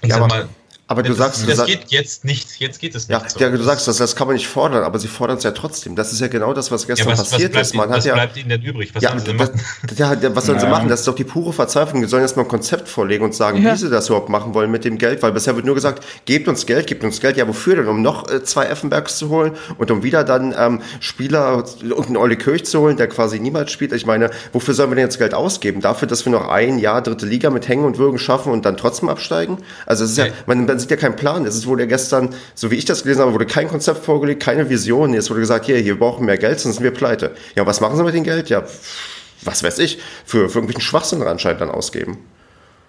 ich 0.00 0.10
ja, 0.10 0.18
sag 0.18 0.28
mal, 0.28 0.48
aber 0.92 1.02
du 1.02 1.14
sagst, 1.14 1.48
das, 1.48 1.56
das 1.56 1.66
geht 1.66 1.84
jetzt 1.88 2.22
nicht, 2.22 2.60
jetzt 2.60 2.78
geht 2.78 2.94
es 2.94 3.08
nicht. 3.08 3.18
Ja, 3.18 3.26
so. 3.26 3.40
ja 3.40 3.48
du 3.48 3.62
sagst, 3.62 3.88
das, 3.88 3.96
das 3.96 4.14
kann 4.14 4.26
man 4.26 4.36
nicht 4.36 4.46
fordern, 4.46 4.84
aber 4.84 4.98
sie 4.98 5.08
fordern 5.08 5.38
es 5.38 5.42
ja 5.42 5.52
trotzdem. 5.52 5.96
Das 5.96 6.12
ist 6.12 6.20
ja 6.20 6.28
genau 6.28 6.52
das, 6.52 6.70
was 6.70 6.86
gestern 6.86 7.08
ja, 7.08 7.12
was, 7.18 7.30
passiert 7.30 7.54
was 7.54 7.68
ist. 7.68 7.74
Man 7.74 7.88
was 7.88 7.96
hat 7.96 8.04
ja, 8.04 8.12
bleibt 8.12 8.36
ihnen 8.36 8.50
denn 8.50 8.60
übrig? 8.60 8.94
Was 8.94 9.02
ja, 9.02 9.08
sollen 9.08 9.24
sie 9.24 9.32
machen? 9.32 9.60
Das, 9.88 9.98
ja, 9.98 10.34
was 10.34 10.44
sollen 10.44 10.60
sie 10.60 10.66
machen? 10.66 10.90
Das 10.90 11.00
ist 11.00 11.08
doch 11.08 11.14
die 11.14 11.24
pure 11.24 11.54
Verzweiflung. 11.54 12.02
Die 12.02 12.08
sollen 12.08 12.24
jetzt 12.24 12.36
mal 12.36 12.42
ein 12.42 12.48
Konzept 12.48 12.90
vorlegen 12.90 13.24
und 13.24 13.34
sagen, 13.34 13.64
wie 13.64 13.74
sie 13.74 13.88
das 13.88 14.08
überhaupt 14.08 14.28
machen 14.28 14.52
wollen 14.52 14.70
mit 14.70 14.84
dem 14.84 14.98
Geld, 14.98 15.22
weil 15.22 15.32
bisher 15.32 15.56
wird 15.56 15.64
nur 15.64 15.74
gesagt, 15.74 16.04
gebt 16.26 16.46
uns 16.46 16.66
Geld, 16.66 16.86
gebt 16.86 17.02
uns 17.04 17.22
Geld. 17.22 17.38
Ja, 17.38 17.48
wofür 17.48 17.76
denn? 17.76 17.88
Um 17.88 18.02
noch 18.02 18.30
äh, 18.30 18.44
zwei 18.44 18.66
Effenbergs 18.66 19.16
zu 19.16 19.30
holen 19.30 19.52
und 19.78 19.90
um 19.90 20.02
wieder 20.02 20.24
dann 20.24 20.54
ähm, 20.58 20.82
Spieler 21.00 21.64
und 21.96 22.06
einen 22.06 22.18
Olli 22.18 22.36
Kirch 22.36 22.66
zu 22.66 22.80
holen, 22.80 22.98
der 22.98 23.08
quasi 23.08 23.40
niemals 23.40 23.72
spielt. 23.72 23.94
Ich 23.94 24.04
meine, 24.04 24.30
wofür 24.52 24.74
sollen 24.74 24.90
wir 24.90 24.96
denn 24.96 25.06
jetzt 25.06 25.16
Geld 25.16 25.32
ausgeben? 25.32 25.80
Dafür, 25.80 26.06
dass 26.06 26.26
wir 26.26 26.32
noch 26.32 26.48
ein 26.48 26.78
Jahr 26.78 27.00
dritte 27.00 27.24
Liga 27.24 27.48
mit 27.48 27.66
Hängen 27.66 27.86
und 27.86 27.96
Würgen 27.96 28.18
schaffen 28.18 28.52
und 28.52 28.66
dann 28.66 28.76
trotzdem 28.76 29.08
absteigen? 29.08 29.56
Also 29.86 30.04
es 30.04 30.10
ist 30.10 30.18
ja, 30.18 30.26
man, 30.44 30.66
man 30.66 30.78
sieht 30.82 30.90
ja 30.90 30.96
keinen 30.96 31.16
Plan. 31.16 31.44
Es 31.46 31.66
wurde 31.66 31.86
gestern, 31.86 32.34
so 32.54 32.70
wie 32.70 32.76
ich 32.76 32.84
das 32.84 33.02
gelesen 33.02 33.22
habe, 33.22 33.32
wurde 33.32 33.46
kein 33.46 33.68
Konzept 33.68 34.04
vorgelegt, 34.04 34.42
keine 34.42 34.68
Vision. 34.68 35.14
Es 35.14 35.30
wurde 35.30 35.40
gesagt, 35.40 35.66
hier, 35.66 35.78
hier 35.78 35.98
brauchen 35.98 36.20
wir 36.20 36.26
mehr 36.26 36.38
Geld, 36.38 36.60
sonst 36.60 36.76
sind 36.76 36.84
wir 36.84 36.92
pleite. 36.92 37.32
Ja, 37.56 37.66
was 37.66 37.80
machen 37.80 37.96
sie 37.96 38.04
mit 38.04 38.14
dem 38.14 38.24
Geld? 38.24 38.48
Ja, 38.48 38.64
was 39.44 39.62
weiß 39.64 39.78
ich, 39.78 39.98
für, 40.24 40.48
für 40.48 40.58
irgendwelchen 40.58 40.82
Schwachsinn 40.82 41.22
anscheinend 41.22 41.60
dann 41.60 41.70
ausgeben. 41.70 42.18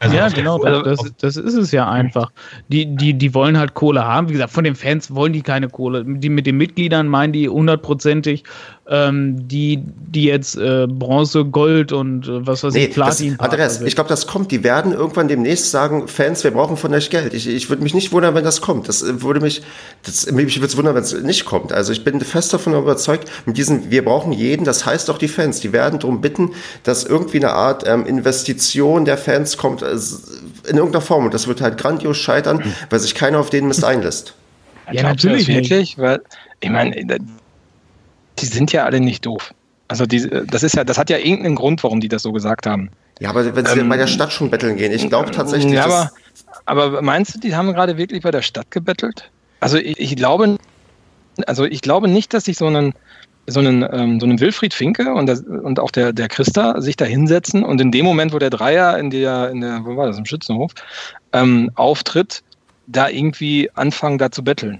Also 0.03 0.17
ja, 0.17 0.27
genau, 0.27 0.57
das, 0.57 0.99
das, 0.99 1.13
das, 1.17 1.37
ist 1.37 1.53
es 1.53 1.71
ja 1.71 1.89
einfach. 1.89 2.29
Die, 2.67 2.93
die, 2.93 3.13
die 3.13 3.33
wollen 3.33 3.57
halt 3.57 3.73
Kohle 3.73 4.03
haben. 4.03 4.27
Wie 4.27 4.33
gesagt, 4.33 4.51
von 4.51 4.65
den 4.65 4.75
Fans 4.75 5.15
wollen 5.15 5.31
die 5.31 5.41
keine 5.41 5.69
Kohle. 5.69 6.03
Die 6.05 6.27
mit 6.27 6.45
den 6.45 6.57
Mitgliedern 6.57 7.07
meinen 7.07 7.31
die 7.31 7.47
hundertprozentig, 7.47 8.43
ähm, 8.89 9.47
die, 9.47 9.81
die 9.81 10.25
jetzt 10.25 10.57
äh, 10.57 10.87
Bronze, 10.87 11.45
Gold 11.45 11.93
und 11.93 12.27
äh, 12.27 12.45
was 12.45 12.63
weiß 12.63 12.73
nee, 12.73 12.85
ich, 12.85 12.93
Platin. 12.93 13.37
Das, 13.39 13.81
ich 13.81 13.95
glaube, 13.95 14.09
das 14.09 14.27
kommt. 14.27 14.51
Die 14.51 14.63
werden 14.63 14.91
irgendwann 14.91 15.29
demnächst 15.29 15.71
sagen, 15.71 16.07
Fans, 16.09 16.43
wir 16.43 16.51
brauchen 16.51 16.75
von 16.75 16.93
euch 16.93 17.09
Geld. 17.09 17.33
Ich, 17.33 17.47
ich 17.47 17.69
würde 17.69 17.81
mich 17.81 17.93
nicht 17.93 18.11
wundern, 18.11 18.35
wenn 18.35 18.43
das 18.43 18.59
kommt. 18.59 18.89
Das 18.89 19.01
äh, 19.01 19.21
würde 19.21 19.39
mich, 19.39 19.61
das, 20.03 20.29
mich 20.31 20.57
würde 20.57 20.67
es 20.67 20.75
wundern, 20.75 20.95
wenn 20.95 21.03
es 21.03 21.13
nicht 21.13 21.45
kommt. 21.45 21.71
Also 21.71 21.93
ich 21.93 22.03
bin 22.03 22.19
fest 22.19 22.53
davon 22.53 22.73
überzeugt, 22.73 23.29
mit 23.45 23.57
diesen, 23.57 23.89
wir 23.89 24.03
brauchen 24.03 24.33
jeden, 24.33 24.65
das 24.65 24.85
heißt 24.85 25.09
auch 25.09 25.17
die 25.17 25.29
Fans, 25.29 25.61
die 25.61 25.71
werden 25.71 25.99
darum 25.99 26.19
bitten, 26.19 26.51
dass 26.83 27.05
irgendwie 27.05 27.37
eine 27.37 27.51
Art 27.51 27.83
ähm, 27.87 28.05
Investition 28.05 29.05
der 29.05 29.17
Fans 29.17 29.57
kommt, 29.57 29.81
äh, 29.81 29.95
in 30.67 30.75
irgendeiner 30.75 31.01
Form. 31.01 31.25
Und 31.25 31.33
das 31.33 31.47
wird 31.47 31.61
halt 31.61 31.77
grandios 31.77 32.17
scheitern, 32.17 32.57
mhm. 32.57 32.73
weil 32.89 32.99
sich 32.99 33.15
keiner 33.15 33.39
auf 33.39 33.49
den 33.49 33.67
Mist 33.69 33.85
einlässt. 33.85 34.33
Ja, 34.91 35.03
natürlich. 35.03 35.47
Wirklich, 35.47 35.97
weil, 35.97 36.21
ich 36.59 36.69
meine, 36.69 36.93
die 38.39 38.45
sind 38.45 38.71
ja 38.71 38.85
alle 38.85 38.99
nicht 38.99 39.25
doof. 39.25 39.53
Also 39.87 40.05
die, 40.05 40.27
das 40.47 40.63
ist 40.63 40.75
ja, 40.75 40.83
das 40.83 40.97
hat 40.97 41.09
ja 41.09 41.17
irgendeinen 41.17 41.55
Grund, 41.55 41.83
warum 41.83 41.99
die 41.99 42.07
das 42.07 42.23
so 42.23 42.31
gesagt 42.31 42.65
haben. 42.65 42.89
Ja, 43.19 43.29
aber 43.29 43.55
wenn 43.55 43.65
sie 43.65 43.79
ähm, 43.79 43.89
bei 43.89 43.97
der 43.97 44.07
Stadt 44.07 44.33
schon 44.33 44.49
betteln 44.49 44.77
gehen, 44.77 44.91
ich 44.91 45.07
glaube 45.07 45.31
tatsächlich. 45.31 45.73
Ja, 45.73 45.85
aber, 45.85 46.11
aber 46.65 47.01
meinst 47.01 47.35
du, 47.35 47.39
die 47.39 47.55
haben 47.55 47.73
gerade 47.73 47.97
wirklich 47.97 48.23
bei 48.23 48.31
der 48.31 48.41
Stadt 48.41 48.71
gebettelt? 48.71 49.29
Also 49.59 49.77
ich, 49.77 49.99
ich 49.99 50.15
glaube, 50.15 50.57
also 51.45 51.65
ich 51.65 51.81
glaube 51.81 52.07
nicht, 52.07 52.33
dass 52.33 52.45
sich 52.45 52.57
so 52.57 52.67
einen 52.67 52.93
so 53.45 53.59
einen, 53.59 53.85
ähm, 53.91 54.19
so 54.19 54.25
einen 54.25 54.39
Wilfried 54.39 54.73
Finke 54.73 55.13
und, 55.13 55.27
das, 55.27 55.41
und 55.41 55.79
auch 55.79 55.91
der, 55.91 56.13
der 56.13 56.29
Christa 56.29 56.79
sich 56.81 56.95
da 56.95 57.05
hinsetzen 57.05 57.63
und 57.63 57.81
in 57.81 57.91
dem 57.91 58.05
Moment, 58.05 58.33
wo 58.33 58.39
der 58.39 58.49
Dreier 58.49 58.97
in 58.97 59.09
der, 59.09 59.49
in 59.49 59.61
der 59.61 59.83
wo 59.83 59.97
war 59.97 60.07
das, 60.07 60.17
im 60.17 60.25
Schützenhof, 60.25 60.71
ähm, 61.33 61.69
auftritt, 61.75 62.41
da 62.87 63.09
irgendwie 63.09 63.69
anfangen, 63.73 64.17
da 64.17 64.31
zu 64.31 64.43
betteln. 64.43 64.79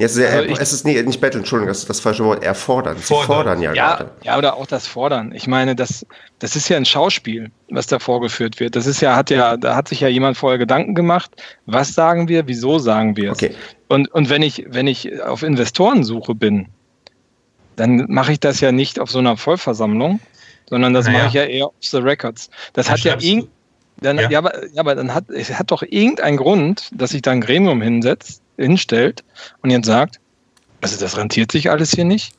Jetzt 0.00 0.16
ist 0.16 0.32
also 0.32 0.54
es 0.58 0.72
ist 0.72 0.86
nee, 0.86 1.02
nicht 1.02 1.20
betteln, 1.20 1.42
Entschuldigung, 1.42 1.68
das 1.68 1.80
ist 1.80 1.90
das 1.90 2.00
falsche 2.00 2.24
Wort, 2.24 2.42
erfordern. 2.42 2.96
Sie 2.96 3.02
fordern, 3.02 3.26
fordern 3.26 3.60
ja, 3.60 3.74
ja 3.74 3.96
gerade. 3.96 4.10
Ja, 4.22 4.38
oder 4.38 4.56
auch 4.56 4.66
das 4.66 4.86
Fordern. 4.86 5.32
Ich 5.34 5.46
meine, 5.46 5.76
das, 5.76 6.06
das 6.38 6.56
ist 6.56 6.70
ja 6.70 6.78
ein 6.78 6.86
Schauspiel, 6.86 7.50
was 7.68 7.86
da 7.86 7.98
vorgeführt 7.98 8.60
wird. 8.60 8.76
Das 8.76 8.86
ist 8.86 9.02
ja, 9.02 9.14
hat 9.14 9.28
ja, 9.28 9.58
da 9.58 9.76
hat 9.76 9.88
sich 9.88 10.00
ja 10.00 10.08
jemand 10.08 10.38
vorher 10.38 10.56
Gedanken 10.58 10.94
gemacht, 10.94 11.30
was 11.66 11.92
sagen 11.92 12.28
wir, 12.28 12.48
wieso 12.48 12.78
sagen 12.78 13.14
wir 13.18 13.32
es. 13.32 13.42
Okay. 13.42 13.54
Und, 13.88 14.10
und 14.14 14.30
wenn 14.30 14.40
ich, 14.40 14.64
wenn 14.70 14.86
ich 14.86 15.20
auf 15.22 15.42
Investorensuche 15.42 16.34
bin, 16.34 16.68
dann 17.76 18.06
mache 18.08 18.32
ich 18.32 18.40
das 18.40 18.60
ja 18.60 18.72
nicht 18.72 18.98
auf 18.98 19.10
so 19.10 19.18
einer 19.18 19.36
Vollversammlung, 19.36 20.18
sondern 20.70 20.94
das 20.94 21.04
naja. 21.04 21.18
mache 21.18 21.28
ich 21.28 21.34
ja 21.34 21.44
eher 21.44 21.66
off 21.66 21.74
the 21.80 21.98
records. 21.98 22.48
Das 22.72 22.86
da 22.86 22.92
hat 22.92 23.00
ja 23.00 23.18
irgend, 23.20 23.48
dann, 24.00 24.16
ja. 24.16 24.30
ja. 24.30 24.38
aber, 24.38 24.64
ja, 24.72 24.80
aber 24.80 24.94
dann 24.94 25.12
hat 25.12 25.28
es 25.28 25.50
hat 25.50 25.70
doch 25.70 25.82
irgendeinen 25.82 26.38
Grund, 26.38 26.90
dass 26.94 27.10
sich 27.10 27.20
da 27.20 27.32
ein 27.32 27.42
Gremium 27.42 27.82
hinsetzt 27.82 28.40
hinstellt 28.60 29.24
und 29.62 29.70
jetzt 29.70 29.86
sagt, 29.86 30.20
also 30.80 30.98
das 30.98 31.16
rentiert 31.16 31.52
sich 31.52 31.70
alles 31.70 31.92
hier 31.92 32.04
nicht. 32.04 32.32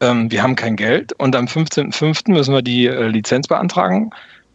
Ähm, 0.00 0.30
wir 0.30 0.42
haben 0.42 0.56
kein 0.56 0.76
Geld 0.76 1.12
und 1.14 1.36
am 1.36 1.46
15.05. 1.46 2.32
müssen 2.32 2.52
wir 2.52 2.62
die 2.62 2.86
äh, 2.86 3.06
Lizenz 3.06 3.48
beantragen. 3.48 4.10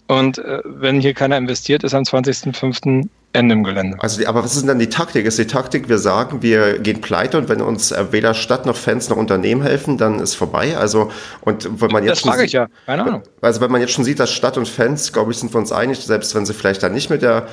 Und 0.07 0.37
äh, 0.37 0.61
wenn 0.63 1.01
hier 1.01 1.13
keiner 1.13 1.37
investiert, 1.37 1.83
ist 1.83 1.93
am 1.93 2.03
20.05. 2.03 3.09
Ende 3.33 3.53
im 3.53 3.63
Gelände. 3.63 3.97
Also, 3.99 4.25
aber 4.25 4.43
was 4.43 4.53
ist 4.53 4.61
denn 4.61 4.67
dann 4.69 4.79
die 4.79 4.89
Taktik? 4.89 5.25
Ist 5.25 5.37
die 5.37 5.47
Taktik, 5.47 5.89
wir 5.89 5.97
sagen, 5.97 6.41
wir 6.41 6.79
gehen 6.79 7.01
pleite 7.01 7.37
und 7.37 7.49
wenn 7.49 7.61
uns 7.61 7.91
äh, 7.91 8.11
weder 8.11 8.33
Stadt 8.33 8.65
noch 8.65 8.75
Fans 8.75 9.09
noch 9.09 9.17
Unternehmen 9.17 9.61
helfen, 9.61 9.97
dann 9.97 10.19
ist 10.19 10.33
vorbei. 10.33 10.77
Also, 10.77 11.11
und 11.41 11.81
wenn 11.81 11.91
man 11.91 12.05
jetzt 12.05 12.25
das 12.25 12.31
frage 12.31 12.45
ich 12.45 12.53
ja, 12.53 12.67
keine 12.85 13.03
Ahnung. 13.03 13.23
Also, 13.41 13.61
wenn 13.61 13.69
man 13.69 13.81
jetzt 13.81 13.91
schon 13.91 14.05
sieht, 14.05 14.19
dass 14.19 14.31
Stadt 14.31 14.57
und 14.57 14.67
Fans, 14.67 15.11
glaube 15.11 15.33
ich, 15.33 15.37
sind 15.37 15.53
wir 15.53 15.59
uns 15.59 15.71
einig, 15.71 15.99
selbst 15.99 16.33
wenn 16.35 16.45
sie 16.45 16.53
vielleicht 16.53 16.81
dann 16.81 16.93
nicht 16.93 17.09
mit 17.09 17.21
der 17.21 17.47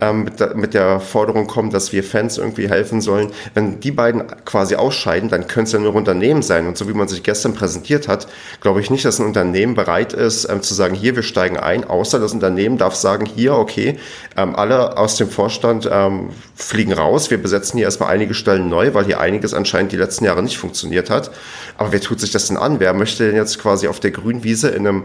ähm, 0.00 0.24
mit, 0.24 0.40
der, 0.40 0.54
mit 0.54 0.74
der 0.74 1.00
Forderung 1.00 1.46
kommen, 1.46 1.70
dass 1.70 1.92
wir 1.92 2.02
Fans 2.02 2.38
irgendwie 2.38 2.68
helfen 2.68 3.00
sollen. 3.00 3.30
Wenn 3.54 3.80
die 3.80 3.90
beiden 3.90 4.24
quasi 4.44 4.76
ausscheiden, 4.76 5.28
dann 5.28 5.46
könnte 5.46 5.68
es 5.68 5.72
ja 5.72 5.78
nur 5.78 5.94
Unternehmen 5.94 6.42
sein. 6.42 6.66
Und 6.66 6.76
so 6.76 6.88
wie 6.88 6.94
man 6.94 7.08
sich 7.08 7.22
gestern 7.22 7.54
präsentiert 7.54 8.08
hat, 8.08 8.28
glaube 8.60 8.80
ich 8.80 8.90
nicht, 8.90 9.04
dass 9.04 9.18
ein 9.18 9.26
Unternehmen 9.26 9.74
bereit 9.74 10.12
ist, 10.12 10.48
ähm, 10.48 10.62
zu 10.62 10.74
sagen, 10.74 10.94
hier, 10.94 11.16
wir 11.16 11.22
steigen 11.22 11.56
ein, 11.56 11.84
außer 11.84 12.18
das 12.18 12.32
Unternehmen 12.32 12.78
darf 12.78 12.94
sagen, 12.94 13.26
hier, 13.26 13.54
okay, 13.54 13.98
ähm, 14.36 14.56
alle 14.56 14.96
aus 14.96 15.16
dem 15.16 15.28
Vorstand 15.28 15.88
ähm, 15.90 16.30
fliegen 16.54 16.92
raus, 16.92 17.30
wir 17.30 17.40
besetzen 17.40 17.76
hier 17.76 17.86
erstmal 17.86 18.10
einige 18.10 18.34
Stellen 18.34 18.68
neu, 18.68 18.94
weil 18.94 19.04
hier 19.04 19.20
einiges 19.20 19.54
anscheinend 19.54 19.92
die 19.92 19.96
letzten 19.96 20.24
Jahre 20.24 20.42
nicht 20.42 20.58
funktioniert 20.58 21.10
hat. 21.10 21.30
Aber 21.76 21.92
wer 21.92 22.00
tut 22.00 22.20
sich 22.20 22.30
das 22.30 22.48
denn 22.48 22.56
an? 22.56 22.80
Wer 22.80 22.94
möchte 22.94 23.26
denn 23.26 23.36
jetzt 23.36 23.58
quasi 23.58 23.88
auf 23.88 24.00
der 24.00 24.10
Grünwiese 24.10 24.68
in 24.68 24.86
einem 24.86 25.04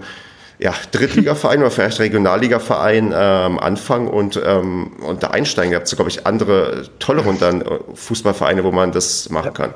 ja, 0.60 0.74
Drittligaverein 0.92 1.60
oder 1.60 1.72
vielleicht 1.72 2.00
Regionalligaverein 2.00 3.14
ähm, 3.16 3.60
anfangen 3.60 4.08
und, 4.08 4.40
ähm, 4.44 4.94
und 5.06 5.24
da 5.24 5.28
einsteigen. 5.28 5.72
Ihr 5.72 5.78
habt 5.78 5.88
so, 5.88 5.96
glaube 5.96 6.10
ich, 6.10 6.26
andere 6.26 6.84
tollere 7.00 7.34
dann 7.34 7.62
äh, 7.62 7.66
Fußballvereine, 7.94 8.64
wo 8.64 8.72
man 8.72 8.92
das 8.92 9.30
machen 9.30 9.54
kann. 9.54 9.74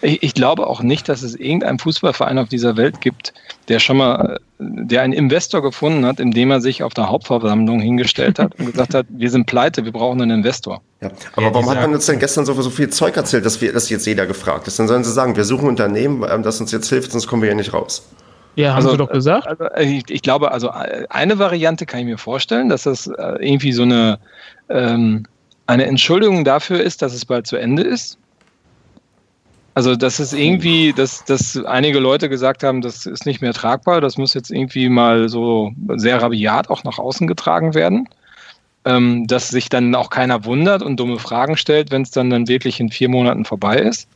Ich, 0.00 0.22
ich, 0.22 0.34
glaube 0.34 0.66
auch 0.66 0.82
nicht, 0.82 1.08
dass 1.08 1.22
es 1.22 1.36
irgendeinen 1.36 1.78
Fußballverein 1.78 2.38
auf 2.38 2.48
dieser 2.48 2.76
Welt 2.76 3.00
gibt, 3.00 3.32
der 3.68 3.78
schon 3.78 3.98
mal, 3.98 4.40
der 4.58 5.02
einen 5.02 5.12
Investor 5.12 5.62
gefunden 5.62 6.04
hat, 6.04 6.18
indem 6.18 6.50
er 6.50 6.60
sich 6.60 6.82
auf 6.82 6.92
der 6.92 7.08
Hauptversammlung 7.08 7.80
hingestellt 7.80 8.40
hat 8.40 8.58
und 8.58 8.66
gesagt 8.66 8.94
hat, 8.94 9.06
wir 9.10 9.30
sind 9.30 9.46
pleite, 9.46 9.84
wir 9.84 9.92
brauchen 9.92 10.20
einen 10.20 10.38
Investor. 10.38 10.82
Ja, 11.00 11.10
aber 11.34 11.46
ja, 11.46 11.54
warum 11.54 11.70
hat 11.70 11.80
man 11.80 11.94
uns 11.94 12.06
denn 12.06 12.18
gestern 12.18 12.44
so, 12.44 12.60
so 12.60 12.70
viel 12.70 12.90
Zeug 12.90 13.16
erzählt, 13.16 13.46
dass 13.46 13.60
wir, 13.60 13.72
dass 13.72 13.88
jetzt 13.90 14.06
jeder 14.06 14.26
gefragt 14.26 14.66
ist? 14.66 14.78
Dann 14.78 14.88
sollen 14.88 15.04
sie 15.04 15.12
sagen, 15.12 15.36
wir 15.36 15.44
suchen 15.44 15.66
ein 15.66 15.70
Unternehmen, 15.70 16.24
ähm, 16.28 16.42
das 16.42 16.60
uns 16.60 16.72
jetzt 16.72 16.88
hilft, 16.88 17.12
sonst 17.12 17.28
kommen 17.28 17.42
wir 17.42 17.48
hier 17.48 17.56
nicht 17.56 17.72
raus. 17.72 18.02
Ja, 18.54 18.70
haben 18.70 18.76
also, 18.76 18.90
Sie 18.90 18.96
doch 18.98 19.10
gesagt. 19.10 19.46
Also, 19.46 19.64
äh, 19.64 19.84
ich, 19.84 20.10
ich, 20.10 20.22
glaube, 20.22 20.52
also 20.52 20.68
äh, 20.68 21.06
eine 21.08 21.38
Variante 21.38 21.86
kann 21.86 22.00
ich 22.00 22.06
mir 22.06 22.18
vorstellen, 22.18 22.68
dass 22.68 22.82
das 22.82 23.06
äh, 23.06 23.36
irgendwie 23.40 23.72
so 23.72 23.82
eine 23.82 24.18
ähm, 24.68 25.24
eine 25.66 25.86
Entschuldigung 25.86 26.44
dafür 26.44 26.80
ist, 26.80 27.02
dass 27.02 27.14
es 27.14 27.24
bald 27.24 27.46
zu 27.46 27.56
Ende 27.56 27.82
ist. 27.82 28.18
Also, 29.74 29.96
dass 29.96 30.18
es 30.18 30.34
irgendwie, 30.34 30.92
dass, 30.92 31.24
dass 31.24 31.56
einige 31.64 31.98
Leute 31.98 32.28
gesagt 32.28 32.62
haben, 32.62 32.82
das 32.82 33.06
ist 33.06 33.24
nicht 33.24 33.40
mehr 33.40 33.54
tragbar, 33.54 34.02
das 34.02 34.18
muss 34.18 34.34
jetzt 34.34 34.50
irgendwie 34.50 34.90
mal 34.90 35.30
so 35.30 35.72
sehr 35.96 36.20
rabiat 36.20 36.68
auch 36.68 36.84
nach 36.84 36.98
außen 36.98 37.26
getragen 37.26 37.74
werden. 37.74 38.08
Ähm, 38.84 39.28
dass 39.28 39.48
sich 39.48 39.68
dann 39.68 39.94
auch 39.94 40.10
keiner 40.10 40.44
wundert 40.44 40.82
und 40.82 40.98
dumme 40.98 41.20
Fragen 41.20 41.56
stellt, 41.56 41.92
wenn 41.92 42.02
es 42.02 42.10
dann, 42.10 42.30
dann 42.30 42.48
wirklich 42.48 42.80
in 42.80 42.90
vier 42.90 43.08
Monaten 43.08 43.44
vorbei 43.44 43.76
ist. 43.76 44.08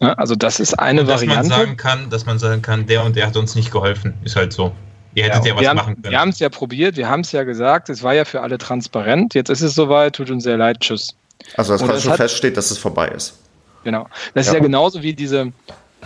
Ja, 0.00 0.14
also 0.14 0.34
das 0.34 0.60
ist 0.60 0.78
eine 0.78 1.04
dass 1.04 1.20
Variante. 1.20 1.48
man 1.50 1.58
sagen 1.58 1.76
kann, 1.76 2.10
dass 2.10 2.24
man 2.26 2.38
sagen 2.38 2.62
kann, 2.62 2.86
der 2.86 3.04
und 3.04 3.16
der 3.16 3.26
hat 3.26 3.36
uns 3.36 3.54
nicht 3.54 3.70
geholfen. 3.70 4.14
Ist 4.24 4.36
halt 4.36 4.52
so. 4.52 4.72
Ihr 5.14 5.24
hättet 5.24 5.44
ja, 5.44 5.48
Ja, 5.50 5.54
was 5.56 5.60
wir 5.62 5.68
haben, 5.68 5.76
machen 5.76 5.94
können. 6.02 6.12
Wir 6.12 6.20
haben 6.20 6.28
es 6.30 6.38
ja 6.38 6.48
probiert, 6.48 6.96
wir 6.96 7.08
haben 7.08 7.20
es 7.20 7.32
ja 7.32 7.42
gesagt, 7.44 7.88
es 7.90 8.02
war 8.02 8.14
ja 8.14 8.24
für 8.24 8.40
alle 8.40 8.58
transparent. 8.58 9.34
Jetzt 9.34 9.50
ist 9.50 9.60
es 9.60 9.74
soweit, 9.74 10.14
tut 10.14 10.30
uns 10.30 10.44
sehr 10.44 10.56
leid, 10.56 10.78
tschüss. 10.80 11.14
Also, 11.56 11.72
dass 11.72 11.80
quasi 11.82 11.92
das 11.94 12.02
schon 12.02 12.12
hat- 12.12 12.16
feststeht, 12.18 12.56
dass 12.56 12.70
es 12.70 12.78
vorbei 12.78 13.08
ist. 13.08 13.38
Genau. 13.84 14.06
Das 14.34 14.46
Ja. 14.46 14.52
ist 14.52 14.56
ja 14.58 14.62
genauso 14.62 15.02
wie 15.02 15.14
diese, 15.14 15.52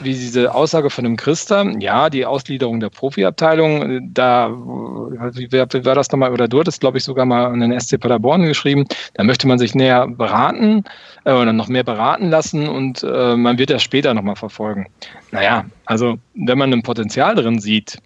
wie 0.00 0.14
diese 0.14 0.52
Aussage 0.54 0.90
von 0.90 1.04
dem 1.04 1.16
Christa. 1.16 1.62
Ja, 1.80 2.08
die 2.08 2.24
Ausgliederung 2.24 2.80
der 2.80 2.88
Profiabteilung, 2.88 4.12
da, 4.14 4.48
wie 4.50 5.52
war 5.52 5.94
das 5.94 6.10
nochmal, 6.10 6.32
oder 6.32 6.48
du 6.48 6.60
hattest, 6.60 6.80
glaube 6.80 6.98
ich, 6.98 7.04
sogar 7.04 7.26
mal 7.26 7.46
an 7.46 7.60
den 7.60 7.78
SC 7.78 7.98
Paderborn 7.98 8.42
geschrieben, 8.44 8.86
da 9.14 9.22
möchte 9.24 9.46
man 9.46 9.58
sich 9.58 9.74
näher 9.74 10.06
beraten 10.08 10.84
äh, 11.24 11.32
oder 11.32 11.52
noch 11.52 11.68
mehr 11.68 11.84
beraten 11.84 12.30
lassen 12.30 12.68
und 12.68 13.02
äh, 13.02 13.36
man 13.36 13.58
wird 13.58 13.70
das 13.70 13.82
später 13.82 14.14
nochmal 14.14 14.36
verfolgen. 14.36 14.86
Naja, 15.32 15.64
also 15.86 16.18
wenn 16.34 16.58
man 16.58 16.72
ein 16.72 16.82
Potenzial 16.82 17.34
drin 17.34 17.60
sieht, 17.60 17.98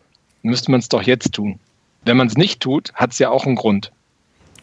müsste 0.42 0.70
man 0.70 0.80
es 0.80 0.88
doch 0.88 1.02
jetzt 1.02 1.34
tun. 1.34 1.58
Wenn 2.04 2.16
man 2.16 2.28
es 2.28 2.36
nicht 2.36 2.60
tut, 2.60 2.92
hat 2.94 3.12
es 3.12 3.18
ja 3.18 3.30
auch 3.30 3.44
einen 3.44 3.56
Grund. 3.56 3.92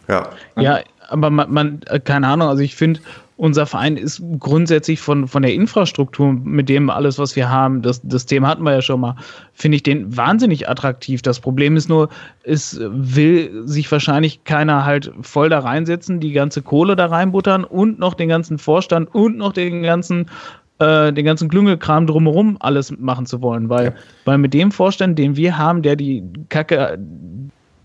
Ja. 0.08 0.30
Ja, 0.58 0.80
aber 1.10 1.30
man, 1.30 1.52
man 1.52 1.82
äh, 1.88 2.00
keine 2.00 2.28
Ahnung, 2.28 2.48
also 2.48 2.62
ich 2.62 2.76
finde, 2.76 3.02
unser 3.38 3.66
Verein 3.66 3.98
ist 3.98 4.22
grundsätzlich 4.40 5.02
von, 5.02 5.28
von 5.28 5.42
der 5.42 5.54
Infrastruktur, 5.54 6.34
mit 6.34 6.70
dem 6.70 6.90
alles, 6.90 7.20
was 7.20 7.36
wir 7.36 7.50
haben, 7.50 7.82
das, 7.82 8.02
das 8.04 8.26
Thema 8.26 8.48
hatten 8.48 8.64
wir 8.64 8.72
ja 8.74 8.82
schon 8.82 9.02
mal, 9.02 9.16
finde 9.54 9.76
ich 9.76 9.84
den 9.84 10.16
wahnsinnig 10.16 10.70
attraktiv. 10.70 11.22
Das 11.22 11.40
Problem 11.40 11.76
ist 11.76 11.90
nur, 11.90 12.10
es 12.44 12.80
will 12.82 13.64
sich 13.66 13.92
wahrscheinlich 13.92 14.44
keiner 14.46 14.86
halt 14.86 15.12
voll 15.22 15.50
da 15.50 15.60
reinsetzen, 15.60 16.20
die 16.20 16.32
ganze 16.32 16.62
Kohle 16.62 16.96
da 16.96 17.08
reinbuttern 17.08 17.66
und 17.66 18.00
noch 18.00 18.14
den 18.14 18.30
ganzen 18.30 18.58
Vorstand 18.58 19.14
und 19.14 19.38
noch 19.38 19.52
den 19.54 19.84
ganzen 19.84 20.28
äh, 20.80 21.14
den 21.14 21.24
ganzen 21.26 21.48
Klüngelkram 21.48 22.06
drumherum 22.06 22.58
alles 22.60 22.98
machen 22.98 23.26
zu 23.26 23.42
wollen, 23.42 23.70
weil, 23.70 23.86
Ja. 23.86 23.94
weil 24.26 24.38
mit 24.38 24.54
dem 24.54 24.72
Vorstand, 24.72 25.18
den 25.18 25.38
wir 25.38 25.58
haben, 25.58 25.82
der 25.82 25.96
die 25.96 26.24
Kacke, 26.50 26.98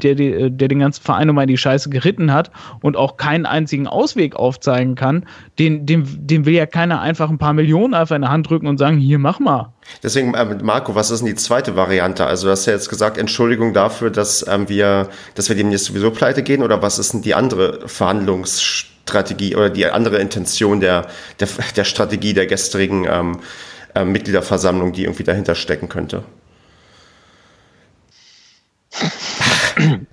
der, 0.03 0.15
die- 0.15 0.51
der 0.51 0.69
den 0.69 0.81
ganzen 0.81 1.03
Verein 1.03 1.27
nochmal 1.27 1.45
in 1.45 1.49
die 1.49 1.59
Scheiße 1.59 1.91
geritten 1.91 2.33
hat 2.33 2.51
und 2.83 2.97
auch 2.97 3.17
keinen 3.17 3.47
einzigen 3.47 3.87
Ausweg 3.87 4.37
aufzeigen 4.37 4.95
kann, 4.95 5.27
den, 5.59 5.87
dem, 5.87 6.05
dem 6.27 6.47
will 6.47 6.55
ja 6.55 6.67
keiner 6.67 7.01
einfach 7.01 7.31
ein 7.31 7.39
paar 7.39 7.53
Millionen 7.53 7.95
einfach 7.95 8.17
in 8.17 8.23
der 8.23 8.31
Hand 8.31 8.49
drücken 8.49 8.67
und 8.67 8.79
sagen, 8.79 8.99
hier, 8.99 9.19
mach 9.19 9.39
mal. 9.41 9.73
Deswegen, 10.03 10.35
ähm, 10.37 10.59
Marco, 10.63 10.95
was 10.95 11.11
ist 11.11 11.21
denn 11.21 11.27
die 11.27 11.35
zweite 11.35 11.75
Variante? 11.77 12.27
Also, 12.27 12.47
du 12.47 12.53
hast 12.53 12.67
ja 12.67 12.73
jetzt 12.73 12.89
gesagt, 12.89 13.19
Entschuldigung 13.19 13.73
dafür, 13.73 14.11
dass 14.11 14.47
ähm, 14.49 14.69
wir, 14.69 15.09
dass 15.35 15.49
wir 15.49 15.57
demnächst 15.57 15.87
sowieso 15.87 16.11
pleite 16.11 16.43
gehen, 16.43 16.63
oder 16.63 16.81
was 16.83 16.99
ist 16.99 17.13
denn 17.13 17.23
die 17.23 17.35
andere 17.35 17.89
Verhandlungsstrategie 17.89 19.57
oder 19.57 19.71
die 19.71 19.87
andere 19.87 20.19
Intention 20.19 20.81
der, 20.81 21.07
der, 21.41 21.49
der 21.77 21.85
Strategie 21.85 22.35
der 22.35 22.47
gestrigen 22.47 23.07
ähm, 23.11 23.39
ähm, 23.95 24.13
Mitgliederversammlung, 24.13 24.93
die 24.93 25.05
irgendwie 25.05 25.25
dahinter 25.25 25.55
stecken 25.55 25.89
könnte? 25.89 26.23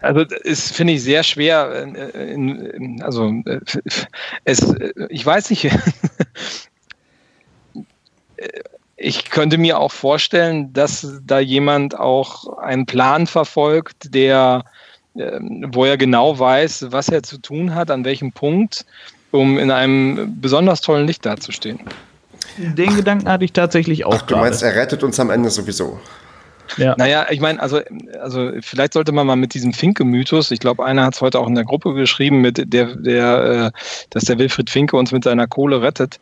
Also 0.01 0.23
das 0.23 0.41
ist 0.41 0.75
finde 0.75 0.93
ich 0.93 1.03
sehr 1.03 1.23
schwer. 1.23 1.83
In, 1.83 1.95
in, 2.65 3.01
also 3.01 3.33
es, 4.43 4.75
ich 5.09 5.25
weiß 5.25 5.49
nicht. 5.49 5.69
Ich 8.99 9.29
könnte 9.29 9.59
mir 9.59 9.79
auch 9.79 9.91
vorstellen, 9.91 10.73
dass 10.73 11.07
da 11.23 11.39
jemand 11.39 11.97
auch 11.97 12.57
einen 12.57 12.87
Plan 12.87 13.27
verfolgt, 13.27 14.13
der, 14.13 14.65
ähm, 15.15 15.67
wo 15.71 15.85
er 15.85 15.97
genau 15.97 16.37
weiß, 16.39 16.87
was 16.89 17.09
er 17.09 17.21
zu 17.21 17.37
tun 17.37 17.75
hat, 17.75 17.91
an 17.91 18.05
welchem 18.05 18.31
Punkt, 18.31 18.85
um 19.29 19.59
in 19.59 19.69
einem 19.69 20.41
besonders 20.41 20.81
tollen 20.81 21.05
Licht 21.05 21.25
dazustehen. 21.27 21.79
Den 22.57 22.95
Gedanken 22.95 23.29
hatte 23.29 23.45
ich 23.45 23.53
tatsächlich 23.53 24.03
auch 24.03 24.15
Ach, 24.15 24.21
du 24.23 24.35
meinst, 24.35 24.63
er 24.63 24.75
rettet 24.75 25.03
uns 25.03 25.19
am 25.19 25.29
Ende 25.29 25.51
sowieso. 25.51 25.99
Ja. 26.77 26.95
Naja, 26.97 27.27
ich 27.29 27.39
meine, 27.39 27.61
also, 27.61 27.79
also 28.21 28.51
vielleicht 28.61 28.93
sollte 28.93 29.11
man 29.11 29.27
mal 29.27 29.35
mit 29.35 29.53
diesem 29.53 29.73
Finke-Mythos, 29.73 30.51
ich 30.51 30.59
glaube, 30.59 30.85
einer 30.85 31.05
hat 31.05 31.15
es 31.15 31.21
heute 31.21 31.39
auch 31.39 31.47
in 31.47 31.55
der 31.55 31.63
Gruppe 31.63 31.93
geschrieben, 31.93 32.41
mit 32.41 32.73
der, 32.73 32.95
der, 32.95 33.71
äh, 33.73 33.79
dass 34.09 34.25
der 34.25 34.37
Wilfried 34.37 34.69
Finke 34.69 34.97
uns 34.97 35.11
mit 35.11 35.23
seiner 35.23 35.47
Kohle 35.47 35.81
rettet. 35.81 36.19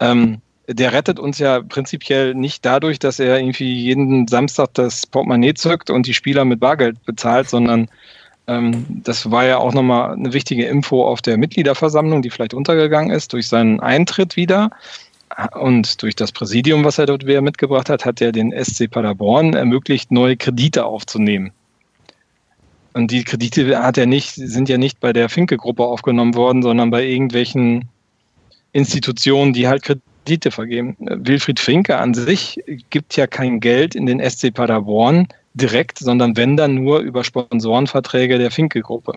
Ähm, 0.00 0.40
der 0.68 0.92
rettet 0.92 1.18
uns 1.18 1.38
ja 1.38 1.60
prinzipiell 1.62 2.34
nicht 2.34 2.64
dadurch, 2.64 2.98
dass 2.98 3.18
er 3.18 3.38
irgendwie 3.38 3.72
jeden 3.72 4.28
Samstag 4.28 4.74
das 4.74 5.06
Portemonnaie 5.06 5.54
zückt 5.54 5.88
und 5.88 6.06
die 6.06 6.14
Spieler 6.14 6.44
mit 6.44 6.60
Bargeld 6.60 7.02
bezahlt, 7.06 7.48
sondern 7.48 7.88
ähm, 8.48 8.84
das 9.04 9.30
war 9.30 9.44
ja 9.44 9.58
auch 9.58 9.72
nochmal 9.72 10.12
eine 10.12 10.32
wichtige 10.32 10.66
Info 10.66 11.04
auf 11.04 11.22
der 11.22 11.38
Mitgliederversammlung, 11.38 12.20
die 12.20 12.30
vielleicht 12.30 12.54
untergegangen 12.54 13.10
ist 13.10 13.32
durch 13.32 13.48
seinen 13.48 13.80
Eintritt 13.80 14.36
wieder. 14.36 14.70
Und 15.54 16.02
durch 16.02 16.16
das 16.16 16.32
Präsidium, 16.32 16.84
was 16.84 16.98
er 16.98 17.06
dort 17.06 17.26
wieder 17.26 17.40
mitgebracht 17.40 17.88
hat, 17.88 18.04
hat 18.04 18.20
er 18.20 18.32
den 18.32 18.52
SC 18.52 18.90
Paderborn 18.90 19.54
ermöglicht, 19.54 20.10
neue 20.10 20.36
Kredite 20.36 20.84
aufzunehmen. 20.84 21.52
Und 22.92 23.12
die 23.12 23.22
Kredite 23.22 23.80
hat 23.80 23.96
er 23.98 24.06
nicht, 24.06 24.34
sind 24.34 24.68
ja 24.68 24.78
nicht 24.78 24.98
bei 24.98 25.12
der 25.12 25.28
Finke-Gruppe 25.28 25.84
aufgenommen 25.84 26.34
worden, 26.34 26.62
sondern 26.62 26.90
bei 26.90 27.04
irgendwelchen 27.04 27.84
Institutionen, 28.72 29.52
die 29.52 29.68
halt 29.68 29.84
Kredite 29.84 30.50
vergeben. 30.50 30.96
Wilfried 30.98 31.60
Finke 31.60 31.98
an 31.98 32.14
sich 32.14 32.60
gibt 32.90 33.16
ja 33.16 33.28
kein 33.28 33.60
Geld 33.60 33.94
in 33.94 34.06
den 34.06 34.18
SC 34.18 34.52
Paderborn 34.52 35.28
direkt, 35.54 35.98
sondern 35.98 36.36
wenn 36.36 36.56
dann 36.56 36.74
nur 36.74 36.98
über 36.98 37.22
Sponsorenverträge 37.22 38.38
der 38.38 38.50
Finke-Gruppe. 38.50 39.14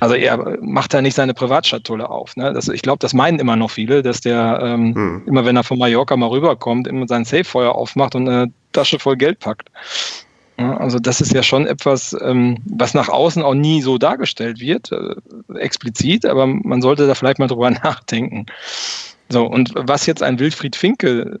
Also 0.00 0.14
er 0.14 0.58
macht 0.60 0.94
da 0.94 1.02
nicht 1.02 1.14
seine 1.14 1.34
Privatschatulle 1.34 2.08
auf. 2.08 2.36
Ne? 2.36 2.52
Das, 2.52 2.68
ich 2.68 2.82
glaube, 2.82 2.98
das 2.98 3.14
meinen 3.14 3.38
immer 3.38 3.56
noch 3.56 3.70
viele, 3.70 4.02
dass 4.02 4.20
der 4.20 4.58
ähm, 4.62 4.94
Hm. 4.94 5.22
immer, 5.26 5.44
wenn 5.44 5.56
er 5.56 5.64
von 5.64 5.78
Mallorca 5.78 6.16
mal 6.16 6.28
rüberkommt, 6.28 6.86
immer 6.86 7.06
sein 7.06 7.24
Safefeuer 7.24 7.74
aufmacht 7.74 8.14
und 8.14 8.28
eine 8.28 8.52
Tasche 8.72 8.98
voll 8.98 9.16
Geld 9.16 9.38
packt. 9.38 9.68
Ja, 10.58 10.76
also 10.76 10.98
das 10.98 11.20
ist 11.20 11.32
ja 11.32 11.42
schon 11.42 11.66
etwas, 11.66 12.16
ähm, 12.20 12.58
was 12.64 12.94
nach 12.94 13.08
außen 13.08 13.42
auch 13.42 13.54
nie 13.54 13.82
so 13.82 13.98
dargestellt 13.98 14.60
wird, 14.60 14.92
äh, 14.92 15.14
explizit, 15.58 16.26
aber 16.26 16.46
man 16.46 16.82
sollte 16.82 17.06
da 17.06 17.14
vielleicht 17.14 17.38
mal 17.38 17.48
drüber 17.48 17.70
nachdenken. 17.84 18.46
So, 19.28 19.46
und 19.46 19.72
was 19.74 20.06
jetzt 20.06 20.22
ein 20.22 20.38
Wilfried 20.38 20.76
Finke, 20.76 21.40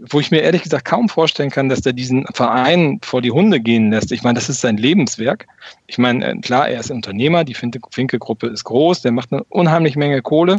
wo 0.00 0.20
ich 0.20 0.30
mir 0.30 0.42
ehrlich 0.42 0.62
gesagt 0.62 0.84
kaum 0.84 1.08
vorstellen 1.08 1.50
kann, 1.50 1.68
dass 1.68 1.80
der 1.80 1.92
diesen 1.92 2.26
Verein 2.32 3.00
vor 3.02 3.20
die 3.20 3.30
Hunde 3.32 3.60
gehen 3.60 3.90
lässt. 3.90 4.12
Ich 4.12 4.22
meine, 4.22 4.34
das 4.34 4.48
ist 4.48 4.60
sein 4.60 4.76
Lebenswerk. 4.76 5.46
Ich 5.86 5.98
meine, 5.98 6.24
äh, 6.24 6.36
klar, 6.38 6.68
er 6.68 6.80
ist 6.80 6.90
Unternehmer, 6.90 7.44
die 7.44 7.54
Finke- 7.54 7.80
Finke-Gruppe 7.90 8.46
ist 8.48 8.64
groß, 8.64 9.02
der 9.02 9.12
macht 9.12 9.32
eine 9.32 9.44
unheimlich 9.48 9.96
Menge 9.96 10.22
Kohle. 10.22 10.58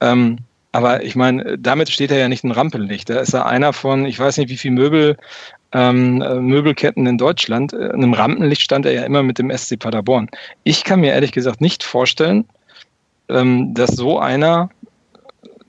Ähm, 0.00 0.38
aber 0.70 1.02
ich 1.04 1.16
meine, 1.16 1.58
damit 1.58 1.90
steht 1.90 2.10
er 2.10 2.18
ja 2.18 2.28
nicht 2.28 2.44
in 2.44 2.50
Rampenlicht. 2.50 3.10
Da 3.10 3.18
ist 3.20 3.34
er 3.34 3.46
einer 3.46 3.72
von, 3.72 4.06
ich 4.06 4.18
weiß 4.18 4.38
nicht, 4.38 4.48
wie 4.48 4.56
viel 4.56 4.70
Möbel, 4.70 5.16
ähm, 5.72 6.22
äh, 6.22 6.34
Möbelketten 6.36 7.06
in 7.06 7.18
Deutschland. 7.18 7.72
Äh, 7.72 7.86
In 7.86 8.02
einem 8.02 8.14
Rampenlicht 8.14 8.62
stand 8.62 8.86
er 8.86 8.92
ja 8.92 9.04
immer 9.04 9.22
mit 9.22 9.38
dem 9.38 9.50
SC 9.50 9.78
Paderborn. 9.78 10.28
Ich 10.64 10.84
kann 10.84 11.00
mir 11.00 11.12
ehrlich 11.12 11.32
gesagt 11.32 11.60
nicht 11.60 11.82
vorstellen, 11.82 12.46
ähm, 13.28 13.74
dass 13.74 13.90
so 13.90 14.18
einer, 14.18 14.70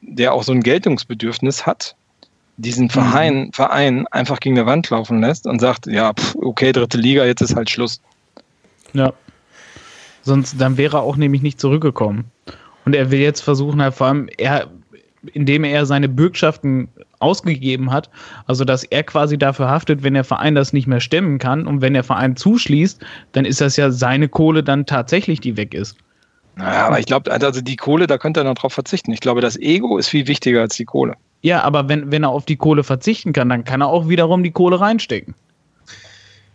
der 0.01 0.33
auch 0.33 0.43
so 0.43 0.51
ein 0.51 0.61
Geltungsbedürfnis 0.63 1.65
hat, 1.65 1.95
diesen 2.63 2.89
Verein, 2.89 3.51
Verein 3.53 4.07
einfach 4.11 4.39
gegen 4.39 4.55
die 4.55 4.65
Wand 4.65 4.89
laufen 4.89 5.21
lässt 5.21 5.45
und 5.45 5.59
sagt, 5.59 5.85
ja, 5.87 6.13
pff, 6.13 6.35
okay, 6.35 6.71
dritte 6.71 6.97
Liga, 6.97 7.25
jetzt 7.25 7.41
ist 7.41 7.55
halt 7.55 7.69
Schluss. 7.69 8.01
Ja. 8.93 9.13
Sonst, 10.23 10.59
dann 10.59 10.77
wäre 10.77 10.97
er 10.97 11.03
auch 11.03 11.17
nämlich 11.17 11.41
nicht 11.41 11.59
zurückgekommen. 11.59 12.25
Und 12.85 12.95
er 12.95 13.11
will 13.11 13.19
jetzt 13.19 13.41
versuchen, 13.41 13.81
halt 13.81 13.93
vor 13.93 14.07
allem, 14.07 14.29
er, 14.37 14.67
indem 15.33 15.63
er 15.63 15.85
seine 15.85 16.09
Bürgschaften 16.09 16.89
ausgegeben 17.19 17.91
hat, 17.91 18.09
also 18.45 18.65
dass 18.65 18.83
er 18.83 19.03
quasi 19.03 19.37
dafür 19.37 19.69
haftet, 19.69 20.03
wenn 20.03 20.13
der 20.13 20.23
Verein 20.23 20.55
das 20.55 20.73
nicht 20.73 20.87
mehr 20.87 20.99
stemmen 20.99 21.39
kann 21.39 21.67
und 21.67 21.81
wenn 21.81 21.93
der 21.93 22.03
Verein 22.03 22.35
zuschließt, 22.35 23.03
dann 23.31 23.45
ist 23.45 23.61
das 23.61 23.77
ja 23.77 23.91
seine 23.91 24.27
Kohle 24.27 24.63
dann 24.63 24.85
tatsächlich, 24.85 25.39
die 25.39 25.57
weg 25.57 25.73
ist. 25.73 25.97
Naja, 26.55 26.85
aber 26.87 26.99
ich 26.99 27.05
glaube, 27.05 27.31
also 27.31 27.61
die 27.61 27.77
Kohle, 27.77 28.05
da 28.05 28.17
könnte 28.17 28.41
er 28.41 28.43
noch 28.43 28.55
drauf 28.55 28.73
verzichten. 28.73 29.11
Ich 29.11 29.21
glaube, 29.21 29.41
das 29.41 29.57
Ego 29.57 29.97
ist 29.97 30.09
viel 30.09 30.27
wichtiger 30.27 30.61
als 30.61 30.75
die 30.75 30.85
Kohle. 30.85 31.15
Ja, 31.43 31.61
aber 31.63 31.89
wenn, 31.89 32.09
wenn 32.11 32.23
er 32.23 32.29
auf 32.29 32.45
die 32.45 32.55
Kohle 32.55 32.83
verzichten 32.83 33.33
kann, 33.33 33.49
dann 33.49 33.65
kann 33.65 33.81
er 33.81 33.87
auch 33.87 34.07
wiederum 34.07 34.43
die 34.43 34.51
Kohle 34.51 34.79
reinstecken. 34.79 35.35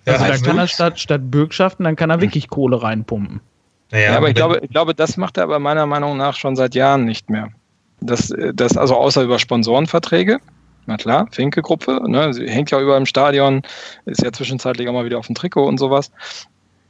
Ja, 0.06 0.14
Also 0.14 0.24
da 0.24 0.30
also- 0.32 0.44
kann 0.46 0.58
er 0.58 0.66
statt, 0.66 0.98
statt 0.98 1.30
Bürgschaften, 1.30 1.84
dann 1.84 1.94
kann 1.94 2.10
er 2.10 2.20
wirklich 2.20 2.48
Kohle 2.48 2.82
reinpumpen. 2.82 3.40
naja, 3.92 4.12
Ja, 4.12 4.16
aber 4.16 4.28
ich 4.28 4.34
glaube, 4.34 4.60
ich 4.62 4.70
glaube, 4.70 4.94
das 4.94 5.16
macht 5.18 5.36
er 5.36 5.44
aber 5.44 5.58
meiner 5.58 5.84
Meinung 5.86 6.16
nach 6.16 6.34
schon 6.36 6.56
seit 6.56 6.74
Jahren 6.74 7.04
nicht 7.04 7.28
mehr. 7.30 7.50
Das, 8.00 8.32
das 8.54 8.76
also 8.76 8.96
außer 8.96 9.22
über 9.22 9.38
Sponsorenverträge. 9.38 10.38
Na 10.86 10.96
klar, 10.96 11.28
Finke-Gruppe, 11.32 12.00
ne, 12.08 12.32
sie 12.32 12.48
hängt 12.48 12.70
ja 12.70 12.80
über 12.80 12.96
im 12.96 13.04
Stadion, 13.04 13.60
ist 14.06 14.22
ja 14.22 14.32
zwischenzeitlich 14.32 14.88
auch 14.88 14.94
mal 14.94 15.04
wieder 15.04 15.18
auf 15.18 15.26
dem 15.26 15.34
Trikot 15.34 15.66
und 15.66 15.76
sowas. 15.76 16.10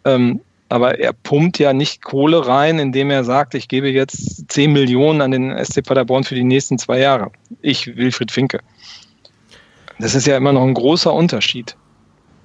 Ähm, 0.04 0.40
aber 0.68 0.98
er 0.98 1.12
pumpt 1.12 1.58
ja 1.58 1.72
nicht 1.72 2.02
Kohle 2.02 2.46
rein, 2.46 2.78
indem 2.78 3.10
er 3.10 3.24
sagt, 3.24 3.54
ich 3.54 3.68
gebe 3.68 3.88
jetzt 3.88 4.50
10 4.50 4.72
Millionen 4.72 5.20
an 5.20 5.30
den 5.30 5.64
SC 5.64 5.82
Paderborn 5.82 6.24
für 6.24 6.34
die 6.34 6.44
nächsten 6.44 6.78
zwei 6.78 6.98
Jahre. 6.98 7.30
Ich, 7.62 7.96
Wilfried 7.96 8.30
Finke. 8.30 8.60
Das 9.98 10.14
ist 10.14 10.26
ja 10.26 10.36
immer 10.36 10.52
noch 10.52 10.62
ein 10.62 10.74
großer 10.74 11.12
Unterschied. 11.12 11.76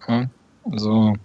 Ja, 0.08 0.26
also, 0.70 1.16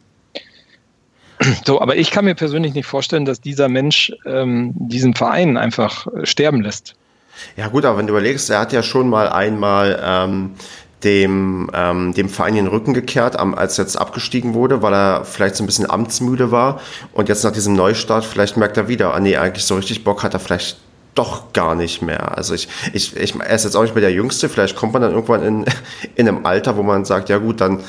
so, 1.65 1.81
aber 1.81 1.97
ich 1.97 2.11
kann 2.11 2.25
mir 2.25 2.35
persönlich 2.35 2.75
nicht 2.75 2.87
vorstellen, 2.87 3.25
dass 3.25 3.41
dieser 3.41 3.69
Mensch 3.69 4.13
ähm, 4.27 4.73
diesen 4.75 5.15
Verein 5.15 5.57
einfach 5.57 6.07
äh, 6.09 6.27
sterben 6.27 6.63
lässt. 6.63 6.97
Ja 7.57 7.69
gut, 7.69 7.85
aber 7.85 7.99
wenn 7.99 8.07
du 8.07 8.13
überlegst, 8.13 8.51
er 8.51 8.59
hat 8.59 8.73
ja 8.73 8.83
schon 8.83 9.09
mal 9.09 9.29
einmal 9.29 10.01
ähm, 10.05 10.51
dem, 11.05 11.71
ähm, 11.75 12.13
dem 12.15 12.29
Verein 12.29 12.55
den 12.55 12.67
Rücken 12.67 12.93
gekehrt, 12.95 13.39
als 13.39 13.77
jetzt 13.77 13.97
abgestiegen 13.97 14.55
wurde, 14.55 14.83
weil 14.83 14.93
er 14.93 15.25
vielleicht 15.25 15.57
so 15.57 15.63
ein 15.63 15.67
bisschen 15.67 15.89
amtsmüde 15.89 16.51
war. 16.51 16.81
Und 17.13 17.29
jetzt 17.29 17.45
nach 17.45 17.53
diesem 17.53 17.75
Neustart, 17.75 18.25
vielleicht 18.25 18.57
merkt 18.57 18.77
er 18.77 18.89
wieder, 18.89 19.15
ah 19.15 19.21
nee, 19.21 19.37
eigentlich 19.37 19.65
so 19.65 19.77
richtig 19.77 20.03
Bock 20.05 20.23
hat 20.23 20.35
er 20.35 20.41
vielleicht 20.41 20.79
doch 21.15 21.53
gar 21.53 21.75
nicht 21.75 22.03
mehr. 22.03 22.37
Also 22.37 22.55
ich, 22.55 22.69
ich, 22.93 23.17
ich, 23.17 23.35
er 23.35 23.55
ist 23.55 23.65
jetzt 23.65 23.77
auch 23.77 23.83
nicht 23.83 23.95
mehr 23.95 24.03
der 24.03 24.13
Jüngste, 24.13 24.49
vielleicht 24.49 24.77
kommt 24.77 24.93
man 24.93 25.03
dann 25.03 25.13
irgendwann 25.13 25.43
in, 25.43 25.65
in 26.15 26.29
einem 26.29 26.47
Alter, 26.47 26.77
wo 26.77 26.83
man 26.83 27.05
sagt, 27.05 27.29
ja 27.29 27.39
gut, 27.39 27.61
dann 27.61 27.83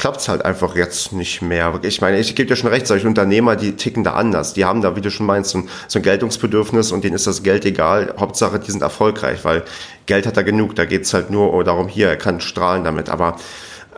klappt 0.00 0.22
es 0.22 0.28
halt 0.30 0.46
einfach 0.46 0.76
jetzt 0.76 1.12
nicht 1.12 1.42
mehr. 1.42 1.78
Ich 1.82 2.00
meine, 2.00 2.18
ich 2.18 2.34
gebe 2.34 2.48
dir 2.48 2.56
schon 2.56 2.70
recht, 2.70 2.86
solche 2.86 3.06
Unternehmer, 3.06 3.54
die 3.54 3.76
ticken 3.76 4.02
da 4.02 4.14
anders. 4.14 4.54
Die 4.54 4.64
haben 4.64 4.80
da, 4.80 4.96
wie 4.96 5.02
du 5.02 5.10
schon 5.10 5.26
meinst, 5.26 5.50
so 5.50 5.58
ein, 5.58 5.68
so 5.88 5.98
ein 5.98 6.02
Geltungsbedürfnis 6.02 6.90
und 6.90 7.04
denen 7.04 7.16
ist 7.16 7.26
das 7.26 7.42
Geld 7.42 7.66
egal. 7.66 8.14
Hauptsache, 8.18 8.58
die 8.58 8.70
sind 8.70 8.80
erfolgreich, 8.80 9.44
weil 9.44 9.62
Geld 10.06 10.26
hat 10.26 10.38
er 10.38 10.42
genug. 10.42 10.74
Da 10.74 10.86
geht 10.86 11.02
es 11.02 11.12
halt 11.12 11.30
nur 11.30 11.62
darum, 11.64 11.86
hier, 11.86 12.08
er 12.08 12.16
kann 12.16 12.40
strahlen 12.40 12.82
damit. 12.82 13.10
Aber 13.10 13.36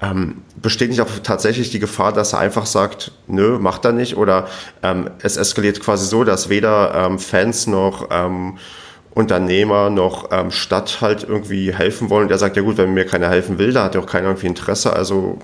ähm, 0.01 0.43
besteht 0.61 0.91
nicht 0.91 1.01
auch 1.01 1.21
tatsächlich 1.23 1.71
die 1.71 1.79
Gefahr, 1.79 2.13
dass 2.13 2.33
er 2.33 2.41
einfach 2.41 2.67
sagt, 2.67 3.13
nö, 3.29 3.61
macht 3.61 3.85
er 3.85 3.93
nicht? 3.93 4.17
Oder 4.17 4.49
ähm, 4.83 5.09
es 5.23 5.37
eskaliert 5.37 5.79
quasi 5.79 6.07
so, 6.07 6.25
dass 6.25 6.49
weder 6.49 6.95
ähm, 6.97 7.21
Fans 7.21 7.69
noch 7.69 8.09
ähm, 8.11 8.59
Unternehmer 9.15 9.89
noch 9.89 10.33
ähm, 10.33 10.51
Stadt 10.51 11.01
halt 11.01 11.23
irgendwie 11.23 11.73
helfen 11.73 12.11
wollen. 12.11 12.27
Der 12.27 12.39
sagt, 12.39 12.57
ja 12.57 12.63
gut, 12.63 12.77
wenn 12.77 12.93
mir 12.93 13.07
keiner 13.07 13.29
helfen 13.29 13.61
will, 13.61 13.73
da 13.73 13.85
hat 13.85 13.95
ja 13.95 14.01
auch 14.01 14.07
keiner 14.07 14.27
irgendwie 14.27 14.49
Interesse, 14.49 14.93
also 14.93 15.39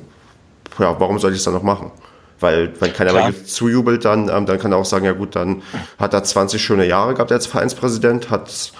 ja, 0.78 0.98
warum 0.98 1.18
soll 1.18 1.32
ich 1.32 1.38
es 1.38 1.44
dann 1.44 1.54
noch 1.54 1.62
machen? 1.62 1.90
Weil 2.40 2.72
wenn 2.80 2.92
keiner 2.92 3.10
Klar. 3.10 3.30
mehr 3.30 3.44
zujubelt, 3.44 4.04
dann, 4.04 4.28
ähm, 4.28 4.46
dann 4.46 4.58
kann 4.58 4.72
er 4.72 4.78
auch 4.78 4.84
sagen, 4.84 5.04
ja 5.04 5.12
gut, 5.12 5.34
dann 5.34 5.62
hat 5.98 6.14
er 6.14 6.22
20 6.22 6.62
schöne 6.62 6.86
Jahre 6.86 7.14
gehabt 7.14 7.32
als 7.32 7.46
Vereinspräsident, 7.46 8.30
hat 8.30 8.72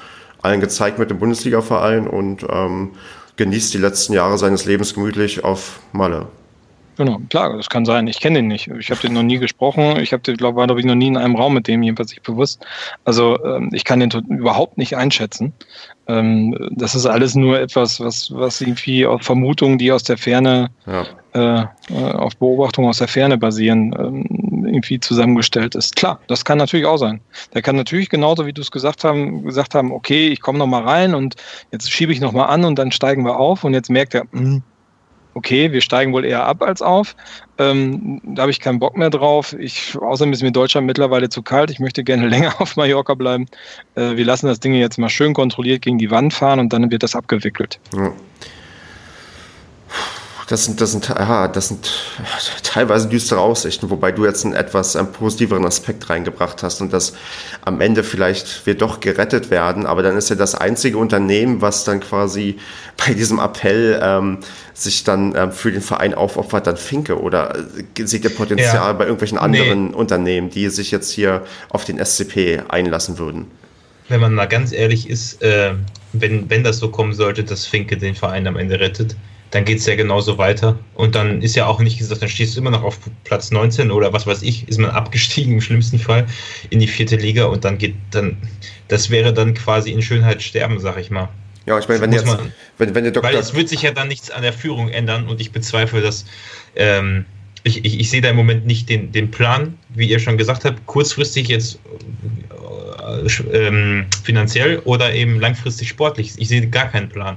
allen 0.42 0.60
gezeigt 0.60 0.98
mit 0.98 1.10
dem 1.10 1.18
Bundesliga-Verein 1.18 2.06
und 2.06 2.46
ähm, 2.48 2.92
genießt 3.36 3.74
die 3.74 3.78
letzten 3.78 4.12
Jahre 4.12 4.38
seines 4.38 4.64
Lebens 4.64 4.94
gemütlich 4.94 5.42
auf 5.42 5.80
Malle. 5.92 6.26
Genau, 6.98 7.20
klar, 7.30 7.56
das 7.56 7.70
kann 7.70 7.84
sein. 7.84 8.08
Ich 8.08 8.18
kenne 8.18 8.40
den 8.40 8.48
nicht. 8.48 8.68
Ich 8.76 8.90
habe 8.90 9.00
den 9.00 9.12
noch 9.12 9.22
nie 9.22 9.38
gesprochen. 9.38 9.98
Ich 10.00 10.12
habe 10.12 10.22
den, 10.24 10.36
glaube 10.36 10.80
ich, 10.80 10.84
noch 10.84 10.96
nie 10.96 11.06
in 11.06 11.16
einem 11.16 11.36
Raum 11.36 11.54
mit 11.54 11.68
dem, 11.68 11.84
jedenfalls 11.84 12.10
nicht 12.10 12.24
bewusst. 12.24 12.66
Also 13.04 13.38
ähm, 13.44 13.70
ich 13.72 13.84
kann 13.84 14.00
den 14.00 14.10
überhaupt 14.10 14.78
nicht 14.78 14.96
einschätzen. 14.96 15.52
Ähm, 16.08 16.56
das 16.72 16.96
ist 16.96 17.06
alles 17.06 17.36
nur 17.36 17.60
etwas, 17.60 18.00
was, 18.00 18.32
was 18.34 18.60
irgendwie 18.60 19.06
auf 19.06 19.22
Vermutungen, 19.22 19.78
die 19.78 19.92
aus 19.92 20.02
der 20.02 20.18
Ferne, 20.18 20.70
ja. 20.86 21.06
Äh, 21.38 21.92
äh 21.92 22.12
auf 22.12 22.36
Beobachtungen 22.36 22.88
aus 22.88 22.98
der 22.98 23.08
Ferne 23.08 23.38
basieren, 23.38 23.94
ähm, 23.98 24.64
irgendwie 24.66 25.00
zusammengestellt 25.00 25.74
ist. 25.74 25.96
Klar, 25.96 26.20
das 26.26 26.44
kann 26.44 26.58
natürlich 26.58 26.86
auch 26.86 26.98
sein. 26.98 27.20
Der 27.54 27.62
kann 27.62 27.76
natürlich 27.76 28.08
genauso, 28.08 28.46
wie 28.46 28.52
du 28.52 28.60
es 28.60 28.70
gesagt 28.70 29.04
haben, 29.04 29.44
gesagt 29.44 29.74
haben, 29.74 29.92
okay, 29.92 30.28
ich 30.28 30.40
komme 30.40 30.58
noch 30.58 30.66
mal 30.66 30.82
rein 30.82 31.14
und 31.14 31.36
jetzt 31.72 31.90
schiebe 31.90 32.12
ich 32.12 32.20
noch 32.20 32.32
mal 32.32 32.46
an 32.46 32.64
und 32.64 32.78
dann 32.78 32.92
steigen 32.92 33.24
wir 33.24 33.38
auf 33.38 33.64
und 33.64 33.74
jetzt 33.74 33.90
merkt 33.90 34.14
er, 34.14 34.24
mh, 34.32 34.40
hm, 34.40 34.62
okay, 35.38 35.72
wir 35.72 35.80
steigen 35.80 36.12
wohl 36.12 36.24
eher 36.24 36.44
ab 36.44 36.62
als 36.62 36.82
auf. 36.82 37.14
Ähm, 37.58 38.20
da 38.24 38.42
habe 38.42 38.50
ich 38.50 38.60
keinen 38.60 38.80
Bock 38.80 38.96
mehr 38.96 39.10
drauf. 39.10 39.54
Ich, 39.58 39.96
außerdem 39.96 40.32
ist 40.32 40.42
mir 40.42 40.50
Deutschland 40.50 40.86
mittlerweile 40.86 41.28
zu 41.28 41.42
kalt. 41.42 41.70
Ich 41.70 41.78
möchte 41.78 42.04
gerne 42.04 42.28
länger 42.34 42.60
auf 42.60 42.76
Mallorca 42.76 43.14
bleiben. 43.14 43.46
Äh, 43.94 44.16
wir 44.16 44.24
lassen 44.24 44.46
das 44.46 44.60
Ding 44.60 44.74
jetzt 44.74 44.98
mal 44.98 45.08
schön 45.08 45.34
kontrolliert 45.34 45.82
gegen 45.82 45.98
die 45.98 46.10
Wand 46.10 46.34
fahren 46.34 46.58
und 46.58 46.72
dann 46.72 46.90
wird 46.90 47.02
das 47.02 47.14
abgewickelt. 47.14 47.80
Ja. 47.94 48.12
Das 50.48 50.64
sind, 50.64 50.80
das 50.80 50.92
sind, 50.92 51.08
ja, 51.08 51.46
das 51.46 51.68
sind 51.68 51.90
teilweise 52.62 53.06
düstere 53.06 53.38
Aussichten, 53.38 53.90
wobei 53.90 54.12
du 54.12 54.24
jetzt 54.24 54.46
einen 54.46 54.54
etwas 54.54 54.96
einen 54.96 55.12
positiveren 55.12 55.66
Aspekt 55.66 56.08
reingebracht 56.08 56.62
hast 56.62 56.80
und 56.80 56.90
dass 56.90 57.12
am 57.66 57.82
Ende 57.82 58.02
vielleicht 58.02 58.64
wir 58.64 58.74
doch 58.74 59.00
gerettet 59.00 59.50
werden, 59.50 59.84
aber 59.84 60.02
dann 60.02 60.16
ist 60.16 60.30
ja 60.30 60.36
das 60.36 60.54
einzige 60.54 60.96
Unternehmen, 60.96 61.60
was 61.60 61.84
dann 61.84 62.00
quasi 62.00 62.56
bei 62.96 63.12
diesem 63.12 63.38
Appell 63.38 64.00
ähm, 64.02 64.38
sich 64.72 65.04
dann 65.04 65.34
ähm, 65.36 65.52
für 65.52 65.70
den 65.70 65.82
Verein 65.82 66.14
aufopfert, 66.14 66.66
dann 66.66 66.78
Finke 66.78 67.20
oder 67.20 67.54
äh, 67.98 68.06
seht 68.06 68.24
ihr 68.24 68.34
Potenzial 68.34 68.74
ja. 68.74 68.92
bei 68.94 69.04
irgendwelchen 69.04 69.36
anderen 69.36 69.88
nee. 69.88 69.94
Unternehmen, 69.94 70.48
die 70.48 70.70
sich 70.70 70.90
jetzt 70.90 71.10
hier 71.10 71.44
auf 71.68 71.84
den 71.84 72.02
SCP 72.02 72.62
einlassen 72.68 73.18
würden? 73.18 73.50
Wenn 74.08 74.20
man 74.20 74.32
mal 74.32 74.46
ganz 74.46 74.72
ehrlich 74.72 75.10
ist, 75.10 75.42
äh, 75.42 75.74
wenn, 76.14 76.48
wenn 76.48 76.64
das 76.64 76.78
so 76.78 76.90
kommen 76.90 77.12
sollte, 77.12 77.44
dass 77.44 77.66
Finke 77.66 77.98
den 77.98 78.14
Verein 78.14 78.46
am 78.46 78.56
Ende 78.56 78.80
rettet, 78.80 79.14
dann 79.50 79.64
geht 79.64 79.78
es 79.78 79.86
ja 79.86 79.96
genauso 79.96 80.38
weiter. 80.38 80.78
Und 80.94 81.14
dann 81.14 81.42
ist 81.42 81.56
ja 81.56 81.66
auch 81.66 81.80
nicht 81.80 81.98
gesagt, 81.98 82.22
dann 82.22 82.28
stehst 82.28 82.54
du 82.54 82.60
immer 82.60 82.70
noch 82.70 82.82
auf 82.82 82.98
Platz 83.24 83.50
19 83.50 83.90
oder 83.90 84.12
was 84.12 84.26
weiß 84.26 84.42
ich, 84.42 84.68
ist 84.68 84.78
man 84.78 84.90
abgestiegen 84.92 85.54
im 85.54 85.60
schlimmsten 85.60 85.98
Fall 85.98 86.26
in 86.70 86.80
die 86.80 86.88
vierte 86.88 87.16
Liga 87.16 87.44
und 87.44 87.64
dann 87.64 87.78
geht 87.78 87.94
dann, 88.10 88.36
das 88.88 89.10
wäre 89.10 89.32
dann 89.32 89.54
quasi 89.54 89.90
in 89.90 90.02
Schönheit 90.02 90.42
sterben, 90.42 90.78
sag 90.80 90.98
ich 90.98 91.10
mal. 91.10 91.28
Ja, 91.66 91.78
ich 91.78 91.88
meine, 91.88 92.00
wenn 92.00 92.12
jetzt, 92.12 92.26
man, 92.26 92.52
wenn, 92.78 92.94
wenn 92.94 93.04
der 93.04 93.12
Doktor. 93.12 93.30
Weil 93.30 93.38
es 93.38 93.54
wird 93.54 93.68
sich 93.68 93.82
ja 93.82 93.90
dann 93.90 94.08
nichts 94.08 94.30
an 94.30 94.42
der 94.42 94.54
Führung 94.54 94.88
ändern 94.88 95.26
und 95.28 95.38
ich 95.40 95.52
bezweifle, 95.52 96.00
dass 96.00 96.24
ähm, 96.76 97.26
ich, 97.62 97.84
ich, 97.84 98.00
ich 98.00 98.10
sehe 98.10 98.22
da 98.22 98.30
im 98.30 98.36
Moment 98.36 98.66
nicht 98.66 98.88
den, 98.88 99.12
den 99.12 99.30
Plan, 99.30 99.76
wie 99.90 100.08
ihr 100.08 100.18
schon 100.18 100.38
gesagt 100.38 100.64
habt, 100.64 100.86
kurzfristig 100.86 101.48
jetzt 101.48 101.78
äh, 103.52 103.66
ähm, 103.66 104.06
finanziell 104.24 104.78
oder 104.80 105.12
eben 105.12 105.40
langfristig 105.40 105.88
sportlich. 105.88 106.32
Ich 106.38 106.48
sehe 106.48 106.66
gar 106.68 106.90
keinen 106.90 107.10
Plan. 107.10 107.36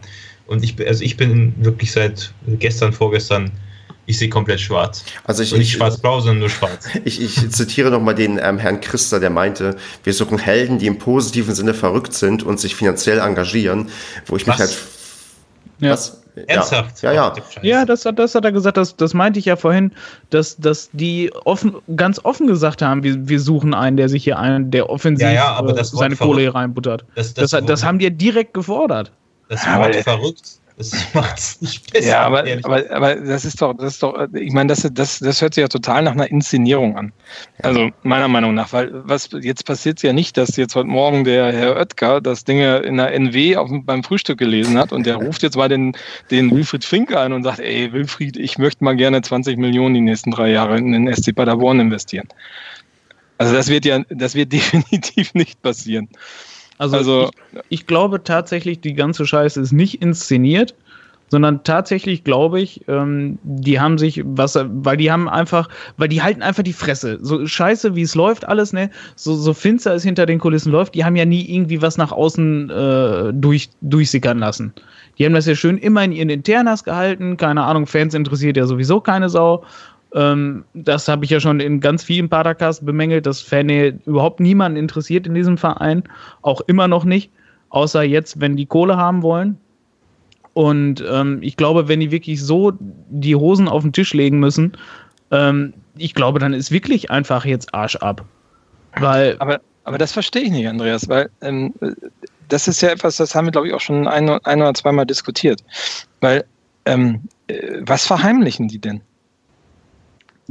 Und 0.51 0.65
ich, 0.65 0.75
also 0.85 1.01
ich 1.01 1.15
bin 1.15 1.53
wirklich 1.63 1.93
seit 1.93 2.33
gestern, 2.45 2.91
vorgestern, 2.91 3.51
ich 4.05 4.17
sehe 4.17 4.27
komplett 4.27 4.59
schwarz. 4.59 5.05
Also 5.23 5.43
ich, 5.43 5.53
und 5.53 5.59
nicht 5.59 5.71
schwarz-blau, 5.71 6.19
sondern 6.19 6.39
nur 6.39 6.49
schwarz. 6.49 6.89
Ich, 7.05 7.21
ich 7.21 7.49
zitiere 7.51 7.89
nochmal 7.89 8.15
den 8.15 8.37
ähm, 8.37 8.57
Herrn 8.59 8.81
Christer, 8.81 9.21
der 9.21 9.29
meinte, 9.29 9.77
wir 10.03 10.13
suchen 10.13 10.37
Helden, 10.37 10.77
die 10.77 10.87
im 10.87 10.97
positiven 10.97 11.55
Sinne 11.55 11.73
verrückt 11.73 12.13
sind 12.13 12.43
und 12.43 12.59
sich 12.59 12.75
finanziell 12.75 13.19
engagieren, 13.19 13.87
wo 14.25 14.35
ich 14.35 14.45
was? 14.45 14.59
mich 14.59 14.59
halt. 14.59 14.77
Ja. 15.79 15.91
Was? 15.91 16.21
Ernsthaft? 16.47 17.01
Ja, 17.01 17.13
ja. 17.13 17.33
Ja, 17.61 17.61
ja 17.61 17.85
das, 17.85 18.03
das 18.03 18.35
hat 18.35 18.43
er 18.43 18.51
gesagt, 18.51 18.75
das, 18.75 18.95
das 18.97 19.13
meinte 19.13 19.39
ich 19.39 19.45
ja 19.45 19.55
vorhin, 19.55 19.91
dass, 20.31 20.57
dass 20.57 20.89
die 20.91 21.31
offen, 21.45 21.75
ganz 21.95 22.19
offen 22.23 22.47
gesagt 22.47 22.81
haben, 22.81 23.03
wir, 23.03 23.27
wir 23.29 23.39
suchen 23.39 23.73
einen, 23.73 23.95
der 23.95 24.09
sich 24.09 24.25
hier 24.25 24.37
einen, 24.37 24.69
der 24.69 24.89
offensiv 24.89 25.27
ja, 25.27 25.59
ja, 25.61 25.65
äh, 25.65 25.83
seine 25.83 26.17
Kohle 26.17 26.41
hier 26.41 26.55
reinbuttert. 26.55 27.05
Das, 27.15 27.33
das, 27.33 27.51
das, 27.51 27.65
das 27.65 27.83
haben 27.83 27.99
die 27.99 28.11
direkt 28.11 28.53
gefordert. 28.53 29.11
Das 29.51 29.65
ja, 29.65 29.79
Wort 29.79 29.95
verrückt. 29.97 30.61
Das 30.77 30.93
macht 31.13 31.37
es 31.37 31.61
nicht 31.61 31.91
besser. 31.91 32.07
Ja, 32.07 32.21
aber, 32.21 32.45
aber, 32.63 32.89
aber 32.89 33.15
das 33.15 33.43
ist 33.43 33.61
doch, 33.61 33.73
das 33.73 33.95
ist 33.95 34.03
doch, 34.03 34.29
ich 34.33 34.53
meine, 34.53 34.67
das, 34.69 34.87
das, 34.93 35.19
das 35.19 35.41
hört 35.41 35.55
sich 35.55 35.61
ja 35.61 35.67
total 35.67 36.03
nach 36.03 36.13
einer 36.13 36.31
Inszenierung 36.31 36.97
an. 36.97 37.11
Also 37.61 37.89
meiner 38.01 38.29
Meinung 38.29 38.53
nach, 38.53 38.71
weil 38.71 38.89
was 38.93 39.27
jetzt 39.41 39.65
passiert 39.65 40.01
ja 40.03 40.13
nicht, 40.13 40.37
dass 40.37 40.55
jetzt 40.55 40.73
heute 40.73 40.87
Morgen 40.87 41.25
der 41.25 41.51
Herr 41.51 41.75
Oetker 41.75 42.21
das 42.21 42.45
Ding 42.45 42.61
in 42.61 42.95
der 42.95 43.13
NW 43.13 43.57
auf, 43.57 43.69
beim 43.83 44.05
Frühstück 44.05 44.39
gelesen 44.39 44.79
hat 44.79 44.93
und 44.93 45.05
der 45.05 45.17
ruft 45.17 45.43
jetzt 45.43 45.57
mal 45.57 45.67
den, 45.67 45.97
den 46.31 46.49
Wilfried 46.49 46.85
Finke 46.85 47.19
an 47.19 47.33
und 47.33 47.43
sagt, 47.43 47.59
ey 47.59 47.91
Wilfried, 47.91 48.37
ich 48.37 48.57
möchte 48.57 48.85
mal 48.85 48.95
gerne 48.95 49.21
20 49.21 49.57
Millionen 49.57 49.95
die 49.95 50.01
nächsten 50.01 50.31
drei 50.31 50.49
Jahre 50.49 50.77
in 50.77 50.93
den 50.93 51.13
SC 51.13 51.35
Paderborn 51.35 51.81
investieren. 51.81 52.29
Also 53.37 53.53
das 53.53 53.67
wird 53.67 53.83
ja, 53.83 53.99
das 54.09 54.33
wird 54.33 54.53
definitiv 54.53 55.33
nicht 55.33 55.61
passieren. 55.61 56.07
Also, 56.77 56.97
also 56.97 57.29
ich, 57.51 57.59
ich, 57.69 57.87
glaube 57.87 58.23
tatsächlich, 58.23 58.81
die 58.81 58.93
ganze 58.93 59.25
Scheiße 59.25 59.61
ist 59.61 59.71
nicht 59.71 60.01
inszeniert, 60.01 60.73
sondern 61.31 61.63
tatsächlich 61.63 62.25
glaube 62.25 62.59
ich, 62.59 62.81
ähm, 62.89 63.39
die 63.43 63.79
haben 63.79 63.97
sich 63.97 64.21
was, 64.25 64.59
weil 64.59 64.97
die 64.97 65.09
haben 65.09 65.29
einfach, 65.29 65.69
weil 65.95 66.09
die 66.09 66.21
halten 66.21 66.41
einfach 66.41 66.63
die 66.63 66.73
Fresse. 66.73 67.19
So 67.21 67.47
scheiße, 67.47 67.95
wie 67.95 68.01
es 68.01 68.15
läuft, 68.15 68.47
alles, 68.47 68.73
ne? 68.73 68.89
So, 69.15 69.35
so 69.35 69.53
finster 69.53 69.95
es 69.95 70.03
hinter 70.03 70.25
den 70.25 70.39
Kulissen 70.39 70.73
läuft, 70.73 70.93
die 70.93 71.05
haben 71.05 71.15
ja 71.15 71.25
nie 71.25 71.49
irgendwie 71.49 71.81
was 71.81 71.97
nach 71.97 72.11
außen 72.11 72.69
äh, 72.69 73.33
durch, 73.33 73.69
durchsickern 73.79 74.39
lassen. 74.39 74.73
Die 75.17 75.25
haben 75.25 75.33
das 75.33 75.45
ja 75.45 75.55
schön 75.55 75.77
immer 75.77 76.03
in 76.03 76.11
ihren 76.11 76.29
Internas 76.29 76.83
gehalten, 76.83 77.37
keine 77.37 77.63
Ahnung, 77.63 77.87
Fans 77.87 78.13
interessiert 78.13 78.57
ja 78.57 78.65
sowieso 78.65 78.99
keine 78.99 79.29
Sau. 79.29 79.63
Ähm, 80.13 80.65
das 80.73 81.07
habe 81.07 81.25
ich 81.25 81.31
ja 81.31 81.39
schon 81.39 81.59
in 81.59 81.79
ganz 81.79 82.03
vielen 82.03 82.29
Padercasts 82.29 82.83
bemängelt, 82.83 83.25
dass 83.25 83.41
Fan 83.41 83.69
überhaupt 83.69 84.39
niemanden 84.39 84.77
interessiert 84.77 85.27
in 85.27 85.33
diesem 85.33 85.57
Verein. 85.57 86.03
Auch 86.41 86.61
immer 86.61 86.87
noch 86.87 87.05
nicht. 87.05 87.31
Außer 87.69 88.03
jetzt, 88.03 88.39
wenn 88.41 88.57
die 88.57 88.65
Kohle 88.65 88.97
haben 88.97 89.21
wollen. 89.21 89.57
Und 90.53 91.03
ähm, 91.09 91.39
ich 91.41 91.55
glaube, 91.55 91.87
wenn 91.87 92.01
die 92.01 92.11
wirklich 92.11 92.43
so 92.43 92.73
die 92.79 93.35
Hosen 93.35 93.69
auf 93.69 93.83
den 93.83 93.93
Tisch 93.93 94.13
legen 94.13 94.39
müssen, 94.39 94.73
ähm, 95.31 95.73
ich 95.97 96.13
glaube, 96.13 96.39
dann 96.39 96.53
ist 96.53 96.71
wirklich 96.71 97.09
einfach 97.09 97.45
jetzt 97.45 97.73
Arsch 97.73 97.95
ab. 97.97 98.25
Weil 98.99 99.37
aber, 99.39 99.61
aber 99.85 99.97
das 99.97 100.11
verstehe 100.11 100.43
ich 100.43 100.51
nicht, 100.51 100.67
Andreas, 100.67 101.07
weil 101.07 101.29
ähm, 101.41 101.73
das 102.49 102.67
ist 102.67 102.81
ja 102.81 102.89
etwas, 102.89 103.15
das 103.15 103.33
haben 103.33 103.45
wir, 103.45 103.51
glaube 103.51 103.67
ich, 103.67 103.73
auch 103.73 103.79
schon 103.79 104.07
ein, 104.07 104.29
ein 104.29 104.61
oder 104.61 104.73
zweimal 104.73 105.05
diskutiert. 105.05 105.63
Weil, 106.19 106.43
ähm, 106.85 107.21
äh, 107.47 107.79
was 107.81 108.05
verheimlichen 108.05 108.67
die 108.67 108.79
denn? 108.79 109.01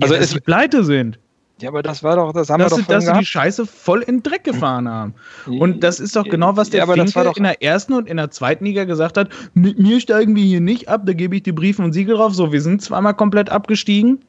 Also, 0.00 0.14
ja, 0.14 0.20
dass 0.20 0.28
es, 0.28 0.34
sie 0.34 0.40
pleite 0.40 0.84
sind. 0.84 1.18
Ja, 1.60 1.68
aber 1.68 1.82
das 1.82 2.02
war 2.02 2.16
doch, 2.16 2.32
das 2.32 2.48
haben 2.48 2.60
dass 2.60 2.72
wir 2.72 2.76
sie, 2.76 2.82
doch 2.82 2.86
vorhin 2.86 2.96
dass 2.96 3.04
sie 3.04 3.08
die 3.10 3.12
gehabt. 3.12 3.26
Scheiße 3.26 3.66
voll 3.66 4.00
in 4.02 4.16
den 4.18 4.22
Dreck 4.22 4.44
gefahren 4.44 4.88
haben. 4.88 5.14
Und 5.46 5.84
das 5.84 6.00
ist 6.00 6.16
doch 6.16 6.24
genau, 6.24 6.56
was 6.56 6.70
der 6.70 6.78
Ja, 6.78 6.84
aber 6.84 6.96
das 6.96 7.12
Finke 7.12 7.16
war 7.16 7.24
doch- 7.24 7.36
in 7.36 7.42
der 7.42 7.62
ersten 7.62 7.92
und 7.92 8.08
in 8.08 8.16
der 8.16 8.30
zweiten 8.30 8.64
Liga 8.64 8.84
gesagt 8.84 9.18
hat. 9.18 9.28
Mit 9.52 9.78
mir 9.78 10.00
steigen 10.00 10.34
wir 10.34 10.42
hier 10.42 10.60
nicht 10.62 10.88
ab, 10.88 11.02
da 11.04 11.12
gebe 11.12 11.36
ich 11.36 11.42
die 11.42 11.52
Briefe 11.52 11.82
und 11.82 11.92
Siegel 11.92 12.16
drauf. 12.16 12.34
So, 12.34 12.50
wir 12.50 12.62
sind 12.62 12.80
zweimal 12.80 13.12
komplett 13.14 13.50
abgestiegen. 13.50 14.20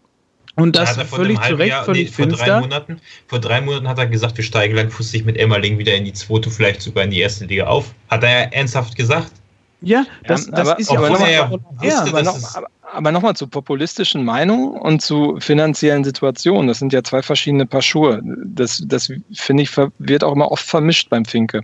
Und 0.57 0.75
das 0.75 0.97
vor 0.97 1.05
völlig 1.19 1.39
zu 1.41 1.55
Recht, 1.55 1.69
Jahr- 1.69 1.85
völlig 1.85 2.09
nee, 2.09 2.11
vor 2.13 2.25
drei 2.25 2.35
finster. 2.35 2.59
Monaten, 2.59 2.97
vor 3.27 3.39
drei 3.39 3.61
Monaten 3.61 3.87
hat 3.87 3.97
er 3.97 4.07
gesagt, 4.07 4.35
wir 4.35 4.43
steigen 4.43 4.75
langfristig 4.75 5.23
mit 5.23 5.37
Emmerling 5.37 5.77
wieder 5.77 5.95
in 5.95 6.03
die 6.03 6.11
zweite, 6.11 6.51
vielleicht 6.51 6.81
sogar 6.81 7.05
in 7.05 7.11
die 7.11 7.21
erste 7.21 7.45
Liga 7.45 7.67
auf. 7.67 7.93
Hat 8.09 8.23
er 8.25 8.29
ja 8.29 8.49
ernsthaft 8.51 8.97
gesagt. 8.97 9.31
Ja, 9.79 10.05
das, 10.27 10.47
Ja, 10.47 10.51
das 10.51 10.67
aber- 10.67 10.79
ist 10.79 10.91
ja 10.91 10.99
noch- 10.99 11.05
er 11.05 11.49
wusste, 11.51 11.87
ja, 11.87 12.01
aber 12.01 12.11
das 12.11 12.25
noch, 12.25 12.35
ist- 12.35 12.57
aber, 12.91 13.11
nochmal 13.11 13.35
zu 13.35 13.47
populistischen 13.47 14.23
Meinungen 14.23 14.77
und 14.77 15.01
zu 15.01 15.37
finanziellen 15.39 16.03
Situationen. 16.03 16.67
Das 16.67 16.79
sind 16.79 16.93
ja 16.93 17.03
zwei 17.03 17.21
verschiedene 17.21 17.65
Paar 17.65 17.81
Schuhe. 17.81 18.21
Das, 18.23 18.83
das 18.85 19.11
finde 19.33 19.63
ich, 19.63 19.71
wird 19.99 20.23
auch 20.23 20.33
immer 20.33 20.51
oft 20.51 20.65
vermischt 20.65 21.09
beim 21.09 21.25
Finke. 21.25 21.61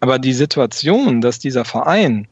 Aber 0.00 0.18
die 0.18 0.32
Situation, 0.32 1.20
dass 1.20 1.38
dieser 1.38 1.64
Verein 1.64 2.28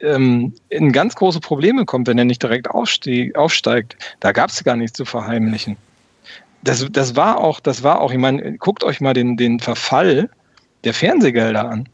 ähm, 0.00 0.54
in 0.68 0.92
ganz 0.92 1.14
große 1.14 1.40
Probleme 1.40 1.84
kommt, 1.84 2.08
wenn 2.08 2.18
er 2.18 2.24
nicht 2.24 2.42
direkt 2.42 2.70
aufste- 2.70 3.34
aufsteigt, 3.34 3.96
da 4.20 4.32
gab 4.32 4.50
es 4.50 4.62
gar 4.64 4.76
nichts 4.76 4.96
zu 4.96 5.04
verheimlichen. 5.04 5.76
Das, 6.62 6.86
das 6.90 7.16
war 7.16 7.38
auch, 7.38 7.60
das 7.60 7.82
war 7.82 8.00
auch, 8.00 8.12
ich 8.12 8.18
meine, 8.18 8.58
guckt 8.58 8.82
euch 8.82 9.00
mal 9.00 9.14
den, 9.14 9.36
den 9.36 9.60
Verfall 9.60 10.30
der 10.84 10.94
Fernsehgelder 10.94 11.68
an. 11.68 11.88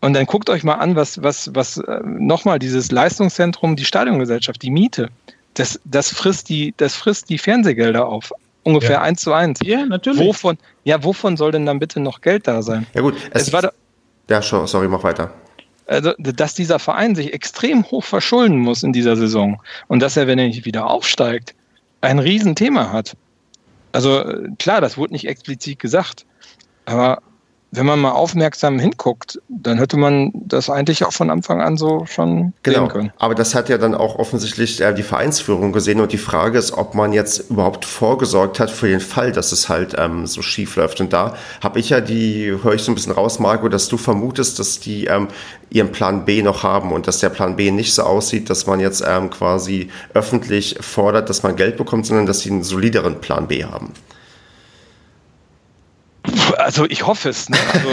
Und 0.00 0.14
dann 0.14 0.26
guckt 0.26 0.48
euch 0.50 0.62
mal 0.62 0.74
an, 0.74 0.94
was, 0.96 1.22
was, 1.22 1.50
was 1.54 1.78
äh, 1.78 2.00
nochmal 2.04 2.58
dieses 2.58 2.90
Leistungszentrum, 2.92 3.74
die 3.76 3.84
Stadiongesellschaft, 3.84 4.62
die 4.62 4.70
Miete, 4.70 5.08
das, 5.54 5.80
das, 5.84 6.10
frisst, 6.12 6.48
die, 6.48 6.72
das 6.76 6.94
frisst 6.94 7.30
die 7.30 7.38
Fernsehgelder 7.38 8.06
auf. 8.06 8.32
Ungefähr 8.62 8.96
Ja. 8.96 9.02
eins 9.02 9.22
zu 9.22 9.32
eins. 9.32 9.58
ja, 9.62 9.84
natürlich. 9.86 10.20
Wovon, 10.20 10.58
ja, 10.84 11.02
wovon 11.02 11.36
soll 11.36 11.52
denn 11.52 11.66
dann 11.66 11.78
bitte 11.78 12.00
noch 12.00 12.20
Geld 12.20 12.46
da 12.46 12.62
sein? 12.62 12.86
Ja 12.94 13.00
gut, 13.00 13.14
es, 13.32 13.42
Es 13.48 13.52
war, 13.52 13.62
doch- 13.62 13.72
ja, 14.28 14.40
schon, 14.42 14.66
sorry, 14.66 14.86
mach 14.88 15.02
weiter. 15.02 15.32
also, 15.86 16.12
dass 16.18 16.54
dieser 16.54 16.78
Verein 16.78 17.14
sich 17.16 17.32
extrem 17.32 17.82
hoch 17.90 18.04
verschulden 18.04 18.58
muss 18.58 18.82
in 18.82 18.92
dieser 18.92 19.16
Saison 19.16 19.60
und 19.88 20.00
dass 20.00 20.16
er, 20.16 20.26
wenn 20.26 20.38
er 20.38 20.46
nicht 20.48 20.64
wieder 20.66 20.88
aufsteigt, 20.88 21.54
ein 22.02 22.18
Riesenthema 22.20 22.92
hat. 22.92 23.16
Also 23.92 24.20
äh, 24.20 24.48
klar, 24.58 24.80
das 24.80 24.96
wurde 24.98 25.14
nicht 25.14 25.26
explizit 25.26 25.78
gesagt, 25.78 26.26
aber 26.84 27.20
wenn 27.70 27.84
man 27.84 27.98
mal 28.00 28.12
aufmerksam 28.12 28.78
hinguckt, 28.78 29.40
dann 29.48 29.76
hätte 29.76 29.98
man 29.98 30.32
das 30.34 30.70
eigentlich 30.70 31.04
auch 31.04 31.12
von 31.12 31.28
Anfang 31.30 31.60
an 31.60 31.76
so 31.76 32.06
schon 32.06 32.54
Genau, 32.62 32.80
sehen 32.80 32.88
können. 32.88 33.12
aber 33.18 33.34
das 33.34 33.54
hat 33.54 33.68
ja 33.68 33.76
dann 33.76 33.94
auch 33.94 34.18
offensichtlich 34.18 34.80
äh, 34.80 34.94
die 34.94 35.02
Vereinsführung 35.02 35.72
gesehen 35.72 36.00
und 36.00 36.12
die 36.12 36.18
Frage 36.18 36.58
ist, 36.58 36.72
ob 36.72 36.94
man 36.94 37.12
jetzt 37.12 37.50
überhaupt 37.50 37.84
vorgesorgt 37.84 38.58
hat 38.58 38.70
für 38.70 38.88
den 38.88 39.00
Fall, 39.00 39.32
dass 39.32 39.52
es 39.52 39.68
halt 39.68 39.94
ähm, 39.98 40.26
so 40.26 40.40
schief 40.40 40.76
läuft. 40.76 41.00
Und 41.00 41.12
da 41.12 41.36
habe 41.62 41.78
ich 41.78 41.90
ja 41.90 42.00
die, 42.00 42.56
höre 42.62 42.74
ich 42.74 42.82
so 42.82 42.90
ein 42.90 42.94
bisschen 42.94 43.12
raus, 43.12 43.38
Marco, 43.38 43.68
dass 43.68 43.88
du 43.88 43.98
vermutest, 43.98 44.58
dass 44.58 44.80
die 44.80 45.04
ähm, 45.04 45.28
ihren 45.70 45.92
Plan 45.92 46.24
B 46.24 46.42
noch 46.42 46.62
haben 46.62 46.92
und 46.92 47.06
dass 47.06 47.18
der 47.18 47.28
Plan 47.28 47.56
B 47.56 47.70
nicht 47.70 47.92
so 47.92 48.02
aussieht, 48.02 48.48
dass 48.48 48.66
man 48.66 48.80
jetzt 48.80 49.04
ähm, 49.06 49.28
quasi 49.28 49.90
öffentlich 50.14 50.76
fordert, 50.80 51.28
dass 51.28 51.42
man 51.42 51.56
Geld 51.56 51.76
bekommt, 51.76 52.06
sondern 52.06 52.24
dass 52.24 52.40
sie 52.40 52.50
einen 52.50 52.62
solideren 52.62 53.20
Plan 53.20 53.46
B 53.46 53.64
haben. 53.64 53.92
Also 56.56 56.86
ich 56.86 57.06
hoffe 57.06 57.28
es. 57.30 57.48
Ne? 57.48 57.56
Also, 57.72 57.90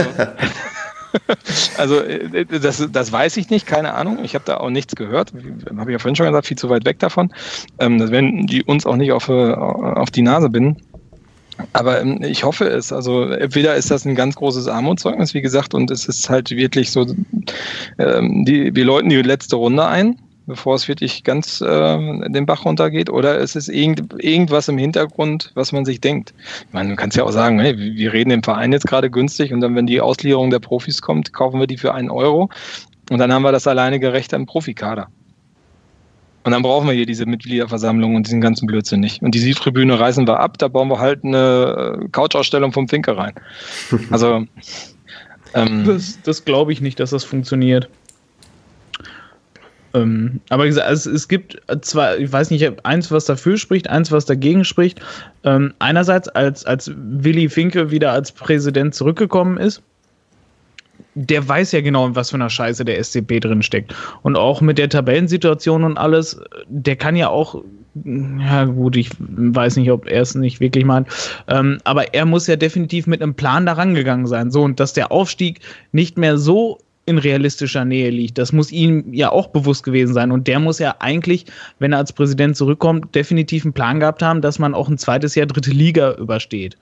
also 1.77 1.99
äh, 2.01 2.45
das, 2.45 2.87
das 2.91 3.11
weiß 3.11 3.37
ich 3.37 3.49
nicht, 3.49 3.65
keine 3.65 3.93
Ahnung. 3.93 4.19
Ich 4.23 4.35
habe 4.35 4.45
da 4.45 4.57
auch 4.57 4.69
nichts 4.69 4.95
gehört. 4.95 5.33
Habe 5.33 5.91
ich 5.91 5.93
ja 5.93 5.99
vorhin 5.99 6.15
schon 6.15 6.27
gesagt, 6.27 6.47
viel 6.47 6.57
zu 6.57 6.69
weit 6.69 6.85
weg 6.85 6.99
davon. 6.99 7.33
Ähm, 7.79 7.99
das 7.99 8.11
werden 8.11 8.47
die 8.47 8.63
uns 8.63 8.85
auch 8.85 8.95
nicht 8.95 9.11
auf, 9.11 9.29
äh, 9.29 9.53
auf 9.53 10.11
die 10.11 10.21
Nase 10.21 10.49
binden. 10.49 10.81
Aber 11.73 12.01
ähm, 12.01 12.21
ich 12.21 12.43
hoffe 12.43 12.65
es. 12.65 12.91
Also 12.91 13.23
entweder 13.23 13.75
ist 13.75 13.91
das 13.91 14.05
ein 14.05 14.15
ganz 14.15 14.35
großes 14.35 14.67
Armutszeugnis, 14.67 15.33
wie 15.33 15.41
gesagt, 15.41 15.73
und 15.73 15.91
es 15.91 16.05
ist 16.05 16.29
halt 16.29 16.51
wirklich 16.51 16.91
so, 16.91 17.05
ähm, 17.97 18.45
die, 18.45 18.75
wir 18.75 18.85
läuten 18.85 19.09
die 19.09 19.21
letzte 19.21 19.55
Runde 19.55 19.85
ein, 19.85 20.19
bevor 20.47 20.75
es 20.75 20.87
wirklich 20.87 21.23
ganz 21.23 21.63
ähm, 21.65 22.23
den 22.29 22.45
Bach 22.45 22.65
runtergeht, 22.65 23.09
oder 23.09 23.39
es 23.39 23.55
ist 23.55 23.69
irgend, 23.69 24.23
irgendwas 24.23 24.67
im 24.67 24.77
Hintergrund, 24.77 25.51
was 25.55 25.71
man 25.71 25.85
sich 25.85 26.01
denkt. 26.01 26.33
Ich 26.67 26.73
meine, 26.73 26.89
du 26.89 26.95
kannst 26.95 27.17
ja 27.17 27.23
auch 27.23 27.31
sagen, 27.31 27.59
hey, 27.59 27.77
wir 27.77 28.13
reden 28.13 28.29
den 28.29 28.43
Verein 28.43 28.71
jetzt 28.71 28.87
gerade 28.87 29.09
günstig 29.09 29.53
und 29.53 29.61
dann, 29.61 29.75
wenn 29.75 29.87
die 29.87 30.01
Auslieferung 30.01 30.49
der 30.49 30.59
Profis 30.59 31.01
kommt, 31.01 31.33
kaufen 31.33 31.59
wir 31.59 31.67
die 31.67 31.77
für 31.77 31.93
einen 31.93 32.09
Euro 32.09 32.49
und 33.09 33.17
dann 33.19 33.31
haben 33.33 33.43
wir 33.43 33.51
das 33.51 33.67
alleinige 33.67 34.13
Recht 34.13 34.33
am 34.33 34.45
Profikader. 34.45 35.07
Und 36.43 36.51
dann 36.51 36.61
brauchen 36.61 36.87
wir 36.87 36.93
hier 36.93 37.07
diese 37.07 37.25
Mitgliederversammlung 37.25 38.15
und 38.15 38.27
diesen 38.27 38.39
ganzen 38.39 38.67
Blödsinn 38.67 38.99
nicht. 38.99 39.23
Und 39.23 39.33
die 39.33 39.39
Südtribüne 39.39 39.99
reißen 39.99 40.27
wir 40.27 40.39
ab, 40.39 40.59
da 40.59 40.67
bauen 40.67 40.89
wir 40.89 40.99
halt 40.99 41.23
eine 41.23 42.03
äh, 42.03 42.07
Couchausstellung 42.09 42.71
vom 42.71 42.87
Finke 42.87 43.17
rein. 43.17 43.33
Also, 44.11 44.45
ähm, 45.55 45.85
Das, 45.85 46.19
das 46.21 46.45
glaube 46.45 46.71
ich 46.71 46.81
nicht, 46.81 46.99
dass 46.99 47.09
das 47.09 47.23
funktioniert. 47.23 47.89
Ähm, 49.95 50.41
aber 50.49 50.65
wie 50.65 50.67
gesagt, 50.67 50.91
es, 50.91 51.05
es 51.05 51.27
gibt 51.27 51.61
zwar, 51.81 52.17
ich 52.17 52.31
weiß 52.31 52.51
nicht, 52.51 52.85
eins, 52.85 53.11
was 53.11 53.25
dafür 53.25 53.57
spricht, 53.57 53.89
eins, 53.89 54.11
was 54.11 54.25
dagegen 54.25 54.65
spricht. 54.65 55.01
Ähm, 55.43 55.73
einerseits, 55.79 56.27
als, 56.27 56.65
als 56.65 56.91
Willy 56.95 57.49
Finke 57.49 57.91
wieder 57.91 58.11
als 58.11 58.31
Präsident 58.33 58.93
zurückgekommen 58.93 59.57
ist, 59.57 59.81
der 61.13 61.47
weiß 61.47 61.71
ja 61.71 61.81
genau, 61.81 62.07
in 62.07 62.15
was 62.15 62.31
für 62.31 62.35
einer 62.35 62.49
Scheiße 62.49 62.83
der 62.83 63.01
SCP 63.01 63.39
drin 63.39 63.63
steckt. 63.63 63.95
Und 64.21 64.35
auch 64.35 64.59
mit 64.61 64.77
der 64.77 64.89
Tabellensituation 64.89 65.83
und 65.85 65.97
alles, 65.97 66.39
der 66.67 66.97
kann 66.97 67.15
ja 67.15 67.29
auch, 67.29 67.63
ja 68.03 68.65
gut, 68.65 68.97
ich 68.97 69.09
weiß 69.19 69.77
nicht, 69.77 69.91
ob 69.91 70.07
er 70.07 70.21
es 70.21 70.35
nicht 70.35 70.59
wirklich 70.59 70.83
meint, 70.83 71.07
ähm, 71.47 71.79
aber 71.85 72.13
er 72.13 72.25
muss 72.25 72.47
ja 72.47 72.57
definitiv 72.57 73.07
mit 73.07 73.21
einem 73.21 73.33
Plan 73.33 73.65
da 73.65 73.73
rangegangen 73.73 74.27
sein. 74.27 74.51
So, 74.51 74.63
und 74.63 74.81
dass 74.81 74.91
der 74.91 75.13
Aufstieg 75.13 75.61
nicht 75.93 76.17
mehr 76.17 76.37
so 76.37 76.79
in 77.05 77.17
realistischer 77.17 77.85
Nähe 77.85 78.09
liegt. 78.09 78.37
Das 78.37 78.51
muss 78.51 78.71
ihm 78.71 79.13
ja 79.13 79.31
auch 79.31 79.47
bewusst 79.47 79.83
gewesen 79.83 80.13
sein. 80.13 80.31
Und 80.31 80.47
der 80.47 80.59
muss 80.59 80.79
ja 80.79 80.95
eigentlich, 80.99 81.45
wenn 81.79 81.91
er 81.91 81.99
als 81.99 82.13
Präsident 82.13 82.57
zurückkommt, 82.57 83.13
definitiv 83.13 83.63
einen 83.63 83.73
Plan 83.73 83.99
gehabt 83.99 84.23
haben, 84.23 84.41
dass 84.41 84.57
man 84.57 84.73
auch 84.73 84.89
ein 84.89 84.97
zweites 84.97 85.35
Jahr 85.35 85.45
dritte 85.45 85.71
Liga 85.71 86.13
übersteht. 86.15 86.77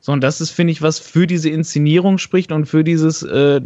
So, 0.00 0.12
und 0.12 0.22
das 0.22 0.40
ist, 0.40 0.50
finde 0.50 0.72
ich, 0.72 0.82
was 0.82 0.98
für 0.98 1.26
diese 1.26 1.50
Inszenierung 1.50 2.18
spricht 2.18 2.52
und 2.52 2.66
für 2.66 2.84
dieses 2.84 3.22
äh, 3.22 3.60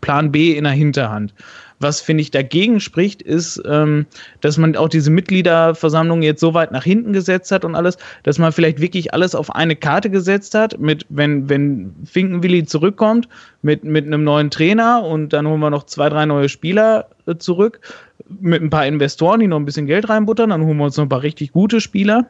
Plan 0.00 0.32
B 0.32 0.52
in 0.52 0.64
der 0.64 0.72
Hinterhand. 0.72 1.34
Was, 1.80 2.00
finde 2.00 2.20
ich, 2.20 2.30
dagegen 2.30 2.78
spricht, 2.78 3.22
ist, 3.22 3.60
ähm, 3.66 4.06
dass 4.40 4.58
man 4.58 4.76
auch 4.76 4.88
diese 4.88 5.10
Mitgliederversammlung 5.10 6.22
jetzt 6.22 6.40
so 6.40 6.54
weit 6.54 6.72
nach 6.72 6.84
hinten 6.84 7.12
gesetzt 7.12 7.50
hat 7.50 7.64
und 7.64 7.74
alles, 7.74 7.96
dass 8.22 8.38
man 8.38 8.52
vielleicht 8.52 8.80
wirklich 8.80 9.12
alles 9.14 9.34
auf 9.34 9.54
eine 9.54 9.74
Karte 9.76 10.10
gesetzt 10.10 10.54
hat, 10.54 10.78
mit, 10.78 11.06
wenn, 11.08 11.48
wenn 11.48 11.94
Finkenwilli 12.04 12.66
zurückkommt, 12.66 13.28
mit, 13.62 13.82
mit 13.84 14.06
einem 14.06 14.24
neuen 14.24 14.50
Trainer 14.50 15.02
und 15.02 15.32
dann 15.32 15.48
holen 15.48 15.60
wir 15.60 15.70
noch 15.70 15.84
zwei, 15.84 16.08
drei 16.10 16.26
neue 16.26 16.48
Spieler 16.48 17.08
äh, 17.26 17.36
zurück, 17.36 17.80
mit 18.28 18.62
ein 18.62 18.70
paar 18.70 18.86
Investoren, 18.86 19.40
die 19.40 19.48
noch 19.48 19.58
ein 19.58 19.64
bisschen 19.64 19.86
Geld 19.86 20.08
reinbuttern, 20.08 20.50
dann 20.50 20.64
holen 20.64 20.76
wir 20.76 20.84
uns 20.84 20.96
noch 20.96 21.06
ein 21.06 21.08
paar 21.08 21.22
richtig 21.22 21.52
gute 21.52 21.80
Spieler 21.80 22.26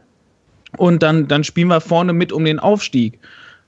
und 0.76 1.02
dann, 1.02 1.28
dann 1.28 1.44
spielen 1.44 1.68
wir 1.68 1.80
vorne 1.80 2.12
mit 2.12 2.32
um 2.32 2.44
den 2.44 2.58
Aufstieg. 2.58 3.18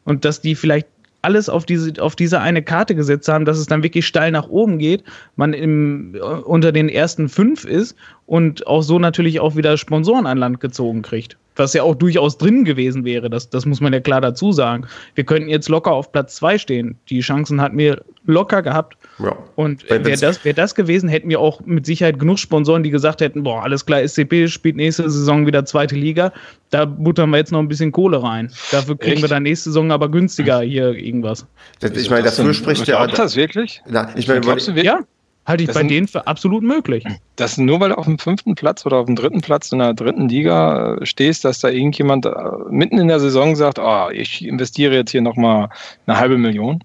Und 0.04 0.24
dass 0.24 0.40
die 0.40 0.54
vielleicht 0.54 0.88
alles 1.22 1.48
auf 1.48 1.64
diese, 1.64 2.02
auf 2.02 2.16
diese 2.16 2.40
eine 2.40 2.62
Karte 2.62 2.94
gesetzt 2.94 3.28
haben, 3.28 3.44
dass 3.44 3.58
es 3.58 3.66
dann 3.66 3.82
wirklich 3.82 4.06
steil 4.06 4.32
nach 4.32 4.48
oben 4.48 4.78
geht, 4.78 5.04
man 5.36 5.52
im, 5.52 6.16
unter 6.44 6.72
den 6.72 6.88
ersten 6.88 7.28
fünf 7.28 7.64
ist 7.64 7.96
und 8.32 8.66
auch 8.66 8.80
so 8.80 8.98
natürlich 8.98 9.40
auch 9.40 9.56
wieder 9.56 9.76
Sponsoren 9.76 10.24
an 10.24 10.38
Land 10.38 10.58
gezogen 10.58 11.02
kriegt. 11.02 11.36
Was 11.56 11.74
ja 11.74 11.82
auch 11.82 11.94
durchaus 11.94 12.38
drin 12.38 12.64
gewesen 12.64 13.04
wäre, 13.04 13.28
das, 13.28 13.50
das 13.50 13.66
muss 13.66 13.82
man 13.82 13.92
ja 13.92 14.00
klar 14.00 14.22
dazu 14.22 14.52
sagen. 14.52 14.86
Wir 15.14 15.24
könnten 15.24 15.50
jetzt 15.50 15.68
locker 15.68 15.92
auf 15.92 16.12
Platz 16.12 16.36
zwei 16.36 16.56
stehen. 16.56 16.96
Die 17.10 17.20
Chancen 17.20 17.60
hatten 17.60 17.76
wir 17.76 18.02
locker 18.24 18.62
gehabt. 18.62 18.96
Ja. 19.18 19.36
Und 19.56 19.86
wäre 19.90 20.16
das, 20.16 20.42
wär 20.46 20.54
das 20.54 20.74
gewesen, 20.74 21.10
hätten 21.10 21.28
wir 21.28 21.40
auch 21.40 21.60
mit 21.66 21.84
Sicherheit 21.84 22.18
genug 22.18 22.38
Sponsoren, 22.38 22.82
die 22.82 22.88
gesagt 22.88 23.20
hätten, 23.20 23.42
boah, 23.42 23.64
alles 23.64 23.84
klar, 23.84 24.00
SCP 24.00 24.48
spielt 24.48 24.76
nächste 24.76 25.10
Saison 25.10 25.46
wieder 25.46 25.66
zweite 25.66 25.94
Liga, 25.94 26.32
da 26.70 26.86
buttern 26.86 27.28
wir 27.28 27.36
jetzt 27.36 27.52
noch 27.52 27.58
ein 27.58 27.68
bisschen 27.68 27.92
Kohle 27.92 28.22
rein. 28.22 28.50
Dafür 28.70 28.96
kriegen 28.96 29.16
Echt? 29.16 29.22
wir 29.24 29.28
dann 29.28 29.42
nächste 29.42 29.68
Saison 29.68 29.92
aber 29.92 30.10
günstiger 30.10 30.62
hier 30.62 30.94
irgendwas. 30.94 31.46
Das, 31.80 31.90
ich 31.90 32.08
meine, 32.08 32.22
dafür 32.22 32.54
spricht 32.54 32.88
ja. 32.88 32.96
Glaubst 32.96 33.18
du 33.18 33.22
das 33.24 33.36
wirklich? 33.36 33.82
Na, 33.86 34.08
ich 34.16 34.26
meine, 34.26 34.40
Glaubst 34.40 34.68
du 34.68 34.74
wirklich? 34.74 34.86
Ja, 34.86 35.00
halte 35.46 35.62
ich 35.62 35.66
Das 35.68 35.74
bei 35.74 35.80
sind- 35.80 35.90
denen 35.90 36.08
für 36.08 36.26
absolut 36.26 36.62
möglich. 36.62 37.04
dass 37.36 37.58
nur 37.58 37.80
weil 37.80 37.88
du 37.90 37.98
auf 37.98 38.04
dem 38.06 38.18
fünften 38.18 38.54
Platz 38.54 38.86
oder 38.86 38.98
auf 38.98 39.06
dem 39.06 39.16
dritten 39.16 39.40
Platz 39.40 39.72
in 39.72 39.78
der 39.80 39.94
dritten 39.94 40.28
Liga 40.28 40.94
äh, 41.00 41.06
stehst, 41.06 41.44
dass 41.44 41.58
da 41.60 41.68
irgendjemand 41.68 42.26
äh, 42.26 42.30
mitten 42.70 42.98
in 42.98 43.08
der 43.08 43.20
Saison 43.20 43.56
sagt, 43.56 43.78
ah, 43.78 44.10
ich 44.12 44.44
investiere 44.44 44.94
jetzt 44.94 45.10
hier 45.10 45.22
nochmal 45.22 45.68
eine 46.06 46.18
halbe 46.18 46.38
Million. 46.38 46.82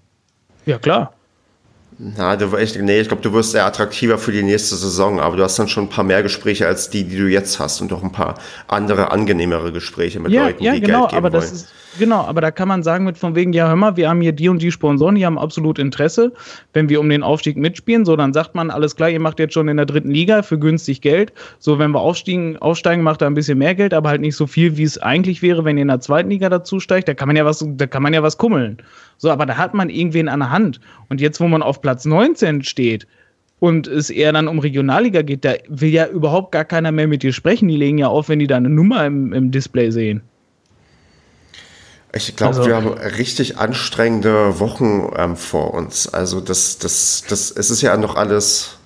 Ja, 0.66 0.78
klar. 0.78 1.12
Na, 2.00 2.36
du, 2.36 2.56
ich, 2.56 2.76
nee, 2.78 3.00
ich 3.00 3.08
glaube, 3.08 3.22
du 3.24 3.32
wirst 3.32 3.50
sehr 3.52 3.66
attraktiver 3.66 4.18
für 4.18 4.30
die 4.30 4.44
nächste 4.44 4.76
Saison, 4.76 5.18
aber 5.18 5.36
du 5.36 5.42
hast 5.42 5.58
dann 5.58 5.66
schon 5.66 5.84
ein 5.84 5.88
paar 5.88 6.04
mehr 6.04 6.22
Gespräche 6.22 6.64
als 6.66 6.90
die, 6.90 7.02
die 7.02 7.16
du 7.16 7.26
jetzt 7.26 7.58
hast 7.58 7.80
und 7.80 7.92
auch 7.92 8.04
ein 8.04 8.12
paar 8.12 8.34
andere, 8.68 9.10
angenehmere 9.10 9.72
Gespräche 9.72 10.20
mit 10.20 10.30
Ja, 10.30 10.44
Leuten, 10.46 10.62
ja, 10.62 10.74
die 10.74 10.80
genau, 10.80 11.00
Geld 11.00 11.10
geben 11.10 11.18
aber 11.18 11.30
das 11.30 11.46
wollen. 11.46 11.54
ist, 11.56 11.68
Genau, 11.98 12.20
aber 12.20 12.40
da 12.40 12.50
kann 12.50 12.68
man 12.68 12.82
sagen 12.82 13.04
mit 13.04 13.18
von 13.18 13.34
wegen, 13.34 13.52
ja 13.52 13.66
hör 13.66 13.74
mal, 13.74 13.96
wir 13.96 14.08
haben 14.08 14.20
hier 14.20 14.32
die 14.32 14.48
und 14.48 14.62
die 14.62 14.70
Sponsoren, 14.70 15.16
die 15.16 15.26
haben 15.26 15.38
absolut 15.38 15.78
Interesse, 15.78 16.32
wenn 16.72 16.88
wir 16.88 17.00
um 17.00 17.08
den 17.08 17.22
Aufstieg 17.22 17.56
mitspielen, 17.56 18.04
so 18.04 18.14
dann 18.14 18.32
sagt 18.32 18.54
man, 18.54 18.70
alles 18.70 18.94
klar, 18.94 19.10
ihr 19.10 19.18
macht 19.20 19.38
jetzt 19.40 19.54
schon 19.54 19.66
in 19.68 19.76
der 19.76 19.86
dritten 19.86 20.10
Liga 20.10 20.42
für 20.42 20.58
günstig 20.58 21.00
Geld, 21.00 21.32
so 21.58 21.78
wenn 21.78 21.90
wir 21.90 22.00
aufsteigen, 22.00 22.56
aufsteigen 22.58 23.02
macht 23.02 23.22
er 23.22 23.26
ein 23.26 23.34
bisschen 23.34 23.58
mehr 23.58 23.74
Geld, 23.74 23.92
aber 23.92 24.10
halt 24.10 24.20
nicht 24.20 24.36
so 24.36 24.46
viel, 24.46 24.76
wie 24.76 24.84
es 24.84 24.98
eigentlich 24.98 25.42
wäre, 25.42 25.64
wenn 25.64 25.76
ihr 25.76 25.82
in 25.82 25.88
der 25.88 26.00
zweiten 26.00 26.30
Liga 26.30 26.48
dazu 26.48 26.78
steigt, 26.78 27.08
da 27.08 27.14
kann 27.14 27.28
man 27.28 27.36
ja 27.36 27.44
was, 27.44 27.66
da 27.66 27.86
kann 27.86 28.02
man 28.02 28.14
ja 28.14 28.22
was 28.22 28.38
kummeln. 28.38 28.78
So, 29.16 29.30
aber 29.30 29.46
da 29.46 29.56
hat 29.56 29.74
man 29.74 29.90
irgendwen 29.90 30.28
an 30.28 30.40
der 30.40 30.50
Hand 30.50 30.80
und 31.08 31.20
jetzt, 31.20 31.40
wo 31.40 31.48
man 31.48 31.62
auf 31.62 31.80
Platz 31.80 32.04
19 32.04 32.62
steht, 32.62 33.06
und 33.60 33.88
es 33.88 34.08
eher 34.08 34.32
dann 34.32 34.46
um 34.46 34.60
Regionalliga 34.60 35.22
geht, 35.22 35.44
da 35.44 35.54
will 35.68 35.90
ja 35.90 36.06
überhaupt 36.06 36.52
gar 36.52 36.64
keiner 36.64 36.92
mehr 36.92 37.08
mit 37.08 37.24
dir 37.24 37.32
sprechen. 37.32 37.66
Die 37.66 37.76
legen 37.76 37.98
ja 37.98 38.06
auf, 38.06 38.28
wenn 38.28 38.38
die 38.38 38.46
da 38.46 38.56
eine 38.56 38.68
Nummer 38.68 39.04
im, 39.04 39.32
im 39.32 39.50
Display 39.50 39.90
sehen. 39.90 40.22
Ich 42.14 42.36
glaube, 42.36 42.56
also, 42.56 42.68
wir 42.68 42.76
haben 42.76 42.88
richtig 42.88 43.58
anstrengende 43.58 44.58
Wochen 44.60 45.12
ähm, 45.16 45.36
vor 45.36 45.74
uns. 45.74 46.08
Also 46.08 46.40
das, 46.40 46.78
das, 46.78 47.24
das, 47.28 47.50
es 47.50 47.70
ist 47.70 47.82
ja 47.82 47.96
noch 47.96 48.16
alles 48.16 48.78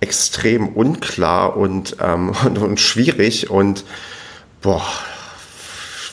extrem 0.00 0.68
unklar 0.68 1.56
und, 1.56 1.96
ähm, 2.00 2.32
und, 2.44 2.58
und, 2.58 2.80
schwierig 2.80 3.48
und 3.48 3.84
boah, 4.60 4.84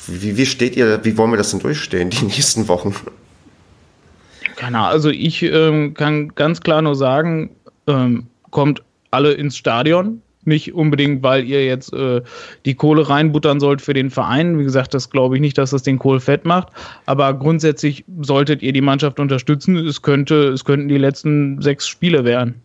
wie, 0.07 0.37
wie 0.37 0.45
steht 0.45 0.75
ihr, 0.75 1.03
wie 1.03 1.17
wollen 1.17 1.31
wir 1.31 1.37
das 1.37 1.51
denn 1.51 1.59
durchstehen, 1.59 2.09
die 2.09 2.25
nächsten 2.25 2.67
Wochen? 2.67 2.95
Keine 4.55 4.77
Ahnung, 4.77 4.91
also 4.91 5.09
ich 5.09 5.41
ähm, 5.41 5.95
kann 5.95 6.35
ganz 6.35 6.61
klar 6.61 6.81
nur 6.81 6.95
sagen, 6.95 7.55
ähm, 7.87 8.27
kommt 8.51 8.83
alle 9.09 9.33
ins 9.33 9.57
Stadion, 9.57 10.21
nicht 10.45 10.73
unbedingt, 10.73 11.23
weil 11.23 11.45
ihr 11.45 11.65
jetzt 11.65 11.93
äh, 11.93 12.21
die 12.65 12.75
Kohle 12.75 13.07
reinbuttern 13.07 13.59
sollt 13.59 13.81
für 13.81 13.93
den 13.93 14.09
Verein. 14.09 14.57
Wie 14.59 14.63
gesagt, 14.63 14.93
das 14.93 15.09
glaube 15.09 15.35
ich 15.35 15.41
nicht, 15.41 15.57
dass 15.57 15.71
das 15.71 15.83
den 15.83 15.99
Kohl 15.99 16.19
fett 16.19 16.45
macht. 16.45 16.69
Aber 17.05 17.33
grundsätzlich 17.33 18.05
solltet 18.21 18.61
ihr 18.61 18.73
die 18.73 18.81
Mannschaft 18.81 19.19
unterstützen. 19.19 19.75
Es 19.77 20.01
könnte, 20.01 20.49
es 20.49 20.65
könnten 20.65 20.87
die 20.87 20.97
letzten 20.97 21.61
sechs 21.61 21.87
Spiele 21.87 22.23
werden. 22.25 22.61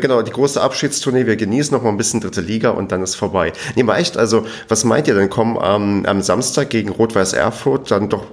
Genau, 0.00 0.22
die 0.22 0.30
große 0.30 0.60
Abschiedstournee. 0.60 1.26
Wir 1.26 1.36
genießen 1.36 1.74
noch 1.76 1.82
mal 1.82 1.90
ein 1.90 1.96
bisschen 1.96 2.20
dritte 2.20 2.40
Liga 2.40 2.70
und 2.70 2.92
dann 2.92 3.02
ist 3.02 3.14
vorbei. 3.14 3.52
Nee, 3.74 3.82
mal 3.82 3.98
echt. 3.98 4.16
Also, 4.16 4.46
was 4.68 4.84
meint 4.84 5.08
ihr 5.08 5.14
denn? 5.14 5.30
Kommen 5.30 5.58
ähm, 5.62 6.06
am 6.06 6.22
Samstag 6.22 6.70
gegen 6.70 6.90
Rot-Weiß 6.90 7.32
Erfurt 7.32 7.90
dann 7.90 8.08
doch 8.08 8.26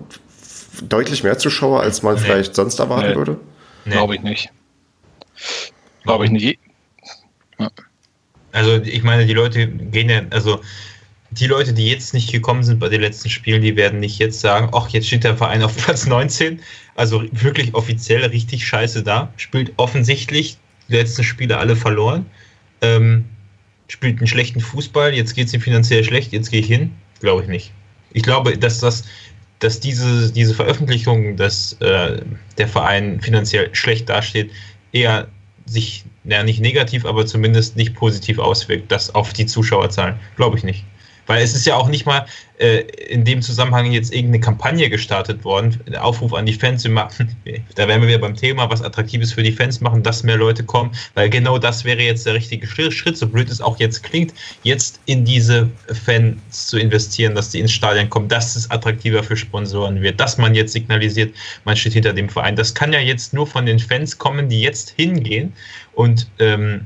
deutlich 0.82 1.24
mehr 1.24 1.38
Zuschauer, 1.38 1.82
als 1.82 2.04
man 2.04 2.16
nee. 2.16 2.22
vielleicht 2.22 2.56
sonst 2.56 2.80
erwarten 2.80 3.10
nee. 3.10 3.16
würde? 3.16 3.38
Nee. 3.86 3.92
Glaube 3.92 4.16
ich 4.16 4.22
nicht. 4.22 4.50
Glaube 6.04 6.26
ich 6.26 6.32
nicht. 6.32 6.60
Ja. 7.60 7.70
Also 8.52 8.82
ich 8.82 9.04
meine, 9.04 9.26
die 9.26 9.34
Leute 9.34 9.68
gehen 9.68 10.10
ja, 10.10 10.22
also 10.30 10.62
die 11.32 11.48
Leute, 11.48 11.74
die 11.74 11.88
jetzt 11.88 12.14
nicht 12.14 12.32
gekommen 12.32 12.64
sind 12.64 12.80
bei 12.80 12.90
den 12.90 13.02
letzten 13.02 13.30
Spielen, 13.30 13.62
die 13.62 13.78
werden 13.78 14.00
nicht 14.02 14.20
jetzt 14.20 14.42
sagen, 14.42 14.70
ach, 14.74 14.90
jetzt 14.90 15.08
steht 15.08 15.24
der 15.24 15.38
Verein 15.38 15.64
auf 15.64 15.76
Platz 15.78 16.06
19. 16.06 16.60
Also 16.96 17.24
wirklich 17.32 17.74
offiziell 17.74 18.26
richtig 18.26 18.68
scheiße 18.68 19.02
da. 19.04 19.34
Spielt 19.38 19.72
offensichtlich 19.78 20.58
die 20.90 20.96
letzten 20.98 21.24
Spiele 21.24 21.58
alle 21.58 21.76
verloren. 21.78 22.26
Ähm, 22.82 23.26
spielt 23.88 24.18
einen 24.18 24.28
schlechten 24.28 24.60
Fußball, 24.60 25.14
jetzt 25.14 25.36
geht 25.36 25.48
es 25.48 25.54
ihm 25.54 25.62
finanziell 25.62 26.04
schlecht, 26.04 26.34
jetzt 26.34 26.52
gehe 26.52 26.60
ich 26.60 26.68
hin. 26.68 26.92
Glaube 27.20 27.44
ich 27.44 27.48
nicht. 27.48 27.72
Ich 28.12 28.24
glaube, 28.24 28.58
dass 28.58 28.80
das, 28.80 29.06
dass 29.60 29.80
diese, 29.80 30.32
diese 30.34 30.54
Veröffentlichung, 30.54 31.38
dass 31.38 31.74
äh, 31.80 32.22
der 32.58 32.68
Verein 32.68 33.22
finanziell 33.22 33.74
schlecht 33.74 34.10
dasteht, 34.10 34.52
eher 34.92 35.30
sich 35.66 36.04
ja, 36.24 36.44
nicht 36.44 36.60
negativ, 36.60 37.06
aber 37.06 37.26
zumindest 37.26 37.76
nicht 37.76 37.96
positiv 37.96 38.40
auswirkt, 38.40 38.92
das 38.92 39.14
auf 39.16 39.34
die 39.34 39.46
Zuschauerzahlen. 39.46 40.20
Glaube 40.36 40.58
ich 40.58 40.64
nicht. 40.64 40.86
Weil 41.28 41.44
es 41.44 41.56
ist 41.56 41.66
ja 41.66 41.76
auch 41.76 41.88
nicht 41.88 42.06
mal 42.06 42.26
äh, 42.62 42.82
in 43.10 43.26
dem 43.26 43.42
Zusammenhang 43.42 43.92
jetzt 43.92 44.14
irgendeine 44.14 44.40
Kampagne 44.40 44.90
gestartet 44.90 45.44
worden, 45.44 45.80
Aufruf 46.00 46.34
an 46.34 46.46
die 46.46 46.54
Fans, 46.54 46.84
wir 46.84 46.92
machen, 46.92 47.36
da 47.76 47.88
wären 47.88 48.02
wir 48.02 48.08
wieder 48.08 48.20
beim 48.20 48.36
Thema, 48.36 48.70
was 48.70 48.82
Attraktives 48.82 49.34
für 49.34 49.42
die 49.42 49.52
Fans 49.52 49.82
machen, 49.82 50.04
dass 50.04 50.24
mehr 50.24 50.38
Leute 50.38 50.64
kommen, 50.64 50.92
weil 51.16 51.30
genau 51.30 51.58
das 51.58 51.84
wäre 51.86 52.02
jetzt 52.02 52.26
der 52.26 52.36
richtige 52.36 52.68
Schritt, 52.68 53.18
so 53.18 53.28
blöd 53.28 53.50
es 53.50 53.62
auch 53.62 53.80
jetzt 53.80 54.04
klingt, 54.04 54.34
jetzt 54.64 55.00
in 55.06 55.26
diese 55.26 55.70
Fans 56.06 56.68
zu 56.68 56.78
investieren, 56.78 57.34
dass 57.34 57.50
die 57.50 57.60
ins 57.60 57.72
Stadion 57.72 58.10
kommen, 58.10 58.28
dass 58.28 58.56
es 58.56 58.70
attraktiver 58.70 59.24
für 59.24 59.36
Sponsoren 59.36 60.02
wird, 60.02 60.20
dass 60.20 60.38
man 60.38 60.54
jetzt 60.54 60.74
signalisiert, 60.74 61.34
man 61.66 61.76
steht 61.76 61.94
hinter 61.94 62.14
dem 62.14 62.30
Verein. 62.30 62.56
Das 62.56 62.74
kann 62.74 62.94
ja 62.94 63.00
jetzt 63.00 63.34
nur 63.34 63.48
von 63.48 63.66
den 63.66 63.80
Fans 63.80 64.18
kommen, 64.18 64.50
die 64.50 64.62
jetzt 64.62 64.92
hingehen 64.92 65.54
und 65.94 66.30
ähm, 66.40 66.86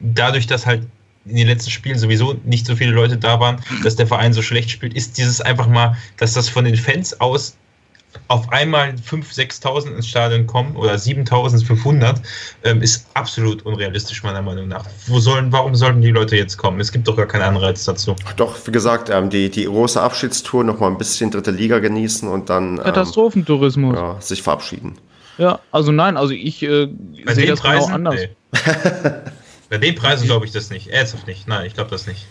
dadurch, 0.00 0.46
dass 0.46 0.66
halt 0.66 0.86
in 1.30 1.36
den 1.36 1.46
letzten 1.46 1.70
Spielen 1.70 1.98
sowieso 1.98 2.36
nicht 2.44 2.66
so 2.66 2.76
viele 2.76 2.92
Leute 2.92 3.16
da 3.16 3.40
waren, 3.40 3.62
dass 3.82 3.96
der 3.96 4.06
Verein 4.06 4.32
so 4.32 4.42
schlecht 4.42 4.70
spielt, 4.70 4.94
ist 4.94 5.16
dieses 5.16 5.40
einfach 5.40 5.68
mal, 5.68 5.96
dass 6.18 6.34
das 6.34 6.48
von 6.48 6.64
den 6.64 6.76
Fans 6.76 7.20
aus 7.20 7.56
auf 8.28 8.52
einmal 8.52 8.90
5.000, 8.90 9.62
6.000 9.62 9.96
ins 9.96 10.08
Stadion 10.08 10.46
kommen 10.46 10.76
oder 10.76 10.94
7.500 10.94 12.16
ähm, 12.64 12.82
ist 12.82 13.06
absolut 13.14 13.64
unrealistisch 13.64 14.22
meiner 14.22 14.42
Meinung 14.42 14.68
nach. 14.68 14.84
Wo 15.06 15.20
sollen, 15.20 15.52
warum 15.52 15.74
sollten 15.74 16.00
die 16.00 16.10
Leute 16.10 16.36
jetzt 16.36 16.56
kommen? 16.56 16.80
Es 16.80 16.90
gibt 16.92 17.06
doch 17.06 17.16
gar 17.16 17.26
keinen 17.26 17.42
Anreiz 17.42 17.84
dazu. 17.84 18.16
Doch, 18.36 18.56
wie 18.66 18.72
gesagt, 18.72 19.10
ähm, 19.10 19.30
die, 19.30 19.48
die 19.50 19.64
große 19.64 20.00
Abschiedstour 20.00 20.64
noch 20.64 20.80
mal 20.80 20.88
ein 20.88 20.98
bisschen 20.98 21.30
dritte 21.30 21.50
Liga 21.50 21.78
genießen 21.78 22.28
und 22.28 22.50
dann 22.50 22.78
ähm, 22.78 22.84
Katastrophentourismus. 22.84 23.96
Ja, 23.96 24.20
sich 24.20 24.42
verabschieden. 24.42 24.98
Ja, 25.38 25.60
also 25.70 25.92
nein, 25.92 26.16
also 26.16 26.34
ich 26.34 26.62
äh, 26.62 26.88
sehe 27.28 27.46
das 27.46 27.62
genau 27.62 27.70
Preisen? 27.70 27.86
genau 27.86 28.10
anders. 28.10 28.20
Nee. 28.20 29.30
Bei 29.70 29.78
den 29.78 29.94
Preisen 29.94 30.26
glaube 30.26 30.44
ich 30.44 30.52
das 30.52 30.68
nicht. 30.68 30.88
Ernsthaft 30.88 31.26
nicht. 31.26 31.46
Nein, 31.48 31.66
ich 31.66 31.74
glaube 31.74 31.90
das 31.90 32.06
nicht. 32.06 32.26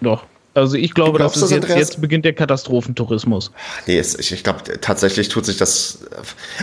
Doch. 0.00 0.31
Also 0.54 0.76
ich 0.76 0.92
glaube, 0.92 1.18
das 1.18 1.36
ist 1.36 1.50
jetzt, 1.50 1.68
jetzt 1.68 2.00
beginnt 2.00 2.24
der 2.24 2.34
Katastrophentourismus. 2.34 3.50
Nee, 3.86 3.98
es, 3.98 4.18
ich, 4.18 4.32
ich 4.32 4.44
glaube 4.44 4.60
tatsächlich 4.80 5.28
tut 5.28 5.46
sich 5.46 5.56
das. 5.56 6.00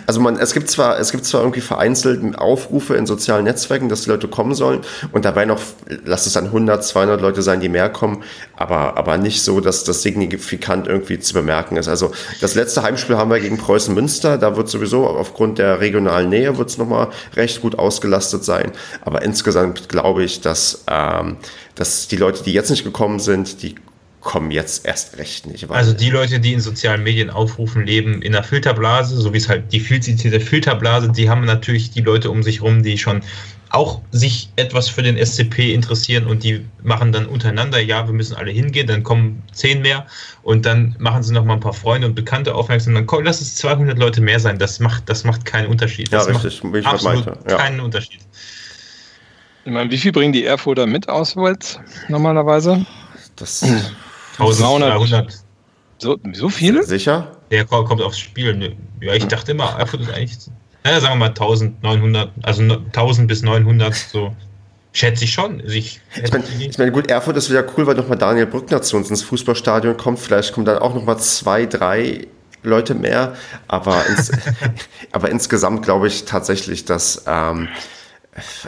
Also 0.05 0.19
man, 0.19 0.37
es 0.37 0.53
gibt 0.53 0.69
zwar, 0.69 0.99
es 0.99 1.11
gibt 1.11 1.25
zwar 1.25 1.41
irgendwie 1.41 1.61
vereinzelt 1.61 2.37
Aufrufe 2.37 2.95
in 2.95 3.07
sozialen 3.07 3.45
Netzwerken, 3.45 3.89
dass 3.89 4.03
die 4.03 4.09
Leute 4.09 4.27
kommen 4.27 4.53
sollen, 4.53 4.81
und 5.11 5.25
dabei 5.25 5.45
noch, 5.45 5.59
lass 6.05 6.27
es 6.27 6.33
dann 6.33 6.45
100, 6.45 6.83
200 6.83 7.21
Leute 7.21 7.41
sein, 7.41 7.61
die 7.61 7.69
mehr 7.69 7.89
kommen, 7.89 8.23
aber, 8.55 8.97
aber 8.97 9.17
nicht 9.17 9.41
so, 9.41 9.59
dass 9.59 9.83
das 9.83 10.03
signifikant 10.03 10.87
irgendwie 10.87 11.19
zu 11.19 11.33
bemerken 11.33 11.77
ist. 11.77 11.87
Also 11.87 12.11
das 12.41 12.55
letzte 12.55 12.83
Heimspiel 12.83 13.17
haben 13.17 13.31
wir 13.31 13.39
gegen 13.39 13.57
Preußen 13.57 13.93
Münster, 13.95 14.37
da 14.37 14.55
wird 14.55 14.69
sowieso 14.69 15.07
aufgrund 15.07 15.57
der 15.57 15.79
regionalen 15.79 16.29
Nähe 16.29 16.57
wird 16.57 16.69
es 16.69 16.77
nochmal 16.77 17.07
recht 17.35 17.61
gut 17.61 17.79
ausgelastet 17.79 18.43
sein. 18.43 18.71
Aber 19.01 19.23
insgesamt 19.23 19.89
glaube 19.89 20.23
ich, 20.23 20.41
dass 20.41 20.83
ähm, 20.89 21.37
dass 21.75 22.07
die 22.07 22.17
Leute, 22.17 22.43
die 22.43 22.53
jetzt 22.53 22.69
nicht 22.69 22.83
gekommen 22.83 23.19
sind, 23.19 23.61
die 23.61 23.75
kommen 24.21 24.51
jetzt 24.51 24.85
erst 24.85 25.17
recht 25.17 25.47
nicht. 25.47 25.69
Also 25.69 25.93
die 25.93 26.09
Leute, 26.09 26.39
die 26.39 26.53
in 26.53 26.59
sozialen 26.59 27.03
Medien 27.03 27.29
aufrufen, 27.29 27.85
leben 27.85 28.21
in 28.21 28.35
einer 28.35 28.43
Filterblase, 28.43 29.15
so 29.15 29.33
wie 29.33 29.37
es 29.37 29.47
halt 29.47 29.71
die 29.71 29.81
zitierte 29.81 30.41
Filterblase, 30.41 31.09
die 31.09 31.29
haben 31.29 31.45
natürlich 31.45 31.91
die 31.91 32.01
Leute 32.01 32.29
um 32.29 32.43
sich 32.43 32.61
rum, 32.61 32.83
die 32.83 32.97
schon 32.97 33.21
auch 33.69 34.01
sich 34.11 34.49
etwas 34.55 34.89
für 34.89 35.03
den 35.03 35.23
SCP 35.23 35.73
interessieren 35.73 36.25
und 36.25 36.43
die 36.43 36.65
machen 36.83 37.11
dann 37.11 37.27
untereinander, 37.27 37.79
ja, 37.79 38.07
wir 38.07 38.13
müssen 38.13 38.35
alle 38.35 38.51
hingehen, 38.51 38.87
dann 38.87 39.03
kommen 39.03 39.43
zehn 39.53 39.81
mehr 39.81 40.07
und 40.41 40.65
dann 40.65 40.95
machen 40.97 41.21
sie 41.21 41.33
noch 41.33 41.45
mal 41.45 41.53
ein 41.53 41.59
paar 41.59 41.73
Freunde 41.73 42.07
und 42.07 42.15
Bekannte 42.15 42.55
aufmerksam, 42.55 42.95
dann 42.95 43.05
kommen, 43.05 43.25
lass 43.25 43.41
es 43.41 43.55
200 43.55 43.97
Leute 43.97 44.21
mehr 44.21 44.39
sein, 44.39 44.57
das 44.57 44.79
macht, 44.79 45.07
das 45.07 45.23
macht 45.23 45.45
keinen 45.45 45.67
Unterschied. 45.67 46.11
Das 46.11 46.25
ja, 46.25 46.33
richtig, 46.33 46.63
macht 46.63 46.85
absolut 46.85 47.25
ja. 47.47 47.57
keinen 47.57 47.79
Unterschied. 47.79 48.21
Ich 49.69 49.75
meine, 49.75 49.91
wie 49.91 49.99
viel 49.99 50.11
bringen 50.11 50.33
die 50.33 50.45
Erfurter 50.45 50.87
mit 50.87 51.07
auswärts 51.09 51.79
normalerweise? 52.07 52.87
Das 53.35 53.61
1300. 54.39 55.43
So, 55.99 56.17
so 56.33 56.49
viele? 56.49 56.83
Sicher? 56.83 57.37
Der 57.51 57.65
kommt 57.65 58.01
aufs 58.01 58.17
Spiel. 58.17 58.75
Ja, 58.99 59.13
ich 59.13 59.27
dachte 59.27 59.51
immer, 59.51 59.75
Erfurt 59.77 60.01
ist 60.01 60.11
eigentlich, 60.11 60.39
ja, 60.83 60.99
sagen 60.99 61.13
wir 61.13 61.19
mal 61.19 61.27
1900, 61.27 62.31
also 62.41 62.63
1000 62.63 63.27
bis 63.27 63.43
900, 63.43 63.93
so. 63.93 64.35
Schätze 64.91 65.25
ich 65.25 65.33
schon. 65.33 65.61
Also 65.61 65.75
ich, 65.75 66.01
ich 66.15 66.31
meine, 66.31 66.45
ich 66.59 66.77
mein, 66.79 66.91
gut, 66.91 67.05
Erfurt 67.05 67.37
ist 67.37 67.51
wieder 67.51 67.63
cool, 67.77 67.85
weil 67.85 67.93
nochmal 67.93 68.17
Daniel 68.17 68.47
Brückner 68.47 68.81
zu 68.81 68.97
uns 68.97 69.11
ins 69.11 69.21
Fußballstadion 69.21 69.97
kommt. 69.97 70.17
Vielleicht 70.17 70.51
kommen 70.51 70.65
dann 70.65 70.79
auch 70.79 70.95
nochmal 70.95 71.19
zwei, 71.19 71.67
drei 71.67 72.25
Leute 72.63 72.95
mehr. 72.95 73.35
Aber, 73.67 74.03
ins, 74.07 74.31
aber 75.11 75.29
insgesamt 75.29 75.83
glaube 75.83 76.07
ich 76.07 76.25
tatsächlich, 76.25 76.85
dass 76.85 77.23
ähm, 77.27 77.67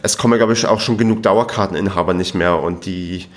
es 0.01 0.17
kommen, 0.17 0.37
glaube 0.37 0.53
ich, 0.53 0.65
auch 0.65 0.79
schon 0.79 0.97
genug 0.97 1.23
Dauerkarteninhaber 1.23 2.13
nicht 2.13 2.35
mehr 2.35 2.59
und 2.59 2.85
die, 2.85 3.27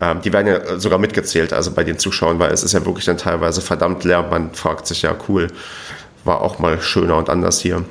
ähm, 0.00 0.20
die 0.22 0.32
werden 0.32 0.46
ja 0.46 0.78
sogar 0.78 0.98
mitgezählt, 0.98 1.52
also 1.52 1.72
bei 1.72 1.84
den 1.84 1.98
Zuschauern, 1.98 2.38
weil 2.38 2.52
es 2.52 2.62
ist 2.62 2.72
ja 2.72 2.84
wirklich 2.84 3.04
dann 3.04 3.18
teilweise 3.18 3.60
verdammt 3.60 4.04
leer. 4.04 4.22
Man 4.22 4.54
fragt 4.54 4.86
sich 4.86 5.02
ja, 5.02 5.14
cool, 5.28 5.48
war 6.24 6.40
auch 6.40 6.58
mal 6.58 6.80
schöner 6.80 7.16
und 7.16 7.30
anders 7.30 7.60
hier. 7.60 7.84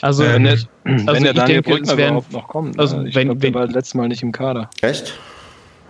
Also, 0.00 0.24
ähm, 0.24 0.34
wenn, 0.34 0.44
der, 0.44 0.52
also 0.52 0.66
wenn 0.84 1.24
der 1.24 1.34
Daniel 1.34 1.62
denke, 1.62 1.70
Brückner 1.70 1.96
werden, 1.96 2.16
überhaupt 2.16 2.32
noch 2.32 2.48
kommt. 2.48 2.78
Also, 2.78 3.02
ich 3.02 3.14
wenn, 3.14 3.28
glaub, 3.28 3.40
der 3.40 3.54
war 3.54 3.66
letztes 3.66 3.94
Mal 3.94 4.08
nicht 4.08 4.22
im 4.22 4.32
Kader. 4.32 4.70
Echt? 4.80 5.14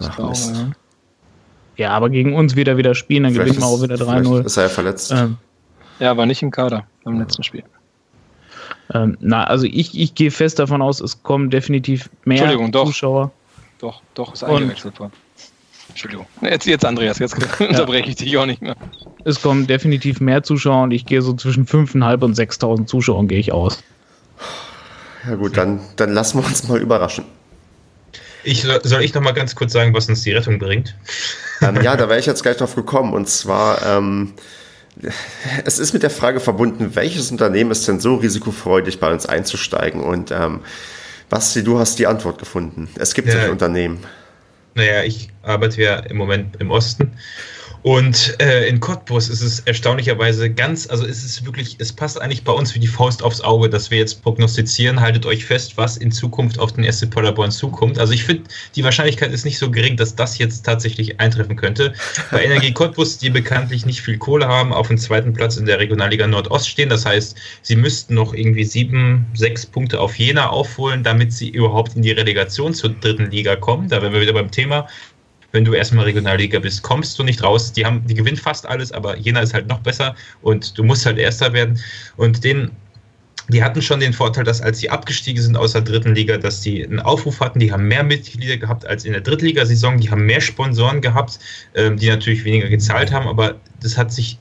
Ach, 0.01 0.19
auch, 0.19 0.35
ja. 0.35 0.71
ja. 1.77 1.91
aber 1.91 2.09
gegen 2.09 2.35
uns 2.35 2.57
wieder 2.57 2.77
wieder 2.77 2.95
spielen, 2.95 3.25
dann 3.25 3.35
gewinnen 3.35 3.59
wir 3.59 3.67
auch 3.67 3.83
wieder 3.83 3.97
3-0. 3.97 4.45
Ist 4.45 4.57
er 4.57 4.65
ja 4.65 4.69
verletzt. 4.69 5.13
Ähm, 5.13 5.37
ja, 5.99 6.17
war 6.17 6.27
nicht 6.27 6.43
im 6.43 6.51
Kader 6.51 6.87
beim 7.05 7.19
letzten 7.19 7.43
Spiel. 7.43 7.65
Ähm, 8.95 9.17
na, 9.21 9.45
also 9.45 9.67
ich, 9.67 9.99
ich 9.99 10.15
gehe 10.15 10.31
fest 10.31 10.59
davon 10.59 10.81
aus, 10.83 11.01
es 11.01 11.23
kommen 11.23 11.51
definitiv 11.51 12.09
mehr 12.25 12.43
Entschuldigung, 12.43 12.87
Zuschauer. 12.87 13.31
Doch, 13.79 14.03
doch, 14.15 14.35
ist 14.35 14.45
eingewechselt 14.45 14.99
worden. 14.99 15.13
Entschuldigung. 15.89 16.27
Jetzt, 16.43 16.67
jetzt 16.67 16.85
Andreas, 16.85 17.19
jetzt 17.19 17.35
unterbreche 17.61 18.09
ich 18.11 18.17
dich 18.17 18.37
auch 18.37 18.47
nicht 18.47 18.63
mehr. 18.63 18.77
Es 19.25 19.41
kommen 19.41 19.67
definitiv 19.67 20.21
mehr 20.21 20.43
Zuschauer 20.43 20.85
und 20.85 20.91
ich 20.91 21.07
gehe 21.07 21.23
so 21.23 21.33
zwischen 21.35 21.67
5.500 21.67 22.25
und 22.25 22.37
6.000 22.37 22.87
Zuschauern 22.87 23.29
gehe 23.29 23.39
ich 23.39 23.53
aus. 23.53 23.83
Ja 25.27 25.35
gut, 25.35 25.57
dann, 25.57 25.81
dann 25.97 26.13
lassen 26.13 26.39
wir 26.39 26.47
uns 26.47 26.69
mal 26.69 26.81
überraschen. 26.81 27.25
Ich, 28.45 28.63
soll 28.63 29.03
ich 29.03 29.15
noch 29.15 29.21
mal 29.21 29.33
ganz 29.33 29.55
kurz 29.55 29.73
sagen, 29.73 29.93
was 29.95 30.09
uns 30.09 30.23
die 30.23 30.33
Rettung 30.33 30.59
bringt? 30.59 30.95
Ähm, 31.61 31.83
ja, 31.83 31.97
da 31.97 32.09
wäre 32.09 32.21
ich 32.21 32.27
jetzt 32.27 32.43
gleich 32.43 32.57
drauf 32.57 32.75
gekommen. 32.77 33.13
Und 33.13 33.29
zwar, 33.29 33.85
ähm, 33.85 34.33
es 35.65 35.79
ist 35.79 35.93
mit 35.93 36.03
der 36.03 36.11
Frage 36.11 36.41
verbunden, 36.41 36.95
welches 36.95 37.31
Unternehmen 37.31 37.71
ist 37.71 37.87
denn 37.87 38.01
so 38.01 38.17
risikofreudig, 38.17 39.01
bei 39.01 39.13
uns 39.13 39.27
einzusteigen? 39.27 40.03
Und 40.03 40.31
ähm, 40.31 40.61
Basti, 41.29 41.63
du 41.63 41.79
hast 41.79 41.99
die 41.99 42.07
Antwort 42.07 42.39
gefunden. 42.39 42.89
Es 42.99 43.15
gibt 43.15 43.29
ja, 43.29 43.35
solche 43.35 43.53
Unternehmen. 43.53 43.99
Naja, 44.75 45.03
ich 45.03 45.31
arbeite 45.43 45.83
ja 45.83 45.97
im 45.97 46.17
Moment 46.17 46.57
im 46.61 46.71
Osten 46.71 47.13
und 47.83 48.37
äh, 48.41 48.67
in 48.69 48.81
Cottbus 48.81 49.29
ist 49.29 49.41
es 49.41 49.61
erstaunlicherweise 49.61 50.51
ganz, 50.51 50.89
also 50.89 51.05
ist 51.05 51.25
es 51.25 51.45
wirklich, 51.45 51.77
es 51.79 51.93
passt 51.93 52.21
eigentlich 52.21 52.43
bei 52.43 52.53
uns 52.53 52.75
wie 52.75 52.81
die 52.81 52.89
Faust 52.89 53.23
aufs 53.23 53.41
Auge, 53.41 53.71
dass 53.71 53.91
wir 53.91 53.99
jetzt 53.99 54.23
prognostizieren. 54.23 55.01
Haltet 55.01 55.27
euch 55.27 55.45
fest, 55.45 55.77
was 55.77 55.97
in 55.97 56.11
Zukunft 56.11 56.59
auf 56.59 56.73
den 56.73 56.91
SC 56.91 57.09
Paderborn 57.09 57.53
zukommt. 57.53 57.99
Also 57.99 58.13
ich 58.13 58.25
finde, 58.25 58.45
die 58.75 58.83
Wahrscheinlichkeit 58.83 59.33
ist 59.33 59.45
nicht 59.45 59.59
so 59.59 59.71
gering, 59.71 59.97
dass 59.97 60.17
das 60.17 60.39
jetzt 60.39 60.65
tatsächlich 60.65 61.21
eintreffen 61.21 61.55
könnte. 61.55 61.93
Bei 62.33 62.45
Energie 62.45 62.73
Cottbus, 62.73 63.19
die 63.19 63.31
bekanntlich 63.31 63.87
nicht 63.87 64.03
viel 64.03 64.19
Kohle 64.19 64.49
haben, 64.49 64.73
auf 64.73 64.89
dem 64.89 64.99
zweiten 64.99 65.33
Platz 65.33 65.57
in 65.57 65.67
der 65.67 65.79
Regionalliga 65.79 66.27
Nordost 66.27 66.69
stehen. 66.69 66.89
Das 66.89 67.07
heißt, 67.07 67.37
sie 67.63 67.77
müssten 67.77 68.15
noch 68.15 68.35
irgendwie 68.35 68.65
sieben, 68.65 69.27
sechs 69.35 69.65
Punkte 69.65 70.01
auf 70.01 70.19
Jena 70.19 70.51
aufholen, 70.51 71.05
damit 71.05 71.33
sie 71.33 71.49
überhaupt 71.49 71.95
in 71.95 72.03
die 72.03 72.13
Relegation 72.13 72.75
zur 72.75 72.91
dritten 72.91 73.31
Liga 73.31 73.55
kommen. 73.55 73.89
Da 73.89 74.03
wären 74.03 74.13
wir 74.13 74.21
wieder 74.21 74.33
beim 74.33 74.51
Thema 74.51 74.89
wenn 75.53 75.65
du 75.65 75.73
erstmal 75.73 76.05
Regionalliga 76.05 76.59
bist, 76.59 76.83
kommst 76.83 77.19
du 77.19 77.25
nicht 77.25 77.43
raus. 77.43 77.73
Die 77.73 77.85
haben, 77.85 78.07
die 78.07 78.15
gewinnen 78.15 78.37
fast 78.37 78.67
alles, 78.67 78.93
aber 78.93 79.17
Jena 79.17 79.41
ist 79.41 79.55
halt 79.55 79.67
noch 79.69 79.81
besser 79.81 80.15
und 80.43 80.77
du 80.77 80.85
musst 80.85 81.07
halt 81.07 81.19
Erster 81.19 81.53
werden. 81.53 81.81
Und 82.17 82.45
den, 82.45 82.71
die 83.49 83.63
hatten 83.63 83.81
schon 83.81 84.01
den 84.01 84.13
Vorteil, 84.13 84.45
dass 84.45 84.61
als 84.61 84.79
sie 84.79 84.91
abgestiegen 84.91 85.43
sind 85.43 85.57
aus 85.57 85.73
der 85.73 85.83
dritten 85.83 86.15
Liga, 86.15 86.37
dass 86.37 86.61
die 86.61 86.85
einen 86.85 87.01
Aufruf 87.01 87.41
hatten, 87.41 87.61
die 87.61 87.73
haben 87.73 87.89
mehr 87.89 88.05
Mitglieder 88.05 88.59
gehabt 88.59 88.87
als 88.87 89.05
in 89.05 89.13
der 89.13 89.23
Drittligasaison, 89.23 89.99
die 89.99 90.11
haben 90.11 90.27
mehr 90.27 90.41
Sponsoren 90.41 91.01
gehabt, 91.01 91.39
ähm, 91.75 91.97
die 91.97 92.09
natürlich 92.09 92.45
weniger 92.45 92.69
gezahlt 92.69 93.11
haben, 93.11 93.27
aber 93.27 93.57
das 93.81 93.97
hat 93.97 94.13
sich 94.13 94.39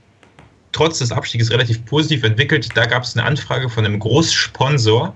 trotz 0.74 1.00
des 1.00 1.12
Abstieges 1.12 1.50
relativ 1.52 1.84
positiv 1.86 2.24
entwickelt. 2.24 2.70
Da 2.76 2.86
gab 2.86 3.04
es 3.04 3.16
eine 3.16 3.26
Anfrage 3.26 3.70
von 3.70 3.86
einem 3.86 4.00
Großsponsor, 4.00 5.16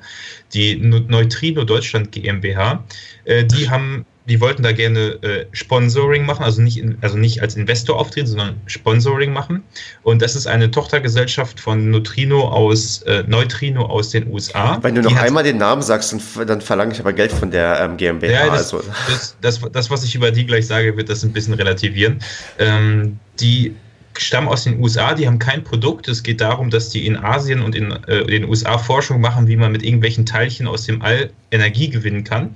die 0.53 0.77
Neutrino 0.77 1.65
Deutschland 1.65 2.11
GmbH. 2.11 2.83
Äh, 3.25 3.43
die 3.43 3.69
haben 3.69 4.05
die 4.27 4.39
wollten 4.39 4.61
da 4.61 4.71
gerne 4.71 5.17
äh, 5.23 5.45
Sponsoring 5.51 6.25
machen, 6.25 6.43
also 6.43 6.61
nicht, 6.61 6.77
in, 6.77 6.97
also 7.01 7.17
nicht 7.17 7.41
als 7.41 7.55
Investor 7.55 7.97
auftreten, 7.99 8.27
sondern 8.27 8.61
Sponsoring 8.67 9.33
machen. 9.33 9.63
Und 10.03 10.21
das 10.21 10.35
ist 10.35 10.47
eine 10.47 10.69
Tochtergesellschaft 10.69 11.59
von 11.59 11.89
Neutrino 11.89 12.47
aus, 12.47 13.01
äh, 13.03 13.23
Neutrino 13.27 13.85
aus 13.85 14.09
den 14.09 14.31
USA. 14.31 14.77
Wenn 14.81 14.95
du 14.95 15.01
noch 15.01 15.15
einmal 15.15 15.43
den 15.43 15.57
Namen 15.57 15.81
sagst, 15.81 16.13
dann, 16.13 16.47
dann 16.47 16.61
verlange 16.61 16.93
ich 16.93 16.99
aber 16.99 17.13
Geld 17.13 17.31
von 17.31 17.49
der 17.49 17.79
ähm, 17.81 17.97
GmbH. 17.97 18.31
Ja, 18.31 18.45
das, 18.47 18.73
also. 18.73 18.83
das, 19.07 19.35
das, 19.41 19.71
das, 19.71 19.89
was 19.89 20.03
ich 20.03 20.13
über 20.13 20.31
die 20.31 20.45
gleich 20.45 20.67
sage, 20.67 20.95
wird 20.97 21.09
das 21.09 21.23
ein 21.23 21.33
bisschen 21.33 21.55
relativieren. 21.55 22.19
Ähm, 22.59 23.19
die 23.39 23.73
stammen 24.17 24.47
aus 24.47 24.65
den 24.65 24.79
USA, 24.79 25.13
die 25.13 25.25
haben 25.25 25.39
kein 25.39 25.63
Produkt. 25.63 26.07
Es 26.07 26.21
geht 26.21 26.41
darum, 26.41 26.69
dass 26.69 26.89
die 26.89 27.05
in 27.05 27.17
Asien 27.17 27.61
und 27.61 27.75
in 27.75 27.91
äh, 27.91 28.25
den 28.25 28.45
USA 28.45 28.77
Forschung 28.77 29.21
machen, 29.21 29.47
wie 29.47 29.55
man 29.55 29.71
mit 29.71 29.83
irgendwelchen 29.83 30.25
Teilchen 30.25 30.67
aus 30.67 30.85
dem 30.85 31.01
All 31.01 31.31
Energie 31.49 31.89
gewinnen 31.89 32.23
kann. 32.23 32.55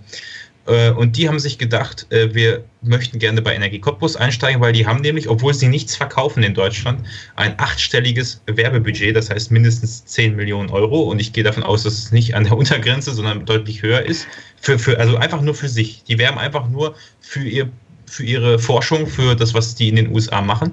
Äh, 0.67 0.91
und 0.91 1.17
die 1.17 1.27
haben 1.27 1.39
sich 1.39 1.57
gedacht, 1.57 2.07
äh, 2.11 2.33
wir 2.33 2.63
möchten 2.81 3.19
gerne 3.19 3.41
bei 3.41 3.55
Energie 3.55 3.79
Cottbus 3.79 4.15
einsteigen, 4.15 4.61
weil 4.61 4.73
die 4.73 4.85
haben 4.85 5.01
nämlich, 5.01 5.29
obwohl 5.29 5.53
sie 5.53 5.67
nichts 5.67 5.95
verkaufen 5.95 6.43
in 6.43 6.53
Deutschland, 6.53 7.05
ein 7.35 7.53
achtstelliges 7.57 8.41
Werbebudget, 8.47 9.15
das 9.15 9.29
heißt 9.29 9.51
mindestens 9.51 10.05
10 10.05 10.35
Millionen 10.35 10.69
Euro. 10.69 11.01
Und 11.03 11.19
ich 11.19 11.33
gehe 11.33 11.43
davon 11.43 11.63
aus, 11.63 11.83
dass 11.83 11.93
es 11.93 12.11
nicht 12.11 12.35
an 12.35 12.43
der 12.43 12.57
Untergrenze, 12.57 13.13
sondern 13.13 13.45
deutlich 13.45 13.81
höher 13.81 14.01
ist. 14.01 14.27
Für, 14.61 14.79
für, 14.79 14.99
also 14.99 15.17
einfach 15.17 15.41
nur 15.41 15.53
für 15.53 15.69
sich. 15.69 16.03
Die 16.03 16.17
werben 16.17 16.39
einfach 16.39 16.67
nur 16.67 16.95
für, 17.21 17.43
ihr, 17.43 17.69
für 18.07 18.23
ihre 18.23 18.57
Forschung, 18.57 19.07
für 19.07 19.35
das, 19.35 19.53
was 19.53 19.75
die 19.75 19.89
in 19.89 19.95
den 19.95 20.11
USA 20.11 20.41
machen. 20.41 20.71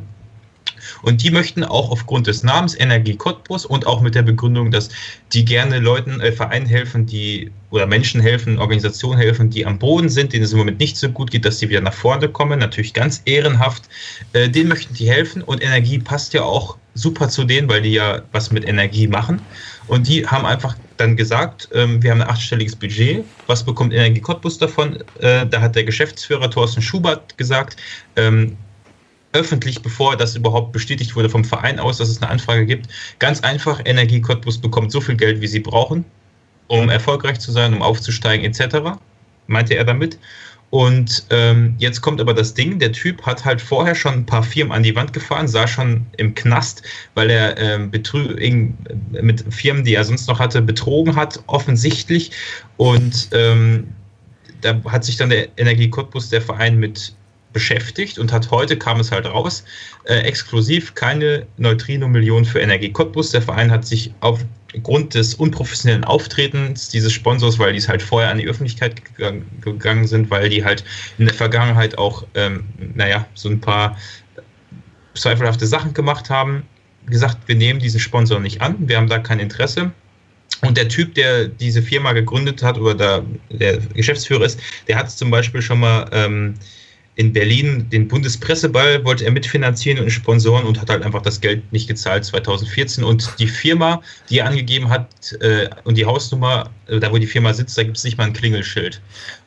Und 1.02 1.22
die 1.22 1.30
möchten 1.30 1.64
auch 1.64 1.90
aufgrund 1.90 2.26
des 2.26 2.42
Namens 2.42 2.78
Energie 2.78 3.16
Cottbus 3.16 3.66
und 3.66 3.86
auch 3.86 4.00
mit 4.00 4.14
der 4.14 4.22
Begründung, 4.22 4.70
dass 4.70 4.88
die 5.32 5.44
gerne 5.44 5.78
Leuten, 5.78 6.20
äh, 6.20 6.32
Vereinen 6.32 6.66
helfen, 6.66 7.06
die 7.06 7.50
oder 7.70 7.86
Menschen 7.86 8.20
helfen, 8.20 8.58
Organisationen 8.58 9.18
helfen, 9.18 9.50
die 9.50 9.66
am 9.66 9.78
Boden 9.78 10.08
sind, 10.08 10.32
denen 10.32 10.44
es 10.44 10.52
im 10.52 10.58
Moment 10.58 10.78
nicht 10.78 10.96
so 10.96 11.08
gut 11.08 11.30
geht, 11.30 11.44
dass 11.44 11.58
sie 11.58 11.68
wieder 11.68 11.80
nach 11.80 11.94
vorne 11.94 12.28
kommen. 12.28 12.58
Natürlich 12.58 12.92
ganz 12.92 13.22
ehrenhaft. 13.24 13.84
Äh, 14.32 14.48
denen 14.48 14.68
möchten 14.68 14.94
die 14.94 15.08
helfen 15.08 15.42
und 15.42 15.62
Energie 15.62 15.98
passt 15.98 16.34
ja 16.34 16.42
auch 16.42 16.76
super 16.94 17.28
zu 17.28 17.44
denen, 17.44 17.68
weil 17.68 17.82
die 17.82 17.92
ja 17.92 18.22
was 18.32 18.50
mit 18.50 18.68
Energie 18.68 19.06
machen. 19.06 19.40
Und 19.86 20.06
die 20.06 20.26
haben 20.26 20.44
einfach 20.44 20.76
dann 20.96 21.16
gesagt, 21.16 21.68
ähm, 21.72 22.02
wir 22.02 22.10
haben 22.10 22.20
ein 22.20 22.28
achtstelliges 22.28 22.76
Budget. 22.76 23.24
Was 23.46 23.64
bekommt 23.64 23.92
Energie 23.92 24.20
Cottbus 24.20 24.58
davon? 24.58 25.02
Äh, 25.20 25.46
da 25.46 25.60
hat 25.60 25.74
der 25.74 25.84
Geschäftsführer 25.84 26.50
Thorsten 26.50 26.82
Schubert 26.82 27.36
gesagt, 27.38 27.76
ähm, 28.16 28.56
öffentlich, 29.32 29.82
bevor 29.82 30.16
das 30.16 30.36
überhaupt 30.36 30.72
bestätigt 30.72 31.16
wurde 31.16 31.30
vom 31.30 31.44
Verein 31.44 31.78
aus, 31.78 31.98
dass 31.98 32.09
es 32.09 32.20
eine 32.20 32.30
Anfrage 32.30 32.66
gibt. 32.66 32.88
Ganz 33.18 33.40
einfach, 33.40 33.80
Energie 33.84 34.20
Cottbus 34.20 34.59
bekommt 34.59 34.92
so 34.92 35.00
viel 35.00 35.16
Geld, 35.16 35.40
wie 35.40 35.46
sie 35.46 35.60
brauchen, 35.60 36.04
um 36.68 36.88
erfolgreich 36.88 37.40
zu 37.40 37.52
sein, 37.52 37.72
um 37.72 37.82
aufzusteigen 37.82 38.44
etc., 38.44 38.98
meinte 39.46 39.74
er 39.74 39.84
damit. 39.84 40.18
Und 40.72 41.26
ähm, 41.28 41.74
jetzt 41.76 42.00
kommt 42.00 42.18
aber 42.18 42.32
das 42.32 42.54
Ding, 42.54 42.78
der 42.78 42.92
Typ 42.92 43.26
hat 43.26 43.44
halt 43.44 43.60
vorher 43.60 43.94
schon 43.94 44.14
ein 44.14 44.26
paar 44.26 44.42
Firmen 44.42 44.72
an 44.72 44.82
die 44.82 44.96
Wand 44.96 45.12
gefahren, 45.12 45.46
sah 45.46 45.68
schon 45.68 46.06
im 46.16 46.34
Knast, 46.34 46.82
weil 47.14 47.28
er 47.28 47.59
ähm, 47.59 47.90
mit 47.90 49.44
Firmen, 49.50 49.84
die 49.84 49.94
er 49.94 50.04
sonst 50.04 50.28
noch 50.28 50.38
hatte, 50.38 50.62
betrogen 50.62 51.14
hat, 51.14 51.42
offensichtlich. 51.46 52.30
Und 52.78 53.28
ähm, 53.32 53.88
da 54.62 54.80
hat 54.86 55.04
sich 55.04 55.18
dann 55.18 55.28
der 55.28 55.48
Energie 55.59 55.90
Cottbus, 55.90 56.30
der 56.30 56.40
Verein, 56.40 56.78
mit 56.78 57.14
beschäftigt 57.52 58.18
und 58.18 58.32
hat 58.32 58.50
heute, 58.50 58.76
kam 58.76 59.00
es 59.00 59.12
halt 59.12 59.26
raus, 59.26 59.64
äh, 60.04 60.20
exklusiv 60.20 60.94
keine 60.94 61.46
Neutrino-Million 61.56 62.44
für 62.44 62.60
Energie 62.60 62.90
Cottbus. 62.90 63.30
Der 63.30 63.42
Verein 63.42 63.70
hat 63.70 63.86
sich 63.86 64.12
aufgrund 64.20 65.14
des 65.14 65.34
unprofessionellen 65.34 66.04
Auftretens 66.04 66.88
dieses 66.88 67.12
Sponsors, 67.12 67.58
weil 67.58 67.72
die 67.72 67.78
es 67.78 67.88
halt 67.88 68.02
vorher 68.02 68.30
an 68.30 68.38
die 68.38 68.46
Öffentlichkeit 68.46 69.02
gegangen, 69.62 70.06
sind, 70.06 70.30
weil 70.30 70.48
die 70.48 70.64
halt 70.64 70.84
in 71.18 71.26
der 71.26 71.34
Vergangenheit 71.34 71.98
auch, 71.98 72.24
ähm, 72.34 72.64
naja, 72.94 73.26
so 73.34 73.48
ein 73.48 73.60
paar 73.60 73.96
zweifelhafte 75.14 75.66
Sachen 75.66 75.92
gemacht 75.94 76.30
haben, 76.30 76.62
gesagt, 77.06 77.36
wir 77.46 77.56
nehmen 77.56 77.80
diesen 77.80 78.00
Sponsor 78.00 78.40
nicht 78.40 78.60
an, 78.60 78.76
wir 78.80 78.96
haben 78.96 79.08
da 79.08 79.18
kein 79.18 79.40
Interesse. 79.40 79.92
Und 80.62 80.76
der 80.76 80.88
Typ, 80.88 81.14
der 81.14 81.48
diese 81.48 81.82
Firma 81.82 82.12
gegründet 82.12 82.62
hat 82.62 82.78
oder 82.78 82.94
der, 82.94 83.24
der 83.50 83.78
Geschäftsführer 83.78 84.44
ist, 84.44 84.60
der 84.86 84.96
hat 84.96 85.10
zum 85.10 85.30
Beispiel 85.30 85.60
schon 85.60 85.80
mal 85.80 86.08
ähm, 86.12 86.54
in 87.14 87.32
Berlin 87.32 87.89
den 87.90 88.09
Bundespresseball 88.09 89.05
wollte 89.05 89.26
er 89.26 89.32
mitfinanzieren 89.32 90.02
und 90.02 90.10
Sponsoren 90.10 90.64
und 90.64 90.80
hat 90.80 90.89
halt 90.89 91.02
einfach 91.02 91.20
das 91.20 91.40
Geld 91.40 91.70
nicht 91.70 91.86
gezahlt 91.86 92.24
2014. 92.24 93.05
Und 93.05 93.39
die 93.39 93.47
Firma, 93.47 94.01
die 94.30 94.39
er 94.39 94.47
angegeben 94.47 94.89
hat 94.89 95.09
äh, 95.40 95.68
und 95.84 95.98
die 95.98 96.06
Hausnummer, 96.06 96.70
äh, 96.86 96.98
da 97.01 97.12
wo 97.12 97.18
die 97.18 97.26
Firma 97.26 97.52
sitzt, 97.52 97.76
da 97.76 97.82
gibt 97.82 97.98
es 97.98 98.05
nicht 98.05 98.16
mal 98.16 98.24
ein 98.24 98.32
Klingelschild. 98.32 99.02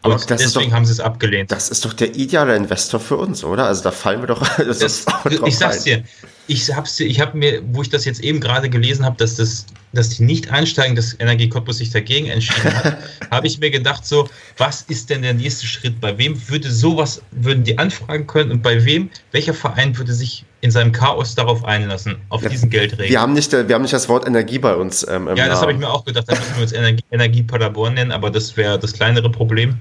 Und 0.06 0.12
Aber 0.12 0.26
deswegen 0.26 0.70
doch, 0.70 0.76
haben 0.76 0.86
sie 0.86 0.92
es 0.92 1.00
abgelehnt. 1.00 1.52
Das 1.52 1.70
ist 1.70 1.84
doch 1.84 1.94
der 1.94 2.16
ideale 2.16 2.56
Investor 2.56 3.00
für 3.00 3.18
uns, 3.18 3.44
oder? 3.44 3.66
Also 3.66 3.84
da 3.84 3.92
fallen 3.92 4.22
wir 4.22 4.28
doch. 4.28 4.46
Das 4.66 4.80
das, 4.80 5.06
ich 5.46 5.58
sag's 5.58 5.84
dir, 5.84 6.04
ich 6.48 6.72
hab's 6.74 6.96
dir, 6.96 7.06
ich 7.06 7.20
habe 7.20 7.38
mir, 7.38 7.62
wo 7.72 7.82
ich 7.82 7.90
das 7.90 8.06
jetzt 8.06 8.20
eben 8.22 8.40
gerade 8.40 8.70
gelesen 8.70 9.04
habe, 9.04 9.18
dass 9.18 9.36
das, 9.36 9.66
dass 9.94 10.10
die 10.10 10.24
nicht 10.24 10.52
einsteigen, 10.52 10.96
dass 10.96 11.20
Energie 11.20 11.50
Cottbus 11.50 11.80
sich 11.80 11.90
dagegen 11.90 12.28
entschieden 12.28 12.74
hat, 12.74 12.98
habe 13.32 13.48
ich 13.48 13.60
mir 13.60 13.72
gedacht 13.72 14.06
so, 14.06 14.30
was 14.58 14.84
ist 14.84 15.10
denn 15.10 15.24
der 15.24 15.34
nächste 15.34 15.66
Schritt? 15.66 16.00
Bei 16.00 16.18
wem 16.18 16.40
würde 16.50 16.72
sowas, 16.72 17.22
würden 17.32 17.64
die 17.64 17.78
anfragen 17.78 18.28
können 18.28 18.52
und 18.52 18.62
bei 18.62 18.86
wem, 18.86 19.10
welcher 19.32 19.54
Verein 19.54 19.98
würde 19.98 20.14
sich 20.14 20.46
in 20.66 20.72
seinem 20.72 20.92
Chaos 20.92 21.36
darauf 21.36 21.64
einlassen, 21.64 22.18
auf 22.30 22.42
ja, 22.42 22.50
diesen 22.50 22.70
Geldregeln? 22.70 23.10
Wir 23.10 23.22
haben 23.22 23.34
nicht, 23.34 23.52
wir 23.52 23.74
haben 23.74 23.84
nicht 23.84 23.94
das 23.94 24.10
Wort 24.10 24.28
Energie 24.28 24.60
bei 24.60 24.76
uns. 24.76 25.08
Ähm, 25.08 25.30
ja, 25.36 25.48
das 25.48 25.62
habe 25.62 25.72
ich 25.72 25.78
mir 25.78 25.90
auch 25.90 26.04
gedacht, 26.04 26.26
da 26.28 26.36
müssen 26.36 26.56
wir 26.56 26.64
uns 26.64 26.74
Energie, 26.74 27.04
Energie 27.12 27.44
Paderborn 27.44 27.94
nennen, 27.94 28.12
aber 28.12 28.30
das 28.30 28.58
wäre 28.58 28.78
das 28.78 28.94
kleinere 28.94 29.30
Problem. 29.30 29.78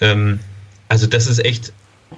Ähm, 0.00 0.38
also 0.88 1.06
das 1.06 1.26
ist 1.26 1.44
echt, 1.44 1.72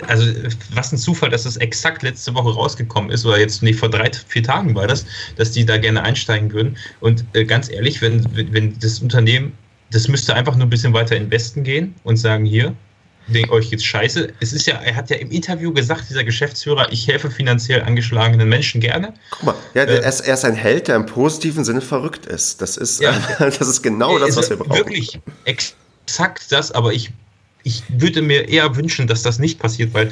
also 0.07 0.27
was 0.75 0.93
ein 0.93 0.99
Zufall, 0.99 1.31
dass 1.31 1.45
das 1.45 1.57
exakt 1.57 2.03
letzte 2.03 2.35
Woche 2.35 2.53
rausgekommen 2.53 3.11
ist, 3.11 3.25
oder 3.25 3.39
jetzt 3.39 3.63
nicht 3.63 3.79
vor 3.79 3.89
drei, 3.89 4.11
vier 4.27 4.43
Tagen 4.43 4.75
war 4.75 4.87
das, 4.87 5.07
dass 5.37 5.53
die 5.53 5.65
da 5.65 5.79
gerne 5.79 6.03
einsteigen 6.03 6.53
würden. 6.53 6.77
Und 7.01 7.25
äh, 7.33 7.45
ganz 7.45 7.71
ehrlich, 7.71 8.03
wenn, 8.03 8.27
wenn 8.53 8.79
das 8.81 8.99
Unternehmen, 8.99 9.53
das 9.91 10.09
müsste 10.09 10.35
einfach 10.35 10.57
nur 10.57 10.67
ein 10.67 10.71
bisschen 10.71 10.93
weiter 10.93 11.17
in 11.17 11.25
den 11.25 11.31
Westen 11.31 11.63
gehen 11.63 11.95
und 12.05 12.17
sagen, 12.17 12.45
hier, 12.45 12.75
wegen 13.29 13.51
euch 13.51 13.71
geht's 13.71 13.85
scheiße. 13.85 14.33
Es 14.41 14.53
ist 14.53 14.67
ja, 14.67 14.77
er 14.77 14.97
hat 14.97 15.11
ja 15.11 15.17
im 15.17 15.31
Interview 15.31 15.73
gesagt, 15.73 16.05
dieser 16.09 16.25
Geschäftsführer, 16.25 16.93
ich 16.93 17.07
helfe 17.07 17.31
finanziell 17.31 17.83
angeschlagenen 17.83 18.49
Menschen 18.49 18.81
gerne. 18.81 19.15
Guck 19.31 19.43
mal, 19.45 19.55
ja, 19.75 19.85
äh, 19.85 19.97
er, 20.01 20.09
ist, 20.09 20.21
er, 20.21 20.35
ist, 20.35 20.45
ein 20.45 20.55
Held, 20.55 20.89
der 20.89 20.97
im 20.97 21.07
positiven 21.07 21.65
Sinne 21.65 21.81
verrückt 21.81 22.27
ist. 22.27 22.61
Das 22.61 22.77
ist, 22.77 23.01
ja, 23.01 23.15
das 23.39 23.61
ist 23.61 23.83
genau 23.83 24.19
das, 24.19 24.37
was 24.37 24.51
wir 24.51 24.57
brauchen. 24.57 24.77
Wirklich 24.77 25.21
exakt 25.45 26.51
das, 26.51 26.73
aber 26.73 26.93
ich 26.93 27.11
ich 27.69 27.83
würde 27.89 28.23
mir 28.23 28.49
eher 28.49 28.77
wünschen, 28.77 29.07
dass 29.07 29.23
das 29.23 29.39
nicht 29.39 29.59
passiert, 29.59 29.93
weil 29.93 30.11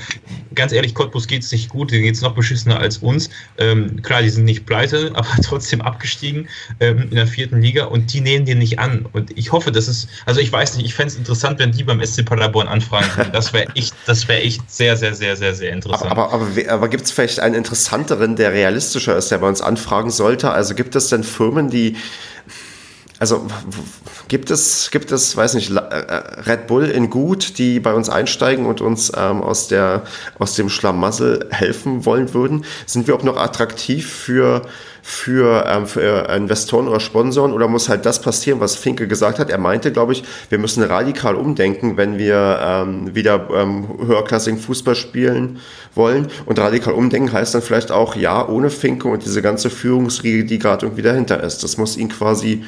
ganz 0.54 0.72
ehrlich, 0.72 0.94
Cottbus 0.94 1.26
geht 1.26 1.42
es 1.42 1.50
nicht 1.50 1.70
gut, 1.70 1.90
denen 1.90 2.02
geht 2.02 2.14
es 2.14 2.20
noch 2.20 2.34
beschissener 2.34 2.78
als 2.78 2.98
uns. 2.98 3.30
Ähm, 3.56 4.02
klar, 4.02 4.20
die 4.20 4.28
sind 4.28 4.44
nicht 4.44 4.66
pleite, 4.66 5.10
aber 5.14 5.28
trotzdem 5.42 5.80
abgestiegen 5.80 6.48
ähm, 6.80 7.04
in 7.10 7.16
der 7.16 7.26
vierten 7.26 7.62
Liga 7.62 7.86
und 7.86 8.12
die 8.12 8.20
nehmen 8.20 8.44
den 8.44 8.58
nicht 8.58 8.78
an. 8.78 9.06
Und 9.12 9.36
ich 9.38 9.52
hoffe, 9.52 9.72
dass 9.72 9.88
es, 9.88 10.06
also 10.26 10.40
ich 10.40 10.52
weiß 10.52 10.76
nicht, 10.76 10.84
ich 10.84 10.94
fände 10.94 11.12
es 11.12 11.16
interessant, 11.16 11.58
wenn 11.58 11.72
die 11.72 11.82
beim 11.82 12.04
SC 12.04 12.26
Paderborn 12.26 12.68
anfragen 12.68 13.08
würden. 13.16 13.32
Das 13.32 13.54
wäre 13.54 13.74
echt, 13.74 13.94
das 14.04 14.28
wäre 14.28 14.42
echt 14.42 14.70
sehr, 14.70 14.96
sehr, 14.96 15.14
sehr, 15.14 15.34
sehr, 15.36 15.54
sehr 15.54 15.72
interessant. 15.72 16.10
Aber, 16.10 16.32
aber, 16.32 16.44
aber, 16.44 16.70
aber 16.70 16.88
gibt 16.88 17.04
es 17.04 17.10
vielleicht 17.10 17.40
einen 17.40 17.54
interessanteren, 17.54 18.36
der 18.36 18.52
realistischer 18.52 19.16
ist, 19.16 19.30
der 19.30 19.38
bei 19.38 19.48
uns 19.48 19.62
anfragen 19.62 20.10
sollte? 20.10 20.50
Also 20.50 20.74
gibt 20.74 20.94
es 20.94 21.08
denn 21.08 21.24
Firmen, 21.24 21.70
die 21.70 21.96
also 23.18 23.46
gibt 24.28 24.50
es, 24.50 24.90
gibt 24.90 25.10
es, 25.10 25.36
weiß 25.36 25.54
nicht, 25.54 25.70
äh, 25.70 25.80
Red 25.80 26.66
Bull 26.66 26.84
in 26.84 27.08
Gut, 27.08 27.58
die 27.58 27.80
bei 27.80 27.94
uns 27.94 28.10
einsteigen 28.10 28.66
und 28.66 28.80
uns 28.80 29.10
ähm, 29.16 29.42
aus, 29.42 29.68
der, 29.68 30.02
aus 30.38 30.54
dem 30.54 30.68
Schlamassel 30.68 31.48
helfen 31.50 32.04
wollen 32.04 32.34
würden? 32.34 32.64
Sind 32.84 33.06
wir 33.06 33.14
auch 33.14 33.22
noch 33.22 33.38
attraktiv 33.38 34.10
für, 34.10 34.62
für, 35.02 35.64
ähm, 35.66 35.86
für 35.86 36.28
Investoren 36.28 36.88
oder 36.88 37.00
Sponsoren 37.00 37.52
oder 37.52 37.68
muss 37.68 37.88
halt 37.88 38.04
das 38.04 38.20
passieren, 38.20 38.60
was 38.60 38.76
Finke 38.76 39.08
gesagt 39.08 39.38
hat? 39.38 39.48
Er 39.48 39.58
meinte, 39.58 39.92
glaube 39.92 40.12
ich, 40.12 40.22
wir 40.50 40.58
müssen 40.58 40.82
radikal 40.82 41.36
umdenken, 41.36 41.96
wenn 41.96 42.18
wir 42.18 42.58
ähm, 42.60 43.14
wieder 43.14 43.48
ähm, 43.54 43.86
höherklassigen 43.98 44.58
Fußball 44.58 44.94
spielen 44.94 45.60
wollen. 45.94 46.28
Und 46.44 46.58
radikal 46.58 46.92
umdenken 46.92 47.32
heißt 47.32 47.54
dann 47.54 47.62
vielleicht 47.62 47.90
auch, 47.92 48.14
ja, 48.14 48.46
ohne 48.46 48.68
Finke 48.68 49.08
und 49.08 49.24
diese 49.24 49.40
ganze 49.40 49.70
Führungsriege, 49.70 50.44
die 50.44 50.58
gerade 50.58 50.84
irgendwie 50.84 51.02
dahinter 51.02 51.42
ist. 51.42 51.64
Das 51.64 51.78
muss 51.78 51.96
ihn 51.96 52.10
quasi 52.10 52.64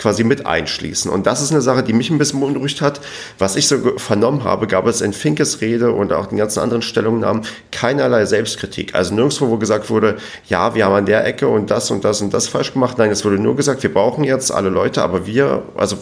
quasi 0.00 0.24
mit 0.24 0.46
einschließen. 0.46 1.10
Und 1.10 1.26
das 1.26 1.42
ist 1.42 1.52
eine 1.52 1.60
Sache, 1.60 1.82
die 1.82 1.92
mich 1.92 2.10
ein 2.10 2.18
bisschen 2.18 2.40
beunruhigt 2.40 2.80
hat. 2.80 3.00
Was 3.38 3.54
ich 3.54 3.68
so 3.68 3.98
vernommen 3.98 4.44
habe, 4.44 4.66
gab 4.66 4.86
es 4.86 5.02
in 5.02 5.12
Finkes 5.12 5.60
Rede 5.60 5.92
und 5.92 6.12
auch 6.12 6.26
den 6.26 6.38
ganzen 6.38 6.60
anderen 6.60 6.82
Stellungnahmen 6.82 7.42
keinerlei 7.70 8.24
Selbstkritik. 8.24 8.94
Also 8.94 9.14
nirgendwo, 9.14 9.50
wo 9.50 9.58
gesagt 9.58 9.90
wurde, 9.90 10.16
ja, 10.48 10.74
wir 10.74 10.86
haben 10.86 10.94
an 10.94 11.06
der 11.06 11.26
Ecke 11.26 11.46
und 11.48 11.70
das 11.70 11.90
und 11.90 12.04
das 12.04 12.22
und 12.22 12.32
das 12.32 12.48
falsch 12.48 12.72
gemacht. 12.72 12.96
Nein, 12.96 13.10
es 13.10 13.24
wurde 13.24 13.38
nur 13.38 13.56
gesagt, 13.56 13.82
wir 13.82 13.92
brauchen 13.92 14.24
jetzt 14.24 14.50
alle 14.50 14.70
Leute, 14.70 15.02
aber 15.02 15.26
wir, 15.26 15.62
also 15.76 15.98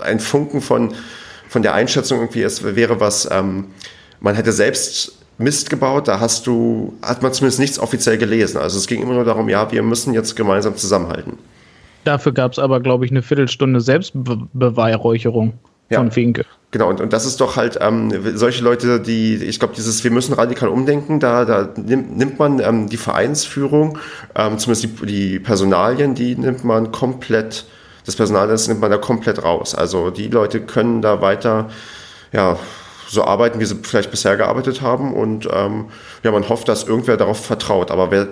ein 0.00 0.20
Funken 0.20 0.60
von, 0.60 0.94
von 1.48 1.62
der 1.62 1.74
Einschätzung 1.74 2.20
irgendwie, 2.20 2.42
es 2.42 2.62
wäre 2.62 3.00
was, 3.00 3.28
ähm, 3.30 3.66
man 4.20 4.36
hätte 4.36 4.52
selbst 4.52 5.18
Mist 5.38 5.70
gebaut, 5.70 6.06
da 6.06 6.20
hast 6.20 6.46
du, 6.46 6.94
hat 7.02 7.22
man 7.22 7.32
zumindest 7.32 7.58
nichts 7.58 7.78
offiziell 7.80 8.16
gelesen. 8.16 8.58
Also 8.58 8.78
es 8.78 8.86
ging 8.86 9.02
immer 9.02 9.14
nur 9.14 9.24
darum, 9.24 9.48
ja, 9.48 9.72
wir 9.72 9.82
müssen 9.82 10.14
jetzt 10.14 10.36
gemeinsam 10.36 10.76
zusammenhalten. 10.76 11.38
Dafür 12.04 12.32
gab 12.32 12.52
es 12.52 12.58
aber, 12.58 12.80
glaube 12.80 13.04
ich, 13.04 13.10
eine 13.10 13.22
Viertelstunde 13.22 13.80
Selbstbeweihräucherung 13.80 15.54
ja. 15.90 15.98
von 15.98 16.10
Finke. 16.10 16.44
Genau, 16.72 16.88
und, 16.88 17.00
und 17.00 17.12
das 17.12 17.26
ist 17.26 17.40
doch 17.40 17.56
halt 17.56 17.78
ähm, 17.80 18.10
solche 18.34 18.64
Leute, 18.64 18.98
die, 18.98 19.36
ich 19.36 19.58
glaube, 19.58 19.74
dieses, 19.76 20.02
wir 20.04 20.10
müssen 20.10 20.32
radikal 20.32 20.70
umdenken, 20.70 21.20
da, 21.20 21.44
da 21.44 21.68
nimmt, 21.76 22.16
nimmt 22.16 22.38
man 22.38 22.60
ähm, 22.60 22.88
die 22.88 22.96
Vereinsführung, 22.96 23.98
ähm, 24.34 24.58
zumindest 24.58 24.84
die, 24.84 25.06
die 25.06 25.38
Personalien, 25.38 26.14
die 26.14 26.34
nimmt 26.34 26.64
man 26.64 26.90
komplett, 26.90 27.66
das 28.06 28.16
Personal, 28.16 28.48
das 28.48 28.68
nimmt 28.68 28.80
man 28.80 28.90
da 28.90 28.96
komplett 28.96 29.44
raus. 29.44 29.74
Also 29.74 30.10
die 30.10 30.28
Leute 30.28 30.62
können 30.62 31.02
da 31.02 31.20
weiter, 31.20 31.68
ja, 32.32 32.56
so 33.06 33.24
arbeiten, 33.24 33.60
wie 33.60 33.66
sie 33.66 33.76
vielleicht 33.82 34.10
bisher 34.10 34.38
gearbeitet 34.38 34.80
haben 34.80 35.12
und 35.12 35.46
ähm, 35.52 35.86
ja, 36.22 36.30
man 36.30 36.48
hofft, 36.48 36.68
dass 36.68 36.84
irgendwer 36.84 37.18
darauf 37.18 37.44
vertraut. 37.44 37.90
Aber 37.90 38.10
wer, 38.10 38.26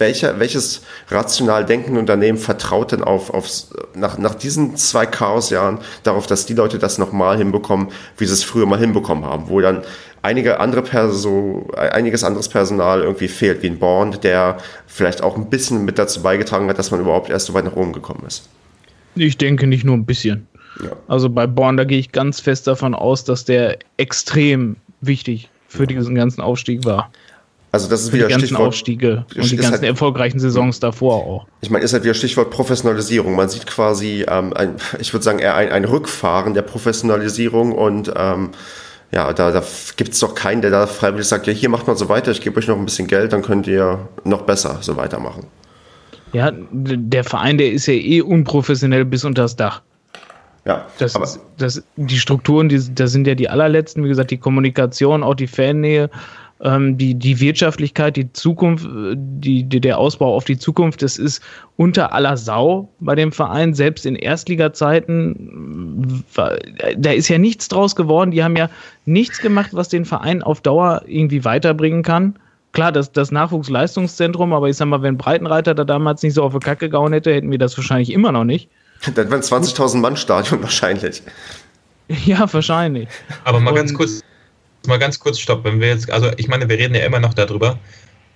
welcher, 0.00 0.38
welches 0.38 0.82
rational 1.08 1.64
denkende 1.64 2.00
Unternehmen 2.00 2.38
vertraut 2.38 2.92
denn 2.92 3.02
auf, 3.02 3.30
auf 3.30 3.48
nach, 3.94 4.18
nach 4.18 4.34
diesen 4.34 4.76
zwei 4.76 5.06
Chaosjahren 5.06 5.78
darauf, 6.02 6.26
dass 6.26 6.46
die 6.46 6.54
Leute 6.54 6.78
das 6.78 6.98
nochmal 6.98 7.38
hinbekommen, 7.38 7.88
wie 8.18 8.26
sie 8.26 8.32
es 8.32 8.44
früher 8.44 8.66
mal 8.66 8.78
hinbekommen 8.78 9.24
haben, 9.24 9.48
wo 9.48 9.60
dann 9.60 9.82
einige 10.22 10.60
andere 10.60 10.82
Perso, 10.82 11.68
einiges 11.76 12.24
anderes 12.24 12.48
Personal 12.48 13.02
irgendwie 13.02 13.28
fehlt, 13.28 13.62
wie 13.62 13.68
ein 13.68 13.78
Born, 13.78 14.16
der 14.22 14.58
vielleicht 14.86 15.22
auch 15.22 15.36
ein 15.36 15.50
bisschen 15.50 15.84
mit 15.84 15.98
dazu 15.98 16.22
beigetragen 16.22 16.68
hat, 16.68 16.78
dass 16.78 16.90
man 16.90 17.00
überhaupt 17.00 17.30
erst 17.30 17.46
so 17.46 17.54
weit 17.54 17.64
nach 17.64 17.76
oben 17.76 17.92
gekommen 17.92 18.24
ist. 18.26 18.48
Ich 19.14 19.36
denke 19.36 19.66
nicht 19.66 19.84
nur 19.84 19.96
ein 19.96 20.06
bisschen. 20.06 20.46
Ja. 20.82 20.92
Also 21.08 21.28
bei 21.28 21.46
Born, 21.46 21.76
da 21.76 21.84
gehe 21.84 21.98
ich 21.98 22.12
ganz 22.12 22.40
fest 22.40 22.66
davon 22.66 22.94
aus, 22.94 23.24
dass 23.24 23.44
der 23.44 23.78
extrem 23.96 24.76
wichtig 25.00 25.50
für 25.68 25.86
diesen 25.86 26.14
ganzen 26.14 26.40
Aufstieg 26.40 26.84
war. 26.84 27.10
Also 27.72 27.88
das 27.88 28.02
ist 28.02 28.10
Für 28.10 28.16
wieder 28.16 28.26
die 28.26 28.32
ganzen 28.32 28.46
Stichwort, 28.48 28.68
Aufstiege 28.68 29.24
und 29.34 29.50
die 29.50 29.56
ganzen 29.56 29.72
halt, 29.72 29.82
erfolgreichen 29.82 30.38
Saisons 30.38 30.78
davor 30.78 31.14
auch. 31.14 31.46
Ich 31.62 31.70
meine, 31.70 31.82
ist 31.82 31.94
halt 31.94 32.04
wieder 32.04 32.12
Stichwort 32.12 32.50
Professionalisierung. 32.50 33.34
Man 33.34 33.48
sieht 33.48 33.66
quasi, 33.66 34.26
ähm, 34.28 34.52
ein, 34.52 34.76
ich 35.00 35.12
würde 35.14 35.24
sagen, 35.24 35.38
eher 35.38 35.56
ein, 35.56 35.70
ein 35.70 35.86
Rückfahren 35.86 36.52
der 36.52 36.62
Professionalisierung 36.62 37.72
und 37.72 38.12
ähm, 38.14 38.50
ja, 39.10 39.32
da, 39.32 39.50
da 39.50 39.62
gibt 39.96 40.12
es 40.12 40.18
doch 40.18 40.34
keinen, 40.34 40.60
der 40.60 40.70
da 40.70 40.86
freiwillig 40.86 41.26
sagt, 41.26 41.46
ja, 41.46 41.52
hier 41.54 41.70
macht 41.70 41.86
man 41.86 41.96
so 41.96 42.10
weiter, 42.10 42.30
ich 42.30 42.42
gebe 42.42 42.58
euch 42.58 42.68
noch 42.68 42.76
ein 42.76 42.84
bisschen 42.84 43.08
Geld, 43.08 43.32
dann 43.32 43.42
könnt 43.42 43.66
ihr 43.66 44.08
noch 44.24 44.42
besser 44.42 44.78
so 44.82 44.96
weitermachen. 44.96 45.46
Ja, 46.34 46.50
der 46.72 47.24
Verein, 47.24 47.56
der 47.56 47.72
ist 47.72 47.86
ja 47.86 47.94
eh 47.94 48.20
unprofessionell 48.20 49.06
bis 49.06 49.24
unter 49.24 49.42
das 49.42 49.56
Dach. 49.56 49.82
Ja, 50.64 50.86
das, 50.98 51.16
aber 51.16 51.28
das, 51.58 51.82
die 51.96 52.18
Strukturen, 52.18 52.68
die, 52.68 52.94
das 52.94 53.12
sind 53.12 53.26
ja 53.26 53.34
die 53.34 53.48
allerletzten, 53.48 54.04
wie 54.04 54.08
gesagt, 54.08 54.30
die 54.30 54.38
Kommunikation, 54.38 55.22
auch 55.22 55.34
die 55.34 55.48
Fannähe 55.48 56.08
ähm, 56.62 56.96
die, 56.96 57.14
die 57.14 57.40
Wirtschaftlichkeit, 57.40 58.16
die 58.16 58.32
Zukunft, 58.32 58.86
die, 59.14 59.64
die, 59.64 59.80
der 59.80 59.98
Ausbau 59.98 60.34
auf 60.34 60.44
die 60.44 60.56
Zukunft, 60.56 61.02
das 61.02 61.18
ist 61.18 61.42
unter 61.76 62.12
aller 62.12 62.36
Sau 62.36 62.88
bei 63.00 63.16
dem 63.16 63.32
Verein, 63.32 63.74
selbst 63.74 64.06
in 64.06 64.14
Erstliga-Zeiten, 64.14 66.24
da 66.96 67.10
ist 67.10 67.28
ja 67.28 67.38
nichts 67.38 67.68
draus 67.68 67.96
geworden. 67.96 68.30
Die 68.30 68.44
haben 68.44 68.56
ja 68.56 68.70
nichts 69.06 69.40
gemacht, 69.40 69.70
was 69.72 69.88
den 69.88 70.04
Verein 70.04 70.42
auf 70.42 70.60
Dauer 70.60 71.02
irgendwie 71.06 71.44
weiterbringen 71.44 72.02
kann. 72.02 72.36
Klar, 72.70 72.92
das, 72.92 73.12
das 73.12 73.32
Nachwuchsleistungszentrum, 73.32 74.52
aber 74.52 74.68
ich 74.68 74.76
sag 74.76 74.86
mal, 74.86 75.02
wenn 75.02 75.18
Breitenreiter 75.18 75.74
da 75.74 75.84
damals 75.84 76.22
nicht 76.22 76.34
so 76.34 76.44
auf 76.44 76.52
die 76.52 76.60
Kacke 76.60 76.88
gehauen 76.88 77.12
hätte, 77.12 77.34
hätten 77.34 77.50
wir 77.50 77.58
das 77.58 77.76
wahrscheinlich 77.76 78.12
immer 78.12 78.32
noch 78.32 78.44
nicht. 78.44 78.70
Dann 79.14 79.30
wären 79.30 79.42
20.000 79.42 79.98
Mann 79.98 80.16
Stadion 80.16 80.62
wahrscheinlich. 80.62 81.22
Ja, 82.24 82.52
wahrscheinlich. 82.52 83.08
Aber 83.44 83.58
mal 83.58 83.70
Und, 83.70 83.76
ganz 83.76 83.94
kurz 83.94 84.22
mal 84.86 84.98
ganz 84.98 85.18
kurz 85.18 85.38
stopp. 85.38 85.64
Wenn 85.64 85.80
wir 85.80 85.88
jetzt, 85.88 86.10
also 86.10 86.30
ich 86.36 86.48
meine, 86.48 86.68
wir 86.68 86.78
reden 86.78 86.94
ja 86.94 87.04
immer 87.04 87.20
noch 87.20 87.34
darüber, 87.34 87.78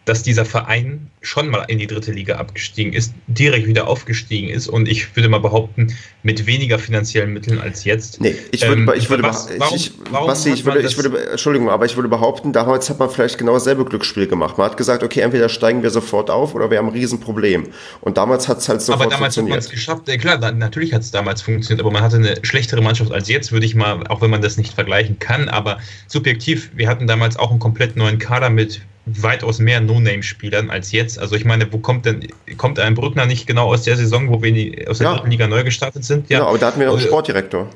dass 0.06 0.22
dieser 0.22 0.44
Verein 0.44 1.10
schon 1.20 1.48
mal 1.48 1.64
in 1.66 1.78
die 1.78 1.88
dritte 1.88 2.12
Liga 2.12 2.36
abgestiegen 2.36 2.92
ist, 2.92 3.12
direkt 3.26 3.66
wieder 3.66 3.88
aufgestiegen 3.88 4.48
ist 4.48 4.68
und 4.68 4.88
ich 4.88 5.14
würde 5.16 5.28
mal 5.28 5.40
behaupten, 5.40 5.88
mit 6.22 6.46
weniger 6.46 6.78
finanziellen 6.78 7.32
Mitteln 7.32 7.60
als 7.60 7.84
jetzt. 7.84 8.20
Nee, 8.20 8.36
ich 8.52 8.62
würde, 8.62 8.82
ähm, 8.82 8.92
ich 8.96 9.10
würde, 9.10 9.24
was, 9.24 9.48
warum, 9.58 9.76
ich, 9.76 9.92
warum 10.10 10.28
Basti, 10.28 10.50
ich 10.50 10.64
würde, 10.64 10.80
ich 10.80 10.96
würde, 10.96 11.30
Entschuldigung, 11.30 11.68
aber 11.70 11.86
ich 11.86 11.96
würde 11.96 12.08
behaupten, 12.08 12.52
damals 12.52 12.88
hat 12.88 13.00
man 13.00 13.10
vielleicht 13.10 13.36
genau 13.36 13.54
dasselbe 13.54 13.84
Glücksspiel 13.84 14.28
gemacht. 14.28 14.58
Man 14.58 14.70
hat 14.70 14.76
gesagt, 14.76 15.02
okay, 15.02 15.20
entweder 15.20 15.48
steigen 15.48 15.82
wir 15.82 15.90
sofort 15.90 16.30
auf 16.30 16.54
oder 16.54 16.70
wir 16.70 16.78
haben 16.78 16.86
ein 16.86 16.92
Riesenproblem. 16.92 17.66
Und 18.00 18.16
damals 18.16 18.46
hat 18.46 18.58
es 18.58 18.68
halt 18.68 18.82
sofort 18.82 19.02
aber 19.02 19.10
damals 19.10 19.34
funktioniert. 19.34 19.56
hat 19.56 19.64
man 19.64 19.66
es 19.66 19.70
geschafft. 19.70 20.08
Ja, 20.08 20.16
klar, 20.18 20.52
natürlich 20.52 20.92
hat 20.94 21.02
es 21.02 21.10
damals 21.10 21.42
funktioniert, 21.42 21.80
aber 21.80 21.90
man 21.90 22.02
hatte 22.02 22.16
eine 22.16 22.36
schlechtere 22.42 22.80
Mannschaft 22.80 23.10
als 23.10 23.28
jetzt, 23.28 23.50
würde 23.50 23.66
ich 23.66 23.74
mal, 23.74 24.06
auch 24.06 24.20
wenn 24.20 24.30
man 24.30 24.40
das 24.40 24.56
nicht 24.56 24.72
vergleichen 24.72 25.18
kann, 25.18 25.48
aber 25.48 25.80
subjektiv, 26.06 26.70
wir 26.76 26.88
hatten 26.88 27.08
damals 27.08 27.36
auch 27.36 27.50
einen 27.50 27.58
komplett 27.58 27.96
neuen 27.96 28.18
Kader 28.20 28.50
mit 28.50 28.82
weitaus 29.06 29.60
mehr 29.60 29.80
No-Name-Spielern 29.80 30.68
als 30.68 30.90
jetzt. 30.92 31.18
Also 31.18 31.36
ich 31.36 31.44
meine, 31.44 31.72
wo 31.72 31.78
kommt 31.78 32.04
denn, 32.06 32.26
kommt 32.56 32.78
ein 32.80 32.94
Brückner 32.94 33.24
nicht 33.24 33.46
genau 33.46 33.72
aus 33.72 33.82
der 33.82 33.96
Saison, 33.96 34.28
wo 34.28 34.42
wir 34.42 34.52
die, 34.52 34.86
aus 34.86 34.98
der 34.98 35.06
ja. 35.06 35.14
dritten 35.14 35.30
Liga 35.30 35.46
neu 35.46 35.62
gestartet 35.62 36.04
sind? 36.04 36.28
Ja, 36.28 36.38
genau, 36.38 36.50
aber 36.50 36.58
da 36.58 36.66
hatten 36.66 36.80
wir 36.80 36.90
einen 36.90 37.00
Sportdirektor. 37.00 37.70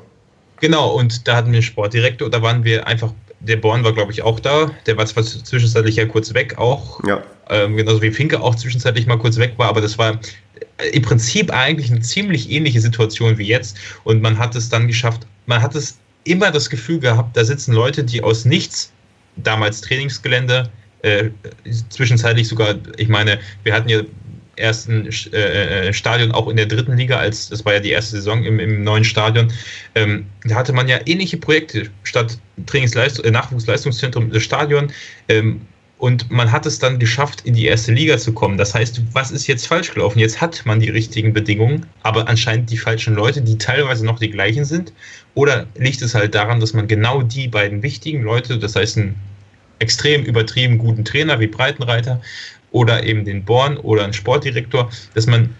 Genau, 0.59 0.91
und 0.93 1.27
da 1.27 1.37
hatten 1.37 1.51
wir 1.51 1.57
einen 1.57 1.63
Sportdirektor, 1.63 2.29
da 2.29 2.41
waren 2.41 2.63
wir 2.65 2.85
einfach, 2.85 3.13
der 3.39 3.55
Born 3.55 3.83
war 3.83 3.93
glaube 3.93 4.11
ich 4.11 4.21
auch 4.21 4.39
da, 4.39 4.69
der 4.85 4.97
war 4.97 5.05
zwar 5.05 5.23
zwischenzeitlich 5.23 5.95
ja 5.95 6.05
kurz 6.05 6.33
weg 6.33 6.57
auch, 6.59 7.03
ja. 7.07 7.23
ähm, 7.49 7.77
genauso 7.77 8.01
wie 8.01 8.11
Finke 8.11 8.39
auch 8.39 8.53
zwischenzeitlich 8.53 9.07
mal 9.07 9.17
kurz 9.17 9.37
weg 9.37 9.53
war, 9.57 9.69
aber 9.69 9.81
das 9.81 9.97
war 9.97 10.19
im 10.91 11.01
Prinzip 11.01 11.51
eigentlich 11.51 11.89
eine 11.89 12.01
ziemlich 12.01 12.51
ähnliche 12.51 12.79
Situation 12.79 13.39
wie 13.39 13.47
jetzt 13.47 13.77
und 14.03 14.21
man 14.21 14.37
hat 14.37 14.55
es 14.55 14.69
dann 14.69 14.87
geschafft, 14.87 15.25
man 15.47 15.63
hat 15.63 15.73
es 15.73 15.97
immer 16.25 16.51
das 16.51 16.69
Gefühl 16.69 16.99
gehabt, 16.99 17.35
da 17.35 17.43
sitzen 17.43 17.73
Leute, 17.73 18.03
die 18.03 18.21
aus 18.21 18.45
nichts, 18.45 18.91
damals 19.37 19.81
Trainingsgelände, 19.81 20.69
äh, 21.03 21.29
zwischenzeitlich 21.89 22.47
sogar, 22.47 22.75
ich 22.97 23.07
meine, 23.07 23.39
wir 23.63 23.73
hatten 23.73 23.89
ja 23.89 24.01
erst 24.55 24.89
ein 24.89 25.09
äh, 25.33 25.87
äh, 25.87 25.93
Stadion 25.93 26.31
auch 26.31 26.47
in 26.47 26.57
der 26.57 26.65
dritten 26.65 26.95
Liga, 26.97 27.17
als 27.17 27.49
das 27.49 27.65
war 27.65 27.73
ja 27.73 27.79
die 27.79 27.91
erste 27.91 28.17
Saison 28.17 28.43
im, 28.43 28.59
im 28.59 28.83
neuen 28.83 29.03
Stadion. 29.03 29.51
Ähm, 29.95 30.25
da 30.43 30.55
hatte 30.55 30.73
man 30.73 30.87
ja 30.87 30.99
ähnliche 31.05 31.37
Projekte 31.37 31.89
statt 32.03 32.37
Trainingsleistung, 32.65 33.25
äh, 33.25 33.31
Nachwuchsleistungszentrum, 33.31 34.31
das 34.31 34.43
Stadion. 34.43 34.91
Ähm, 35.29 35.61
und 35.97 36.31
man 36.31 36.51
hat 36.51 36.65
es 36.65 36.79
dann 36.79 36.97
geschafft, 36.97 37.41
in 37.41 37.53
die 37.53 37.65
erste 37.65 37.93
Liga 37.93 38.17
zu 38.17 38.33
kommen. 38.33 38.57
Das 38.57 38.73
heißt, 38.73 39.01
was 39.13 39.29
ist 39.29 39.45
jetzt 39.45 39.67
falsch 39.67 39.93
gelaufen? 39.93 40.17
Jetzt 40.17 40.41
hat 40.41 40.65
man 40.65 40.79
die 40.79 40.89
richtigen 40.89 41.31
Bedingungen, 41.31 41.85
aber 42.01 42.27
anscheinend 42.27 42.71
die 42.71 42.77
falschen 42.77 43.13
Leute, 43.13 43.43
die 43.43 43.59
teilweise 43.59 44.03
noch 44.03 44.17
die 44.17 44.31
gleichen 44.31 44.65
sind. 44.65 44.93
Oder 45.35 45.67
liegt 45.77 46.01
es 46.01 46.15
halt 46.15 46.33
daran, 46.33 46.59
dass 46.59 46.73
man 46.73 46.87
genau 46.87 47.21
die 47.21 47.47
beiden 47.47 47.83
wichtigen 47.83 48.23
Leute, 48.23 48.57
das 48.57 48.75
heißt 48.75 48.97
ein 48.97 49.15
extrem 49.81 50.23
übertrieben 50.23 50.77
guten 50.77 51.03
Trainer 51.03 51.39
wie 51.39 51.47
Breitenreiter 51.47 52.21
oder 52.71 53.03
eben 53.03 53.25
den 53.25 53.43
Born 53.43 53.77
oder 53.77 54.03
einen 54.03 54.13
Sportdirektor, 54.13 54.89
dass 55.13 55.27
man, 55.27 55.55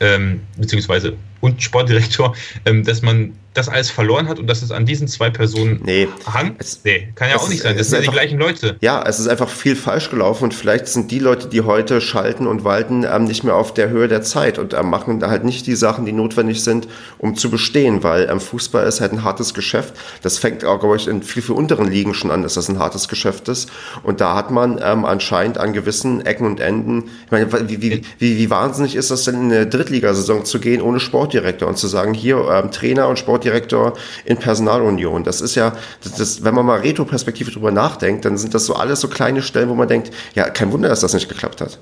ähm, 0.00 0.40
beziehungsweise 0.56 1.16
und 1.40 1.62
Sportdirektor, 1.62 2.34
ähm, 2.66 2.84
dass 2.84 3.00
man 3.00 3.32
das 3.54 3.68
alles 3.68 3.90
verloren 3.90 4.28
hat 4.28 4.38
und 4.38 4.46
dass 4.46 4.62
es 4.62 4.70
an 4.70 4.86
diesen 4.86 5.08
zwei 5.08 5.28
Personen 5.28 5.80
nee, 5.84 6.08
hang? 6.32 6.54
Es, 6.58 6.80
nee, 6.84 7.08
kann 7.16 7.30
ja 7.30 7.36
auch 7.36 7.48
nicht 7.48 7.62
sein. 7.62 7.76
Das 7.76 7.88
sind 7.88 8.04
ja 8.04 8.10
die 8.10 8.16
gleichen 8.16 8.38
Leute. 8.38 8.76
Ja, 8.80 9.02
es 9.04 9.18
ist 9.18 9.26
einfach 9.26 9.48
viel 9.48 9.74
falsch 9.74 10.10
gelaufen 10.10 10.44
und 10.44 10.54
vielleicht 10.54 10.86
sind 10.86 11.10
die 11.10 11.18
Leute, 11.18 11.48
die 11.48 11.62
heute 11.62 12.00
schalten 12.00 12.46
und 12.46 12.62
walten, 12.62 13.04
ähm, 13.04 13.24
nicht 13.24 13.42
mehr 13.42 13.56
auf 13.56 13.74
der 13.74 13.88
Höhe 13.90 14.06
der 14.06 14.22
Zeit 14.22 14.58
und 14.58 14.72
ähm, 14.72 14.88
machen 14.88 15.26
halt 15.26 15.44
nicht 15.44 15.66
die 15.66 15.74
Sachen, 15.74 16.06
die 16.06 16.12
notwendig 16.12 16.62
sind, 16.62 16.86
um 17.18 17.34
zu 17.34 17.50
bestehen, 17.50 18.04
weil 18.04 18.28
ähm, 18.30 18.40
Fußball 18.40 18.86
ist 18.86 19.00
halt 19.00 19.12
ein 19.12 19.24
hartes 19.24 19.52
Geschäft. 19.52 19.94
Das 20.22 20.38
fängt 20.38 20.64
auch, 20.64 20.78
glaube 20.78 20.96
ich, 20.96 21.08
in 21.08 21.22
viel, 21.22 21.42
viel 21.42 21.56
unteren 21.56 21.90
Ligen 21.90 22.14
schon 22.14 22.30
an, 22.30 22.42
dass 22.42 22.54
das 22.54 22.68
ein 22.68 22.78
hartes 22.78 23.08
Geschäft 23.08 23.48
ist. 23.48 23.68
Und 24.04 24.20
da 24.20 24.36
hat 24.36 24.52
man 24.52 24.80
ähm, 24.82 25.04
anscheinend 25.04 25.58
an 25.58 25.72
gewissen 25.72 26.24
Ecken 26.24 26.46
und 26.46 26.60
Enden, 26.60 27.10
ich 27.26 27.32
meine, 27.32 27.50
wie, 27.68 27.82
wie, 27.82 28.02
wie, 28.18 28.38
wie 28.38 28.50
wahnsinnig 28.50 28.94
ist 28.94 29.10
das 29.10 29.24
denn 29.24 29.34
in 29.34 29.52
eine 29.52 29.66
Drittligasaison 29.66 30.44
zu 30.44 30.60
gehen 30.60 30.80
ohne 30.80 31.00
Sportdirektor 31.00 31.68
und 31.68 31.78
zu 31.78 31.88
sagen, 31.88 32.14
hier 32.14 32.48
ähm, 32.48 32.70
Trainer 32.70 33.08
und 33.08 33.18
Sportdirektor 33.18 33.39
Sportdirektor 33.40 33.94
in 34.24 34.36
Personalunion. 34.36 35.24
Das 35.24 35.40
ist 35.40 35.54
ja, 35.54 35.72
das, 36.02 36.14
das, 36.14 36.44
wenn 36.44 36.54
man 36.54 36.66
mal 36.66 36.80
retroperspektive 36.80 37.50
drüber 37.50 37.70
nachdenkt, 37.70 38.24
dann 38.24 38.36
sind 38.36 38.54
das 38.54 38.66
so 38.66 38.74
alles 38.74 39.00
so 39.00 39.08
kleine 39.08 39.42
Stellen, 39.42 39.68
wo 39.68 39.74
man 39.74 39.88
denkt, 39.88 40.10
ja, 40.34 40.48
kein 40.50 40.72
Wunder, 40.72 40.88
dass 40.88 41.00
das 41.00 41.14
nicht 41.14 41.28
geklappt 41.28 41.60
hat. 41.60 41.78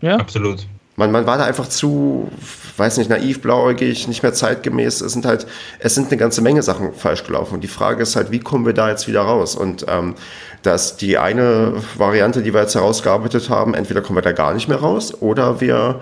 Ja, 0.00 0.16
absolut. 0.16 0.66
Man, 0.96 1.12
man 1.12 1.26
war 1.26 1.38
da 1.38 1.44
einfach 1.44 1.68
zu, 1.68 2.28
weiß 2.76 2.98
nicht, 2.98 3.08
naiv, 3.08 3.40
blauäugig, 3.40 4.08
nicht 4.08 4.24
mehr 4.24 4.32
zeitgemäß. 4.32 5.00
Es 5.00 5.12
sind 5.12 5.26
halt, 5.26 5.46
es 5.78 5.94
sind 5.94 6.08
eine 6.08 6.16
ganze 6.16 6.42
Menge 6.42 6.62
Sachen 6.62 6.92
falsch 6.92 7.24
gelaufen. 7.24 7.54
Und 7.54 7.60
die 7.62 7.68
Frage 7.68 8.02
ist 8.02 8.16
halt, 8.16 8.32
wie 8.32 8.40
kommen 8.40 8.66
wir 8.66 8.72
da 8.72 8.90
jetzt 8.90 9.06
wieder 9.06 9.20
raus? 9.20 9.54
Und 9.54 9.86
ähm, 9.88 10.16
dass 10.62 10.96
die 10.96 11.18
eine 11.18 11.74
Variante, 11.96 12.42
die 12.42 12.52
wir 12.52 12.62
jetzt 12.62 12.74
herausgearbeitet 12.74 13.48
haben, 13.48 13.74
entweder 13.74 14.00
kommen 14.00 14.16
wir 14.16 14.22
da 14.22 14.32
gar 14.32 14.54
nicht 14.54 14.68
mehr 14.68 14.78
raus 14.78 15.14
oder 15.22 15.60
wir 15.60 16.00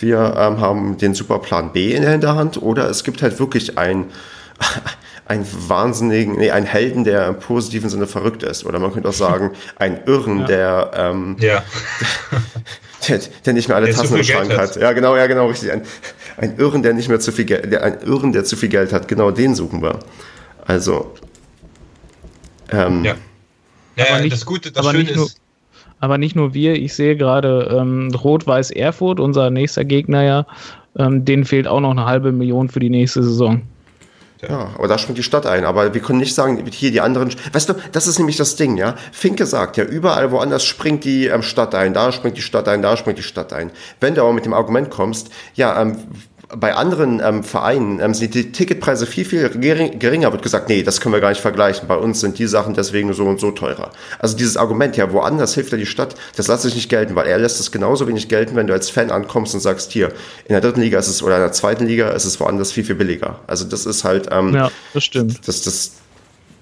wir 0.00 0.34
ähm, 0.36 0.60
haben 0.60 0.98
den 0.98 1.14
Superplan 1.14 1.72
B 1.72 1.94
in 1.94 2.02
der 2.02 2.12
Hinterhand 2.12 2.60
oder 2.62 2.88
es 2.88 3.04
gibt 3.04 3.22
halt 3.22 3.38
wirklich 3.38 3.78
ein 3.78 4.06
einen 5.28 5.46
wahnsinnigen, 5.68 6.36
nee, 6.36 6.50
einen 6.50 6.64
Helden, 6.64 7.04
der 7.04 7.28
im 7.28 7.38
positiven 7.38 7.90
Sinne 7.90 8.06
verrückt 8.06 8.42
ist. 8.42 8.64
Oder 8.64 8.78
man 8.78 8.92
könnte 8.92 9.10
auch 9.10 9.14
sagen, 9.14 9.52
ein 9.76 10.02
Irren, 10.06 10.40
ja. 10.40 10.46
der, 10.46 10.90
ähm, 10.94 11.36
ja. 11.38 11.62
der, 13.08 13.20
der, 13.44 13.52
nicht 13.52 13.68
mehr 13.68 13.76
alle 13.76 13.86
der 13.86 13.94
Tassen 13.94 14.16
im 14.16 14.24
Schrank 14.24 14.50
hat. 14.50 14.58
hat. 14.58 14.76
Ja, 14.76 14.92
genau, 14.92 15.16
ja, 15.16 15.26
genau, 15.26 15.48
richtig. 15.48 15.70
Ein, 15.70 15.82
ein 16.38 16.56
Irren, 16.56 16.82
der 16.82 16.94
nicht 16.94 17.10
mehr 17.10 17.20
zu 17.20 17.30
viel 17.30 17.44
Geld, 17.44 17.70
der, 17.70 17.84
ein 17.84 18.00
Irren, 18.00 18.32
der 18.32 18.44
zu 18.44 18.56
viel 18.56 18.70
Geld 18.70 18.92
hat. 18.92 19.06
Genau 19.06 19.30
den 19.30 19.54
suchen 19.54 19.82
wir. 19.82 19.98
Also, 20.66 21.14
ähm, 22.70 23.04
ja. 23.04 23.14
Ja, 23.96 24.06
aber 24.10 24.20
nicht, 24.20 24.32
das 24.32 24.46
Gute, 24.46 24.70
das 24.70 24.86
Schöne 24.86 25.10
ist, 25.10 25.40
aber 26.00 26.18
nicht 26.18 26.36
nur 26.36 26.54
wir. 26.54 26.74
Ich 26.74 26.94
sehe 26.94 27.16
gerade 27.16 27.76
ähm, 27.76 28.10
Rot-Weiß 28.14 28.70
Erfurt, 28.70 29.20
unser 29.20 29.50
nächster 29.50 29.84
Gegner 29.84 30.22
ja, 30.22 30.46
ähm, 30.96 31.24
denen 31.24 31.44
fehlt 31.44 31.66
auch 31.66 31.80
noch 31.80 31.90
eine 31.90 32.04
halbe 32.04 32.32
Million 32.32 32.68
für 32.68 32.80
die 32.80 32.90
nächste 32.90 33.22
Saison. 33.22 33.62
Ja, 34.40 34.70
aber 34.76 34.86
da 34.86 34.98
springt 34.98 35.18
die 35.18 35.24
Stadt 35.24 35.46
ein. 35.46 35.64
Aber 35.64 35.94
wir 35.94 36.00
können 36.00 36.20
nicht 36.20 36.34
sagen, 36.34 36.64
hier 36.70 36.90
die 36.92 37.00
anderen. 37.00 37.30
Weißt 37.52 37.68
du, 37.68 37.74
das 37.92 38.06
ist 38.06 38.18
nämlich 38.18 38.36
das 38.36 38.56
Ding, 38.56 38.76
ja. 38.76 38.94
Finke 39.10 39.46
sagt 39.46 39.76
ja, 39.76 39.84
überall 39.84 40.30
woanders 40.30 40.64
springt 40.64 41.04
die 41.04 41.26
ähm, 41.26 41.42
Stadt 41.42 41.74
ein, 41.74 41.92
da 41.92 42.12
springt 42.12 42.36
die 42.36 42.42
Stadt 42.42 42.68
ein, 42.68 42.82
da 42.82 42.96
springt 42.96 43.18
die 43.18 43.22
Stadt 43.22 43.52
ein. 43.52 43.70
Wenn 44.00 44.14
du 44.14 44.22
aber 44.22 44.32
mit 44.32 44.44
dem 44.44 44.54
Argument 44.54 44.90
kommst, 44.90 45.30
ja, 45.54 45.80
ähm, 45.80 45.96
bei 46.56 46.74
anderen 46.74 47.20
ähm, 47.22 47.44
Vereinen 47.44 48.00
ähm, 48.00 48.14
sind 48.14 48.34
die 48.34 48.52
Ticketpreise 48.52 49.06
viel, 49.06 49.26
viel 49.26 49.50
geringer, 49.50 50.32
wird 50.32 50.42
gesagt, 50.42 50.70
nee, 50.70 50.82
das 50.82 51.00
können 51.00 51.12
wir 51.12 51.20
gar 51.20 51.28
nicht 51.28 51.42
vergleichen. 51.42 51.86
Bei 51.88 51.96
uns 51.96 52.20
sind 52.20 52.38
die 52.38 52.46
Sachen 52.46 52.72
deswegen 52.72 53.12
so 53.12 53.26
und 53.26 53.38
so 53.38 53.50
teurer. 53.50 53.90
Also 54.18 54.36
dieses 54.36 54.56
Argument, 54.56 54.96
ja, 54.96 55.12
woanders 55.12 55.54
hilft 55.54 55.72
ja 55.72 55.78
die 55.78 55.86
Stadt, 55.86 56.14
das 56.36 56.46
lasse 56.46 56.68
ich 56.68 56.74
nicht 56.74 56.88
gelten, 56.88 57.14
weil 57.14 57.26
er 57.26 57.38
lässt 57.38 57.60
es 57.60 57.70
genauso 57.70 58.08
wenig 58.08 58.28
gelten, 58.28 58.56
wenn 58.56 58.66
du 58.66 58.72
als 58.72 58.88
Fan 58.88 59.10
ankommst 59.10 59.52
und 59.54 59.60
sagst, 59.60 59.92
hier, 59.92 60.08
in 60.46 60.54
der 60.54 60.62
dritten 60.62 60.80
Liga 60.80 60.98
ist 60.98 61.08
es 61.08 61.22
oder 61.22 61.36
in 61.36 61.42
der 61.42 61.52
zweiten 61.52 61.86
Liga 61.86 62.10
ist 62.10 62.24
es 62.24 62.40
woanders 62.40 62.72
viel, 62.72 62.84
viel 62.84 62.94
billiger. 62.94 63.40
Also 63.46 63.66
das 63.66 63.84
ist 63.84 64.04
halt, 64.04 64.28
ähm, 64.30 64.54
ja, 64.54 64.70
das 64.94 65.04
stimmt. 65.04 65.46
Das, 65.46 65.62
das, 65.62 65.92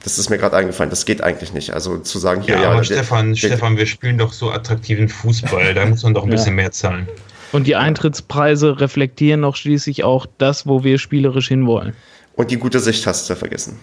das 0.03 0.19
ist 0.19 0.31
mir 0.31 0.39
gerade 0.39 0.57
eingefallen. 0.57 0.91
Das 0.91 1.05
geht 1.05 1.21
eigentlich 1.23 1.53
nicht. 1.53 1.73
Also 1.73 1.99
zu 1.99 2.19
sagen, 2.19 2.43
hier, 2.43 2.57
ja, 2.57 2.63
ja 2.63 2.69
aber 2.71 2.79
der, 2.79 2.85
Stefan, 2.85 3.29
der, 3.29 3.37
Stefan, 3.37 3.77
wir 3.77 3.87
spielen 3.87 4.19
doch 4.19 4.33
so 4.33 4.51
attraktiven 4.51 5.09
Fußball, 5.09 5.75
da 5.75 5.87
muss 5.87 6.03
man 6.03 6.13
doch 6.13 6.25
ein 6.25 6.31
ja. 6.31 6.37
bisschen 6.37 6.57
mehr 6.57 6.73
zahlen. 6.73 7.07
Und 7.53 7.67
die 7.67 7.77
Eintrittspreise 7.77 8.81
reflektieren 8.81 9.41
noch 9.41 9.57
schließlich 9.57 10.05
auch 10.05 10.27
das, 10.39 10.67
wo 10.67 10.85
wir 10.85 10.99
spielerisch 10.99 11.49
hinwollen. 11.49 11.95
Und 12.35 12.51
die 12.51 12.57
gute 12.57 12.81
Sicht 12.81 13.07
hast 13.07 13.29
du 13.31 13.37
vergessen. 13.37 13.79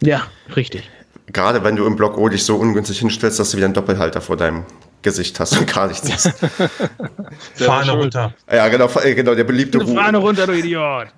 Ja, 0.00 0.22
richtig. 0.56 0.88
Gerade 1.26 1.62
wenn 1.64 1.76
du 1.76 1.86
im 1.86 1.96
Block 1.96 2.18
O 2.18 2.28
dich 2.28 2.44
so 2.44 2.56
ungünstig 2.56 2.98
hinstellst, 2.98 3.38
dass 3.38 3.50
du 3.50 3.56
wieder 3.56 3.66
einen 3.66 3.74
Doppelhalter 3.74 4.20
vor 4.20 4.36
deinem 4.36 4.64
Gesicht 5.02 5.38
hast 5.40 5.58
und 5.58 5.72
gar 5.72 5.88
nichts 5.88 6.06
siehst. 6.06 6.32
Fahne 7.54 7.92
runter. 7.92 8.34
Ja, 8.50 8.68
genau, 8.68 8.88
äh, 9.02 9.14
genau 9.14 9.34
der 9.34 9.44
beliebte 9.44 9.78
Ruf. 9.78 9.94
Fahne 9.94 10.18
runter, 10.18 10.46
du 10.46 10.52
Idiot. 10.52 11.08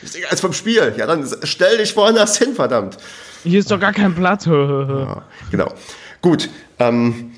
Ich 0.00 0.12
sehe 0.12 0.26
alles 0.26 0.40
vom 0.40 0.54
Spiel. 0.54 0.94
Ja, 0.96 1.06
dann 1.06 1.28
stell 1.42 1.76
dich 1.76 1.94
woanders 1.94 2.38
hin, 2.38 2.54
verdammt. 2.54 2.96
Hier 3.42 3.58
ist 3.58 3.70
doch 3.70 3.78
gar 3.78 3.92
kein 3.92 4.14
Platz. 4.14 4.46
ja, 4.46 5.22
genau. 5.50 5.74
Gut. 6.22 6.48
Ähm, 6.78 7.32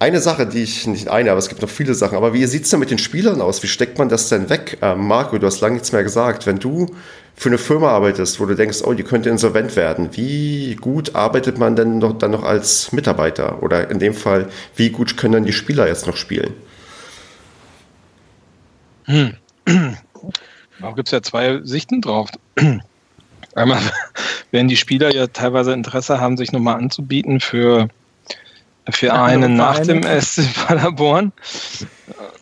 eine 0.00 0.20
Sache, 0.20 0.46
die 0.46 0.62
ich, 0.62 0.86
nicht 0.86 1.08
eine, 1.08 1.30
aber 1.30 1.38
es 1.38 1.48
gibt 1.48 1.60
noch 1.60 1.68
viele 1.68 1.94
Sachen, 1.94 2.16
aber 2.16 2.32
wie 2.32 2.44
sieht 2.46 2.64
es 2.64 2.70
denn 2.70 2.78
mit 2.78 2.90
den 2.90 2.98
Spielern 2.98 3.40
aus? 3.40 3.62
Wie 3.62 3.66
steckt 3.66 3.98
man 3.98 4.08
das 4.08 4.28
denn 4.28 4.48
weg? 4.48 4.78
Ähm, 4.80 5.06
Marco, 5.06 5.38
du 5.38 5.46
hast 5.46 5.60
lange 5.60 5.74
nichts 5.74 5.90
mehr 5.90 6.04
gesagt. 6.04 6.46
Wenn 6.46 6.60
du 6.60 6.86
für 7.34 7.48
eine 7.48 7.58
Firma 7.58 7.90
arbeitest, 7.90 8.38
wo 8.38 8.46
du 8.46 8.54
denkst, 8.54 8.82
oh, 8.84 8.94
die 8.94 9.02
könnte 9.02 9.28
insolvent 9.28 9.74
werden, 9.74 10.10
wie 10.12 10.76
gut 10.76 11.16
arbeitet 11.16 11.58
man 11.58 11.74
denn 11.74 11.98
noch, 11.98 12.16
dann 12.16 12.30
noch 12.30 12.44
als 12.44 12.92
Mitarbeiter? 12.92 13.62
Oder 13.62 13.90
in 13.90 13.98
dem 13.98 14.14
Fall, 14.14 14.48
wie 14.76 14.90
gut 14.90 15.16
können 15.16 15.34
dann 15.34 15.44
die 15.44 15.52
Spieler 15.52 15.88
jetzt 15.88 16.06
noch 16.06 16.16
spielen? 16.16 16.54
Hm. 19.04 19.34
Da 19.64 20.92
gibt 20.92 21.08
es 21.08 21.12
ja 21.12 21.22
zwei 21.22 21.60
Sichten 21.64 22.00
drauf. 22.00 22.30
Einmal, 23.54 23.80
wenn 24.52 24.68
die 24.68 24.76
Spieler 24.76 25.12
ja 25.12 25.26
teilweise 25.26 25.72
Interesse 25.72 26.20
haben, 26.20 26.36
sich 26.36 26.52
nochmal 26.52 26.76
anzubieten 26.76 27.40
für 27.40 27.88
für 28.90 29.12
einen 29.12 29.56
nach 29.56 29.80
dem 29.80 30.02
SC 30.02 30.42
Paderborn. 30.66 31.32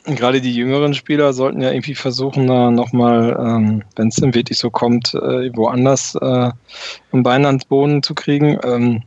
Gerade 0.04 0.40
die 0.40 0.54
jüngeren 0.54 0.94
Spieler 0.94 1.32
sollten 1.32 1.60
ja 1.60 1.70
irgendwie 1.70 1.96
versuchen, 1.96 2.46
da 2.46 2.70
nochmal, 2.70 3.36
ähm, 3.38 3.82
wenn 3.96 4.08
es 4.08 4.16
denn 4.16 4.34
wirklich 4.34 4.58
so 4.58 4.70
kommt, 4.70 5.14
äh, 5.14 5.50
woanders 5.56 6.14
äh, 6.14 6.50
ein 7.12 7.22
Bein 7.22 7.44
ans 7.44 7.64
Boden 7.64 8.02
zu 8.02 8.14
kriegen. 8.14 8.58
Ähm, 8.62 9.02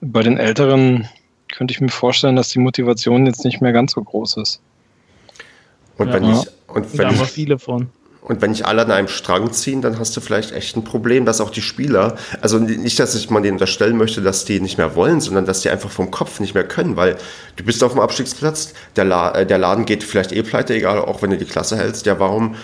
bei 0.00 0.22
den 0.22 0.36
Älteren 0.36 1.08
könnte 1.52 1.72
ich 1.72 1.80
mir 1.80 1.88
vorstellen, 1.88 2.36
dass 2.36 2.48
die 2.48 2.58
Motivation 2.58 3.26
jetzt 3.26 3.44
nicht 3.44 3.60
mehr 3.60 3.72
ganz 3.72 3.92
so 3.92 4.02
groß 4.02 4.38
ist. 4.38 4.60
Und 5.98 6.12
wenn 6.12 6.24
ja. 6.24 6.40
ich, 6.40 6.74
und 6.74 6.92
wenn 6.92 6.98
da 6.98 7.08
haben 7.08 7.18
wir 7.18 7.26
viele 7.26 7.58
von. 7.58 7.90
Und 8.24 8.40
wenn 8.40 8.52
nicht 8.52 8.64
alle 8.64 8.80
an 8.80 8.90
einem 8.90 9.08
Strang 9.08 9.52
ziehen, 9.52 9.82
dann 9.82 9.98
hast 9.98 10.16
du 10.16 10.22
vielleicht 10.22 10.52
echt 10.52 10.74
ein 10.78 10.82
Problem, 10.82 11.26
dass 11.26 11.42
auch 11.42 11.50
die 11.50 11.60
Spieler, 11.60 12.16
also 12.40 12.58
nicht, 12.58 12.98
dass 12.98 13.14
ich 13.14 13.28
mal 13.28 13.42
denen 13.42 13.56
unterstellen 13.56 13.98
möchte, 13.98 14.22
dass 14.22 14.46
die 14.46 14.60
nicht 14.60 14.78
mehr 14.78 14.94
wollen, 14.96 15.20
sondern 15.20 15.44
dass 15.44 15.60
die 15.60 15.68
einfach 15.68 15.90
vom 15.90 16.10
Kopf 16.10 16.40
nicht 16.40 16.54
mehr 16.54 16.66
können, 16.66 16.96
weil 16.96 17.18
du 17.56 17.64
bist 17.64 17.84
auf 17.84 17.92
dem 17.92 18.00
Abstiegsplatz, 18.00 18.72
der, 18.96 19.04
La 19.04 19.32
äh, 19.32 19.44
der 19.44 19.58
Laden 19.58 19.84
geht 19.84 20.02
vielleicht 20.02 20.32
eh 20.32 20.42
pleite, 20.42 20.74
egal, 20.74 21.00
auch 21.00 21.20
wenn 21.20 21.28
du 21.28 21.36
die 21.36 21.44
Klasse 21.44 21.76
hältst. 21.76 22.06
Ja, 22.06 22.18
warum, 22.18 22.54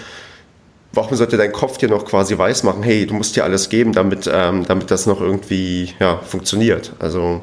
warum 0.93 1.15
sollte 1.15 1.37
dein 1.37 1.53
Kopf 1.53 1.77
dir 1.77 1.91
noch 1.91 2.07
quasi 2.07 2.39
weiß 2.39 2.63
machen, 2.63 2.83
hey, 2.83 3.05
du 3.05 3.13
musst 3.13 3.37
dir 3.37 3.45
alles 3.45 3.69
geben, 3.69 3.93
damit, 3.93 4.31
ähm, 4.33 4.65
damit 4.67 4.91
das 4.91 5.05
noch 5.05 5.21
irgendwie 5.21 5.93
ja, 6.01 6.17
funktioniert? 6.21 6.95
Also. 7.01 7.43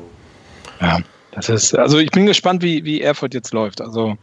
Ja, 0.82 0.98
das 1.34 1.50
ist, 1.50 1.78
also 1.78 2.00
ich 2.00 2.10
bin 2.10 2.26
gespannt, 2.26 2.64
wie, 2.64 2.84
wie 2.84 3.00
Erfurt 3.00 3.36
jetzt 3.36 3.54
läuft. 3.54 3.80
Also, 3.80 4.18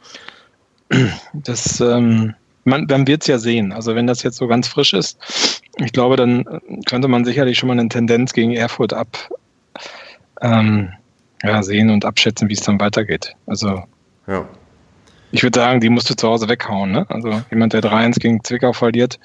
das, 1.32 1.80
ähm, 1.80 2.34
man, 2.64 2.86
man 2.88 3.06
wird 3.06 3.22
es 3.22 3.28
ja 3.28 3.38
sehen. 3.38 3.72
Also 3.72 3.94
wenn 3.94 4.06
das 4.06 4.22
jetzt 4.22 4.36
so 4.36 4.46
ganz 4.46 4.68
frisch 4.68 4.94
ist, 4.94 5.18
ich 5.78 5.92
glaube, 5.92 6.16
dann 6.16 6.44
könnte 6.86 7.08
man 7.08 7.24
sicherlich 7.24 7.58
schon 7.58 7.68
mal 7.68 7.78
eine 7.78 7.88
Tendenz 7.88 8.32
gegen 8.32 8.54
Erfurt 8.54 8.92
ab 8.92 9.28
ähm, 10.40 10.90
ja, 11.42 11.62
sehen 11.62 11.90
und 11.90 12.04
abschätzen, 12.04 12.48
wie 12.48 12.54
es 12.54 12.60
dann 12.60 12.80
weitergeht. 12.80 13.34
Also 13.46 13.82
ja. 14.26 14.48
ich 15.32 15.42
würde 15.42 15.58
sagen, 15.58 15.80
die 15.80 15.88
musst 15.88 16.08
du 16.10 16.14
zu 16.14 16.28
Hause 16.28 16.48
weghauen. 16.48 16.92
Ne? 16.92 17.06
Also 17.08 17.42
jemand, 17.50 17.72
der 17.72 17.82
3-1 17.82 18.18
gegen 18.20 18.44
Zwickau 18.44 18.72
verliert, 18.72 19.18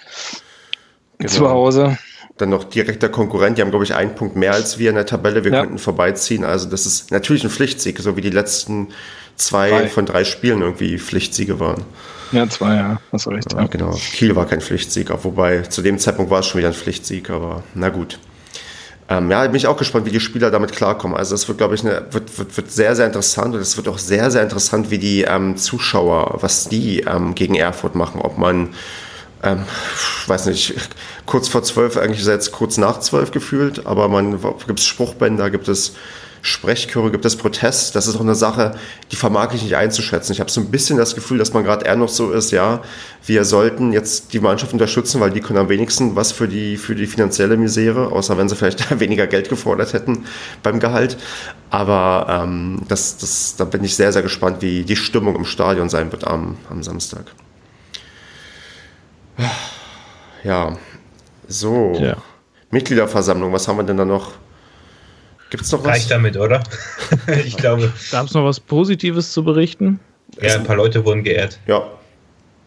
genau. 1.17 1.31
zu 1.31 1.49
Hause. 1.49 1.97
Dann 2.37 2.49
noch 2.49 2.63
direkter 2.63 3.09
Konkurrent, 3.09 3.57
die 3.57 3.61
haben, 3.61 3.69
glaube 3.69 3.83
ich, 3.83 3.95
einen 3.95 4.15
Punkt 4.15 4.35
mehr 4.35 4.53
als 4.53 4.79
wir 4.79 4.89
in 4.89 4.95
der 4.95 5.05
Tabelle. 5.05 5.43
Wir 5.43 5.51
ja. 5.51 5.61
könnten 5.61 5.77
vorbeiziehen. 5.77 6.43
Also 6.43 6.69
das 6.69 6.85
ist 6.85 7.11
natürlich 7.11 7.43
ein 7.43 7.49
Pflichtsieg, 7.49 7.99
so 7.99 8.15
wie 8.15 8.21
die 8.21 8.29
letzten 8.29 8.89
zwei 9.35 9.69
drei. 9.69 9.87
von 9.87 10.05
drei 10.05 10.23
Spielen 10.23 10.61
irgendwie 10.61 10.97
Pflichtsiege 10.97 11.59
waren. 11.59 11.83
Ja, 12.31 12.47
zwei, 12.49 12.75
ja, 12.75 13.01
hast 13.11 13.25
du 13.25 13.31
recht. 13.31 13.51
Ja, 13.53 13.61
ja. 13.61 13.67
Genau, 13.67 13.91
Kiel 13.91 14.35
war 14.35 14.45
kein 14.45 14.61
Pflichtsieg, 14.61 15.09
wobei 15.23 15.61
zu 15.61 15.81
dem 15.81 15.97
Zeitpunkt 15.99 16.31
war 16.31 16.39
es 16.39 16.47
schon 16.47 16.59
wieder 16.59 16.69
ein 16.69 16.73
Pflichtsieg, 16.73 17.29
aber 17.29 17.63
na 17.73 17.89
gut. 17.89 18.19
Ähm, 19.11 19.31
ja, 19.31 19.43
bin 19.47 19.55
ich 19.55 19.65
auch 19.65 19.77
gespannt, 19.77 20.05
wie 20.05 20.11
die 20.11 20.19
Spieler 20.19 20.51
damit 20.51 20.71
klarkommen. 20.71 21.17
Also 21.17 21.33
es 21.33 21.47
wird, 21.47 21.57
glaube 21.57 21.73
ich, 21.73 21.81
eine, 21.81 22.05
wird, 22.11 22.37
wird, 22.37 22.55
wird 22.55 22.71
sehr, 22.71 22.95
sehr 22.95 23.07
interessant 23.07 23.55
und 23.55 23.61
es 23.61 23.75
wird 23.75 23.87
auch 23.87 23.97
sehr, 23.97 24.29
sehr 24.29 24.43
interessant, 24.43 24.91
wie 24.91 24.99
die 24.99 25.23
ähm, 25.23 25.57
Zuschauer, 25.57 26.37
was 26.41 26.69
die 26.69 26.99
ähm, 27.01 27.33
gegen 27.33 27.55
Erfurt 27.55 27.95
machen, 27.95 28.21
ob 28.21 28.37
man 28.37 28.69
ähm, 29.41 29.63
weiß 30.27 30.47
nicht, 30.47 30.75
kurz 31.25 31.47
vor 31.47 31.63
zwölf, 31.63 31.97
eigentlich 31.97 32.19
ist 32.19 32.27
es 32.27 32.33
jetzt 32.33 32.51
kurz 32.51 32.77
nach 32.77 32.99
zwölf 32.99 33.31
gefühlt, 33.31 33.85
aber 33.85 34.09
man 34.09 34.39
gibt 34.67 34.79
es 34.79 34.85
Spruchbänder, 34.85 35.49
gibt 35.49 35.69
es 35.69 35.95
Sprechchöre, 36.41 37.11
gibt 37.11 37.25
es 37.25 37.35
Protest? 37.35 37.95
Das 37.95 38.07
ist 38.07 38.15
auch 38.15 38.21
eine 38.21 38.35
Sache, 38.35 38.75
die 39.11 39.15
vermag 39.15 39.53
ich 39.53 39.63
nicht 39.63 39.75
einzuschätzen. 39.75 40.31
Ich 40.31 40.39
habe 40.39 40.49
so 40.49 40.61
ein 40.61 40.71
bisschen 40.71 40.97
das 40.97 41.15
Gefühl, 41.15 41.37
dass 41.37 41.53
man 41.53 41.63
gerade 41.63 41.85
eher 41.85 41.95
noch 41.95 42.09
so 42.09 42.31
ist, 42.31 42.51
ja, 42.51 42.81
wir 43.25 43.45
sollten 43.45 43.91
jetzt 43.91 44.33
die 44.33 44.39
Mannschaft 44.39 44.73
unterstützen, 44.73 45.19
weil 45.19 45.31
die 45.31 45.41
können 45.41 45.59
am 45.59 45.69
wenigsten 45.69 46.15
was 46.15 46.31
für 46.31 46.47
die, 46.47 46.77
für 46.77 46.95
die 46.95 47.07
finanzielle 47.07 47.57
Misere, 47.57 48.11
außer 48.11 48.37
wenn 48.37 48.47
sie 48.47 48.55
vielleicht 48.55 48.99
weniger 48.99 49.27
Geld 49.27 49.49
gefordert 49.49 49.93
hätten 49.93 50.25
beim 50.63 50.79
Gehalt. 50.79 51.17
Aber 51.69 52.43
ähm, 52.43 52.81
das, 52.87 53.17
das, 53.17 53.55
da 53.57 53.65
bin 53.65 53.83
ich 53.83 53.95
sehr, 53.95 54.13
sehr 54.13 54.21
gespannt, 54.21 54.61
wie 54.61 54.83
die 54.83 54.95
Stimmung 54.95 55.35
im 55.35 55.45
Stadion 55.45 55.89
sein 55.89 56.11
wird 56.11 56.25
am, 56.25 56.57
am 56.69 56.83
Samstag. 56.83 57.25
Ja, 60.43 60.77
so. 61.47 61.93
Ja. 61.99 62.17
Mitgliederversammlung, 62.71 63.51
was 63.51 63.67
haben 63.67 63.77
wir 63.77 63.83
denn 63.83 63.97
da 63.97 64.05
noch? 64.05 64.33
Gibt 65.49 65.63
es 65.63 65.71
noch 65.71 65.79
was? 65.83 65.87
Reicht 65.91 66.11
damit, 66.11 66.37
oder? 66.37 66.63
ich 67.45 67.57
glaube. 67.57 67.91
Gab 68.11 68.27
es 68.27 68.33
noch 68.33 68.45
was 68.45 68.59
Positives 68.59 69.31
zu 69.31 69.43
berichten? 69.43 69.99
Ja, 70.41 70.55
ein 70.55 70.63
paar 70.63 70.75
Leute 70.75 71.03
wurden 71.05 71.23
geehrt. 71.23 71.59
Ja. 71.67 71.87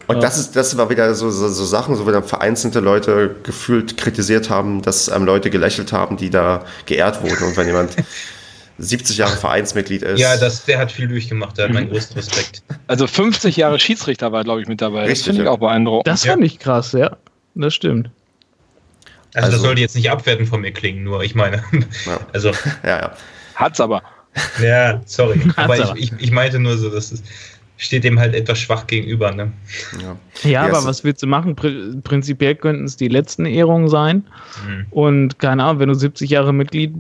Und 0.08 0.16
Ja. 0.16 0.20
das, 0.20 0.36
ist, 0.38 0.56
das 0.56 0.76
war 0.76 0.90
wieder 0.90 1.14
so, 1.14 1.30
so, 1.30 1.48
so 1.48 1.64
Sachen, 1.64 1.94
so 1.94 2.06
wie 2.08 2.12
dann 2.12 2.24
vereinzelte 2.24 2.80
Leute 2.80 3.36
gefühlt 3.44 3.96
kritisiert 3.96 4.50
haben, 4.50 4.82
dass 4.82 5.06
ähm, 5.08 5.24
Leute 5.24 5.48
gelächelt 5.48 5.92
haben, 5.92 6.16
die 6.16 6.28
da 6.28 6.64
geehrt 6.86 7.22
wurden. 7.22 7.44
Und 7.44 7.56
wenn 7.56 7.68
jemand 7.68 7.94
70 8.78 9.16
Jahre 9.18 9.36
Vereinsmitglied 9.36 10.02
ist. 10.02 10.18
Ja, 10.18 10.36
das, 10.36 10.64
der 10.64 10.78
hat 10.78 10.90
viel 10.90 11.06
durchgemacht, 11.06 11.56
der 11.56 11.66
hat 11.66 11.72
meinen 11.74 11.88
größten 11.90 12.16
Respekt. 12.16 12.62
Also 12.88 13.06
50 13.06 13.56
Jahre 13.56 13.78
Schiedsrichter 13.78 14.32
war, 14.32 14.42
glaube 14.42 14.60
ich, 14.60 14.66
mit 14.66 14.80
dabei. 14.80 15.02
Richtig, 15.02 15.18
das 15.18 15.24
finde 15.26 15.42
ich 15.42 15.46
ja. 15.46 15.52
auch 15.52 15.58
beeindruckend. 15.58 16.08
Das 16.08 16.24
Ja. 16.24 16.32
fand 16.32 16.44
ich 16.44 16.58
krass, 16.58 16.92
ja. 16.92 17.16
Das 17.54 17.74
stimmt. 17.74 18.10
Also, 19.34 19.46
Also- 19.46 19.56
das 19.58 19.62
sollte 19.62 19.80
jetzt 19.80 19.96
nicht 19.96 20.10
abwertend 20.10 20.48
von 20.48 20.60
mir 20.60 20.72
klingen, 20.72 21.04
nur 21.04 21.22
ich 21.22 21.34
meine. 21.34 21.62
Ja. 22.06 22.20
Also, 22.32 22.50
ja, 22.82 23.00
ja. 23.00 23.16
Hat's 23.54 23.80
aber. 23.80 24.02
ja, 24.62 25.00
sorry. 25.06 25.40
Aber 25.56 25.76
ich, 25.76 25.84
aber. 25.84 25.98
ich, 25.98 26.12
ich 26.18 26.30
meinte 26.30 26.58
nur 26.58 26.76
so, 26.78 26.88
das 26.90 27.12
ist, 27.12 27.24
steht 27.76 28.04
dem 28.04 28.18
halt 28.18 28.34
etwas 28.34 28.58
schwach 28.60 28.86
gegenüber. 28.86 29.30
Ne? 29.32 29.52
ja. 30.00 30.16
Ja, 30.42 30.50
Ja, 30.50 30.62
aber 30.64 30.84
was 30.84 31.04
willst 31.04 31.22
du 31.22 31.26
machen? 31.26 31.54
Pr 31.56 31.70
prinzipiell 32.02 32.54
könnten 32.54 32.84
es 32.84 32.96
die 32.96 33.08
letzten 33.08 33.44
Ehrungen 33.46 33.88
sein. 33.88 34.24
Hm. 34.66 34.86
Und 34.90 35.38
keine 35.38 35.64
Ahnung, 35.64 35.80
wenn 35.80 35.88
du 35.88 35.94
70 35.94 36.30
Jahre 36.30 36.52
Mitglied 36.52 36.94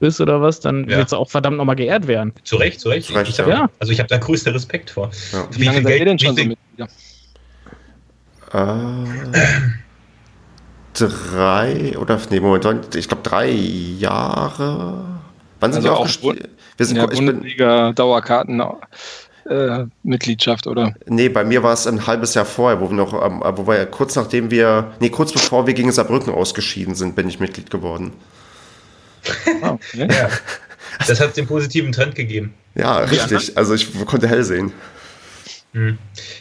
bist 0.00 0.20
oder 0.20 0.40
was, 0.40 0.60
dann 0.60 0.88
Ja. 0.88 1.02
du 1.04 1.16
auch 1.16 1.30
verdammt 1.30 1.56
nochmal 1.58 1.76
geehrt 1.76 2.06
werden. 2.06 2.32
Zu 2.44 2.56
Recht, 2.56 2.80
zu 2.80 2.88
Recht. 2.88 3.08
Zu 3.08 3.14
Recht, 3.14 3.30
ich 3.30 3.38
hab, 3.38 3.46
ja. 3.48 3.68
Also 3.78 3.92
ich 3.92 3.98
habe 3.98 4.08
da 4.08 4.18
größten 4.18 4.52
Respekt 4.52 4.90
vor. 4.90 5.10
Ja. 5.32 5.46
Wie 5.52 5.64
lange 5.64 5.82
seid 5.82 5.98
ihr 5.98 6.04
denn 6.06 6.18
schon 6.18 6.36
wie 6.36 6.40
so 6.42 6.48
viel- 6.48 6.48
Mitglieder? 6.48 6.88
Äh, 8.52 9.38
drei 10.94 11.96
oder 11.98 12.20
nee, 12.30 12.40
Moment, 12.40 12.94
ich 12.94 13.08
glaube 13.08 13.22
drei 13.22 13.50
Jahre. 13.50 15.04
Wann 15.60 15.72
sind 15.72 15.80
Also 15.80 15.88
wir 15.88 15.96
auch 15.96 16.00
aufgestiegen? 16.00 16.48
Wir 16.76 16.84
In 16.84 16.86
sind, 16.86 16.96
der 16.96 17.12
ich 17.12 17.18
bin, 17.18 17.26
Bundesliga 17.26 17.92
Dauerkarten 17.92 18.62
äh, 19.48 19.84
Mitgliedschaft 20.02 20.66
oder? 20.66 20.94
nee, 21.06 21.28
bei 21.28 21.44
mir 21.44 21.62
war 21.62 21.72
es 21.72 21.86
ein 21.86 22.06
halbes 22.06 22.34
Jahr 22.34 22.44
vorher, 22.44 22.80
wo 22.80 22.90
wir 22.90 22.96
noch, 22.96 23.12
ähm, 23.24 23.42
wo 23.56 23.66
wir 23.66 23.86
kurz 23.86 24.16
nachdem 24.16 24.50
wir, 24.50 24.92
nee, 25.00 25.10
kurz 25.10 25.32
bevor 25.32 25.66
wir 25.66 25.74
gegen 25.74 25.90
Saarbrücken 25.92 26.32
ausgeschieden 26.32 26.94
sind, 26.94 27.16
bin 27.16 27.28
ich 27.28 27.40
Mitglied 27.40 27.70
geworden. 27.70 28.12
Ah, 29.62 29.72
okay. 29.72 30.08
Ja. 30.10 30.28
Das 31.06 31.20
hat 31.20 31.36
den 31.36 31.46
positiven 31.46 31.92
Trend 31.92 32.14
gegeben. 32.14 32.54
Ja, 32.74 32.98
richtig. 32.98 33.56
Also 33.56 33.74
ich 33.74 33.88
konnte 34.06 34.28
hell 34.28 34.44
sehen. 34.44 34.72
Hm. 35.72 35.98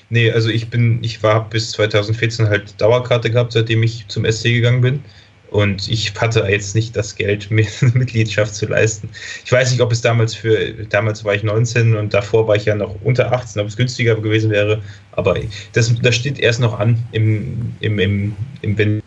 Nee, 0.09 0.31
also 0.31 0.49
ich 0.49 0.69
bin, 0.69 1.03
ich 1.03 1.23
war 1.23 1.49
bis 1.49 1.71
2014 1.71 2.49
halt 2.49 2.79
Dauerkarte 2.81 3.31
gehabt, 3.31 3.53
seitdem 3.53 3.81
ich 3.83 4.05
zum 4.07 4.29
SC 4.29 4.43
gegangen 4.45 4.81
bin. 4.81 5.03
Und 5.51 5.89
ich 5.89 6.13
hatte 6.15 6.45
jetzt 6.47 6.75
nicht 6.75 6.95
das 6.95 7.15
Geld, 7.15 7.51
mir 7.51 7.67
eine 7.81 7.91
Mitgliedschaft 7.91 8.55
zu 8.55 8.67
leisten. 8.67 9.09
Ich 9.43 9.51
weiß 9.51 9.71
nicht, 9.71 9.81
ob 9.81 9.91
es 9.91 10.01
damals 10.01 10.33
für, 10.33 10.73
damals 10.89 11.25
war 11.25 11.35
ich 11.35 11.43
19 11.43 11.95
und 11.97 12.13
davor 12.13 12.47
war 12.47 12.55
ich 12.55 12.65
ja 12.65 12.75
noch 12.75 12.95
unter 13.03 13.31
18, 13.33 13.61
ob 13.61 13.67
es 13.67 13.75
günstiger 13.75 14.15
gewesen 14.15 14.49
wäre. 14.49 14.81
Aber 15.11 15.37
das, 15.73 15.93
das 16.01 16.15
steht 16.15 16.39
erst 16.39 16.61
noch 16.61 16.79
an, 16.79 16.97
im, 17.11 17.75
im, 17.81 17.99
im, 17.99 18.35
im, 18.61 18.77
wenn 18.77 19.03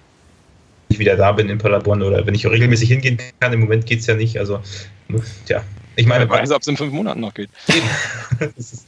ich 0.91 0.99
wieder 0.99 1.17
da 1.17 1.33
bin 1.33 1.49
in 1.49 1.57
Paderborn 1.57 2.03
oder 2.03 2.27
wenn 2.27 2.35
ich 2.35 2.47
auch 2.47 2.53
regelmäßig 2.53 2.91
hingehen 2.91 3.19
kann. 3.41 3.55
Im 3.55 3.61
Moment 3.61 3.87
geht 3.87 4.01
es 4.01 4.07
ja 4.07 4.15
nicht. 4.15 4.39
Also, 4.39 4.61
ja. 5.49 5.65
Ich 5.97 6.07
meine, 6.07 6.29
Wer 6.29 6.41
weiß, 6.41 6.51
ob 6.51 6.61
es 6.61 6.69
in 6.69 6.77
fünf 6.77 6.93
Monaten 6.93 7.21
noch 7.21 7.35
geht. 7.35 7.51
Eben. 7.69 7.89
Das 8.57 8.73
ist, 8.73 8.87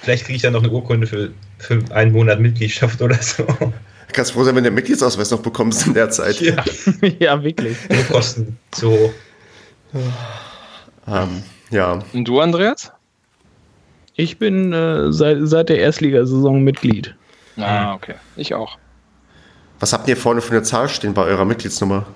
vielleicht 0.00 0.24
kriege 0.24 0.36
ich 0.36 0.42
dann 0.42 0.52
noch 0.52 0.62
eine 0.62 0.72
Urkunde 0.72 1.06
für, 1.06 1.30
für 1.58 1.82
einen 1.90 2.12
Monat 2.12 2.40
Mitgliedschaft 2.40 3.00
oder 3.02 3.16
so. 3.16 3.44
Kannst 4.12 4.32
froh 4.32 4.42
sein, 4.42 4.56
wenn 4.56 4.64
du 4.64 4.70
den 4.70 4.74
Mitgliedsausweis 4.74 5.30
noch 5.30 5.40
bekommst 5.40 5.86
in 5.86 5.94
der 5.94 6.10
Zeit. 6.10 6.40
Ja. 6.40 6.64
ja, 7.20 7.42
wirklich. 7.42 7.76
Die 7.88 8.02
Kosten 8.04 8.58
zu 8.72 8.90
hoch. 8.90 9.12
Ähm, 11.06 11.42
ja. 11.70 12.00
Und 12.12 12.24
du, 12.26 12.40
Andreas? 12.40 12.92
Ich 14.16 14.38
bin 14.38 14.72
äh, 14.72 15.12
seit, 15.12 15.38
seit 15.42 15.68
der 15.68 15.78
Erstligasaison 15.78 16.62
Mitglied. 16.62 17.14
Ah, 17.56 17.94
okay. 17.94 18.14
Ich 18.36 18.54
auch. 18.54 18.78
Was 19.78 19.92
habt 19.92 20.08
ihr 20.08 20.16
vorne 20.16 20.40
für 20.40 20.52
eine 20.52 20.62
Zahl 20.62 20.88
stehen 20.88 21.14
bei 21.14 21.22
eurer 21.22 21.44
Mitgliedsnummer? 21.44 22.06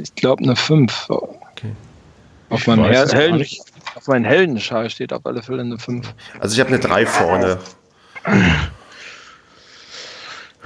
Ich 0.00 0.14
glaube 0.14 0.42
eine 0.42 0.56
5. 0.56 1.08
Auf 2.50 2.66
meinem 2.66 2.84
weiß 2.84 2.90
Her 2.90 3.04
es 3.04 3.10
gar 3.10 3.20
Helden, 3.20 3.38
nicht. 3.38 3.62
Auf 3.98 4.06
meinem 4.06 4.24
Heldenschal 4.24 4.88
steht 4.90 5.12
auf 5.12 5.26
alle 5.26 5.42
Fälle 5.42 5.62
eine 5.62 5.78
5. 5.78 6.14
Also 6.38 6.54
ich 6.54 6.60
habe 6.60 6.68
eine 6.68 6.78
3 6.78 7.04
vorne. 7.06 7.58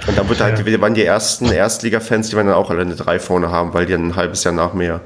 Und 0.07 0.19
dann 0.19 0.29
wird 0.29 0.41
halt, 0.41 0.67
die, 0.67 0.81
waren 0.81 0.95
die 0.95 1.05
ersten 1.05 1.51
Erstliga-Fans, 1.51 2.29
die 2.29 2.37
werden 2.37 2.49
dann 2.49 2.57
auch 2.57 2.71
alle 2.71 2.83
eine 2.83 2.95
3 2.95 3.19
vorne 3.19 3.51
haben, 3.51 3.73
weil 3.73 3.87
die 3.87 3.93
dann 3.93 4.09
ein 4.09 4.17
halbes 4.17 4.45
Jahr 4.45 4.53
nach 4.53 4.75
mir 4.75 5.01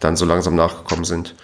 dann 0.00 0.16
so 0.16 0.24
langsam 0.24 0.56
nachgekommen 0.56 1.04
sind. 1.04 1.34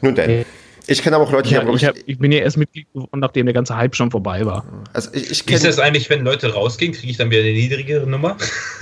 Nun 0.00 0.14
denn. 0.14 0.46
Ich 0.90 1.02
kenne 1.02 1.16
aber 1.16 1.26
auch 1.26 1.32
Leute, 1.32 1.48
die 1.48 1.54
Ja, 1.54 1.60
haben, 1.60 1.76
ich, 1.76 1.84
hab, 1.84 1.94
ich 2.06 2.18
bin 2.18 2.32
ja 2.32 2.38
erst 2.38 2.56
Mitglied 2.56 2.86
geworden, 2.94 3.20
nachdem 3.20 3.44
der 3.44 3.52
ganze 3.52 3.76
Hype 3.76 3.94
schon 3.94 4.10
vorbei 4.10 4.46
war. 4.46 4.64
also 4.94 5.10
ich, 5.12 5.30
ich 5.30 5.46
ist 5.50 5.66
das 5.66 5.78
eigentlich, 5.78 6.08
wenn 6.08 6.24
Leute 6.24 6.54
rausgehen? 6.54 6.92
Kriege 6.92 7.10
ich 7.10 7.18
dann 7.18 7.30
wieder 7.30 7.42
eine 7.42 7.52
niedrigere 7.52 8.06
Nummer? 8.06 8.38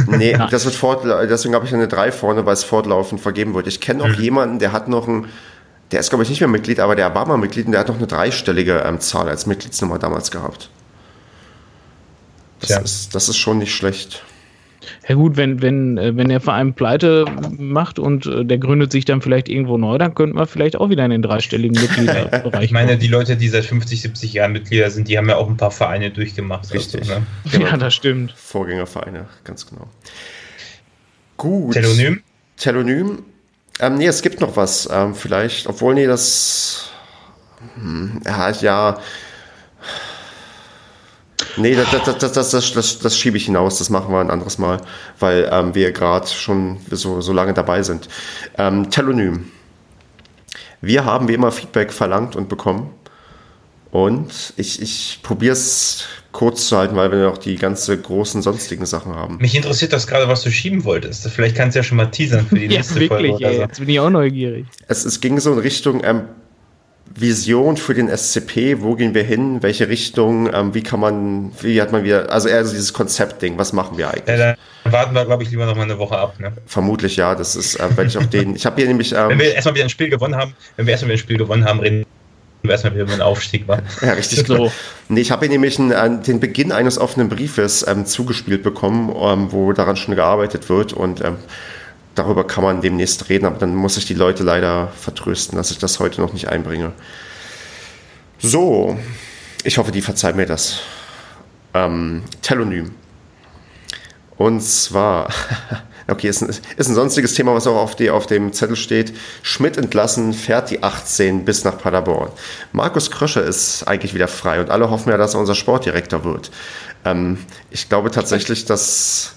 nee, 0.07 0.39
das 0.51 0.65
wird 0.65 0.77
fort, 0.77 1.05
deswegen 1.05 1.57
habe 1.57 1.67
ich 1.67 1.75
eine 1.75 1.89
3 1.89 2.13
vorne, 2.13 2.47
weil 2.47 2.53
es 2.53 2.63
fortlaufend 2.63 3.21
vergeben 3.21 3.55
wird. 3.55 3.67
Ich 3.67 3.81
kenne 3.81 4.05
auch 4.05 4.13
jemanden, 4.21 4.61
der 4.61 4.71
hat 4.71 4.87
noch 4.87 5.09
ein, 5.09 5.27
der 5.93 6.01
ist 6.01 6.11
glaube 6.11 6.25
ich 6.25 6.31
nicht 6.31 6.41
mehr 6.41 6.49
Mitglied, 6.49 6.81
aber 6.81 6.97
der 6.97 7.15
war 7.15 7.27
mal 7.27 7.37
Mitglied 7.37 7.67
und 7.67 7.73
der 7.73 7.81
hat 7.81 7.89
noch 7.89 7.97
eine 7.97 8.07
dreistellige 8.07 8.83
ähm, 8.85 9.01
Zahl 9.01 9.29
als 9.29 9.47
Mitgliedsnummer 9.47 9.99
damals 9.99 10.31
gehabt. 10.31 10.71
Das, 12.61 12.69
Tja. 12.69 12.79
ist, 12.81 13.15
das 13.15 13.29
ist 13.29 13.37
schon 13.37 13.59
nicht 13.59 13.75
schlecht. 13.75 14.25
Ja 15.09 15.15
gut, 15.15 15.37
wenn, 15.37 15.63
wenn, 15.63 15.99
äh, 15.99 16.17
wenn 16.17 16.29
der 16.29 16.41
Verein 16.41 16.75
pleite 16.75 17.25
macht 17.59 17.99
und 17.99 18.27
äh, 18.27 18.45
der 18.45 18.59
gründet 18.59 18.93
sich 18.93 19.05
dann 19.05 19.21
vielleicht 19.21 19.49
irgendwo 19.49 19.79
neu, 19.79 19.99
dann 19.99 20.15
könnten 20.15 20.37
wir 20.37 20.47
vielleicht 20.47 20.77
auch 20.77 20.91
wieder 20.91 21.05
in 21.05 21.11
den 21.11 21.23
dreistelligen 21.23 21.81
Mitgliederbereich 21.81 22.63
Ich 22.65 22.73
meine, 22.73 22.97
die 22.97 23.09
Leute, 23.09 23.37
die 23.37 23.49
seit 23.49 23.65
50, 23.65 24.01
70 24.03 24.33
Jahren 24.33 24.53
Mitglieder 24.53 24.91
sind, 24.91 25.09
die 25.09 25.19
haben 25.19 25.29
ja 25.29 25.37
auch 25.37 25.49
ein 25.49 25.57
paar 25.57 25.71
Vereine 25.71 26.11
durchgemacht. 26.11 26.73
Richtig. 26.73 27.03
Also, 27.03 27.15
ne? 27.15 27.27
Genau. 27.53 27.67
Ja, 27.71 27.77
das 27.77 27.95
stimmt. 27.95 28.33
Vorgängervereine, 28.37 29.27
ganz 29.45 29.67
genau. 29.67 29.89
Gut. 31.37 31.75
Telonym? 31.75 32.23
Telonym. 32.57 33.25
Ähm, 33.81 33.97
nee, 33.97 34.07
es 34.07 34.23
gibt 34.23 34.41
noch 34.41 34.57
was. 34.57 34.89
Ähm, 34.91 35.15
vielleicht, 35.15 35.67
obwohl, 35.67 35.95
nee, 35.95 36.07
das. 36.07 36.91
Hm, 37.75 38.21
ja, 38.25 38.51
ja. 38.51 38.99
Nee, 41.59 41.75
das, 41.75 41.91
das, 41.91 42.33
das, 42.33 42.73
das, 42.73 42.99
das, 42.99 43.19
schiebe 43.19 43.37
ich 43.37 43.47
hinaus. 43.47 43.79
Das 43.79 43.91
machen 43.91 44.13
wir 44.13 44.21
ein 44.21 44.31
anderes 44.31 44.59
Mal, 44.59 44.81
weil 45.19 45.49
ähm, 45.51 45.75
wir 45.75 45.93
gerade 45.93 46.27
schon 46.27 46.79
so, 46.91 47.21
so 47.21 47.33
lange 47.33 47.55
dabei 47.55 47.83
sind. 47.83 48.09
Ähm, 48.59 48.91
Telonym. 48.91 49.51
Wir 50.81 51.05
haben 51.05 51.29
wie 51.29 51.35
immer 51.35 51.53
Feedback 51.53 51.93
verlangt 51.93 52.37
und 52.37 52.49
bekommen. 52.49 52.91
Und 53.91 54.53
ich, 54.57 54.83
ich 54.83 55.21
probiere 55.23 55.53
es 55.53 56.05
kurz 56.33 56.69
zu 56.69 56.77
halten, 56.77 56.97
weil 56.97 57.11
wir 57.11 57.19
noch 57.19 57.39
die 57.39 57.57
ganze 57.57 57.97
großen 57.97 58.43
sonstigen 58.43 58.85
Sachen 58.85 59.15
haben. 59.15 59.39
Mich 59.39 59.55
interessiert 59.55 59.93
das 59.93 60.07
gerade, 60.07 60.29
was 60.29 60.43
du 60.43 60.51
schieben 60.51 60.85
wolltest. 60.85 61.27
Vielleicht 61.29 61.57
kannst 61.57 61.75
du 61.75 61.79
ja 61.79 61.83
schon 61.83 61.97
mal 61.97 62.07
teasern 62.07 62.47
für 62.47 62.57
die 62.57 62.67
Ja, 62.67 62.79
nächste 62.79 63.01
wirklich, 63.01 63.31
Folge. 63.31 63.35
Oder 63.47 63.53
jetzt 63.53 63.79
bin 63.79 63.89
ich 63.89 64.01
auch 64.01 64.11
neugierig. 64.11 64.67
Es, 64.87 65.05
es 65.05 65.21
ging 65.21 65.41
so 65.41 65.55
in 65.55 65.61
Richtung 65.61 66.03
ähm, 66.05 66.25
Vision 67.15 67.77
für 67.77 67.95
den 67.95 68.15
SCP, 68.15 68.83
wo 68.83 68.95
gehen 68.95 69.15
wir 69.15 69.23
hin, 69.23 69.63
welche 69.63 69.89
Richtung, 69.89 70.53
ähm, 70.53 70.75
wie 70.75 70.83
kann 70.83 71.01
man, 71.01 71.53
wie 71.63 71.81
hat 71.81 71.93
man 71.93 72.05
wieder, 72.05 72.31
also 72.31 72.49
eher 72.49 72.65
so 72.65 72.73
dieses 72.73 72.93
Konzeptding, 72.93 73.57
was 73.57 73.73
machen 73.73 73.97
wir 73.97 74.11
eigentlich? 74.11 74.39
Ja, 74.39 74.57
dann 74.85 74.93
warten 74.93 75.15
wir, 75.15 75.25
glaube 75.25 75.43
ich, 75.43 75.51
lieber 75.51 75.65
noch 75.65 75.77
mal 75.77 75.85
eine 75.85 75.99
Woche 75.99 76.19
ab. 76.19 76.39
Ne? 76.39 76.53
Vermutlich 76.67 77.17
ja, 77.17 77.35
das 77.35 77.57
ist, 77.57 77.77
äh, 77.77 77.97
werde 77.97 78.07
ich 78.09 78.19
auch 78.19 78.27
den, 78.27 78.55
ich 78.55 78.67
habe 78.67 78.77
hier 78.77 78.89
nämlich, 78.89 79.13
Wenn 79.13 79.31
ähm, 79.31 79.39
wir 79.39 79.55
erstmal 79.55 79.75
wieder 79.75 79.85
ein 79.85 79.91
Spiel 79.91 80.11
gewonnen 80.11 80.37
haben, 80.37 80.55
wenn 80.77 80.87
wir 80.87 80.93
erstmal 80.93 81.09
wieder 81.09 81.17
ein 81.17 81.25
Spiel 81.25 81.39
gewonnen 81.39 81.65
haben, 81.65 81.81
reden 81.81 82.01
wir 82.01 82.16
erstmal 82.71 82.95
wieder 82.95 83.07
den 83.07 83.21
Aufstieg. 83.21 83.67
War. 83.69 83.83
ja, 84.01 84.13
richtig 84.13 84.41
So. 84.47 84.73
Nee, 85.09 85.21
ich 85.21 85.31
habe 85.31 85.49
nämlich 85.49 85.79
einen, 85.79 85.91
äh, 85.91 86.23
den 86.23 86.41
Beginn 86.41 86.73
eines 86.73 86.99
offenen 86.99 87.29
Briefes 87.29 87.87
ähm, 87.87 88.07
zugespielt 88.07 88.63
bekommen, 88.63 89.15
ähm, 89.19 89.53
wo 89.53 89.73
daran 89.73 89.97
schon 89.97 90.15
gearbeitet 90.15 90.69
wird 90.69 90.93
und 90.93 91.25
ähm, 91.25 91.37
darüber 92.15 92.47
kann 92.47 92.65
man 92.65 92.81
demnächst 92.81 93.29
reden, 93.29 93.47
aber 93.47 93.59
dann 93.59 93.75
muss 93.75 93.97
ich 93.97 94.07
die 94.07 94.15
Leute 94.15 94.43
leider 94.43 94.89
vertrösten, 94.89 95.57
dass 95.57 95.71
ich 95.71 95.79
das 95.79 96.01
heute 96.01 96.21
noch 96.21 96.33
nicht 96.33 96.49
einbringe. 96.49 96.93
So, 98.39 98.99
ich 99.65 99.79
hoffe, 99.79 99.93
die 99.93 100.03
verzeihen 100.03 100.37
mir 100.37 100.47
das. 100.47 100.81
Ähm, 101.75 102.23
Telonym. 102.43 102.93
Und 104.37 104.61
zwar, 104.63 105.31
Okay, 106.09 106.29
ist 106.29 106.43
ein, 106.43 106.49
ist 106.49 106.89
ein 106.89 106.95
sonstiges 106.95 107.35
Thema, 107.35 107.55
was 107.55 107.67
auch 107.67 107.77
auf, 107.77 107.97
die, 107.97 108.11
auf 108.11 108.27
dem 108.27 108.53
Zettel 108.53 108.77
steht. 108.77 109.13
Schmidt 109.43 109.77
entlassen, 109.77 110.35
fährt 110.35 110.71
die 110.71 110.83
18 110.83 111.45
bis 111.45 111.65
nach 111.65 111.79
Paderborn. 111.79 112.31
Markus 112.73 113.11
Krösche 113.11 113.41
ist 113.41 113.83
eigentlich 113.89 114.15
wieder 114.15 114.29
frei 114.29 114.61
und 114.61 114.71
alle 114.71 114.89
hoffen 114.89 115.11
ja, 115.11 115.17
dass 115.17 115.35
er 115.35 115.41
unser 115.41 115.57
Sportdirektor 115.57 116.25
wird. 116.25 116.53
Ähm, 117.05 117.39
ich 117.71 117.89
glaube 117.89 118.13
tatsächlich, 118.13 118.65
dass 118.65 119.33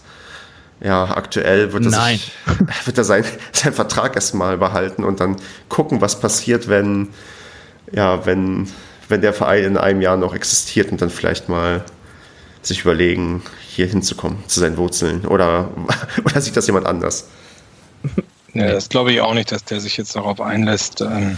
ja, 0.81 1.05
aktuell 1.05 1.73
wird 1.73 1.85
er, 1.85 1.91
sich, 1.91 2.31
wird 2.85 2.97
er 2.97 3.03
sein, 3.03 3.25
seinen 3.51 3.73
Vertrag 3.73 4.15
erstmal 4.15 4.57
behalten 4.57 5.03
und 5.03 5.19
dann 5.19 5.37
gucken, 5.69 6.01
was 6.01 6.19
passiert, 6.19 6.67
wenn, 6.69 7.09
ja, 7.91 8.25
wenn, 8.25 8.69
wenn 9.07 9.21
der 9.21 9.33
Verein 9.33 9.63
in 9.63 9.77
einem 9.77 10.01
Jahr 10.01 10.17
noch 10.17 10.35
existiert 10.35 10.91
und 10.91 11.01
dann 11.01 11.09
vielleicht 11.09 11.49
mal 11.49 11.83
sich 12.61 12.81
überlegen, 12.81 13.41
hier 13.79 13.87
hinzukommen, 13.87 14.43
zu 14.47 14.59
seinen 14.59 14.75
Wurzeln. 14.75 15.25
Oder, 15.25 15.69
oder 16.25 16.41
sieht 16.41 16.57
das 16.57 16.67
jemand 16.67 16.85
anders? 16.85 17.27
Ja, 18.55 18.71
das 18.71 18.89
glaube 18.89 19.11
ich 19.11 19.21
auch 19.21 19.35
nicht, 19.35 19.51
dass 19.51 19.63
der 19.63 19.79
sich 19.79 19.95
jetzt 19.97 20.15
darauf 20.15 20.41
einlässt, 20.41 21.01
ähm, 21.01 21.37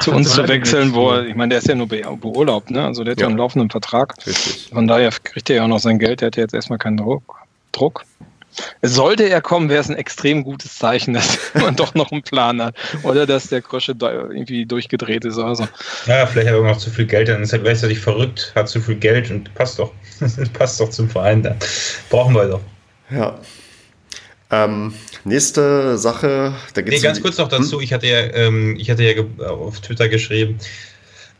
zu 0.00 0.12
uns 0.12 0.32
zu 0.32 0.46
wechseln, 0.46 0.94
wo 0.94 1.10
er, 1.10 1.26
ich 1.26 1.34
meine, 1.34 1.48
der 1.48 1.58
ist 1.58 1.66
ja 1.66 1.74
nur 1.74 1.88
beurlaubt, 1.88 2.70
ne? 2.70 2.86
Also 2.86 3.02
der 3.02 3.10
hat 3.10 3.18
ja, 3.18 3.24
ja 3.24 3.28
einen 3.28 3.38
laufenden 3.38 3.70
Vertrag. 3.70 4.14
Richtig. 4.24 4.70
Von 4.72 4.86
daher 4.86 5.10
kriegt 5.10 5.50
er 5.50 5.56
ja 5.56 5.64
auch 5.64 5.68
noch 5.68 5.80
sein 5.80 5.98
Geld, 5.98 6.20
der 6.20 6.28
hat 6.28 6.36
ja 6.36 6.44
jetzt 6.44 6.54
erstmal 6.54 6.78
keinen 6.78 6.98
Druck. 6.98 7.40
Druck. 7.72 8.04
Sollte 8.82 9.28
er 9.28 9.40
kommen, 9.40 9.68
wäre 9.68 9.80
es 9.80 9.88
ein 9.88 9.96
extrem 9.96 10.44
gutes 10.44 10.78
Zeichen, 10.78 11.14
dass 11.14 11.38
man 11.54 11.76
doch 11.76 11.94
noch 11.94 12.12
einen 12.12 12.22
Plan 12.22 12.62
hat. 12.62 12.76
Oder 13.02 13.26
dass 13.26 13.48
der 13.48 13.62
Krosche 13.62 13.94
irgendwie 14.00 14.66
durchgedreht 14.66 15.24
ist. 15.24 15.38
Also. 15.38 15.66
Ja, 16.06 16.26
vielleicht 16.26 16.48
hat 16.48 16.56
er 16.56 16.62
noch 16.62 16.78
zu 16.78 16.90
viel 16.90 17.06
Geld, 17.06 17.28
dann 17.28 17.42
ist 17.42 17.52
er 17.52 17.60
gleichzeitig 17.60 17.98
verrückt, 17.98 18.52
hat 18.54 18.68
zu 18.68 18.80
viel 18.80 18.96
Geld 18.96 19.30
und 19.30 19.52
passt 19.54 19.78
doch. 19.78 19.92
passt 20.52 20.80
doch 20.80 20.90
zum 20.90 21.08
Verein 21.08 21.42
dann. 21.42 21.56
Brauchen 22.10 22.34
wir 22.34 22.46
doch. 22.46 22.60
Ja. 23.10 23.38
Ähm, 24.50 24.92
nächste 25.24 25.96
Sache, 25.96 26.54
da 26.74 26.82
geht's 26.82 26.96
nee, 26.96 27.02
ganz 27.02 27.22
kurz 27.22 27.38
noch 27.38 27.48
dazu. 27.48 27.76
Hm? 27.76 27.84
Ich 27.84 27.92
hatte 27.94 28.06
ja, 28.06 28.20
ähm, 28.34 28.76
ich 28.78 28.90
hatte 28.90 29.02
ja 29.02 29.22
auf 29.48 29.80
Twitter 29.80 30.10
geschrieben, 30.10 30.58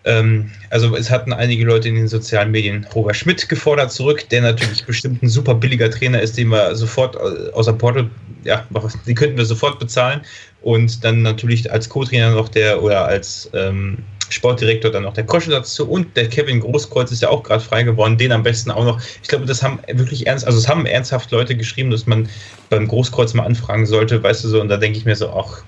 also 0.04 0.96
es 0.96 1.10
hatten 1.10 1.32
einige 1.32 1.64
Leute 1.64 1.88
in 1.88 1.94
den 1.94 2.08
sozialen 2.08 2.50
Medien 2.50 2.86
Robert 2.94 3.16
Schmidt 3.16 3.48
gefordert 3.48 3.92
zurück, 3.92 4.28
der 4.30 4.42
natürlich 4.42 4.84
bestimmt 4.84 5.22
ein 5.22 5.28
super 5.28 5.54
billiger 5.54 5.90
Trainer 5.90 6.20
ist, 6.20 6.36
den 6.36 6.48
wir 6.48 6.74
sofort 6.74 7.16
äh, 7.16 7.50
außer 7.52 7.72
Porto, 7.72 8.04
ja, 8.44 8.66
den 9.06 9.14
könnten 9.14 9.36
wir 9.36 9.44
sofort 9.44 9.78
bezahlen. 9.78 10.22
Und 10.62 11.04
dann 11.04 11.22
natürlich 11.22 11.70
als 11.70 11.88
Co-Trainer 11.88 12.32
noch 12.32 12.48
der 12.48 12.82
oder 12.82 13.04
als 13.04 13.50
ähm, 13.52 13.98
Sportdirektor 14.32 14.90
dann 14.90 15.02
noch 15.04 15.14
der 15.14 15.26
Kosche 15.26 15.50
dazu 15.50 15.88
und 15.88 16.16
der 16.16 16.28
Kevin 16.28 16.60
Großkreuz 16.60 17.12
ist 17.12 17.22
ja 17.22 17.28
auch 17.28 17.42
gerade 17.42 17.62
frei 17.62 17.82
geworden, 17.82 18.16
den 18.16 18.32
am 18.32 18.42
besten 18.42 18.70
auch 18.70 18.84
noch. 18.84 19.00
Ich 19.22 19.28
glaube, 19.28 19.44
das 19.46 19.62
haben 19.62 19.78
wirklich 19.92 20.26
ernst, 20.26 20.46
also 20.46 20.58
es 20.58 20.68
haben 20.68 20.86
ernsthaft 20.86 21.30
Leute 21.30 21.56
geschrieben, 21.56 21.90
dass 21.90 22.06
man 22.06 22.28
beim 22.70 22.88
Großkreuz 22.88 23.34
mal 23.34 23.44
anfragen 23.44 23.86
sollte, 23.86 24.22
weißt 24.22 24.44
du 24.44 24.48
so, 24.48 24.60
und 24.60 24.68
da 24.68 24.76
denke 24.76 24.98
ich 24.98 25.04
mir 25.04 25.16
so, 25.16 25.28
auch 25.28 25.58
äh, 25.58 25.62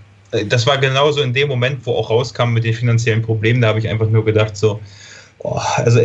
das 0.49 0.67
war 0.67 0.79
genauso 0.79 1.23
in 1.23 1.33
dem 1.33 1.49
Moment, 1.49 1.85
wo 1.87 1.93
auch 1.93 2.11
rauskam 2.11 2.53
mit 2.53 2.65
den 2.65 2.75
finanziellen 2.75 3.23
Problemen, 3.23 3.61
da 3.61 3.69
habe 3.69 3.79
ich 3.79 3.89
einfach 3.89 4.09
nur 4.09 4.25
gedacht, 4.25 4.57
so, 4.57 4.81
oh, 5.39 5.61
also 5.77 6.01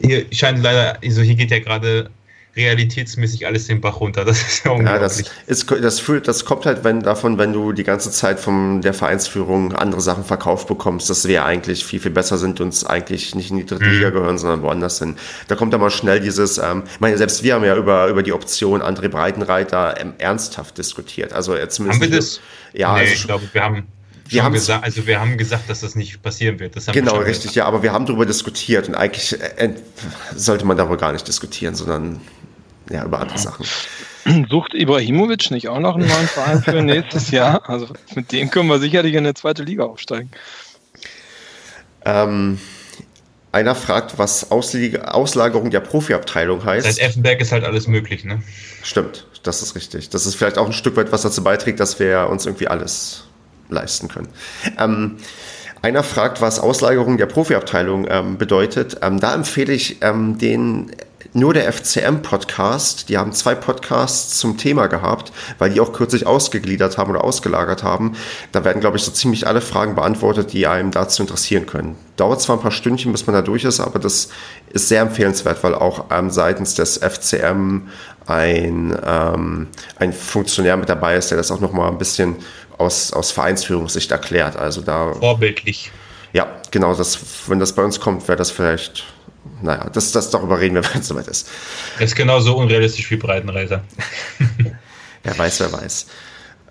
hier 0.00 0.26
scheint 0.30 0.62
leider, 0.62 0.98
also 1.02 1.22
hier 1.22 1.34
geht 1.34 1.50
ja 1.50 1.58
gerade 1.58 2.10
realitätsmäßig 2.56 3.46
alles 3.46 3.68
den 3.68 3.80
Bach 3.80 4.00
runter. 4.00 4.24
Das 4.24 4.42
ist 4.42 4.64
ja 4.64 4.72
unglaublich. 4.72 4.94
Ja, 4.94 4.98
das, 4.98 5.20
ist, 5.46 5.70
das, 5.70 6.00
fühlt, 6.00 6.26
das 6.26 6.44
kommt 6.44 6.66
halt 6.66 6.84
wenn, 6.84 7.00
davon, 7.00 7.38
wenn 7.38 7.52
du 7.52 7.72
die 7.72 7.84
ganze 7.84 8.10
Zeit 8.10 8.40
von 8.40 8.82
der 8.82 8.92
Vereinsführung 8.92 9.72
andere 9.72 10.00
Sachen 10.00 10.24
verkauft 10.24 10.68
bekommst, 10.68 11.08
dass 11.08 11.26
wir 11.28 11.44
eigentlich 11.44 11.84
viel, 11.84 12.00
viel 12.00 12.10
besser 12.10 12.38
sind 12.38 12.60
und 12.60 12.72
uns 12.72 12.86
eigentlich 12.86 13.34
nicht 13.34 13.50
in 13.50 13.58
die 13.58 13.66
dritte 13.66 13.84
mhm. 13.84 13.92
Liga 13.92 14.10
gehören, 14.10 14.38
sondern 14.38 14.62
woanders 14.62 14.96
sind. 14.96 15.18
Da 15.48 15.54
kommt 15.56 15.74
dann 15.74 15.80
mal 15.80 15.90
schnell 15.90 16.20
dieses, 16.20 16.58
ähm, 16.58 16.84
ich 16.90 17.00
meine, 17.00 17.18
selbst 17.18 17.42
wir 17.42 17.54
haben 17.54 17.64
ja 17.64 17.76
über, 17.76 18.08
über 18.08 18.22
die 18.22 18.32
Option 18.32 18.82
André 18.82 19.08
Breitenreiter 19.08 20.00
ähm, 20.00 20.14
ernsthaft 20.18 20.78
diskutiert. 20.78 21.32
Also 21.34 21.54
jetzt 21.54 21.78
Haben 21.78 22.00
wir 22.00 22.10
das? 22.10 22.40
Ja, 22.72 22.94
nee, 22.94 23.00
also 23.00 23.12
ich 23.12 23.24
glaube, 23.24 23.44
wir 23.52 23.62
haben 23.62 23.86
wir 24.24 24.44
haben 24.44 24.54
gesagt, 24.54 24.82
also 24.82 25.06
wir 25.06 25.20
haben 25.20 25.36
gesagt, 25.36 25.68
dass 25.68 25.80
das 25.80 25.94
nicht 25.94 26.22
passieren 26.22 26.58
wird. 26.58 26.74
genau, 26.92 27.16
richtig, 27.18 27.42
gesagt. 27.42 27.56
ja, 27.56 27.66
aber 27.66 27.82
wir 27.82 27.92
haben 27.92 28.06
darüber 28.06 28.24
diskutiert 28.24 28.88
und 28.88 28.94
eigentlich 28.94 29.38
äh, 29.38 29.74
sollte 30.34 30.64
man 30.64 30.78
darüber 30.78 30.96
gar 30.96 31.12
nicht 31.12 31.28
diskutieren, 31.28 31.74
sondern 31.74 32.18
ja, 32.92 33.04
über 33.04 33.20
andere 33.20 33.38
Sachen. 33.38 33.66
Sucht 34.50 34.74
Ibrahimovic 34.74 35.50
nicht 35.50 35.68
auch 35.68 35.80
noch 35.80 35.96
einen 35.96 36.06
neuen 36.06 36.28
Verein 36.28 36.62
für 36.62 36.82
nächstes 36.82 37.30
Jahr? 37.30 37.68
Also 37.68 37.88
mit 38.14 38.30
dem 38.32 38.50
können 38.50 38.68
wir 38.68 38.78
sicherlich 38.78 39.14
in 39.14 39.24
der 39.24 39.34
zweite 39.34 39.64
Liga 39.64 39.84
aufsteigen. 39.84 40.30
Ähm, 42.04 42.58
einer 43.50 43.74
fragt, 43.74 44.18
was 44.18 44.50
Auslie 44.50 44.98
Auslagerung 45.12 45.70
der 45.70 45.80
Profiabteilung 45.80 46.64
heißt. 46.64 46.86
Seit 46.86 46.98
Effenberg 46.98 47.40
ist 47.40 47.52
halt 47.52 47.64
alles 47.64 47.86
möglich, 47.86 48.24
ne? 48.24 48.42
Stimmt, 48.82 49.26
das 49.42 49.62
ist 49.62 49.74
richtig. 49.74 50.10
Das 50.10 50.26
ist 50.26 50.34
vielleicht 50.34 50.58
auch 50.58 50.66
ein 50.66 50.72
Stück 50.72 50.96
weit 50.96 51.12
was 51.12 51.22
dazu 51.22 51.42
beiträgt, 51.42 51.80
dass 51.80 51.98
wir 51.98 52.28
uns 52.30 52.46
irgendwie 52.46 52.68
alles 52.68 53.24
leisten 53.68 54.08
können. 54.08 54.28
Ähm, 54.78 55.18
einer 55.82 56.04
fragt, 56.04 56.40
was 56.40 56.60
Auslagerung 56.60 57.18
der 57.18 57.26
Profiabteilung 57.26 58.06
ähm, 58.08 58.38
bedeutet. 58.38 58.98
Ähm, 59.02 59.18
da 59.18 59.34
empfehle 59.34 59.72
ich 59.72 59.96
ähm, 60.00 60.38
den 60.38 60.92
nur 61.34 61.54
der 61.54 61.72
FCM-Podcast. 61.72 63.08
Die 63.08 63.18
haben 63.18 63.32
zwei 63.32 63.54
Podcasts 63.54 64.38
zum 64.38 64.58
Thema 64.58 64.86
gehabt, 64.86 65.32
weil 65.58 65.70
die 65.70 65.80
auch 65.80 65.92
kürzlich 65.92 66.26
ausgegliedert 66.26 66.98
haben 66.98 67.10
oder 67.10 67.24
ausgelagert 67.24 67.82
haben. 67.82 68.12
Da 68.52 68.64
werden, 68.64 68.80
glaube 68.80 68.96
ich, 68.96 69.02
so 69.04 69.10
ziemlich 69.10 69.46
alle 69.46 69.60
Fragen 69.60 69.94
beantwortet, 69.94 70.52
die 70.52 70.66
einem 70.66 70.90
dazu 70.90 71.22
interessieren 71.22 71.66
können. 71.66 71.96
Dauert 72.16 72.40
zwar 72.40 72.56
ein 72.56 72.62
paar 72.62 72.70
Stündchen, 72.70 73.12
bis 73.12 73.26
man 73.26 73.34
da 73.34 73.42
durch 73.42 73.64
ist, 73.64 73.80
aber 73.80 73.98
das 73.98 74.28
ist 74.70 74.88
sehr 74.88 75.02
empfehlenswert, 75.02 75.62
weil 75.64 75.74
auch 75.74 76.06
ähm, 76.10 76.30
seitens 76.30 76.74
des 76.74 76.98
FCM 76.98 77.88
ein, 78.26 78.96
ähm, 79.04 79.68
ein 79.96 80.12
Funktionär 80.12 80.76
mit 80.76 80.88
dabei 80.88 81.16
ist, 81.16 81.30
der 81.30 81.38
das 81.38 81.50
auch 81.50 81.60
nochmal 81.60 81.90
ein 81.90 81.98
bisschen 81.98 82.36
aus, 82.78 83.12
aus 83.12 83.30
Vereinsführungssicht 83.30 84.10
erklärt. 84.10 84.56
Also 84.56 84.80
da. 84.80 85.14
Vorbildlich. 85.14 85.90
Ja, 86.32 86.46
genau, 86.70 86.94
das, 86.94 87.18
wenn 87.48 87.58
das 87.58 87.74
bei 87.74 87.82
uns 87.82 88.00
kommt, 88.00 88.26
wäre 88.28 88.38
das 88.38 88.50
vielleicht 88.50 89.04
naja, 89.62 89.88
das, 89.90 90.12
das 90.12 90.30
darüber 90.30 90.60
reden 90.60 90.74
wir, 90.74 90.84
wenn 90.92 91.00
es 91.00 91.08
soweit 91.08 91.28
ist. 91.28 91.48
Ist 91.98 92.16
genauso 92.16 92.56
unrealistisch 92.56 93.10
wie 93.10 93.16
Breitenreiter. 93.16 93.82
wer 95.22 95.38
weiß, 95.38 95.60
wer 95.60 95.72
weiß. 95.72 96.06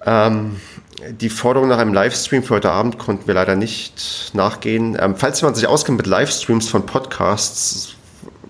Ähm, 0.05 0.59
die 1.09 1.29
Forderung 1.29 1.69
nach 1.69 1.77
einem 1.77 1.93
Livestream 1.93 2.43
für 2.43 2.55
heute 2.55 2.71
Abend 2.71 2.97
konnten 2.97 3.27
wir 3.27 3.33
leider 3.33 3.55
nicht 3.55 4.31
nachgehen. 4.33 4.97
Ähm, 4.99 5.15
falls 5.15 5.41
jemand 5.41 5.57
sich 5.57 5.67
auskennt 5.67 5.97
mit 5.97 6.07
Livestreams 6.07 6.67
von 6.67 6.85
Podcasts, 6.85 7.95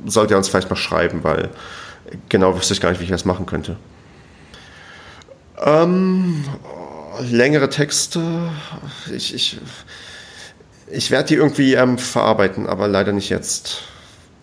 sollte 0.05 0.33
er 0.33 0.37
uns 0.37 0.49
vielleicht 0.49 0.69
mal 0.69 0.75
schreiben, 0.75 1.23
weil 1.23 1.49
genau 2.29 2.55
wüsste 2.57 2.73
ich 2.73 2.81
gar 2.81 2.89
nicht, 2.89 2.99
wie 2.99 3.05
ich 3.05 3.11
das 3.11 3.25
machen 3.25 3.45
könnte. 3.45 3.77
Ähm, 5.63 6.43
längere 7.19 7.69
Texte. 7.69 8.49
Ich, 9.13 9.33
ich, 9.33 9.59
ich 10.89 11.11
werde 11.11 11.29
die 11.29 11.35
irgendwie 11.35 11.75
ähm, 11.75 11.97
verarbeiten, 11.97 12.67
aber 12.67 12.87
leider 12.87 13.11
nicht 13.11 13.29
jetzt. 13.29 13.83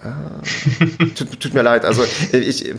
Äh, 0.03 1.07
tut, 1.15 1.41
tut, 1.41 1.55
mir 1.55 1.63
leid. 1.63 1.85
Also 1.85 2.05
ich, 2.33 2.73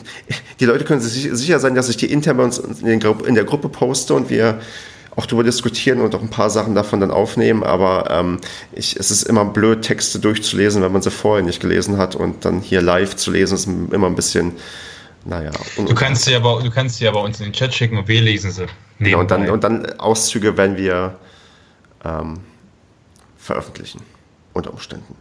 die 0.59 0.65
Leute 0.65 0.85
können 0.85 1.01
sich 1.01 1.29
sicher 1.31 1.59
sein, 1.59 1.75
dass 1.75 1.89
ich 1.89 1.97
die 1.97 2.11
intern 2.11 2.37
bei 2.37 2.43
uns 2.43 2.57
in, 2.57 3.01
in 3.01 3.35
der 3.35 3.43
Gruppe 3.43 3.69
poste 3.69 4.13
und 4.13 4.29
wir 4.29 4.59
auch 5.15 5.25
darüber 5.25 5.43
diskutieren 5.43 5.99
und 5.99 6.15
auch 6.15 6.21
ein 6.21 6.29
paar 6.29 6.49
Sachen 6.49 6.75
davon 6.75 7.01
dann 7.01 7.11
aufnehmen. 7.11 7.63
Aber 7.63 8.09
ähm, 8.09 8.39
ich, 8.71 8.95
es 8.95 9.11
ist 9.11 9.23
immer 9.23 9.43
blöd, 9.43 9.81
Texte 9.81 10.19
durchzulesen, 10.19 10.81
wenn 10.81 10.93
man 10.93 11.01
sie 11.01 11.11
vorher 11.11 11.43
nicht 11.43 11.59
gelesen 11.59 11.97
hat 11.97 12.15
und 12.15 12.45
dann 12.45 12.61
hier 12.61 12.81
live 12.81 13.15
zu 13.17 13.31
lesen, 13.31 13.55
ist 13.55 13.67
immer 13.67 14.07
ein 14.07 14.15
bisschen, 14.15 14.53
naja. 15.25 15.51
Du 15.75 15.93
kannst 15.93 16.23
sie 16.23 16.35
aber, 16.35 16.61
du 16.63 16.69
kannst 16.69 16.97
sie 16.97 17.07
aber 17.07 17.21
uns 17.21 17.39
in 17.39 17.47
den 17.47 17.53
Chat 17.53 17.73
schicken 17.73 17.97
und 17.97 18.07
wir 18.07 18.21
lesen 18.21 18.51
sie. 18.51 18.65
Genau, 18.99 19.19
und 19.19 19.31
dann, 19.31 19.49
und 19.49 19.63
dann 19.63 19.99
Auszüge 19.99 20.55
werden 20.55 20.77
wir 20.77 21.17
ähm, 22.05 22.39
veröffentlichen 23.37 24.01
unter 24.53 24.71
Umständen. 24.71 25.15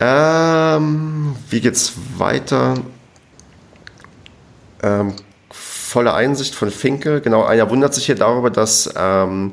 Ähm, 0.00 1.36
wie 1.50 1.60
geht's 1.60 1.92
weiter? 2.16 2.74
Ähm, 4.82 5.14
volle 5.50 6.14
Einsicht 6.14 6.54
von 6.54 6.70
Finke. 6.70 7.20
Genau, 7.20 7.44
einer 7.44 7.68
wundert 7.68 7.94
sich 7.94 8.06
hier 8.06 8.14
darüber, 8.14 8.50
dass, 8.50 8.88
ähm, 8.96 9.52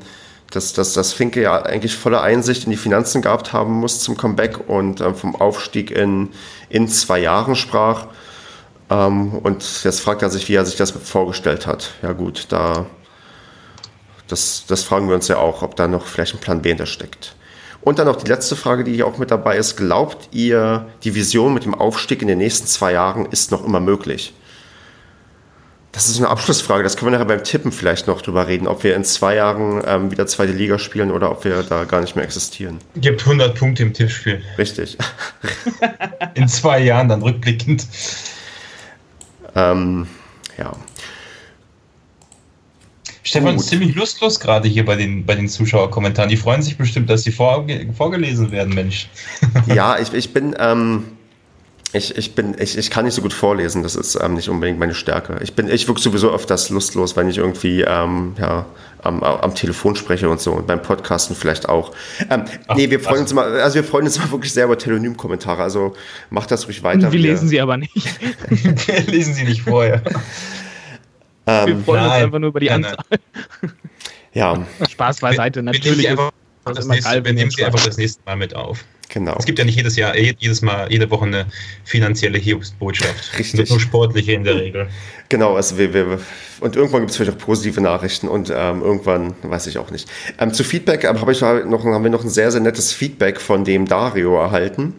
dass, 0.51 0.71
dass, 0.71 0.93
dass 0.93 1.11
Finke 1.11 1.41
ja 1.41 1.61
eigentlich 1.61 1.97
volle 1.97 2.21
Einsicht 2.21 2.63
in 2.63 2.71
die 2.71 2.77
Finanzen 2.77 3.21
gehabt 3.21 3.51
haben 3.51 3.73
muss 3.73 3.99
zum 3.99 4.15
Comeback 4.15 4.69
und 4.69 5.01
ähm, 5.01 5.15
vom 5.15 5.35
Aufstieg 5.35 5.91
in, 5.91 6.29
in 6.69 6.87
zwei 6.87 7.19
Jahren 7.19 7.55
sprach. 7.55 8.07
Ähm, 8.89 9.33
und 9.33 9.83
jetzt 9.83 9.99
fragt 9.99 10.21
er 10.21 10.29
sich, 10.29 10.47
wie 10.47 10.55
er 10.55 10.65
sich 10.65 10.77
das 10.77 10.91
vorgestellt 10.91 11.67
hat. 11.67 11.91
Ja 12.01 12.13
gut, 12.13 12.47
da 12.49 12.85
das, 14.27 14.65
das 14.67 14.83
fragen 14.83 15.07
wir 15.07 15.15
uns 15.15 15.27
ja 15.27 15.37
auch, 15.37 15.61
ob 15.61 15.75
da 15.75 15.87
noch 15.87 16.05
vielleicht 16.05 16.33
ein 16.33 16.39
Plan 16.39 16.61
B 16.61 16.69
hintersteckt. 16.69 17.36
Und 17.87 17.99
dann 17.99 18.07
noch 18.07 18.17
die 18.17 18.27
letzte 18.27 18.57
Frage, 18.57 18.83
die 18.83 18.95
hier 18.95 19.07
auch 19.07 19.17
mit 19.17 19.31
dabei 19.31 19.55
ist. 19.55 19.77
Glaubt 19.77 20.27
ihr, 20.33 20.87
die 21.05 21.15
Vision 21.15 21.53
mit 21.53 21.63
dem 21.63 21.73
Aufstieg 21.73 22.21
in 22.21 22.27
den 22.27 22.37
nächsten 22.37 22.67
zwei 22.67 22.91
Jahren 22.91 23.25
ist 23.27 23.49
noch 23.49 23.63
immer 23.63 23.79
möglich? 23.79 24.33
Das 25.93 26.09
ist 26.09 26.17
eine 26.17 26.27
Abschlussfrage. 26.27 26.83
Das 26.83 26.97
können 26.97 27.13
wir 27.13 27.17
nachher 27.17 27.29
beim 27.29 27.45
Tippen 27.45 27.71
vielleicht 27.71 28.07
noch 28.07 28.21
drüber 28.21 28.45
reden, 28.45 28.67
ob 28.67 28.83
wir 28.83 28.93
in 28.93 29.05
zwei 29.05 29.35
Jahren 29.35 29.81
ähm, 29.87 30.11
wieder 30.11 30.27
zweite 30.27 30.51
Liga 30.51 30.79
spielen 30.79 31.11
oder 31.11 31.31
ob 31.31 31.45
wir 31.45 31.63
da 31.63 31.85
gar 31.85 32.01
nicht 32.01 32.17
mehr 32.17 32.25
existieren. 32.25 32.79
Gibt 32.97 33.21
100 33.21 33.57
Punkte 33.57 33.83
im 33.83 33.93
Tippspiel. 33.93 34.41
Richtig. 34.57 34.97
in 36.33 36.49
zwei 36.49 36.79
Jahren 36.79 37.07
dann 37.07 37.21
rückblickend. 37.21 37.87
Ähm, 39.55 40.05
ja. 40.59 40.71
Stefan 43.27 43.55
ist 43.57 43.67
ziemlich 43.67 43.93
lustlos 43.93 44.39
gerade 44.39 44.69
hier 44.69 44.85
bei 44.85 44.95
den, 44.95 45.25
bei 45.25 45.35
den 45.35 45.49
Zuschauerkommentaren. 45.49 46.29
Die 46.29 46.37
freuen 46.37 46.61
sich 46.61 46.77
bestimmt, 46.77 47.09
dass 47.09 47.23
sie 47.23 47.33
vorge 47.33 47.85
vorgelesen 47.95 48.51
werden, 48.51 48.73
Mensch. 48.73 49.09
Ja, 49.67 49.99
ich, 49.99 50.13
ich 50.13 50.31
bin, 50.31 50.55
ähm, 50.59 51.03
ich, 51.91 52.17
ich 52.17 52.35
bin, 52.35 52.55
ich, 52.57 52.77
ich 52.77 52.89
kann 52.89 53.03
nicht 53.03 53.15
so 53.15 53.21
gut 53.21 53.33
vorlesen, 53.33 53.83
das 53.83 53.95
ist 53.95 54.17
ähm, 54.21 54.35
nicht 54.35 54.47
unbedingt 54.47 54.79
meine 54.79 54.93
Stärke. 54.93 55.39
Ich 55.41 55.53
bin, 55.53 55.69
ich 55.69 55.87
wirke 55.89 55.99
sowieso 55.99 56.31
öfters 56.33 56.69
lustlos, 56.69 57.17
wenn 57.17 57.27
ich 57.27 57.37
irgendwie 57.37 57.81
ähm, 57.81 58.33
ja, 58.39 58.65
am, 59.03 59.21
am 59.21 59.55
Telefon 59.55 59.97
spreche 59.97 60.29
und 60.29 60.39
so 60.39 60.53
und 60.53 60.67
beim 60.67 60.81
Podcasten 60.81 61.35
vielleicht 61.35 61.67
auch. 61.67 61.91
Ähm, 62.29 62.45
Ach, 62.67 62.77
nee, 62.77 62.89
wir 62.89 63.01
freuen 63.01 63.23
also, 63.23 63.23
uns 63.23 63.33
mal, 63.33 63.59
also 63.59 63.75
wir 63.75 63.83
freuen 63.83 64.05
uns 64.05 64.17
mal 64.19 64.31
wirklich 64.31 64.53
sehr 64.53 64.65
über 64.65 64.77
Telonym-Kommentare, 64.77 65.63
also 65.63 65.95
macht 66.29 66.49
das 66.51 66.65
ruhig 66.67 66.81
weiter. 66.81 67.11
Wir 67.11 67.19
lesen 67.19 67.49
sie 67.49 67.59
aber 67.59 67.75
nicht. 67.75 67.93
wir 68.49 69.01
lesen 69.01 69.33
sie 69.33 69.43
nicht 69.43 69.63
vorher. 69.63 70.01
wir 71.47 71.67
ähm, 71.67 71.83
freuen 71.83 72.01
nein, 72.01 72.11
uns 72.11 72.23
einfach 72.25 72.39
nur 72.39 72.49
über 72.49 72.59
die 72.59 72.67
nein, 72.67 72.85
Anzahl. 72.85 73.05
Ja. 74.33 74.67
Spaß 74.87 75.19
beiseite, 75.21 75.63
natürlich. 75.63 76.03
Wir, 76.03 76.11
einfach 76.11 76.31
das 76.65 76.85
nächste, 76.85 77.25
wir 77.25 77.33
nehmen 77.33 77.49
sie 77.49 77.65
einfach 77.65 77.83
das 77.83 77.97
nächste 77.97 78.21
Mal 78.25 78.35
mit 78.35 78.55
auf. 78.55 78.85
Genau. 79.09 79.35
Es 79.39 79.45
gibt 79.45 79.57
ja 79.57 79.65
nicht 79.65 79.77
jedes 79.77 79.95
Jahr, 79.95 80.15
jedes 80.15 80.61
Mal, 80.61 80.91
jede 80.91 81.09
Woche 81.09 81.25
eine 81.25 81.45
finanzielle 81.85 82.37
Hiobsbotschaft. 82.37 83.39
Richtig. 83.39 83.69
Nur 83.69 83.79
sportliche 83.79 84.33
in 84.33 84.43
der 84.43 84.55
Regel. 84.55 84.89
Genau, 85.29 85.55
also 85.55 85.77
wir, 85.77 85.93
wir 85.93 86.19
und 86.59 86.75
irgendwann 86.75 87.01
gibt 87.01 87.11
es 87.11 87.17
vielleicht 87.17 87.35
auch 87.35 87.37
positive 87.37 87.79
Nachrichten 87.81 88.27
und 88.27 88.51
ähm, 88.53 88.81
irgendwann 88.81 89.35
weiß 89.43 89.67
ich 89.67 89.77
auch 89.77 89.91
nicht. 89.91 90.09
Ähm, 90.39 90.53
zu 90.53 90.63
Feedback 90.63 91.05
ähm, 91.05 91.21
hab 91.21 91.29
ich 91.29 91.41
noch, 91.41 91.83
haben 91.85 92.03
wir 92.03 92.11
noch 92.11 92.23
ein 92.23 92.29
sehr, 92.29 92.51
sehr 92.51 92.61
nettes 92.61 92.91
Feedback 92.91 93.39
von 93.39 93.63
dem 93.63 93.85
Dario 93.85 94.37
erhalten. 94.37 94.93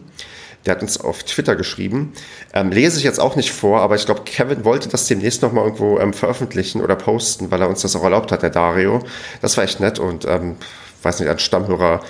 Der 0.65 0.75
hat 0.75 0.81
uns 0.81 0.99
auf 0.99 1.23
Twitter 1.23 1.55
geschrieben. 1.55 2.13
Ähm, 2.53 2.71
lese 2.71 2.97
ich 2.97 3.03
jetzt 3.03 3.19
auch 3.19 3.35
nicht 3.35 3.51
vor, 3.51 3.81
aber 3.81 3.95
ich 3.95 4.05
glaube, 4.05 4.21
Kevin 4.25 4.65
wollte 4.65 4.89
das 4.89 5.07
demnächst 5.07 5.41
nochmal 5.41 5.65
irgendwo 5.65 5.99
ähm, 5.99 6.13
veröffentlichen 6.13 6.81
oder 6.81 6.95
posten, 6.95 7.49
weil 7.51 7.61
er 7.61 7.69
uns 7.69 7.81
das 7.81 7.95
auch 7.95 8.03
erlaubt 8.03 8.31
hat, 8.31 8.43
der 8.43 8.49
Dario. 8.49 9.01
Das 9.41 9.55
war 9.57 9.63
echt 9.63 9.79
nett 9.79 9.99
und 9.99 10.25
ähm, 10.25 10.57
weiß 11.03 11.19
nicht, 11.19 11.29
als 11.29 11.41
Stammhörer. 11.41 12.01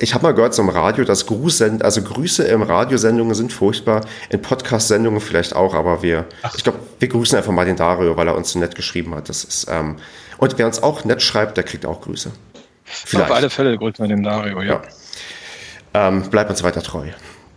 Ich 0.00 0.14
habe 0.14 0.24
mal 0.24 0.34
gehört 0.34 0.54
so 0.54 0.62
im 0.62 0.68
Radio, 0.68 1.04
dass 1.04 1.26
Grußsend 1.26 1.84
also 1.84 2.02
Grüße 2.02 2.44
im 2.44 2.62
Radiosendungen 2.62 3.34
sind 3.34 3.52
furchtbar, 3.52 4.04
in 4.28 4.42
Podcast-Sendungen 4.42 5.20
vielleicht 5.20 5.54
auch, 5.54 5.74
aber 5.74 6.02
wir, 6.02 6.26
Ach. 6.42 6.54
ich 6.56 6.64
glaube, 6.64 6.80
wir 6.98 7.08
grüßen 7.08 7.38
einfach 7.38 7.52
mal 7.52 7.64
den 7.64 7.76
Dario, 7.76 8.16
weil 8.16 8.26
er 8.26 8.36
uns 8.36 8.52
so 8.52 8.58
nett 8.58 8.74
geschrieben 8.74 9.14
hat. 9.14 9.28
Das 9.28 9.44
ist, 9.44 9.66
ähm, 9.70 9.96
und 10.38 10.58
wer 10.58 10.66
uns 10.66 10.82
auch 10.82 11.04
nett 11.04 11.22
schreibt, 11.22 11.56
der 11.56 11.64
kriegt 11.64 11.86
auch 11.86 12.00
Grüße. 12.00 12.32
Vielleicht. 12.84 13.30
Auf 13.30 13.36
alle 13.36 13.50
Fälle 13.50 13.76
grüßen 13.76 13.98
wir 13.98 14.08
den 14.08 14.22
Dario, 14.22 14.62
ja. 14.62 14.82
ja. 15.94 16.08
Ähm, 16.08 16.28
bleibt 16.30 16.50
uns 16.50 16.62
weiter 16.62 16.82
treu. 16.82 17.08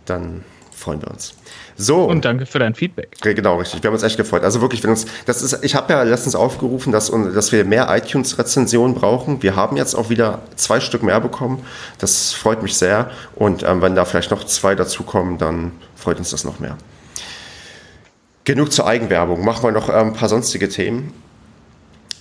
Dann 0.06 0.44
freuen 0.82 1.00
wir 1.00 1.10
uns. 1.10 1.34
So. 1.76 2.04
Und 2.04 2.24
danke 2.24 2.44
für 2.44 2.58
dein 2.58 2.74
Feedback. 2.74 3.16
Genau, 3.22 3.58
richtig. 3.58 3.82
Wir 3.82 3.88
haben 3.88 3.94
uns 3.94 4.02
echt 4.02 4.16
gefreut. 4.16 4.42
Also 4.42 4.60
wirklich, 4.60 4.82
wenn 4.82 4.90
uns, 4.90 5.06
das 5.26 5.42
ist, 5.42 5.64
ich 5.64 5.74
habe 5.74 5.92
ja 5.92 6.02
letztens 6.02 6.34
aufgerufen, 6.34 6.92
dass, 6.92 7.10
dass 7.10 7.52
wir 7.52 7.64
mehr 7.64 7.88
iTunes-Rezensionen 7.90 8.94
brauchen. 8.94 9.42
Wir 9.42 9.56
haben 9.56 9.76
jetzt 9.76 9.94
auch 9.94 10.10
wieder 10.10 10.42
zwei 10.56 10.80
Stück 10.80 11.02
mehr 11.02 11.20
bekommen. 11.20 11.64
Das 11.98 12.32
freut 12.32 12.62
mich 12.62 12.76
sehr. 12.76 13.10
Und 13.34 13.62
ähm, 13.62 13.80
wenn 13.80 13.94
da 13.94 14.04
vielleicht 14.04 14.30
noch 14.30 14.44
zwei 14.44 14.74
dazukommen, 14.74 15.38
dann 15.38 15.72
freut 15.94 16.18
uns 16.18 16.30
das 16.30 16.44
noch 16.44 16.58
mehr. 16.58 16.76
Genug 18.44 18.72
zur 18.72 18.86
Eigenwerbung. 18.86 19.44
Machen 19.44 19.62
wir 19.62 19.72
noch 19.72 19.88
ähm, 19.88 20.08
ein 20.08 20.12
paar 20.14 20.28
sonstige 20.28 20.68
Themen. 20.68 21.14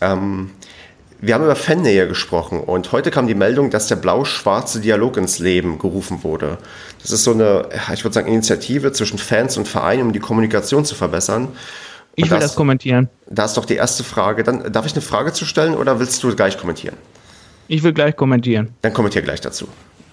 Ähm, 0.02 0.52
wir 1.22 1.36
haben 1.36 1.44
über 1.44 1.56
Fannähe 1.56 2.08
gesprochen 2.08 2.60
und 2.60 2.92
heute 2.92 3.12
kam 3.12 3.28
die 3.28 3.36
Meldung, 3.36 3.70
dass 3.70 3.88
der 3.88 3.96
blau-schwarze 3.96 4.82
Dialog 4.82 5.18
ins 5.18 5.38
Leben 5.38 5.78
gerufen 5.78 6.24
wurde. 6.24 6.58
Das 7.02 7.12
ist 7.12 7.24
so 7.24 7.32
eine, 7.32 7.70
ich 7.94 8.04
würde 8.04 8.14
sagen, 8.16 8.28
Initiative 8.28 8.92
zwischen 8.92 9.20
Fans 9.20 9.56
und 9.56 9.68
Vereinen, 9.68 10.02
um 10.02 10.14
die 10.14 10.20
Kommunikation 10.20 10.84
zu 10.84 10.96
verbessern. 10.96 11.50
Ich 12.16 12.26
will 12.26 12.40
das, 12.40 12.50
das, 12.50 12.56
kommentieren. 12.56 13.08
Da 13.30 13.46
ist 13.46 13.56
doch 13.56 13.66
die 13.66 13.76
erste 13.76 14.04
Frage. 14.04 14.44
Dann 14.44 14.74
darf 14.74 14.86
ich 14.86 14.94
eine 14.94 15.02
Frage 15.02 15.32
zu 15.32 15.46
stellen 15.46 15.76
oder 15.76 16.00
willst 16.00 16.24
du 16.24 16.36
gleich 16.36 16.58
kommentieren? 16.58 16.98
Ich 17.68 17.84
will 17.84 17.94
gleich 17.94 18.16
kommentieren. 18.16 18.74
Dann 18.82 18.94
kommentiere 18.94 19.24
gleich 19.24 19.42
dazu. 19.42 19.68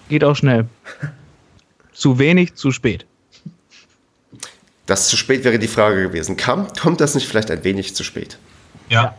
Geht 0.07 0.23
auch 0.23 0.35
schnell. 0.35 0.67
zu 1.93 2.19
wenig, 2.19 2.53
zu 2.53 2.71
spät. 2.71 3.05
Das 4.85 5.07
zu 5.07 5.17
spät 5.17 5.43
wäre 5.43 5.59
die 5.59 5.67
Frage 5.67 6.03
gewesen. 6.03 6.37
Kam, 6.37 6.67
kommt 6.73 7.01
das 7.01 7.15
nicht 7.15 7.27
vielleicht 7.27 7.51
ein 7.51 7.63
wenig 7.63 7.95
zu 7.95 8.03
spät? 8.03 8.37
Ja. 8.89 9.15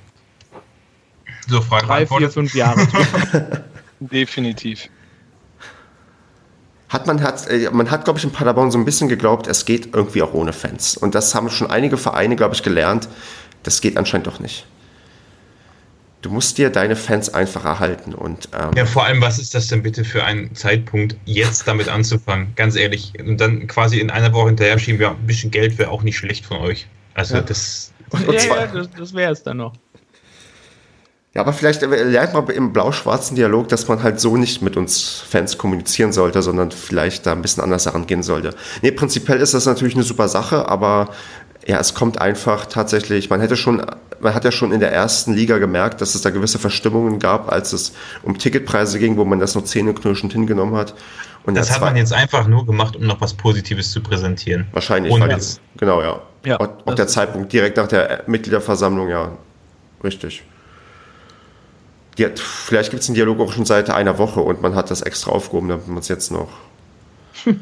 So 1.51 1.61
frei 1.61 1.81
Drei, 1.81 2.07
vier, 2.07 2.31
fünf 2.31 2.55
Jahre. 2.55 2.87
Definitiv. 4.01 4.89
Hat 6.89 7.07
man 7.07 7.23
hat, 7.23 7.49
äh, 7.49 7.69
man 7.73 7.91
hat, 7.91 8.05
glaube 8.05 8.19
ich, 8.19 8.25
in 8.25 8.31
Paderborn 8.31 8.71
so 8.71 8.79
ein 8.79 8.85
bisschen 8.85 9.09
geglaubt, 9.09 9.47
es 9.47 9.65
geht 9.65 9.95
irgendwie 9.95 10.23
auch 10.23 10.33
ohne 10.33 10.53
Fans. 10.53 10.97
Und 10.97 11.15
das 11.15 11.35
haben 11.35 11.51
schon 11.51 11.71
einige 11.71 11.97
Vereine, 11.97 12.37
glaube 12.37 12.55
ich, 12.55 12.63
gelernt. 12.63 13.09
Das 13.63 13.81
geht 13.81 13.97
anscheinend 13.97 14.29
doch 14.29 14.39
nicht. 14.39 14.67
Du 16.23 16.31
musst 16.31 16.59
dir 16.59 16.71
deine 16.71 16.97
Fans 16.97 17.33
einfach 17.33 17.65
erhalten. 17.65 18.15
Und, 18.15 18.49
ähm 18.53 18.71
ja, 18.77 18.87
vor 18.87 19.05
allem, 19.05 19.21
was 19.21 19.39
ist 19.39 19.55
das 19.55 19.69
denn 19.69 19.83
bitte 19.83 20.05
für 20.05 20.23
ein 20.25 20.55
Zeitpunkt, 20.55 21.17
jetzt 21.25 21.67
damit 21.67 21.89
anzufangen? 21.89 22.53
Ganz 22.57 22.77
ehrlich. 22.77 23.13
Und 23.19 23.41
dann 23.41 23.67
quasi 23.67 23.99
in 23.99 24.11
einer 24.11 24.33
Woche 24.33 24.49
hinterher 24.49 24.79
schieben 24.79 25.01
wir 25.01 25.11
ein 25.11 25.27
bisschen 25.27 25.51
Geld, 25.51 25.79
wäre 25.79 25.91
auch 25.91 26.03
nicht 26.03 26.19
schlecht 26.19 26.47
von 26.47 26.59
euch. 26.59 26.87
Also 27.15 27.37
ja. 27.37 27.41
das. 27.41 27.93
Und, 28.11 28.29
und 28.29 28.35
ja, 28.35 28.57
ja, 28.57 28.67
das, 28.67 28.91
das 28.91 29.15
wäre 29.15 29.33
es 29.33 29.43
dann 29.43 29.57
noch. 29.59 29.73
Ja, 31.33 31.43
aber 31.43 31.53
vielleicht 31.53 31.83
lernt 31.83 32.35
man 32.35 32.49
im 32.49 32.73
blau-schwarzen 32.73 33.37
Dialog, 33.37 33.69
dass 33.69 33.87
man 33.87 34.03
halt 34.03 34.19
so 34.19 34.37
nicht 34.37 34.63
mit 34.63 34.77
uns 34.77 35.23
Fans 35.29 35.59
kommunizieren 35.59 36.13
sollte, 36.13 36.43
sondern 36.43 36.73
vielleicht 36.73 37.25
da 37.25 37.33
ein 37.33 37.43
bisschen 37.43 37.63
anders 37.63 37.87
herangehen 37.87 38.25
sollte. 38.25 38.51
Nee, 38.83 38.91
prinzipiell 38.91 39.39
ist 39.39 39.55
das 39.55 39.65
natürlich 39.65 39.95
eine 39.95 40.03
super 40.03 40.29
Sache, 40.29 40.69
aber 40.69 41.11
ja, 41.67 41.79
es 41.79 41.95
kommt 41.95 42.21
einfach 42.21 42.67
tatsächlich, 42.67 43.31
man 43.31 43.41
hätte 43.41 43.57
schon, 43.57 43.81
man 44.19 44.35
hat 44.35 44.45
ja 44.45 44.51
schon 44.51 44.73
in 44.73 44.81
der 44.81 44.93
ersten 44.93 45.33
Liga 45.33 45.59
gemerkt, 45.59 46.01
dass 46.01 46.17
es 46.17 46.23
da 46.23 46.31
gewisse 46.31 46.59
Verstimmungen 46.59 47.21
gab, 47.21 47.53
als 47.53 47.73
es 47.73 47.93
um 48.25 48.37
Ticketpreise 48.37 48.99
ging, 48.99 49.17
wo 49.17 49.25
man 49.25 49.39
das 49.39 49.55
noch 49.55 49.63
zähneknirschend 49.63 50.33
hingenommen 50.33 50.75
hat. 50.75 50.95
Und 51.45 51.57
das 51.57 51.71
hat 51.71 51.81
man 51.81 51.97
jetzt 51.97 52.13
einfach 52.13 52.49
nur 52.49 52.67
gemacht, 52.67 52.97
um 52.97 53.07
noch 53.07 53.21
was 53.21 53.35
Positives 53.35 53.93
zu 53.93 54.03
präsentieren. 54.03 54.67
Wahrscheinlich, 54.73 55.13
weil 55.19 55.31
jetzt, 55.31 55.61
genau, 55.77 56.03
ja. 56.03 56.21
ja 56.45 56.59
auch, 56.59 56.69
auch 56.87 56.95
der 56.95 57.07
Zeitpunkt 57.07 57.53
direkt 57.53 57.77
nach 57.77 57.89
der 57.89 58.25
Mitgliederversammlung, 58.27 59.09
ja, 59.09 59.31
richtig. 60.03 60.43
Die 62.19 62.29
vielleicht 62.37 62.91
gibt 62.91 63.03
es 63.03 63.09
einen 63.09 63.15
Dialog 63.15 63.41
auch 63.41 63.53
schon 63.53 63.65
seit 63.65 63.91
einer 63.91 64.19
Woche 64.19 64.41
und 64.41 64.63
man 64.63 64.75
hat 64.75 64.91
das 64.91 65.03
extra 65.03 65.31
aufgehoben, 65.31 65.69
damit 65.69 65.89
man 65.89 65.99
es 65.99 66.09
jetzt 66.09 66.31
noch. 66.31 66.49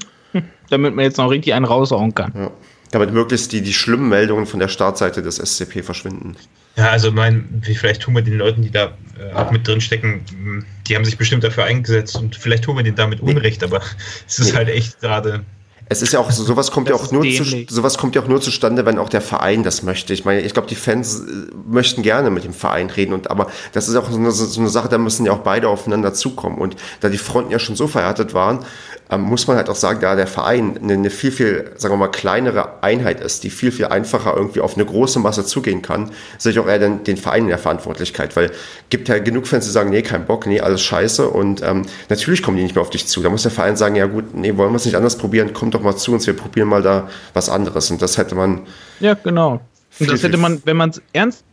damit 0.70 0.94
man 0.94 1.04
jetzt 1.04 1.18
noch 1.18 1.30
richtig 1.30 1.54
einen 1.54 1.64
raushauen 1.64 2.14
kann. 2.14 2.32
Ja. 2.34 2.50
Damit 2.90 3.12
möglichst 3.12 3.52
die, 3.52 3.60
die 3.60 3.74
schlimmen 3.74 4.08
Meldungen 4.08 4.46
von 4.46 4.60
der 4.60 4.68
Startseite 4.68 5.22
des 5.22 5.36
SCP 5.36 5.82
verschwinden. 5.82 6.36
Ja, 6.76 6.90
also 6.90 7.12
mein, 7.12 7.62
vielleicht 7.62 8.02
tun 8.02 8.14
wir 8.14 8.22
den 8.22 8.38
Leuten, 8.38 8.62
die 8.62 8.70
da 8.70 8.96
äh, 9.18 9.32
auch 9.34 9.50
mit 9.50 9.66
drin 9.66 9.80
stecken, 9.80 10.64
die 10.86 10.94
haben 10.94 11.04
sich 11.04 11.18
bestimmt 11.18 11.44
dafür 11.44 11.64
eingesetzt 11.64 12.16
und 12.16 12.36
vielleicht 12.36 12.64
tun 12.64 12.76
wir 12.76 12.84
denen 12.84 12.96
damit 12.96 13.20
Unrecht, 13.20 13.62
aber 13.62 13.82
es 14.26 14.38
ist 14.38 14.52
nee. 14.52 14.56
halt 14.56 14.68
echt 14.68 15.00
gerade 15.00 15.44
es 15.88 16.02
ist 16.02 16.12
ja 16.12 16.20
auch 16.20 16.30
so, 16.30 16.44
sowas 16.44 16.70
kommt 16.70 16.88
das 16.88 16.98
ja 16.98 17.04
auch 17.04 17.12
nur 17.12 17.22
zu, 17.22 17.44
sowas 17.68 17.96
kommt 17.98 18.14
ja 18.14 18.22
auch 18.22 18.28
nur 18.28 18.40
zustande, 18.40 18.84
wenn 18.84 18.98
auch 18.98 19.08
der 19.08 19.20
Verein 19.20 19.62
das 19.62 19.82
möchte. 19.82 20.12
Ich 20.12 20.24
meine, 20.24 20.42
ich 20.42 20.52
glaube, 20.52 20.68
die 20.68 20.74
Fans 20.74 21.20
äh, 21.20 21.24
möchten 21.66 22.02
gerne 22.02 22.30
mit 22.30 22.44
dem 22.44 22.52
Verein 22.52 22.90
reden 22.90 23.12
und 23.12 23.30
aber 23.30 23.48
das 23.72 23.88
ist 23.88 23.96
auch 23.96 24.10
so 24.10 24.18
eine, 24.18 24.30
so 24.30 24.60
eine 24.60 24.68
Sache, 24.68 24.88
da 24.88 24.98
müssen 24.98 25.24
ja 25.24 25.32
auch 25.32 25.38
beide 25.38 25.68
aufeinander 25.68 26.12
zukommen 26.12 26.58
und 26.58 26.76
da 27.00 27.08
die 27.08 27.18
Fronten 27.18 27.50
ja 27.50 27.58
schon 27.58 27.76
so 27.76 27.88
verhärtet 27.88 28.34
waren, 28.34 28.64
ähm, 29.10 29.22
muss 29.22 29.46
man 29.46 29.56
halt 29.56 29.68
auch 29.68 29.74
sagen, 29.74 30.00
da 30.00 30.14
der 30.14 30.26
Verein 30.26 30.78
eine, 30.82 30.94
eine, 30.94 31.10
viel, 31.10 31.32
viel, 31.32 31.70
sagen 31.76 31.94
wir 31.94 31.98
mal, 31.98 32.08
kleinere 32.08 32.82
Einheit 32.82 33.20
ist, 33.20 33.44
die 33.44 33.50
viel, 33.50 33.72
viel 33.72 33.86
einfacher 33.86 34.36
irgendwie 34.36 34.60
auf 34.60 34.74
eine 34.74 34.84
große 34.84 35.18
Masse 35.18 35.44
zugehen 35.44 35.82
kann, 35.82 36.10
sehe 36.38 36.52
ich 36.52 36.58
auch 36.58 36.66
eher 36.66 36.78
den, 36.78 37.04
den 37.04 37.16
Verein 37.16 37.44
in 37.44 37.48
der 37.48 37.58
Verantwortlichkeit, 37.58 38.36
weil 38.36 38.50
gibt 38.90 39.08
ja 39.08 39.18
genug 39.18 39.46
Fans, 39.46 39.64
die 39.64 39.70
sagen, 39.70 39.90
nee, 39.90 40.02
kein 40.02 40.26
Bock, 40.26 40.46
nee, 40.46 40.60
alles 40.60 40.82
scheiße 40.82 41.28
und 41.28 41.62
ähm, 41.62 41.86
natürlich 42.08 42.42
kommen 42.42 42.56
die 42.56 42.62
nicht 42.62 42.74
mehr 42.74 42.82
auf 42.82 42.90
dich 42.90 43.06
zu. 43.06 43.22
Da 43.22 43.30
muss 43.30 43.42
der 43.42 43.52
Verein 43.52 43.76
sagen, 43.76 43.96
ja 43.96 44.06
gut, 44.06 44.34
nee, 44.34 44.56
wollen 44.56 44.72
wir 44.72 44.76
es 44.76 44.84
nicht 44.84 44.96
anders 44.96 45.16
probieren, 45.16 45.52
kommt 45.52 45.74
doch 45.74 45.82
mal 45.82 45.96
zu 45.96 46.12
uns, 46.12 46.26
wir 46.26 46.34
probieren 46.34 46.68
mal 46.68 46.82
da 46.82 47.08
was 47.32 47.48
anderes 47.48 47.90
und 47.90 48.02
das 48.02 48.18
hätte 48.18 48.34
man... 48.34 48.66
Ja, 49.00 49.14
genau. 49.14 49.60
Und 50.00 50.10
das 50.10 50.22
hätte 50.22 50.36
man, 50.36 50.62
wenn 50.64 50.76
man 50.76 50.90
es 50.90 51.02
ernst 51.12 51.44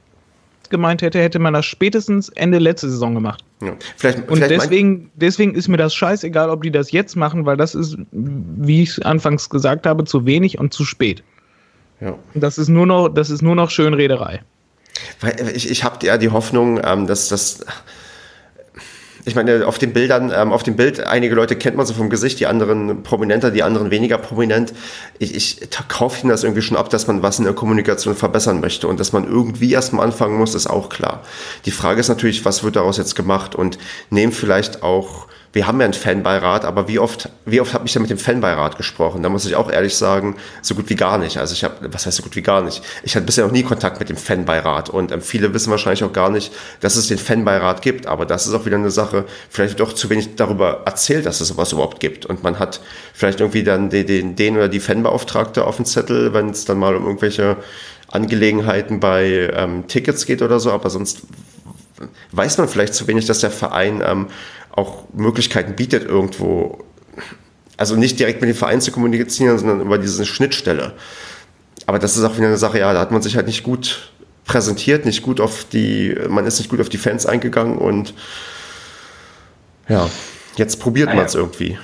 gemeint 0.69 1.01
hätte, 1.01 1.19
hätte 1.19 1.39
man 1.39 1.53
das 1.53 1.65
spätestens 1.65 2.29
Ende 2.29 2.59
letzte 2.59 2.89
Saison 2.89 3.13
gemacht. 3.13 3.43
Ja. 3.61 3.73
Vielleicht, 3.97 4.19
und 4.29 4.37
vielleicht 4.37 4.51
deswegen, 4.51 5.11
deswegen 5.15 5.55
ist 5.55 5.67
mir 5.67 5.77
das 5.77 5.93
scheißegal, 5.93 6.49
ob 6.49 6.63
die 6.63 6.71
das 6.71 6.91
jetzt 6.91 7.15
machen, 7.15 7.45
weil 7.45 7.57
das 7.57 7.75
ist, 7.75 7.97
wie 8.11 8.83
ich 8.83 9.05
anfangs 9.05 9.49
gesagt 9.49 9.85
habe, 9.85 10.03
zu 10.05 10.25
wenig 10.25 10.59
und 10.59 10.73
zu 10.73 10.85
spät. 10.85 11.23
Ja. 12.01 12.17
Das 12.33 12.57
ist 12.57 12.69
nur 12.69 12.85
noch, 12.85 13.09
das 13.09 13.29
ist 13.29 13.41
nur 13.41 13.55
noch 13.55 13.69
Schönrederei. 13.69 14.41
Weil 15.21 15.51
ich, 15.55 15.69
ich 15.69 15.83
habe 15.83 16.05
ja 16.05 16.17
die 16.17 16.29
Hoffnung, 16.29 16.79
ähm, 16.83 17.07
dass 17.07 17.29
das 17.29 17.65
ich 19.25 19.35
meine, 19.35 19.65
auf 19.65 19.79
den 19.79 19.91
Bildern, 19.91 20.31
ähm, 20.33 20.53
auf 20.53 20.61
dem 20.61 20.75
Bild, 20.75 20.99
einige 20.99 21.33
Leute 21.33 21.55
kennt 21.55 21.75
man 21.75 21.85
so 21.85 21.95
vom 21.95 22.11
Gesicht, 22.11 22.39
die 22.39 22.45
anderen 22.45 23.01
prominenter, 23.01 23.49
die 23.49 23.63
anderen 23.63 23.89
weniger 23.89 24.19
prominent. 24.19 24.73
Ich, 25.17 25.35
ich 25.35 25.69
kaufe 25.87 26.21
ihnen 26.21 26.29
das 26.29 26.43
irgendwie 26.43 26.61
schon 26.61 26.77
ab, 26.77 26.89
dass 26.91 27.07
man 27.07 27.23
was 27.23 27.39
in 27.39 27.45
der 27.45 27.53
Kommunikation 27.53 28.15
verbessern 28.15 28.59
möchte 28.59 28.87
und 28.87 28.99
dass 28.99 29.13
man 29.13 29.25
irgendwie 29.25 29.71
erstmal 29.71 30.05
anfangen 30.05 30.37
muss, 30.37 30.53
ist 30.53 30.67
auch 30.67 30.89
klar. 30.89 31.23
Die 31.65 31.71
Frage 31.71 31.99
ist 31.99 32.07
natürlich, 32.07 32.45
was 32.45 32.63
wird 32.63 32.75
daraus 32.75 32.97
jetzt 32.97 33.15
gemacht 33.15 33.55
und 33.55 33.79
nehmen 34.11 34.31
vielleicht 34.31 34.83
auch 34.83 35.27
wir 35.55 35.67
haben 35.67 35.79
ja 35.79 35.85
einen 35.85 35.93
Fanbeirat, 35.93 36.65
aber 36.65 36.89
wie 36.89 36.99
oft, 36.99 37.29
wie 37.45 37.61
oft 37.61 37.73
habe 37.73 37.87
ich 37.87 37.93
denn 37.93 38.01
mit 38.01 38.11
dem 38.11 38.17
Fanbeirat 38.17 38.75
gesprochen? 38.75 39.23
Da 39.23 39.29
muss 39.29 39.45
ich 39.45 39.55
auch 39.55 39.71
ehrlich 39.71 39.95
sagen, 39.95 40.35
so 40.61 40.75
gut 40.75 40.89
wie 40.89 40.97
gar 40.97 41.17
nicht. 41.17 41.37
Also 41.37 41.53
ich 41.53 41.63
habe, 41.63 41.93
was 41.93 42.05
heißt 42.05 42.17
so 42.17 42.23
gut 42.23 42.35
wie 42.35 42.41
gar 42.41 42.61
nicht? 42.61 42.83
Ich 43.03 43.15
hatte 43.15 43.25
bisher 43.25 43.45
noch 43.45 43.53
nie 43.53 43.63
Kontakt 43.63 44.01
mit 44.01 44.09
dem 44.09 44.17
Fanbeirat 44.17 44.89
und 44.89 45.13
ähm, 45.13 45.21
viele 45.21 45.53
wissen 45.53 45.71
wahrscheinlich 45.71 46.03
auch 46.03 46.11
gar 46.11 46.29
nicht, 46.29 46.51
dass 46.81 46.97
es 46.97 47.07
den 47.07 47.17
Fanbeirat 47.17 47.81
gibt. 47.81 48.05
Aber 48.05 48.25
das 48.25 48.47
ist 48.47 48.53
auch 48.53 48.65
wieder 48.65 48.75
eine 48.75 48.91
Sache, 48.91 49.23
vielleicht 49.49 49.79
wird 49.79 49.89
auch 49.89 49.93
zu 49.93 50.09
wenig 50.09 50.35
darüber 50.35 50.81
erzählt, 50.85 51.25
dass 51.25 51.39
es 51.39 51.47
sowas 51.47 51.71
überhaupt 51.71 52.01
gibt. 52.01 52.25
Und 52.25 52.43
man 52.43 52.59
hat 52.59 52.81
vielleicht 53.13 53.39
irgendwie 53.39 53.63
dann 53.63 53.89
den, 53.89 54.05
den, 54.07 54.35
den 54.35 54.57
oder 54.57 54.67
die 54.67 54.81
Fanbeauftragte 54.81 55.63
auf 55.63 55.77
dem 55.77 55.85
Zettel, 55.85 56.33
wenn 56.33 56.49
es 56.49 56.65
dann 56.65 56.79
mal 56.79 56.97
um 56.97 57.05
irgendwelche 57.05 57.55
Angelegenheiten 58.11 58.99
bei 58.99 59.49
ähm, 59.53 59.87
Tickets 59.87 60.25
geht 60.25 60.41
oder 60.41 60.59
so, 60.59 60.73
aber 60.73 60.89
sonst 60.89 61.21
weiß 62.31 62.57
man 62.57 62.67
vielleicht 62.67 62.93
zu 62.93 63.07
wenig, 63.07 63.25
dass 63.25 63.39
der 63.39 63.51
Verein 63.51 64.03
ähm, 64.05 64.27
auch 64.71 65.05
Möglichkeiten 65.13 65.75
bietet, 65.75 66.03
irgendwo, 66.03 66.83
also 67.77 67.95
nicht 67.95 68.19
direkt 68.19 68.41
mit 68.41 68.49
dem 68.49 68.55
Verein 68.55 68.81
zu 68.81 68.91
kommunizieren, 68.91 69.57
sondern 69.57 69.81
über 69.81 69.97
diese 69.97 70.25
Schnittstelle. 70.25 70.93
Aber 71.85 71.99
das 71.99 72.17
ist 72.17 72.23
auch 72.23 72.35
wieder 72.37 72.47
eine 72.47 72.57
Sache, 72.57 72.79
ja, 72.79 72.91
da 72.93 72.99
hat 72.99 73.11
man 73.11 73.21
sich 73.21 73.35
halt 73.35 73.47
nicht 73.47 73.63
gut 73.63 74.11
präsentiert, 74.45 75.05
nicht 75.05 75.21
gut 75.21 75.39
auf 75.39 75.65
die, 75.65 76.15
man 76.29 76.45
ist 76.45 76.59
nicht 76.59 76.69
gut 76.69 76.81
auf 76.81 76.89
die 76.89 76.97
Fans 76.97 77.25
eingegangen 77.25 77.77
und 77.77 78.13
ja, 79.87 80.09
jetzt 80.55 80.79
probiert 80.79 81.07
naja. 81.07 81.17
man 81.17 81.25
es 81.25 81.35
irgendwie. 81.35 81.77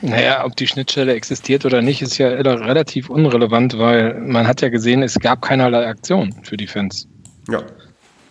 Naja, 0.00 0.44
ob 0.44 0.54
die 0.56 0.66
Schnittstelle 0.66 1.14
existiert 1.14 1.64
oder 1.66 1.82
nicht, 1.82 2.02
ist 2.02 2.18
ja 2.18 2.28
relativ 2.28 3.10
unrelevant, 3.10 3.78
weil 3.78 4.14
man 4.20 4.46
hat 4.46 4.60
ja 4.60 4.68
gesehen, 4.68 5.02
es 5.02 5.18
gab 5.18 5.42
keinerlei 5.42 5.86
Aktion 5.86 6.34
für 6.44 6.56
die 6.56 6.68
Fans. 6.68 7.08
Ja. 7.50 7.62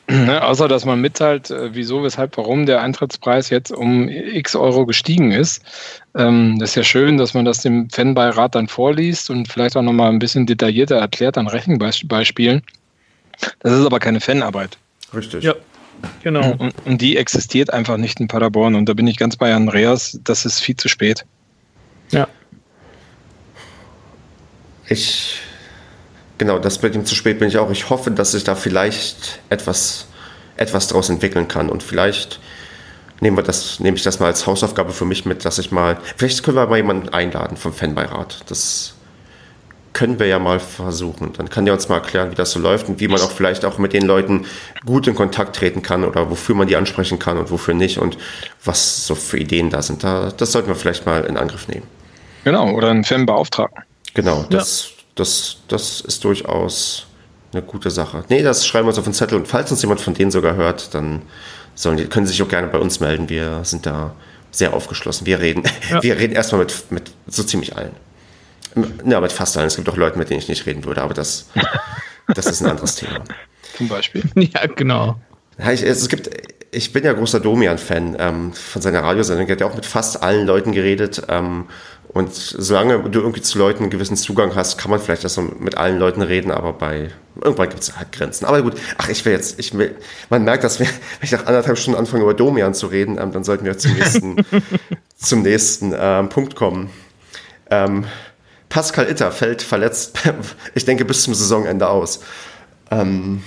Ne, 0.10 0.42
außer 0.42 0.70
dass 0.70 0.86
man 0.86 1.02
mitteilt, 1.02 1.52
äh, 1.52 1.76
wieso, 1.76 2.02
weshalb, 2.02 2.38
warum 2.38 2.66
der 2.66 2.82
Eintrittspreis 2.82 3.50
jetzt 3.50 3.72
um 3.72 4.08
x 4.08 4.56
Euro 4.56 4.86
gestiegen 4.86 5.32
ist. 5.32 5.62
Ähm, 6.16 6.58
das 6.60 6.70
ist 6.70 6.76
ja 6.76 6.84
schön, 6.84 7.18
dass 7.18 7.34
man 7.34 7.44
das 7.44 7.62
dem 7.62 7.90
Fanbeirat 7.90 8.56
dann 8.56 8.70
vorliest 8.70 9.30
und 9.30 9.52
vielleicht 9.52 9.76
auch 9.76 9.82
nochmal 9.82 10.10
ein 10.10 10.20
bisschen 10.20 10.46
detaillierter 10.46 10.96
erklärt 10.96 11.38
an 11.38 11.48
Rechenbeispielen. 11.48 12.62
Das 13.60 13.74
ist 13.74 13.86
aber 13.86 14.00
keine 14.00 14.22
Fanarbeit. 14.22 14.78
Richtig. 15.14 15.44
Ja, 15.44 15.56
genau. 16.24 16.54
Und, 16.58 16.74
und 16.86 17.02
die 17.02 17.18
existiert 17.18 17.74
einfach 17.74 17.98
nicht 17.98 18.22
in 18.22 18.30
Paderborn. 18.30 18.76
Und 18.76 18.88
da 18.88 18.94
bin 18.94 19.08
ich 19.08 19.18
ganz 19.18 19.36
bei 19.36 19.54
Andreas, 19.54 20.18
das 20.24 20.46
ist 20.46 20.62
viel 20.62 20.78
zu 20.78 20.88
spät. 20.88 21.26
Ja. 22.12 22.30
Ich 24.88 25.42
Genau, 26.38 26.59
das 26.59 26.81
mit 26.81 26.93
dem 26.93 27.05
zu 27.05 27.15
spät 27.15 27.39
bin 27.39 27.47
ich 27.47 27.57
auch. 27.57 27.72
Ich 27.72 27.89
hoffe, 27.89 28.11
dass 28.11 28.31
sich 28.31 28.43
da 28.43 28.55
vielleicht 28.55 29.39
etwas, 29.49 30.07
etwas 30.55 30.88
daraus 30.88 31.09
entwickeln 31.09 31.47
kann. 31.47 31.69
Und 31.69 31.81
vielleicht 31.81 32.39
nehmen 33.22 33.38
wir 33.38 33.43
das, 33.43 33.80
nehme 33.80 33.97
ich 33.97 34.03
das 34.03 34.19
mal 34.19 34.27
als 34.27 34.45
Hausaufgabe 34.45 34.91
für 34.91 35.05
mich 35.05 35.26
mit, 35.26 35.45
dass 35.45 35.57
ich 35.57 35.72
mal, 35.72 35.97
vielleicht 36.15 36.43
können 36.43 36.57
wir 36.57 36.68
mal 36.68 36.77
jemanden 36.77 37.09
einladen 37.09 37.57
vom 37.57 37.73
Fanbeirat. 37.73 38.43
Das 38.49 38.93
können 39.93 40.19
wir 40.19 40.27
ja 40.27 40.38
mal 40.38 40.59
versuchen. 40.59 41.34
Dann 41.34 41.49
kann 41.49 41.65
der 41.65 41.73
uns 41.73 41.89
mal 41.89 41.95
erklären, 41.95 42.30
wie 42.30 42.35
das 42.35 42.51
so 42.51 42.59
läuft 42.59 42.88
und 42.88 42.99
wie 42.99 43.07
man 43.07 43.19
auch 43.19 43.31
vielleicht 43.31 43.65
auch 43.65 43.80
mit 43.80 43.93
den 43.93 44.05
Leuten 44.05 44.45
gut 44.85 45.07
in 45.07 45.15
Kontakt 45.15 45.55
treten 45.55 45.81
kann 45.81 46.03
oder 46.03 46.30
wofür 46.30 46.53
man 46.53 46.68
die 46.68 46.76
ansprechen 46.76 47.18
kann 47.18 47.39
und 47.39 47.49
wofür 47.49 47.73
nicht 47.73 47.97
und 47.97 48.15
was 48.64 49.07
so 49.07 49.15
für 49.15 49.39
Ideen 49.39 49.72
da 49.72 49.81
sind. 49.81 50.03
Da, 50.03 50.31
das 50.38 50.51
sollten 50.51 50.68
wir 50.68 50.76
vielleicht 50.76 51.07
mal 51.07 51.23
in 51.26 51.35
Angriff 51.35 51.68
nehmen. 51.68 51.88
Genau, 52.43 52.69
oder 52.73 52.91
einen 52.91 53.03
Fanbeauftragten. 53.05 53.84
Genau, 54.14 54.45
das, 54.51 54.91
ja 54.91 54.97
das, 55.19 55.57
das 55.68 56.02
ist 56.02 56.23
durchaus 56.23 57.07
eine 57.53 57.61
gute 57.61 57.91
Sache. 57.91 58.23
Nee, 58.30 58.44
das 58.44 58.65
schreiben 58.65 58.85
wir 58.85 58.89
uns 58.89 58.98
auf 58.98 59.06
den 59.06 59.14
Zettel 59.14 59.38
und 59.38 59.48
falls 59.48 59.72
uns 59.72 59.81
jemand 59.81 60.02
von 60.02 60.14
denen 60.14 60.31
sogar 60.31 60.56
hört, 60.56 60.94
dann 60.94 61.22
sollen 61.76 61.98
die, 61.98 62.06
können 62.06 62.26
sie 62.26 62.34
sich 62.34 62.41
auch 62.41 62.49
gerne 62.49 62.68
bei 62.68 62.80
uns 62.80 62.99
melden. 62.99 63.30
Wir 63.30 63.64
sind 63.64 63.85
da 63.85 64.15
sehr 64.52 64.73
aufgeschlossen. 64.73 65.26
Wir 65.26 65.39
reden, 65.39 65.64
ja. 65.89 66.03
wir 66.03 66.18
reden 66.18 66.34
erstmal 66.34 66.61
mit, 66.61 66.91
mit 66.91 67.11
so 67.27 67.44
ziemlich 67.44 67.76
allen. 67.77 67.91
Ja, 69.06 69.22
mit 69.22 69.31
fast 69.31 69.57
allen. 69.57 69.68
Es 69.68 69.76
gibt 69.76 69.89
auch 69.89 69.98
Leute, 69.98 70.18
mit 70.18 70.30
denen 70.30 70.39
ich 70.39 70.49
nicht 70.49 70.65
reden 70.65 70.85
würde, 70.85 71.02
aber 71.02 71.14
das, 71.14 71.49
das 72.34 72.45
ist 72.45 72.61
ein 72.61 72.69
anderes 72.69 72.95
Thema. 72.95 73.23
Zum 73.76 73.88
Beispiel. 73.88 74.23
Ja, 74.35 74.65
genau. 74.65 75.19
Ich, 75.72 75.81
es 75.81 76.07
gibt, 76.10 76.30
ich 76.72 76.94
bin 76.94 77.03
ja 77.03 77.14
großer 77.14 77.39
Domian-Fan 77.39 78.18
ähm, 78.19 78.53
von 78.53 78.81
seiner 78.81 79.02
Radiosendung. 79.02 79.48
Er 79.48 79.53
hat 79.53 79.61
ja 79.61 79.68
auch 79.68 79.76
mit 79.76 79.85
fast 79.85 80.22
allen 80.22 80.45
Leuten 80.45 80.72
geredet. 80.72 81.23
Ähm, 81.30 81.65
und 82.10 82.34
solange 82.34 83.10
du 83.10 83.20
irgendwie 83.20 83.42
zu 83.42 83.58
Leuten 83.58 83.84
einen 83.84 83.90
gewissen 83.90 84.18
Zugang 84.18 84.56
hast, 84.56 84.78
kann 84.78 84.90
man 84.90 85.00
vielleicht 85.00 85.24
das 85.24 85.34
so 85.34 85.42
mit 85.42 85.78
allen 85.78 86.00
Leuten 86.00 86.22
reden, 86.22 86.52
aber 86.52 86.74
bei 86.74 87.10
irgendwann 87.42 87.70
gibt 87.70 87.82
es 87.82 87.98
halt 87.98 88.12
Grenzen. 88.12 88.46
Aber 88.46 88.62
gut, 88.62 88.76
ach, 88.98 89.10
ich 89.10 89.24
will 89.26 89.34
jetzt, 89.34 89.60
ich 89.60 89.78
will, 89.78 89.96
man 90.30 90.44
merkt, 90.44 90.64
dass 90.64 90.80
wir, 90.80 90.88
wenn 91.20 91.24
ich 91.24 91.32
nach 91.32 91.46
anderthalb 91.46 91.78
Stunden 91.78 92.00
anfange, 92.00 92.24
über 92.24 92.34
Domian 92.34 92.74
zu 92.74 92.88
reden, 92.88 93.18
ähm, 93.20 93.32
dann 93.32 93.44
sollten 93.44 93.66
wir 93.66 93.78
zum 93.78 93.94
nächsten, 93.94 94.38
zum 95.18 95.42
nächsten 95.42 95.94
ähm, 95.98 96.30
Punkt 96.30 96.56
kommen. 96.56 96.90
Ähm, 97.70 98.06
Pascal 98.70 99.10
Itter 99.10 99.32
fällt 99.32 99.62
verletzt, 99.62 100.20
ich 100.76 100.86
denke, 100.86 101.06
bis 101.06 101.24
zum 101.24 101.34
Saisonende 101.34 101.88
aus. 101.90 102.22
Ähm, 102.90 103.44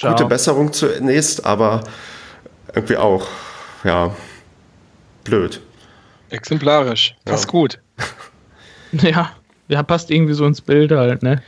ja. 0.00 0.10
Gute 0.10 0.24
Besserung 0.24 0.72
zunächst, 0.72 1.44
aber 1.44 1.84
irgendwie 2.74 2.96
auch, 2.96 3.28
ja, 3.84 4.14
blöd. 5.24 5.60
Exemplarisch. 6.30 7.16
Passt 7.24 7.44
ja. 7.44 7.50
gut. 7.50 7.78
Ja, 8.92 9.32
ja, 9.68 9.82
passt 9.82 10.10
irgendwie 10.10 10.32
so 10.32 10.46
ins 10.46 10.60
Bild 10.60 10.92
halt, 10.92 11.22
ne? 11.22 11.42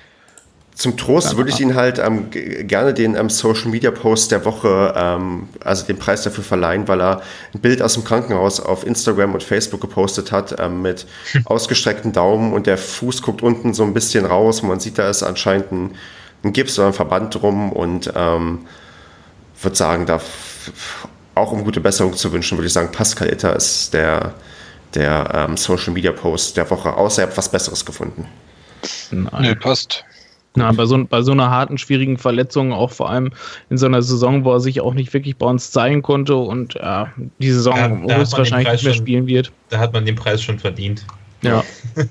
Zum 0.75 0.97
Trost 0.97 1.37
würde 1.37 1.51
ich 1.51 1.61
Ihnen 1.61 1.75
halt 1.75 1.99
ähm, 1.99 2.31
gerne 2.31 2.95
den 2.95 3.17
ähm, 3.17 3.31
Social 3.31 3.69
Media 3.69 3.91
Post 3.91 4.31
der 4.31 4.45
Woche, 4.45 4.95
ähm, 4.97 5.49
also 5.65 5.85
den 5.85 5.99
Preis 5.99 6.23
dafür 6.23 6.45
verleihen, 6.45 6.87
weil 6.87 7.01
er 7.01 7.23
ein 7.53 7.61
Bild 7.61 7.83
aus 7.83 7.95
dem 7.95 8.05
Krankenhaus 8.05 8.61
auf 8.61 8.87
Instagram 8.87 9.35
und 9.35 9.43
Facebook 9.43 9.81
gepostet 9.81 10.31
hat 10.31 10.55
ähm, 10.61 10.83
mit 10.83 11.07
ausgestreckten 11.47 12.13
Daumen 12.13 12.53
und 12.53 12.69
der 12.69 12.79
Fuß 12.79 13.23
guckt 13.23 13.43
unten 13.43 13.75
so 13.75 13.83
ein 13.83 13.93
bisschen 13.93 14.25
raus. 14.25 14.63
Man 14.63 14.79
sieht, 14.79 14.99
da 14.99 15.11
ist 15.11 15.25
anscheinend 15.25 15.73
ein, 15.73 15.91
ein 16.45 16.53
Gips 16.53 16.79
oder 16.79 16.89
ein 16.89 16.95
Verband 16.95 17.35
drum 17.35 17.73
und 17.73 18.13
ähm, 18.15 18.61
würde 19.61 19.77
sagen, 19.77 20.07
da 20.07 20.21
auch 21.35 21.51
um 21.51 21.65
gute 21.65 21.81
Besserung 21.81 22.15
zu 22.15 22.33
wünschen, 22.33 22.57
würde 22.57 22.69
ich 22.69 22.73
sagen, 22.73 22.93
Pascal 22.93 23.29
Itter 23.29 23.57
ist 23.57 23.95
der 23.95 24.35
der 24.95 25.31
ähm, 25.35 25.57
Social 25.57 25.93
Media 25.93 26.13
Post 26.13 26.57
der 26.57 26.71
Woche, 26.71 26.95
außer 26.95 27.23
ihr 27.23 27.27
habt 27.27 27.37
was 27.37 27.51
Besseres 27.51 27.85
gefunden. 27.85 28.27
Nein. 29.11 29.43
Nee, 29.43 29.55
passt. 29.55 30.05
Na, 30.55 30.73
bei 30.73 30.87
so, 30.87 31.05
bei 31.05 31.23
so 31.23 31.33
einer 31.33 31.51
harten, 31.51 31.79
schwierigen 31.79 32.19
Verletzung, 32.19 32.73
auch 32.73 32.91
vor 32.91 33.11
allem 33.11 33.33
in 33.71 33.79
so 33.79 33.87
einer 33.87 34.03
Saison, 34.03 34.45
wo 34.45 34.55
er 34.55 34.61
sich 34.61 34.81
auch 34.81 34.95
nicht 34.95 35.13
wirklich 35.13 35.37
bei 35.37 35.47
uns 35.47 35.71
zeigen 35.71 36.03
konnte 36.03 36.35
und 36.35 36.75
äh, 36.77 37.05
die 37.39 37.53
Saison 37.53 38.09
ja, 38.09 38.17
höchstwahrscheinlich 38.17 38.73
nicht 38.73 38.85
mehr 38.85 38.95
schon, 38.95 39.03
spielen 39.03 39.27
wird. 39.27 39.53
Da 39.69 39.79
hat 39.79 39.93
man 39.93 40.05
den 40.05 40.17
Preis 40.17 40.43
schon 40.43 40.59
verdient. 40.59 41.05
Ja. 41.43 41.63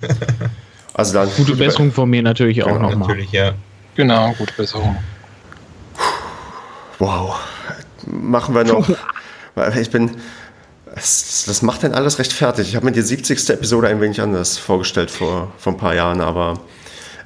also 0.93 1.13
dann 1.13 1.29
gute 1.35 1.55
Besserung 1.55 1.91
von 1.91 2.09
mir 2.09 2.21
natürlich 2.21 2.57
genau, 2.59 2.69
auch 2.69 2.79
nochmal. 2.79 3.09
Natürlich, 3.09 3.31
ja. 3.31 3.53
Genau, 3.95 4.33
gute 4.37 4.53
Besserung. 4.53 4.95
Wow. 6.99 7.39
Machen 8.05 8.55
wir 8.55 8.63
noch. 8.63 8.87
Ich 9.81 9.89
bin, 9.89 10.11
das, 10.97 11.45
das 11.45 11.61
macht 11.61 11.83
dann 11.83 11.93
alles 11.93 12.19
recht 12.19 12.33
fertig. 12.33 12.69
Ich 12.69 12.75
habe 12.75 12.85
mir 12.85 12.91
die 12.91 13.01
70. 13.01 13.49
Episode 13.49 13.87
ein 13.87 14.01
wenig 14.01 14.21
anders 14.21 14.57
vorgestellt 14.57 15.11
vor, 15.11 15.53
vor 15.57 15.73
ein 15.73 15.77
paar 15.77 15.95
Jahren, 15.95 16.21
aber 16.21 16.59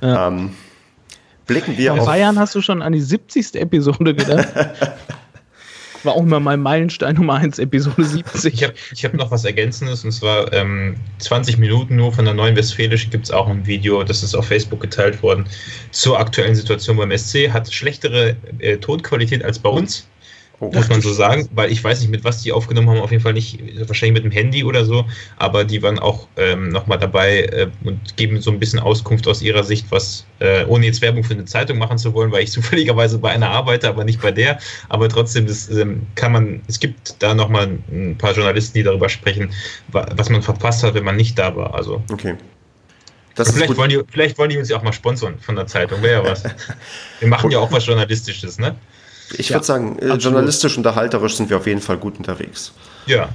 ja. 0.01 0.27
ähm, 0.27 0.53
blicken 1.47 1.77
wir 1.77 1.91
vor 1.91 2.01
auf. 2.01 2.05
Vor 2.05 2.15
Jahren 2.15 2.37
hast 2.37 2.53
du 2.55 2.61
schon 2.61 2.81
an 2.81 2.93
die 2.93 3.01
70. 3.01 3.55
Episode 3.55 4.13
gedacht. 4.13 4.47
War 6.03 6.13
auch 6.13 6.21
immer 6.23 6.39
mein 6.39 6.59
Meilenstein 6.61 7.15
Nummer 7.15 7.35
1, 7.35 7.59
Episode 7.59 8.03
70. 8.03 8.53
Ich 8.53 8.63
habe 8.63 8.73
ich 8.91 9.05
hab 9.05 9.13
noch 9.13 9.29
was 9.29 9.45
Ergänzendes 9.45 10.03
und 10.03 10.11
zwar 10.11 10.51
ähm, 10.51 10.95
20 11.19 11.59
Minuten 11.59 11.95
nur 11.95 12.11
von 12.11 12.25
der 12.25 12.33
Neuen 12.33 12.55
Westfälisch 12.55 13.11
gibt 13.11 13.25
es 13.25 13.31
auch 13.31 13.47
ein 13.47 13.67
Video, 13.67 14.03
das 14.03 14.23
ist 14.23 14.33
auf 14.33 14.47
Facebook 14.47 14.79
geteilt 14.79 15.21
worden, 15.21 15.45
zur 15.91 16.19
aktuellen 16.19 16.55
Situation 16.55 16.97
beim 16.97 17.15
SC. 17.15 17.51
Hat 17.51 17.71
schlechtere 17.71 18.35
äh, 18.57 18.77
Tonqualität 18.77 19.45
als 19.45 19.59
bei 19.59 19.69
uns. 19.69 20.07
Oh, 20.61 20.69
muss 20.71 20.89
man 20.89 21.01
so 21.01 21.11
sagen, 21.11 21.49
weil 21.55 21.71
ich 21.71 21.83
weiß 21.83 22.01
nicht, 22.01 22.11
mit 22.11 22.23
was 22.23 22.43
die 22.43 22.51
aufgenommen 22.51 22.87
haben, 22.87 22.99
auf 22.99 23.09
jeden 23.09 23.23
Fall 23.23 23.33
nicht, 23.33 23.59
wahrscheinlich 23.87 24.21
mit 24.21 24.31
dem 24.31 24.31
Handy 24.31 24.63
oder 24.63 24.85
so, 24.85 25.05
aber 25.37 25.65
die 25.65 25.81
waren 25.81 25.97
auch 25.97 26.27
ähm, 26.37 26.69
nochmal 26.69 26.99
dabei 26.99 27.45
äh, 27.45 27.67
und 27.83 28.15
geben 28.15 28.39
so 28.41 28.51
ein 28.51 28.59
bisschen 28.59 28.77
Auskunft 28.77 29.27
aus 29.27 29.41
ihrer 29.41 29.63
Sicht, 29.63 29.87
was, 29.89 30.23
äh, 30.37 30.63
ohne 30.65 30.85
jetzt 30.85 31.01
Werbung 31.01 31.23
für 31.23 31.33
eine 31.33 31.45
Zeitung 31.45 31.79
machen 31.79 31.97
zu 31.97 32.13
wollen, 32.13 32.31
weil 32.31 32.43
ich 32.43 32.51
zufälligerweise 32.51 33.17
bei 33.17 33.31
einer 33.31 33.49
arbeite, 33.49 33.89
aber 33.89 34.03
nicht 34.03 34.21
bei 34.21 34.31
der, 34.31 34.59
aber 34.87 35.09
trotzdem, 35.09 35.47
das 35.47 35.67
ähm, 35.71 36.05
kann 36.13 36.31
man, 36.31 36.61
es 36.67 36.79
gibt 36.79 37.15
da 37.23 37.33
nochmal 37.33 37.79
ein 37.91 38.15
paar 38.19 38.33
Journalisten, 38.33 38.77
die 38.77 38.83
darüber 38.83 39.09
sprechen, 39.09 39.49
was 39.87 40.29
man 40.29 40.43
verpasst 40.43 40.83
hat, 40.83 40.93
wenn 40.93 41.05
man 41.05 41.15
nicht 41.15 41.39
da 41.39 41.55
war, 41.55 41.73
also. 41.73 42.03
Okay. 42.11 42.35
vielleicht, 43.35 43.75
wollen 43.77 43.89
die, 43.89 43.99
vielleicht 44.11 44.37
wollen 44.37 44.51
die 44.51 44.59
uns 44.59 44.69
ja 44.69 44.77
auch 44.77 44.83
mal 44.83 44.93
sponsern 44.93 45.39
von 45.39 45.55
der 45.55 45.65
Zeitung, 45.65 46.03
wäre 46.03 46.23
ja 46.23 46.29
was. 46.29 46.43
Wir 47.19 47.29
machen 47.29 47.49
ja 47.49 47.57
auch 47.57 47.71
was 47.71 47.83
Journalistisches, 47.87 48.59
ne? 48.59 48.75
Ich 49.37 49.49
ja, 49.49 49.55
würde 49.55 49.65
sagen, 49.65 49.97
äh, 49.97 50.03
absolut. 50.03 50.23
journalistisch 50.23 50.77
und 50.77 50.85
erhalterisch 50.85 51.35
sind 51.35 51.49
wir 51.49 51.57
auf 51.57 51.67
jeden 51.67 51.81
Fall 51.81 51.97
gut 51.97 52.17
unterwegs. 52.17 52.73
Ja. 53.05 53.29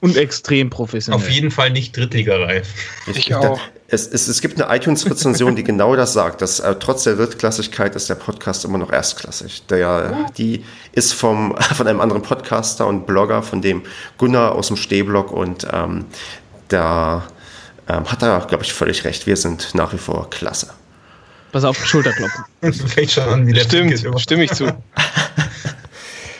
Und 0.00 0.16
extrem 0.16 0.68
professionell. 0.68 1.20
Auf 1.20 1.30
jeden 1.30 1.50
Fall 1.50 1.70
nicht 1.70 1.96
Drittligareif. 1.96 2.68
Ich, 3.06 3.18
ich 3.18 3.34
auch. 3.34 3.58
Es, 3.88 4.06
es, 4.06 4.28
es 4.28 4.40
gibt 4.40 4.60
eine 4.60 4.76
iTunes-Rezension, 4.76 5.56
die 5.56 5.64
genau 5.64 5.94
das 5.96 6.12
sagt, 6.12 6.42
dass 6.42 6.60
äh, 6.60 6.74
trotz 6.78 7.04
der 7.04 7.14
Drittklassigkeit 7.14 7.94
ist 7.94 8.10
der 8.10 8.16
Podcast 8.16 8.64
immer 8.64 8.78
noch 8.78 8.92
erstklassig. 8.92 9.64
Der, 9.66 10.26
die 10.36 10.64
ist 10.92 11.12
vom, 11.12 11.56
von 11.74 11.86
einem 11.86 12.00
anderen 12.00 12.22
Podcaster 12.22 12.86
und 12.86 13.06
Blogger, 13.06 13.42
von 13.42 13.62
dem 13.62 13.82
Gunnar 14.18 14.52
aus 14.52 14.68
dem 14.68 14.76
Stehblock 14.76 15.30
und 15.30 15.66
ähm, 15.72 16.04
da 16.68 17.26
ähm, 17.88 18.10
hat 18.10 18.22
er, 18.22 18.40
glaube 18.40 18.64
ich, 18.64 18.72
völlig 18.72 19.04
recht. 19.04 19.26
Wir 19.26 19.36
sind 19.36 19.74
nach 19.74 19.92
wie 19.92 19.98
vor 19.98 20.28
klasse. 20.30 20.70
Pass 21.52 21.64
auf, 21.64 21.84
Schulterklopfen. 21.86 22.44
Fängt 22.88 23.12
schon 23.12 23.24
an, 23.24 23.46
wie 23.46 23.52
der 23.52 23.62
Stimmt, 23.62 24.04
stimme 24.20 24.44
ich 24.44 24.52
zu. 24.52 24.66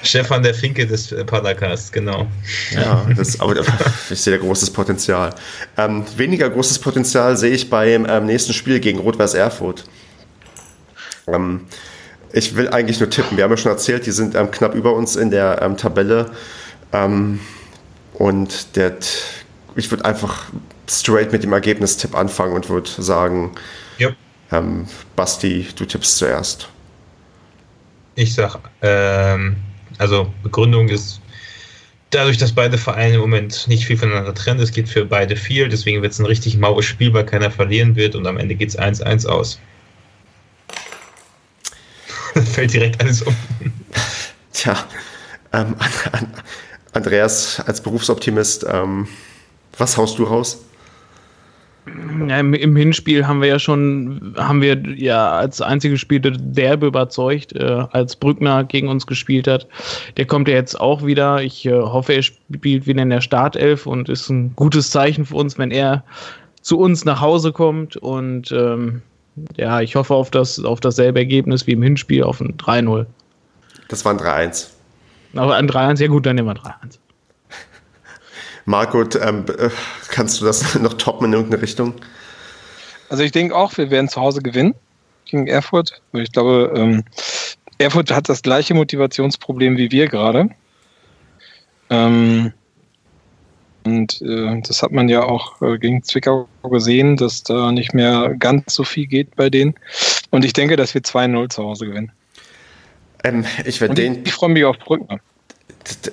Stefan 0.06 0.42
der 0.42 0.54
Finke 0.54 0.86
des 0.86 1.14
Podcasts, 1.26 1.90
genau. 1.92 2.26
Ja, 2.70 3.06
das, 3.16 3.40
aber 3.40 3.56
ich 4.10 4.20
sehe 4.20 4.38
da 4.38 4.44
großes 4.44 4.70
Potenzial. 4.70 5.34
Ähm, 5.76 6.04
weniger 6.16 6.48
großes 6.48 6.78
Potenzial 6.78 7.36
sehe 7.36 7.52
ich 7.52 7.68
beim 7.68 8.06
ähm, 8.08 8.26
nächsten 8.26 8.52
Spiel 8.52 8.80
gegen 8.80 8.98
Rot-Weiß 8.98 9.34
Erfurt. 9.34 9.84
Ähm, 11.26 11.66
ich 12.32 12.56
will 12.56 12.68
eigentlich 12.68 13.00
nur 13.00 13.10
tippen. 13.10 13.36
Wir 13.36 13.44
haben 13.44 13.50
ja 13.50 13.56
schon 13.56 13.72
erzählt, 13.72 14.06
die 14.06 14.10
sind 14.10 14.34
ähm, 14.34 14.50
knapp 14.50 14.74
über 14.74 14.94
uns 14.94 15.16
in 15.16 15.30
der 15.30 15.60
ähm, 15.62 15.76
Tabelle. 15.76 16.30
Ähm, 16.92 17.40
und 18.14 18.76
der, 18.76 18.96
ich 19.74 19.90
würde 19.90 20.04
einfach 20.04 20.44
straight 20.88 21.32
mit 21.32 21.42
dem 21.42 21.52
Ergebnistipp 21.52 22.14
anfangen 22.14 22.54
und 22.54 22.68
würde 22.68 22.88
sagen, 22.98 23.52
yep. 24.00 24.14
Basti, 25.16 25.66
du 25.76 25.84
tippst 25.84 26.18
zuerst. 26.18 26.68
Ich 28.14 28.34
sag, 28.34 28.58
ähm, 28.80 29.56
also 29.98 30.32
Begründung 30.42 30.88
ist 30.88 31.20
dadurch, 32.10 32.38
dass 32.38 32.52
beide 32.52 32.78
Vereine 32.78 33.14
im 33.14 33.20
Moment 33.20 33.66
nicht 33.68 33.84
viel 33.84 33.96
voneinander 33.96 34.34
trennen, 34.34 34.60
es 34.60 34.72
geht 34.72 34.88
für 34.88 35.04
beide 35.04 35.36
viel, 35.36 35.68
deswegen 35.68 36.02
wird 36.02 36.12
es 36.12 36.18
ein 36.18 36.26
richtig 36.26 36.56
maues 36.56 36.84
Spiel, 36.84 37.12
weil 37.12 37.26
keiner 37.26 37.50
verlieren 37.50 37.96
wird 37.96 38.14
und 38.14 38.26
am 38.26 38.38
Ende 38.38 38.54
geht 38.54 38.70
es 38.70 38.78
1-1 38.78 39.26
aus. 39.26 39.58
Fällt 42.52 42.72
direkt 42.72 43.00
alles 43.00 43.22
um. 43.22 43.34
Tja, 44.52 44.84
ähm, 45.52 45.74
Andreas 46.92 47.60
als 47.60 47.80
Berufsoptimist, 47.80 48.66
ähm, 48.70 49.08
was 49.78 49.96
haust 49.96 50.18
du 50.18 50.24
raus? 50.24 50.64
Ja, 52.28 52.40
im, 52.40 52.52
im, 52.54 52.74
Hinspiel 52.74 53.26
haben 53.26 53.40
wir 53.40 53.48
ja 53.48 53.58
schon, 53.60 54.34
haben 54.36 54.60
wir 54.60 54.76
ja 54.96 55.30
als 55.32 55.60
einzige 55.60 55.96
Spieler 55.96 56.32
derbe 56.32 56.86
überzeugt, 56.86 57.52
äh, 57.52 57.84
als 57.92 58.16
Brückner 58.16 58.64
gegen 58.64 58.88
uns 58.88 59.06
gespielt 59.06 59.46
hat. 59.46 59.68
Der 60.16 60.26
kommt 60.26 60.48
ja 60.48 60.54
jetzt 60.54 60.80
auch 60.80 61.06
wieder. 61.06 61.42
Ich 61.42 61.64
äh, 61.64 61.72
hoffe, 61.72 62.14
er 62.14 62.22
spielt 62.22 62.88
wieder 62.88 63.02
in 63.02 63.10
der 63.10 63.20
Startelf 63.20 63.86
und 63.86 64.08
ist 64.08 64.28
ein 64.30 64.52
gutes 64.56 64.90
Zeichen 64.90 65.26
für 65.26 65.36
uns, 65.36 65.58
wenn 65.58 65.70
er 65.70 66.02
zu 66.60 66.78
uns 66.80 67.04
nach 67.04 67.20
Hause 67.20 67.52
kommt. 67.52 67.96
Und 67.96 68.50
ähm, 68.50 69.02
ja, 69.56 69.80
ich 69.80 69.94
hoffe 69.94 70.14
auf, 70.14 70.32
das, 70.32 70.58
auf 70.64 70.80
dasselbe 70.80 71.20
Ergebnis 71.20 71.68
wie 71.68 71.72
im 71.72 71.82
Hinspiel, 71.82 72.24
auf 72.24 72.40
ein 72.40 72.56
3-0. 72.56 73.06
Das 73.88 74.04
war 74.04 74.12
ein 74.12 74.18
3-1. 74.18 74.70
Aber 75.36 75.54
ein 75.54 75.68
3-1, 75.68 76.00
ja 76.00 76.08
gut, 76.08 76.26
dann 76.26 76.34
nehmen 76.34 76.48
wir 76.48 76.54
3-1. 76.54 76.98
Marco, 78.66 79.02
ähm, 79.22 79.44
äh, 79.58 79.70
kannst 80.10 80.40
du 80.40 80.44
das 80.44 80.74
noch 80.78 80.94
toppen 80.94 81.26
in 81.26 81.32
irgendeine 81.32 81.62
Richtung? 81.62 81.94
Also 83.08 83.22
ich 83.22 83.32
denke 83.32 83.54
auch, 83.54 83.76
wir 83.78 83.90
werden 83.90 84.08
zu 84.08 84.20
Hause 84.20 84.42
gewinnen 84.42 84.74
gegen 85.24 85.46
Erfurt. 85.46 86.02
Ich 86.12 86.32
glaube, 86.32 86.72
ähm, 86.76 87.04
Erfurt 87.78 88.10
hat 88.10 88.28
das 88.28 88.42
gleiche 88.42 88.74
Motivationsproblem 88.74 89.76
wie 89.76 89.90
wir 89.92 90.08
gerade. 90.08 90.50
Ähm, 91.90 92.52
und 93.84 94.20
äh, 94.20 94.60
das 94.62 94.82
hat 94.82 94.90
man 94.90 95.08
ja 95.08 95.22
auch 95.22 95.62
äh, 95.62 95.78
gegen 95.78 96.02
Zwickau 96.02 96.48
gesehen, 96.64 97.16
dass 97.16 97.44
da 97.44 97.70
nicht 97.70 97.94
mehr 97.94 98.34
ganz 98.36 98.74
so 98.74 98.82
viel 98.82 99.06
geht 99.06 99.36
bei 99.36 99.48
denen. 99.48 99.74
Und 100.30 100.44
ich 100.44 100.52
denke, 100.52 100.74
dass 100.74 100.92
wir 100.92 101.02
2-0 101.02 101.50
zu 101.50 101.62
Hause 101.62 101.86
gewinnen. 101.86 102.10
Ähm, 103.22 103.44
ich 103.64 103.80
werde 103.80 103.94
den. 103.94 104.24
Ich 104.24 104.32
freue 104.32 104.50
mich 104.50 104.64
auf 104.64 104.76
Brückner 104.80 105.20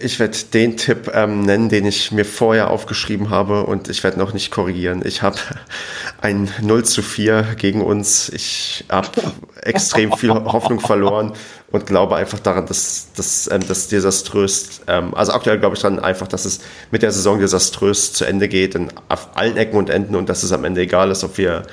ich 0.02 0.20
werde 0.20 0.38
den 0.54 0.78
Tipp 0.78 1.12
ähm, 1.14 1.42
nennen, 1.42 1.70
den 1.70 1.86
ich 1.86 2.12
mir 2.12 2.26
vorher 2.26 2.70
aufgeschrieben 2.70 3.30
habe 3.30 3.64
und 3.64 3.90
ich 3.90 4.04
werde 4.04 4.20
noch 4.20 4.34
nicht 4.34 4.52
korrigieren. 4.52 5.02
Ich 5.04 5.22
habe 5.22 5.38
ein 6.22 6.50
0 6.62 6.86
zu 6.86 7.02
4 7.02 7.56
gegen 7.58 7.82
uns. 7.82 8.30
Ich 8.30 8.86
habe 8.90 9.10
extrem 9.62 10.12
viel 10.14 10.32
Hoffnung 10.32 10.80
verloren 10.80 11.34
und 11.72 11.88
glaube 11.88 12.16
einfach 12.16 12.40
daran, 12.40 12.68
dass, 12.68 13.08
dass 13.16 13.50
ähm, 13.52 13.62
das 13.68 13.88
desaströs, 13.88 14.82
ähm, 14.88 15.14
also 15.16 15.34
aktuell 15.34 15.60
glaube 15.60 15.76
ich 15.76 15.82
dann 15.82 16.00
einfach, 16.00 16.28
dass 16.28 16.46
es 16.46 16.60
mit 16.92 17.02
der 17.02 17.12
Saison 17.12 17.40
desaströs 17.40 18.14
zu 18.14 18.26
Ende 18.26 18.48
geht, 18.48 18.76
in, 18.76 18.90
auf 19.10 19.30
allen 19.36 19.58
Ecken 19.58 19.78
und 19.78 19.90
Enden 19.90 20.16
und 20.16 20.30
dass 20.30 20.44
es 20.44 20.52
am 20.52 20.66
Ende 20.66 20.82
egal 20.82 21.10
ist, 21.10 21.24
ob 21.24 21.38
wir 21.38 21.64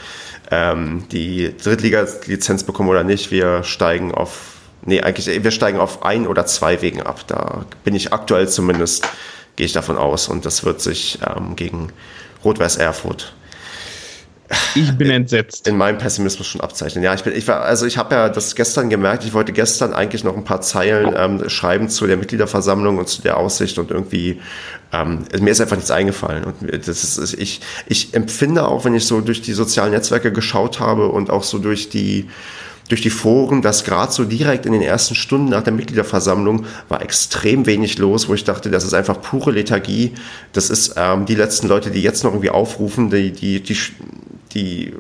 ähm, 0.51 1.05
die 1.13 1.55
Drittliga-Lizenz 1.63 2.65
bekommen 2.65 2.89
oder 2.89 3.05
nicht. 3.05 3.31
Wir 3.31 3.63
steigen 3.63 4.13
auf 4.13 4.60
Nee, 4.85 5.03
eigentlich, 5.03 5.43
wir 5.43 5.51
steigen 5.51 5.79
auf 5.79 6.03
ein 6.03 6.27
oder 6.27 6.47
zwei 6.47 6.81
Wegen 6.83 7.03
ab. 7.03 7.25
Da 7.27 7.65
bin 7.85 7.95
ich 7.95 8.13
aktuell 8.13 8.49
zumindest, 8.49 9.09
gehe 9.57 9.67
ich 9.67 9.73
davon 9.73 9.97
aus. 9.97 10.29
Und 10.29 10.45
das 10.47 10.65
wird 10.65 10.81
sich 10.81 11.19
ähm, 11.27 11.57
gegen 11.57 11.93
Rot-Weiß 12.45 12.77
Erfurt. 12.77 13.35
Ich 14.75 14.91
bin 14.97 15.11
entsetzt. 15.11 15.69
In 15.69 15.77
meinem 15.77 15.99
Pessimismus 15.99 16.47
schon 16.47 16.61
abzeichnen. 16.61 17.05
Ja, 17.05 17.15
ich 17.15 17.23
bin, 17.23 17.37
ich 17.37 17.47
war, 17.47 17.63
also 17.63 17.87
ich 17.87 17.99
habe 17.99 18.15
ja 18.17 18.29
das 18.29 18.57
gestern 18.57 18.91
gemerkt. 18.91 19.25
Ich 19.25 19.33
wollte 19.33 19.53
gestern 19.53 19.93
eigentlich 19.95 20.25
noch 20.25 20.37
ein 20.37 20.43
paar 20.43 20.61
Zeilen 20.61 21.15
ähm, 21.17 21.49
schreiben 21.49 21.89
zu 21.89 22.07
der 22.09 22.17
Mitgliederversammlung 22.17 22.99
und 22.99 23.09
zu 23.09 23.23
der 23.23 23.37
Aussicht 23.37 23.79
und 23.79 23.93
irgendwie 23.93 24.41
ähm, 24.93 25.25
mir 25.39 25.51
ist 25.51 25.61
einfach 25.61 25.77
nichts 25.77 25.93
eingefallen. 25.93 26.45
Und 26.45 26.89
das 26.89 27.19
ist, 27.19 27.35
ich, 27.35 27.61
ich 27.87 28.13
empfinde 28.15 28.67
auch, 28.67 28.85
wenn 28.85 28.95
ich 28.95 29.07
so 29.07 29.21
durch 29.21 29.41
die 29.41 29.53
sozialen 29.53 29.93
Netzwerke 29.93 30.33
geschaut 30.33 30.81
habe 30.81 31.09
und 31.09 31.31
auch 31.31 31.45
so 31.45 31.59
durch 31.59 31.89
die 31.89 32.29
durch 32.91 33.03
die 33.03 33.11
Foren, 33.11 33.63
dass 33.63 33.85
gerade 33.85 34.13
so 34.13 34.25
direkt 34.25 34.67
in 34.67 34.73
den 34.73 34.83
ersten 34.83 35.15
Stunden 35.15 35.49
nach 35.51 35.63
der 35.63 35.73
Mitgliederversammlung 35.73 36.67
war 36.89 37.01
extrem 37.03 37.65
wenig 37.65 37.99
los, 37.99 38.29
wo 38.29 38.35
ich 38.35 38.45
dachte, 38.45 38.71
das 38.71 38.85
ist 38.85 38.95
einfach 38.95 39.21
pure 39.21 39.53
Lethargie. 39.53 40.13
Das 40.53 40.71
ist 40.71 40.95
ähm, 40.97 41.25
die 41.25 41.37
letzten 41.37 41.69
Leute, 41.69 41.91
die 41.91 42.03
jetzt 42.03 42.25
noch 42.25 42.33
irgendwie 42.33 42.51
aufrufen, 42.51 43.09
die, 43.11 43.33
die, 43.33 43.63
die, 43.63 43.79
die 44.53 44.95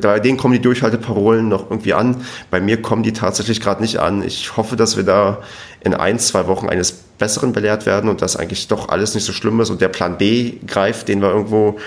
bei 0.00 0.20
denen 0.20 0.38
kommen 0.38 0.54
die 0.54 0.60
Durchhalteparolen 0.60 1.48
noch 1.48 1.70
irgendwie 1.70 1.94
an. 1.94 2.24
Bei 2.50 2.60
mir 2.60 2.80
kommen 2.80 3.02
die 3.02 3.12
tatsächlich 3.12 3.60
gerade 3.60 3.82
nicht 3.82 3.98
an. 3.98 4.22
Ich 4.22 4.56
hoffe, 4.56 4.76
dass 4.76 4.96
wir 4.96 5.04
da 5.04 5.42
in 5.82 5.94
ein, 5.94 6.18
zwei 6.18 6.46
Wochen 6.46 6.68
eines 6.68 6.92
Besseren 6.92 7.52
belehrt 7.52 7.86
werden 7.86 8.08
und 8.08 8.22
dass 8.22 8.36
eigentlich 8.36 8.68
doch 8.68 8.88
alles 8.88 9.14
nicht 9.14 9.24
so 9.24 9.32
schlimm 9.32 9.60
ist 9.60 9.70
und 9.70 9.80
der 9.80 9.88
Plan 9.88 10.18
B 10.18 10.54
greift, 10.66 11.08
den 11.08 11.20
wir 11.20 11.30
irgendwo 11.30 11.78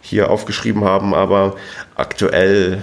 hier 0.00 0.30
aufgeschrieben 0.30 0.84
haben. 0.84 1.14
Aber 1.14 1.56
aktuell 1.94 2.82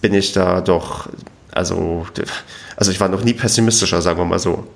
bin 0.00 0.14
ich 0.14 0.32
da 0.32 0.60
doch, 0.60 1.08
also, 1.52 2.06
also 2.76 2.90
ich 2.90 3.00
war 3.00 3.08
noch 3.08 3.24
nie 3.24 3.34
pessimistischer, 3.34 4.00
sagen 4.02 4.18
wir 4.18 4.24
mal 4.24 4.38
so. 4.38 4.66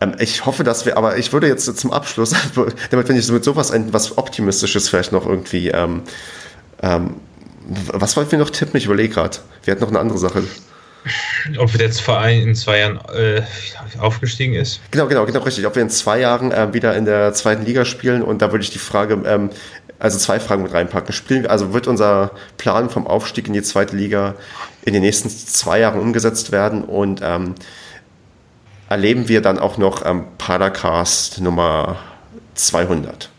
Ähm, 0.00 0.14
ich 0.18 0.44
hoffe, 0.44 0.64
dass 0.64 0.84
wir, 0.84 0.96
aber 0.96 1.16
ich 1.16 1.32
würde 1.32 1.46
jetzt 1.46 1.64
zum 1.76 1.92
Abschluss, 1.92 2.34
damit 2.90 3.08
wenn 3.08 3.16
ich 3.16 3.30
mit 3.30 3.44
sowas 3.44 3.70
ein, 3.70 3.92
was 3.92 4.18
Optimistisches 4.18 4.88
vielleicht 4.88 5.12
noch 5.12 5.26
irgendwie, 5.26 5.68
ähm, 5.68 6.02
ähm, 6.82 7.16
was 7.86 8.16
wollten 8.16 8.32
wir 8.32 8.38
noch 8.38 8.50
tippen? 8.50 8.76
Ich 8.76 8.86
überlege 8.86 9.14
gerade. 9.14 9.38
Wir 9.64 9.72
hatten 9.72 9.82
noch 9.82 9.90
eine 9.90 10.00
andere 10.00 10.18
Sache. 10.18 10.42
Ob 11.58 11.72
der 11.76 11.90
Verein 11.92 12.42
in 12.42 12.54
zwei 12.54 12.78
Jahren 12.78 13.00
äh, 13.14 13.42
aufgestiegen 13.98 14.54
ist? 14.54 14.80
Genau, 14.90 15.06
genau, 15.06 15.26
genau, 15.26 15.40
richtig. 15.40 15.66
Ob 15.66 15.74
wir 15.74 15.82
in 15.82 15.90
zwei 15.90 16.20
Jahren 16.20 16.52
äh, 16.52 16.72
wieder 16.72 16.96
in 16.96 17.04
der 17.04 17.32
zweiten 17.34 17.64
Liga 17.64 17.84
spielen 17.84 18.22
und 18.22 18.40
da 18.40 18.52
würde 18.52 18.64
ich 18.64 18.70
die 18.70 18.78
Frage, 18.78 19.20
ähm, 19.26 19.50
also 20.02 20.18
zwei 20.18 20.40
Fragen 20.40 20.64
mit 20.64 20.72
reinpacken. 20.72 21.12
Spielen, 21.12 21.46
also 21.46 21.72
wird 21.72 21.86
unser 21.86 22.32
Plan 22.58 22.90
vom 22.90 23.06
Aufstieg 23.06 23.46
in 23.46 23.52
die 23.52 23.62
zweite 23.62 23.94
Liga 23.94 24.34
in 24.84 24.94
den 24.94 25.02
nächsten 25.02 25.30
zwei 25.30 25.78
Jahren 25.78 26.00
umgesetzt 26.00 26.50
werden 26.50 26.82
und 26.82 27.20
ähm, 27.22 27.54
erleben 28.88 29.28
wir 29.28 29.42
dann 29.42 29.60
auch 29.60 29.78
noch 29.78 30.04
ähm, 30.04 30.24
Padercast 30.38 31.40
Nummer 31.40 31.98
200? 32.56 33.30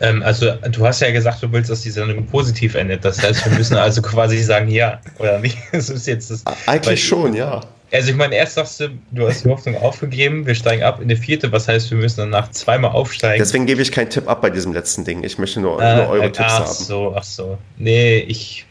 Ähm, 0.00 0.22
also 0.22 0.52
du 0.70 0.86
hast 0.86 1.00
ja 1.00 1.10
gesagt, 1.10 1.42
du 1.42 1.50
willst, 1.50 1.68
dass 1.68 1.80
die 1.80 1.90
Sendung 1.90 2.26
positiv 2.26 2.76
endet. 2.76 3.04
Das 3.04 3.20
heißt, 3.20 3.44
wir 3.44 3.58
müssen 3.58 3.76
also 3.76 4.02
quasi 4.02 4.38
sagen 4.40 4.68
ja 4.68 5.00
oder 5.18 5.40
nicht. 5.40 5.58
Das 5.72 5.90
ist 5.90 6.06
jetzt 6.06 6.30
das. 6.30 6.44
Eigentlich 6.68 7.04
schon, 7.04 7.34
ja. 7.34 7.60
Also 7.90 8.10
ich 8.10 8.16
meine, 8.16 8.34
erst 8.34 8.54
sagst 8.54 8.80
du, 8.80 8.90
du 9.12 9.26
hast 9.26 9.44
die 9.44 9.48
Hoffnung 9.48 9.76
aufgegeben, 9.76 10.46
wir 10.46 10.54
steigen 10.54 10.82
ab 10.82 11.00
in 11.00 11.08
die 11.08 11.16
vierte, 11.16 11.50
was 11.52 11.68
heißt, 11.68 11.90
wir 11.90 11.98
müssen 11.98 12.18
danach 12.18 12.50
zweimal 12.50 12.90
aufsteigen. 12.90 13.38
Deswegen 13.38 13.64
gebe 13.64 13.80
ich 13.80 13.92
keinen 13.92 14.10
Tipp 14.10 14.28
ab 14.28 14.42
bei 14.42 14.50
diesem 14.50 14.74
letzten 14.74 15.04
Ding. 15.04 15.24
Ich 15.24 15.38
möchte 15.38 15.60
nur, 15.60 15.80
äh, 15.80 15.96
nur 15.96 16.08
eure 16.08 16.26
äh, 16.26 16.32
Tipps 16.32 16.48
ach 16.48 16.60
haben. 16.60 16.64
Ach 16.68 16.74
so, 16.74 17.14
ach 17.16 17.22
so. 17.22 17.58
Nee, 17.78 18.18
ich. 18.18 18.66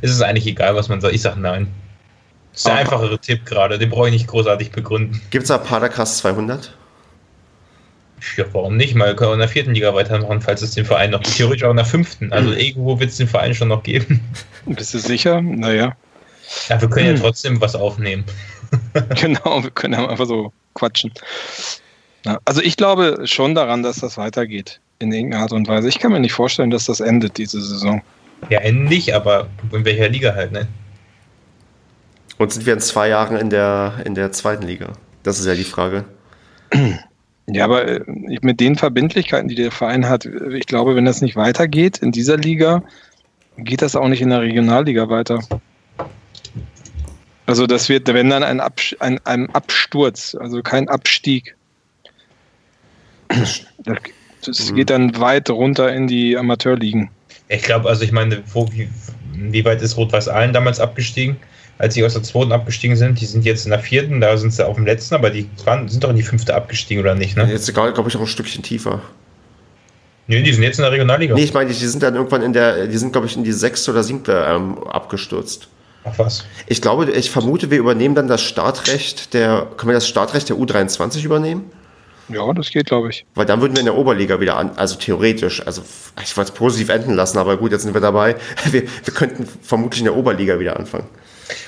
Es 0.00 0.10
ist 0.10 0.22
eigentlich 0.22 0.46
egal, 0.46 0.76
was 0.76 0.88
man 0.88 1.00
sagt. 1.00 1.14
Ich 1.14 1.22
sage 1.22 1.38
nein. 1.38 1.68
Das 2.52 2.60
ist 2.60 2.66
der 2.68 2.74
einfachere 2.76 3.18
Tipp 3.18 3.44
gerade, 3.44 3.78
den 3.78 3.90
brauche 3.90 4.06
ich 4.06 4.14
nicht 4.14 4.28
großartig 4.28 4.70
begründen. 4.70 5.20
Gibt 5.30 5.42
es 5.42 5.48
da 5.48 5.58
Padercast 5.58 6.18
200? 6.18 6.74
Ja, 8.38 8.44
warum 8.52 8.78
nicht? 8.78 8.94
Mal 8.94 9.14
können 9.14 9.30
wir 9.30 9.34
in 9.34 9.40
der 9.40 9.48
vierten 9.48 9.74
Liga 9.74 9.94
weitermachen, 9.94 10.40
falls 10.40 10.62
es 10.62 10.70
den 10.70 10.86
Verein 10.86 11.10
noch 11.10 11.22
theoretisch 11.22 11.64
auch 11.64 11.70
in 11.70 11.76
der 11.76 11.84
fünften. 11.84 12.32
Also 12.32 12.52
irgendwo 12.56 12.98
wird 12.98 13.10
es 13.10 13.18
den 13.18 13.28
Verein 13.28 13.54
schon 13.54 13.68
noch 13.68 13.82
geben. 13.82 14.20
Bist 14.64 14.94
du 14.94 14.98
sicher? 14.98 15.42
Naja. 15.42 15.94
Ja, 16.68 16.80
wir 16.80 16.88
können 16.88 17.08
hm. 17.08 17.16
ja 17.16 17.22
trotzdem 17.22 17.60
was 17.60 17.74
aufnehmen. 17.74 18.24
genau, 19.20 19.62
wir 19.62 19.70
können 19.70 19.94
einfach 19.94 20.26
so 20.26 20.52
quatschen. 20.74 21.12
Ja, 22.24 22.38
also 22.44 22.60
ich 22.60 22.76
glaube 22.76 23.20
schon 23.24 23.54
daran, 23.54 23.82
dass 23.82 23.96
das 23.96 24.18
weitergeht 24.18 24.80
in 24.98 25.12
irgendeiner 25.12 25.44
Art 25.44 25.52
und 25.52 25.68
Weise. 25.68 25.88
Ich 25.88 25.98
kann 25.98 26.12
mir 26.12 26.20
nicht 26.20 26.32
vorstellen, 26.32 26.70
dass 26.70 26.86
das 26.86 27.00
endet, 27.00 27.38
diese 27.38 27.60
Saison. 27.60 28.02
Ja, 28.50 28.60
endlich, 28.60 29.14
aber 29.14 29.48
in 29.72 29.84
welcher 29.84 30.08
Liga 30.08 30.34
halt, 30.34 30.52
ne? 30.52 30.66
Und 32.38 32.52
sind 32.52 32.66
wir 32.66 32.74
in 32.74 32.80
zwei 32.80 33.08
Jahren 33.08 33.36
in 33.36 33.50
der, 33.50 33.94
in 34.04 34.14
der 34.14 34.32
zweiten 34.32 34.66
Liga? 34.66 34.92
Das 35.22 35.38
ist 35.38 35.46
ja 35.46 35.54
die 35.54 35.64
Frage. 35.64 36.04
Ja, 37.48 37.64
aber 37.64 37.86
äh, 37.86 38.00
mit 38.42 38.58
den 38.58 38.74
Verbindlichkeiten, 38.74 39.48
die 39.48 39.54
der 39.54 39.70
Verein 39.70 40.08
hat, 40.08 40.24
ich 40.24 40.66
glaube, 40.66 40.96
wenn 40.96 41.04
das 41.04 41.22
nicht 41.22 41.36
weitergeht 41.36 41.98
in 41.98 42.10
dieser 42.10 42.36
Liga, 42.36 42.82
geht 43.56 43.82
das 43.82 43.94
auch 43.94 44.08
nicht 44.08 44.20
in 44.20 44.30
der 44.30 44.40
Regionalliga 44.40 45.08
weiter. 45.08 45.38
Also 47.46 47.66
das 47.66 47.88
wird, 47.88 48.08
wenn 48.08 48.28
dann 48.28 48.42
ein, 48.42 48.60
Abs 48.60 48.96
ein, 48.98 49.20
ein 49.24 49.48
Absturz, 49.54 50.36
also 50.38 50.62
kein 50.62 50.88
Abstieg. 50.88 51.54
Das, 53.28 53.62
das 54.44 54.74
geht 54.74 54.90
dann 54.90 55.18
weit 55.20 55.48
runter 55.50 55.92
in 55.92 56.08
die 56.08 56.36
Amateurligen. 56.36 57.10
Ich 57.48 57.62
glaube, 57.62 57.88
also 57.88 58.02
ich 58.02 58.12
meine, 58.12 58.42
wo, 58.52 58.68
wie, 58.72 58.88
wie 59.32 59.64
weit 59.64 59.80
ist 59.82 59.96
Rot-Weiß 59.96 60.28
Aalen 60.28 60.52
damals 60.52 60.80
abgestiegen? 60.80 61.36
Als 61.78 61.94
sie 61.94 62.04
aus 62.04 62.14
der 62.14 62.22
zweiten 62.22 62.52
abgestiegen 62.52 62.96
sind, 62.96 63.20
die 63.20 63.26
sind 63.26 63.44
jetzt 63.44 63.66
in 63.66 63.70
der 63.70 63.80
vierten, 63.80 64.20
da 64.20 64.36
sind 64.36 64.52
sie 64.52 64.66
auf 64.66 64.76
dem 64.76 64.86
letzten, 64.86 65.14
aber 65.14 65.30
die 65.30 65.48
waren, 65.64 65.88
sind 65.88 66.02
doch 66.02 66.10
in 66.10 66.16
die 66.16 66.22
fünfte 66.22 66.54
abgestiegen, 66.54 67.02
oder 67.02 67.14
nicht? 67.14 67.36
Ne? 67.36 67.46
Jetzt 67.50 67.68
egal, 67.68 67.92
glaube 67.92 68.08
ich, 68.08 68.16
auch 68.16 68.20
ein 68.20 68.26
Stückchen 68.26 68.62
tiefer. 68.62 69.02
Nee, 70.26 70.42
die 70.42 70.52
sind 70.52 70.62
jetzt 70.62 70.78
in 70.78 70.82
der 70.82 70.92
Regionalliga. 70.92 71.34
Nee, 71.34 71.44
ich 71.44 71.54
meine, 71.54 71.68
die 71.68 71.74
sind 71.74 72.02
dann 72.02 72.14
irgendwann 72.14 72.42
in 72.42 72.52
der, 72.52 72.86
die 72.86 72.96
sind, 72.96 73.12
glaube 73.12 73.26
ich, 73.26 73.36
in 73.36 73.44
die 73.44 73.52
sechste 73.52 73.92
oder 73.92 74.02
siebte 74.02 74.44
ähm, 74.48 74.78
abgestürzt. 74.88 75.68
Ach 76.06 76.18
was. 76.18 76.44
Ich 76.66 76.80
glaube, 76.80 77.10
ich 77.10 77.30
vermute, 77.30 77.70
wir 77.70 77.78
übernehmen 77.78 78.14
dann 78.14 78.28
das 78.28 78.40
Startrecht 78.40 79.34
der, 79.34 79.66
können 79.76 79.90
wir 79.90 79.94
das 79.94 80.08
Startrecht 80.08 80.48
der 80.48 80.56
U23 80.56 81.24
übernehmen? 81.24 81.70
Ja, 82.28 82.52
das 82.52 82.70
geht, 82.70 82.86
glaube 82.86 83.10
ich. 83.10 83.24
Weil 83.34 83.46
dann 83.46 83.60
würden 83.60 83.74
wir 83.74 83.80
in 83.80 83.86
der 83.86 83.96
Oberliga 83.96 84.40
wieder 84.40 84.56
an, 84.56 84.70
also 84.76 84.96
theoretisch, 84.96 85.64
also 85.66 85.82
ich 86.22 86.36
wollte 86.36 86.52
es 86.52 86.58
positiv 86.58 86.88
enden 86.88 87.14
lassen, 87.14 87.38
aber 87.38 87.56
gut, 87.56 87.72
jetzt 87.72 87.82
sind 87.82 87.94
wir 87.94 88.00
dabei. 88.00 88.36
Wir, 88.70 88.82
wir 88.82 89.14
könnten 89.14 89.46
vermutlich 89.62 90.00
in 90.00 90.06
der 90.06 90.16
Oberliga 90.16 90.58
wieder 90.58 90.76
anfangen. 90.76 91.06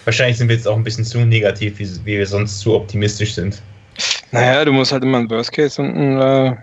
Wahrscheinlich 0.05 0.39
sind 0.39 0.49
wir 0.49 0.57
jetzt 0.57 0.67
auch 0.67 0.77
ein 0.77 0.83
bisschen 0.83 1.05
zu 1.05 1.19
negativ, 1.19 1.79
wie, 1.79 1.89
wie 2.05 2.19
wir 2.19 2.27
sonst 2.27 2.59
zu 2.59 2.75
optimistisch 2.75 3.35
sind. 3.35 3.63
Naja, 4.33 4.65
du 4.65 4.73
musst 4.73 4.91
halt 4.91 5.05
immer 5.05 5.19
ein 5.19 5.31
Worst 5.31 5.53
Case 5.53 5.81
und 5.81 5.97
ein 5.97 6.21
äh, 6.21 6.57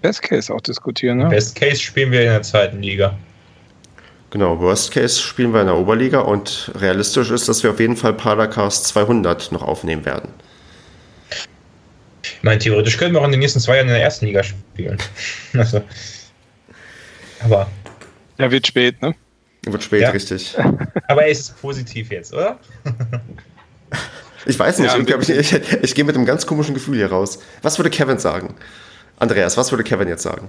Best 0.00 0.22
Case 0.22 0.52
auch 0.52 0.60
diskutieren, 0.62 1.18
ne? 1.18 1.28
Best 1.28 1.54
Case 1.54 1.76
spielen 1.80 2.12
wir 2.12 2.22
in 2.22 2.28
der 2.28 2.42
zweiten 2.42 2.80
Liga. 2.80 3.14
Genau, 4.30 4.58
Worst 4.60 4.90
Case 4.90 5.20
spielen 5.20 5.52
wir 5.54 5.60
in 5.60 5.66
der 5.66 5.76
Oberliga 5.76 6.20
und 6.20 6.72
realistisch 6.74 7.30
ist, 7.30 7.48
dass 7.48 7.62
wir 7.62 7.70
auf 7.70 7.80
jeden 7.80 7.96
Fall 7.96 8.12
Paracast 8.12 8.86
200 8.88 9.52
noch 9.52 9.62
aufnehmen 9.62 10.04
werden. 10.04 10.30
Ich 12.22 12.42
meine, 12.42 12.58
theoretisch 12.58 12.96
können 12.98 13.14
wir 13.14 13.20
auch 13.20 13.26
in 13.26 13.30
den 13.30 13.40
nächsten 13.40 13.60
zwei 13.60 13.76
Jahren 13.76 13.86
in 13.86 13.94
der 13.94 14.02
ersten 14.02 14.26
Liga 14.26 14.42
spielen. 14.42 14.98
also, 15.54 15.82
aber. 17.40 17.70
Ja, 18.38 18.50
wird 18.50 18.66
spät, 18.66 19.00
ne? 19.00 19.14
Wird 19.64 19.82
spät, 19.82 20.02
Ja. 20.02 20.10
richtig. 20.10 20.56
Aber 21.08 21.26
es 21.26 21.40
ist 21.40 21.60
positiv 21.60 22.10
jetzt, 22.10 22.32
oder? 22.32 22.58
Ich 24.48 24.56
weiß 24.56 24.78
nicht, 24.78 24.96
Ja, 25.08 25.18
ich, 25.18 25.28
ich, 25.28 25.52
ich 25.82 25.94
gehe 25.96 26.04
mit 26.04 26.14
einem 26.14 26.24
ganz 26.24 26.46
komischen 26.46 26.72
Gefühl 26.72 26.94
hier 26.98 27.10
raus. 27.10 27.40
Was 27.62 27.80
würde 27.80 27.90
Kevin 27.90 28.18
sagen? 28.20 28.54
Andreas, 29.18 29.56
was 29.56 29.72
würde 29.72 29.82
Kevin 29.82 30.06
jetzt 30.06 30.22
sagen? 30.22 30.48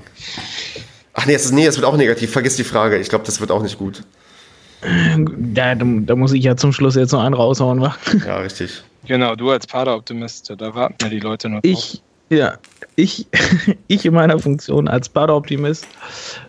Ach 1.20 1.26
nee, 1.26 1.34
es 1.34 1.46
ist, 1.46 1.52
nee, 1.52 1.66
es 1.66 1.78
wird 1.78 1.86
auch 1.86 1.98
negativ. 1.98 2.32
Vergiss 2.32 2.58
die 2.58 2.64
Frage. 2.64 2.98
Ich 3.00 3.10
glaube, 3.10 3.26
das 3.26 3.42
wird 3.42 3.50
auch 3.50 3.64
nicht 3.64 3.80
gut. 3.80 4.04
Da, 5.28 5.74
da, 5.74 6.16
muss 6.16 6.32
ich 6.32 6.44
ja 6.44 6.56
zum 6.56 6.72
Schluss 6.72 6.96
jetzt 6.96 7.12
noch 7.12 7.24
einen 7.24 7.34
raushauen, 7.34 7.82
wa? 7.82 7.96
Ja, 8.26 8.38
richtig. 8.38 8.84
Genau, 9.08 9.36
du 9.36 9.50
als 9.50 9.66
Pader-Optimist, 9.66 10.54
da 10.56 10.76
warten 10.76 10.96
ja 11.02 11.10
die 11.10 11.20
Leute 11.20 11.50
noch 11.50 11.62
drauf. 11.62 11.72
Ich, 11.72 12.04
ja, 12.30 12.60
ich, 12.96 13.26
ich 13.88 14.06
in 14.06 14.14
meiner 14.14 14.38
Funktion 14.38 14.88
als 14.88 15.10
Badeoptimist 15.10 15.88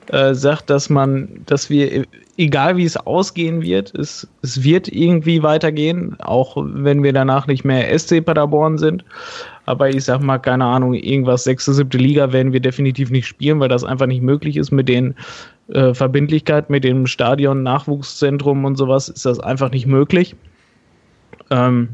äh, 0.09 0.35
sagt, 0.35 0.69
dass 0.69 0.91
man, 0.91 1.43
dass 1.47 1.71
wir, 1.71 2.05
egal 2.37 2.77
wie 2.77 2.85
es 2.85 2.99
ausgehen 2.99 3.63
wird, 3.63 3.95
es, 3.95 4.29
es 4.43 4.63
wird 4.63 4.89
irgendwie 4.89 5.43
weitergehen, 5.43 6.21
auch 6.21 6.57
wenn 6.59 7.03
wir 7.03 7.15
danach 7.15 7.47
nicht 7.47 7.65
mehr 7.65 7.99
SC 7.99 8.23
Paderborn 8.23 8.77
sind. 8.77 9.05
Aber 9.69 9.91
ich 9.91 10.05
sag 10.05 10.23
mal, 10.23 10.39
keine 10.39 10.65
Ahnung, 10.65 10.95
irgendwas 10.95 11.45
sechste, 11.45 11.75
siebte 11.75 11.99
Liga 11.99 12.33
werden 12.33 12.55
wir 12.55 12.61
definitiv 12.61 13.11
nicht 13.11 13.27
spielen, 13.27 13.61
weil 13.61 13.69
das 13.69 13.85
einfach 13.85 14.07
nicht 14.07 14.23
möglich 14.23 14.57
ist 14.57 14.71
mit 14.71 14.89
den 14.89 15.15
äh, 15.69 15.93
Verbindlichkeiten, 15.93 16.73
mit 16.73 16.85
dem 16.85 17.07
Stadion, 17.07 17.63
Nachwuchszentrum 17.63 18.65
und 18.65 18.77
sowas, 18.77 19.11
ist 19.11 19.27
das 19.27 19.39
einfach 19.39 19.71
nicht 19.71 19.87
möglich. 19.87 20.37
Ähm, 21.51 21.91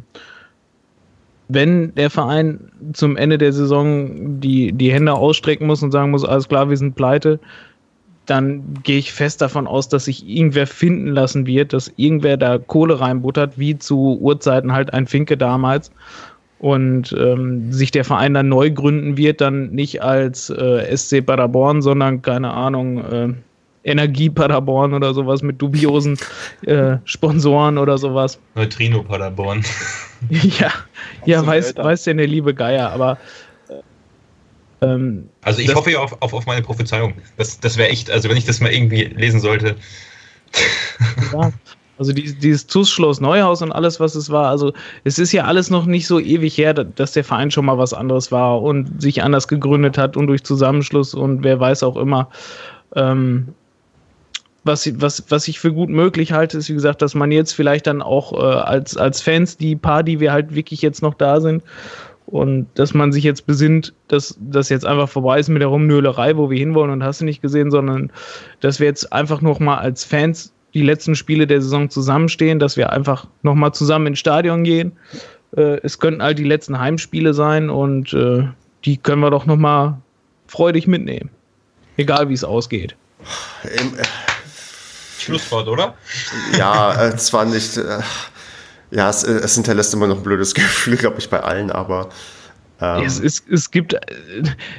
wenn 1.48 1.92
der 1.96 2.10
Verein 2.10 2.70
zum 2.92 3.16
Ende 3.16 3.38
der 3.38 3.52
Saison 3.52 4.40
die, 4.40 4.70
die 4.70 4.92
Hände 4.92 5.12
ausstrecken 5.12 5.66
muss 5.66 5.82
und 5.82 5.90
sagen 5.90 6.12
muss, 6.12 6.24
alles 6.24 6.48
klar, 6.48 6.70
wir 6.70 6.76
sind 6.76 6.94
pleite, 6.94 7.40
dann 8.26 8.74
gehe 8.84 8.98
ich 8.98 9.12
fest 9.12 9.42
davon 9.42 9.66
aus, 9.66 9.88
dass 9.88 10.04
sich 10.04 10.28
irgendwer 10.28 10.68
finden 10.68 11.08
lassen 11.08 11.44
wird, 11.44 11.72
dass 11.72 11.92
irgendwer 11.96 12.36
da 12.36 12.56
Kohle 12.58 13.00
reinbuttert, 13.00 13.58
wie 13.58 13.76
zu 13.76 14.16
Urzeiten 14.20 14.72
halt 14.72 14.94
ein 14.94 15.08
Finke 15.08 15.36
damals. 15.36 15.90
Und 16.64 17.14
ähm, 17.18 17.72
sich 17.74 17.90
der 17.90 18.06
Verein 18.06 18.32
dann 18.32 18.48
neu 18.48 18.70
gründen 18.70 19.18
wird, 19.18 19.42
dann 19.42 19.72
nicht 19.72 20.00
als 20.02 20.48
äh, 20.48 20.96
SC 20.96 21.20
Paderborn, 21.26 21.82
sondern 21.82 22.22
keine 22.22 22.54
Ahnung, 22.54 23.04
äh, 23.04 23.28
Energie 23.86 24.30
Paderborn 24.30 24.94
oder 24.94 25.12
sowas 25.12 25.42
mit 25.42 25.60
dubiosen 25.60 26.16
äh, 26.62 26.96
Sponsoren 27.04 27.76
oder 27.76 27.98
sowas. 27.98 28.38
Neutrino 28.54 29.02
Paderborn. 29.02 29.62
Ja, 30.30 30.72
ja 31.26 31.46
weiß, 31.46 31.76
weiß 31.76 32.04
denn 32.04 32.16
der 32.16 32.26
liebe 32.26 32.54
Geier, 32.54 32.90
aber 32.92 33.18
ähm, 34.80 35.28
Also 35.42 35.60
ich 35.60 35.66
Das- 35.66 35.76
hoffe 35.76 35.90
ja 35.90 35.98
auf, 35.98 36.16
auf, 36.22 36.32
auf 36.32 36.46
meine 36.46 36.62
Prophezeiung. 36.62 37.12
Das, 37.36 37.60
das 37.60 37.76
wäre 37.76 37.90
echt, 37.90 38.10
also 38.10 38.30
wenn 38.30 38.38
ich 38.38 38.46
das 38.46 38.58
mal 38.60 38.72
irgendwie 38.72 39.04
lesen 39.04 39.38
sollte. 39.40 39.76
ja, 41.34 41.52
also 41.98 42.12
dieses, 42.12 42.38
dieses 42.38 42.66
TuS 42.66 42.90
Schloss 42.90 43.20
Neuhaus 43.20 43.62
und 43.62 43.72
alles, 43.72 44.00
was 44.00 44.14
es 44.14 44.30
war, 44.30 44.48
also 44.48 44.72
es 45.04 45.18
ist 45.18 45.32
ja 45.32 45.44
alles 45.44 45.70
noch 45.70 45.86
nicht 45.86 46.06
so 46.06 46.18
ewig 46.18 46.56
her, 46.58 46.74
da- 46.74 46.84
dass 46.84 47.12
der 47.12 47.24
Verein 47.24 47.50
schon 47.50 47.66
mal 47.66 47.78
was 47.78 47.92
anderes 47.92 48.32
war 48.32 48.62
und 48.62 49.00
sich 49.00 49.22
anders 49.22 49.48
gegründet 49.48 49.98
hat 49.98 50.16
und 50.16 50.26
durch 50.26 50.42
Zusammenschluss 50.44 51.14
und 51.14 51.44
wer 51.44 51.60
weiß 51.60 51.82
auch 51.82 51.96
immer. 51.96 52.28
Ähm, 52.96 53.48
was, 54.64 54.90
was, 54.98 55.24
was 55.28 55.46
ich 55.46 55.60
für 55.60 55.74
gut 55.74 55.90
möglich 55.90 56.32
halte, 56.32 56.56
ist, 56.56 56.70
wie 56.70 56.74
gesagt, 56.74 57.02
dass 57.02 57.14
man 57.14 57.30
jetzt 57.30 57.52
vielleicht 57.52 57.86
dann 57.86 58.00
auch 58.00 58.32
äh, 58.32 58.36
als, 58.36 58.96
als 58.96 59.20
Fans, 59.20 59.58
die 59.58 59.76
paar, 59.76 60.02
die 60.02 60.20
wir 60.20 60.32
halt 60.32 60.54
wirklich 60.54 60.80
jetzt 60.80 61.02
noch 61.02 61.14
da 61.14 61.40
sind, 61.40 61.62
und 62.26 62.68
dass 62.76 62.94
man 62.94 63.12
sich 63.12 63.22
jetzt 63.22 63.46
besinnt, 63.46 63.92
dass 64.08 64.38
das 64.40 64.70
jetzt 64.70 64.86
einfach 64.86 65.10
vorbei 65.10 65.38
ist 65.38 65.50
mit 65.50 65.60
der 65.60 65.68
Rumnöhlerei, 65.68 66.38
wo 66.38 66.48
wir 66.48 66.58
hinwollen 66.58 66.90
und 66.90 67.04
hast 67.04 67.20
du 67.20 67.26
nicht 67.26 67.42
gesehen, 67.42 67.70
sondern 67.70 68.10
dass 68.60 68.80
wir 68.80 68.86
jetzt 68.86 69.12
einfach 69.12 69.42
noch 69.42 69.60
mal 69.60 69.76
als 69.76 70.04
Fans 70.04 70.53
die 70.74 70.82
letzten 70.82 71.14
Spiele 71.14 71.46
der 71.46 71.62
Saison 71.62 71.88
zusammenstehen, 71.90 72.58
dass 72.58 72.76
wir 72.76 72.90
einfach 72.92 73.26
noch 73.42 73.54
mal 73.54 73.72
zusammen 73.72 74.08
ins 74.08 74.18
Stadion 74.18 74.64
gehen. 74.64 74.92
Äh, 75.56 75.78
es 75.82 75.98
könnten 75.98 76.22
halt 76.22 76.38
die 76.38 76.44
letzten 76.44 76.78
Heimspiele 76.78 77.32
sein 77.34 77.70
und 77.70 78.12
äh, 78.12 78.44
die 78.84 78.96
können 78.98 79.20
wir 79.20 79.30
doch 79.30 79.46
noch 79.46 79.56
mal 79.56 79.98
freudig 80.48 80.86
mitnehmen. 80.86 81.30
Egal 81.96 82.28
wie 82.28 82.34
es 82.34 82.44
ausgeht. 82.44 82.96
Im, 83.62 83.96
äh, 83.98 84.02
Schlusswort, 85.18 85.68
oder? 85.68 85.94
ja, 86.58 87.06
äh, 87.08 87.16
zwar 87.16 87.44
nicht. 87.44 87.76
Äh, 87.76 88.00
ja, 88.90 89.08
es, 89.10 89.22
äh, 89.24 89.32
es 89.32 89.54
hinterlässt 89.54 89.94
immer 89.94 90.06
noch 90.06 90.16
ein 90.18 90.22
blödes 90.22 90.54
Gefühl, 90.54 90.96
glaube 90.96 91.18
ich, 91.18 91.30
bei 91.30 91.40
allen, 91.40 91.70
aber. 91.70 92.08
Ähm, 92.80 93.04
Es, 93.04 93.20
es, 93.20 93.42
es 93.50 93.70
gibt 93.70 93.94
äh, 93.94 94.00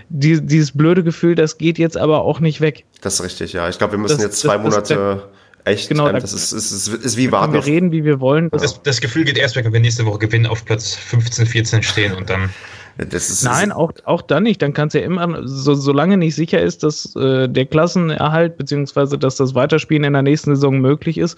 die, 0.10 0.46
dieses 0.46 0.72
blöde 0.74 1.04
Gefühl, 1.04 1.36
das 1.36 1.58
geht 1.58 1.78
jetzt 1.80 1.98
aber 1.98 2.22
auch 2.22 2.42
nicht 2.42 2.60
weg. 2.62 2.84
das 3.02 3.16
ist 3.16 3.24
richtig, 3.24 3.54
ja. 3.54 3.70
Ich 3.70 3.78
glaube, 3.78 3.94
wir 3.94 4.00
müssen 4.00 4.18
Das- 4.18 4.24
jetzt 4.26 4.40
zwei 4.42 4.58
das- 4.58 4.76
das- 4.76 4.90
Monate 4.98 5.30
echt. 5.66 5.90
Genau, 5.90 6.08
ähm, 6.08 6.14
da- 6.14 6.20
das 6.20 6.34
ist, 6.34 6.52
ist, 6.54 6.72
ist, 6.72 6.88
ist 6.88 7.18
wie 7.18 7.32
warten 7.32 7.54
wir 7.54 7.60
auf. 7.60 7.66
reden, 7.66 7.92
wie 7.92 8.04
wir 8.06 8.20
wollen. 8.20 8.50
Das 8.52 8.82
Das, 8.82 9.02
Gefühl 9.02 9.26
geht 9.26 9.38
erst 9.38 9.56
weg, 9.56 9.66
wenn 9.66 9.74
wir 9.74 9.80
nächste 9.82 10.06
Woche 10.06 10.20
gewinnen, 10.20 10.46
auf 10.46 10.64
Platz 10.66 10.96
15, 10.96 11.46
14 11.46 11.84
stehen 11.84 12.14
und 12.14 12.30
dann. 12.30 12.50
Das 12.98 13.30
ist, 13.30 13.44
Nein, 13.44 13.74
auch, 13.74 13.92
auch 14.06 14.22
dann 14.22 14.44
nicht. 14.44 14.62
Dann 14.62 14.72
kann 14.74 14.88
es 14.88 14.94
ja 14.94 15.02
immer, 15.02 15.46
so, 15.46 15.74
solange 15.76 16.16
nicht 16.16 16.34
sicher 16.36 16.62
ist, 16.62 16.82
dass 16.82 17.14
äh, 17.18 17.50
der 17.50 17.66
Klassenerhalt 17.66 18.56
beziehungsweise 18.58 19.18
dass 19.18 19.36
das 19.36 19.54
Weiterspielen 19.54 20.06
in 20.06 20.14
der 20.14 20.22
nächsten 20.22 20.56
Saison 20.56 20.80
möglich 20.80 21.18
ist, 21.18 21.38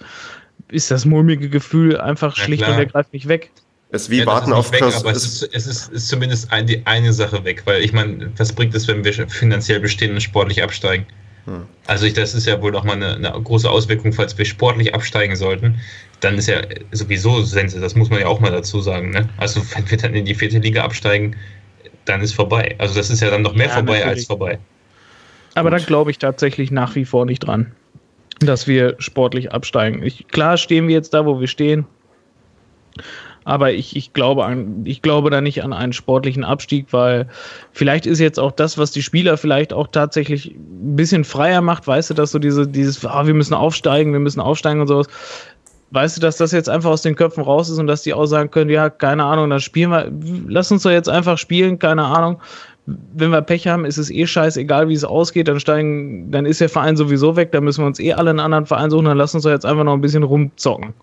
ist 0.68 0.90
das 0.92 1.04
mulmige 1.04 1.48
Gefühl 1.48 1.98
einfach 1.98 2.36
Ja, 2.36 2.44
schlicht 2.44 2.62
klar. 2.62 2.76
und 2.76 2.84
ergreifend 2.84 3.12
nicht 3.12 3.26
weg. 3.26 3.50
ist 3.90 4.08
wie 4.08 4.18
Ja, 4.18 4.26
warten 4.26 4.52
auf 4.52 4.70
nicht 4.70 4.74
weg, 4.80 4.88
Klaus- 4.88 5.00
aber 5.00 5.10
es 5.10 5.24
ist, 5.24 5.50
es 5.52 5.66
ist, 5.66 5.92
ist 5.92 6.06
zumindest 6.08 6.52
ein, 6.52 6.66
die 6.68 6.86
eine 6.86 7.12
Sache 7.12 7.42
weg, 7.44 7.62
weil 7.64 7.82
ich 7.82 7.92
meine, 7.92 8.30
was 8.36 8.52
bringt 8.52 8.72
es, 8.76 8.86
wenn 8.86 9.02
wir 9.02 9.12
finanziell 9.28 9.80
bestehen 9.80 10.12
und 10.12 10.20
sportlich 10.22 10.62
absteigen? 10.62 11.06
Also 11.86 12.06
ich, 12.06 12.12
das 12.12 12.34
ist 12.34 12.46
ja 12.46 12.60
wohl 12.60 12.72
nochmal 12.72 12.96
eine, 12.96 13.14
eine 13.14 13.30
große 13.42 13.70
Auswirkung, 13.70 14.12
falls 14.12 14.36
wir 14.36 14.44
sportlich 14.44 14.94
absteigen 14.94 15.36
sollten. 15.36 15.80
Dann 16.20 16.36
ist 16.36 16.48
ja 16.48 16.60
sowieso 16.92 17.42
Sense, 17.42 17.80
das 17.80 17.94
muss 17.94 18.10
man 18.10 18.20
ja 18.20 18.26
auch 18.26 18.40
mal 18.40 18.50
dazu 18.50 18.80
sagen. 18.80 19.10
Ne? 19.10 19.28
Also 19.36 19.62
wenn 19.74 19.88
wir 19.90 19.96
dann 19.96 20.14
in 20.14 20.24
die 20.24 20.34
vierte 20.34 20.58
Liga 20.58 20.82
absteigen, 20.84 21.36
dann 22.04 22.20
ist 22.20 22.34
vorbei. 22.34 22.74
Also 22.78 22.94
das 22.94 23.10
ist 23.10 23.20
ja 23.20 23.30
dann 23.30 23.42
noch 23.42 23.54
mehr 23.54 23.68
Ja, 23.68 23.74
vorbei 23.74 23.98
natürlich. 23.98 24.18
als 24.18 24.24
vorbei. 24.26 24.58
Aber 25.54 25.70
Gut. 25.70 25.80
da 25.80 25.84
glaube 25.84 26.10
ich 26.10 26.18
tatsächlich 26.18 26.70
nach 26.70 26.94
wie 26.94 27.04
vor 27.04 27.24
nicht 27.24 27.40
dran, 27.40 27.72
dass 28.40 28.66
wir 28.66 28.96
sportlich 28.98 29.52
absteigen. 29.52 30.02
Ich, 30.02 30.28
klar 30.28 30.56
stehen 30.56 30.88
wir 30.88 30.94
jetzt 30.94 31.14
da, 31.14 31.26
wo 31.26 31.40
wir 31.40 31.48
stehen. 31.48 31.86
Aber 33.44 33.72
ich, 33.72 33.96
ich, 33.96 34.12
glaube 34.12 34.44
an, 34.44 34.82
ich 34.84 35.02
glaube 35.02 35.30
da 35.30 35.40
nicht 35.40 35.62
an 35.62 35.72
einen 35.72 35.92
sportlichen 35.92 36.44
Abstieg, 36.44 36.86
weil 36.90 37.28
vielleicht 37.72 38.06
ist 38.06 38.18
jetzt 38.18 38.38
auch 38.38 38.52
das, 38.52 38.78
was 38.78 38.90
die 38.90 39.02
Spieler 39.02 39.36
vielleicht 39.36 39.72
auch 39.72 39.88
tatsächlich 39.88 40.54
ein 40.54 40.96
bisschen 40.96 41.24
freier 41.24 41.60
macht, 41.60 41.86
weißt 41.86 42.10
du, 42.10 42.14
dass 42.14 42.30
so 42.30 42.38
diese, 42.38 42.66
dieses, 42.66 43.04
ah, 43.04 43.26
wir 43.26 43.34
müssen 43.34 43.54
aufsteigen, 43.54 44.12
wir 44.12 44.20
müssen 44.20 44.40
aufsteigen 44.40 44.80
und 44.80 44.88
sowas. 44.88 45.08
Weißt 45.90 46.18
du, 46.18 46.20
dass 46.20 46.36
das 46.36 46.52
jetzt 46.52 46.68
einfach 46.68 46.90
aus 46.90 47.00
den 47.00 47.16
Köpfen 47.16 47.42
raus 47.42 47.70
ist 47.70 47.78
und 47.78 47.86
dass 47.86 48.02
die 48.02 48.12
auch 48.12 48.26
sagen 48.26 48.50
können, 48.50 48.68
ja, 48.68 48.90
keine 48.90 49.24
Ahnung, 49.24 49.48
dann 49.48 49.60
spielen 49.60 49.90
wir, 49.90 50.12
lass 50.46 50.70
uns 50.70 50.82
doch 50.82 50.90
jetzt 50.90 51.08
einfach 51.08 51.38
spielen, 51.38 51.78
keine 51.78 52.04
Ahnung 52.04 52.40
wenn 53.14 53.30
wir 53.30 53.42
Pech 53.42 53.66
haben, 53.66 53.84
ist 53.84 53.98
es 53.98 54.10
eh 54.10 54.26
scheißegal, 54.26 54.88
wie 54.88 54.94
es 54.94 55.04
ausgeht, 55.04 55.48
dann 55.48 55.60
steigen, 55.60 56.30
dann 56.30 56.46
ist 56.46 56.60
der 56.60 56.68
Verein 56.68 56.96
sowieso 56.96 57.36
weg, 57.36 57.52
dann 57.52 57.64
müssen 57.64 57.82
wir 57.82 57.86
uns 57.86 58.00
eh 58.00 58.12
alle 58.14 58.30
einen 58.30 58.40
anderen 58.40 58.66
Verein 58.66 58.90
suchen, 58.90 59.04
dann 59.06 59.18
lass 59.18 59.34
uns 59.34 59.44
doch 59.44 59.50
jetzt 59.50 59.66
einfach 59.66 59.84
noch 59.84 59.92
ein 59.92 60.00
bisschen 60.00 60.22
rumzocken. 60.22 60.94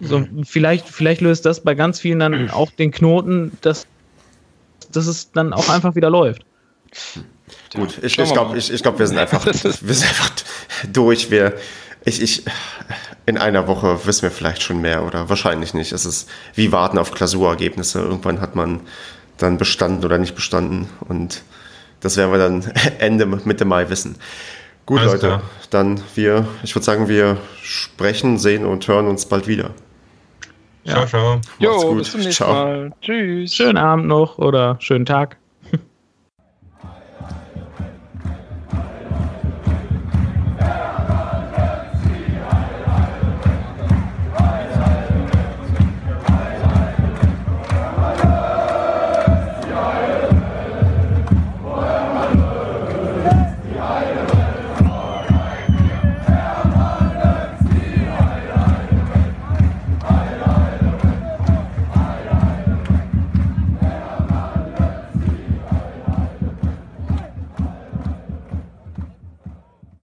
So, 0.00 0.26
vielleicht, 0.44 0.88
vielleicht 0.88 1.20
löst 1.20 1.44
das 1.44 1.60
bei 1.60 1.74
ganz 1.74 2.00
vielen 2.00 2.18
dann 2.20 2.50
auch 2.50 2.70
den 2.70 2.90
Knoten, 2.90 3.52
dass, 3.60 3.86
dass 4.92 5.06
es 5.06 5.32
dann 5.32 5.52
auch 5.52 5.68
einfach 5.68 5.94
wieder 5.94 6.10
läuft. 6.10 6.44
Gut, 7.74 7.98
ich, 8.02 8.18
ich 8.18 8.32
glaube, 8.32 8.58
ich, 8.58 8.72
ich 8.72 8.82
glaub, 8.82 8.98
wir 8.98 9.06
sind 9.06 9.18
einfach, 9.18 9.44
wir 9.46 9.52
sind 9.52 10.08
einfach 10.08 10.32
durch. 10.92 11.30
Wir, 11.30 11.54
ich, 12.04 12.22
ich, 12.22 12.44
in 13.26 13.38
einer 13.38 13.66
Woche 13.68 14.06
wissen 14.06 14.22
wir 14.22 14.30
vielleicht 14.30 14.62
schon 14.62 14.80
mehr 14.80 15.04
oder 15.04 15.28
wahrscheinlich 15.28 15.74
nicht. 15.74 15.92
Es 15.92 16.04
ist 16.04 16.28
wie 16.54 16.72
warten 16.72 16.98
auf 16.98 17.12
Klausurergebnisse. 17.12 18.00
Irgendwann 18.00 18.40
hat 18.40 18.56
man 18.56 18.80
dann 19.36 19.58
bestanden 19.58 20.04
oder 20.04 20.18
nicht 20.18 20.34
bestanden. 20.34 20.88
Und 21.08 21.42
das 22.00 22.16
werden 22.16 22.32
wir 22.32 22.38
dann 22.38 22.72
Ende 22.98 23.26
Mitte 23.26 23.64
Mai 23.64 23.88
wissen. 23.88 24.16
Gut, 24.86 25.00
Alles 25.00 25.12
Leute, 25.12 25.26
klar. 25.26 25.42
dann 25.70 26.00
wir, 26.16 26.48
ich 26.64 26.74
würde 26.74 26.84
sagen, 26.84 27.06
wir 27.06 27.36
sprechen, 27.62 28.38
sehen 28.38 28.64
und 28.64 28.88
hören 28.88 29.06
uns 29.06 29.26
bald 29.26 29.46
wieder. 29.46 29.70
Ja. 30.84 31.06
Ciao, 31.06 31.06
ciao. 31.06 31.40
Jo, 31.58 31.94
bis 31.94 32.10
zum 32.12 32.20
nächsten 32.20 32.44
ciao. 32.44 32.52
Mal. 32.52 32.92
Tschüss. 33.02 33.54
Schönen 33.54 33.76
Abend 33.76 34.06
noch 34.06 34.38
oder 34.38 34.76
schönen 34.80 35.06
Tag. 35.06 35.39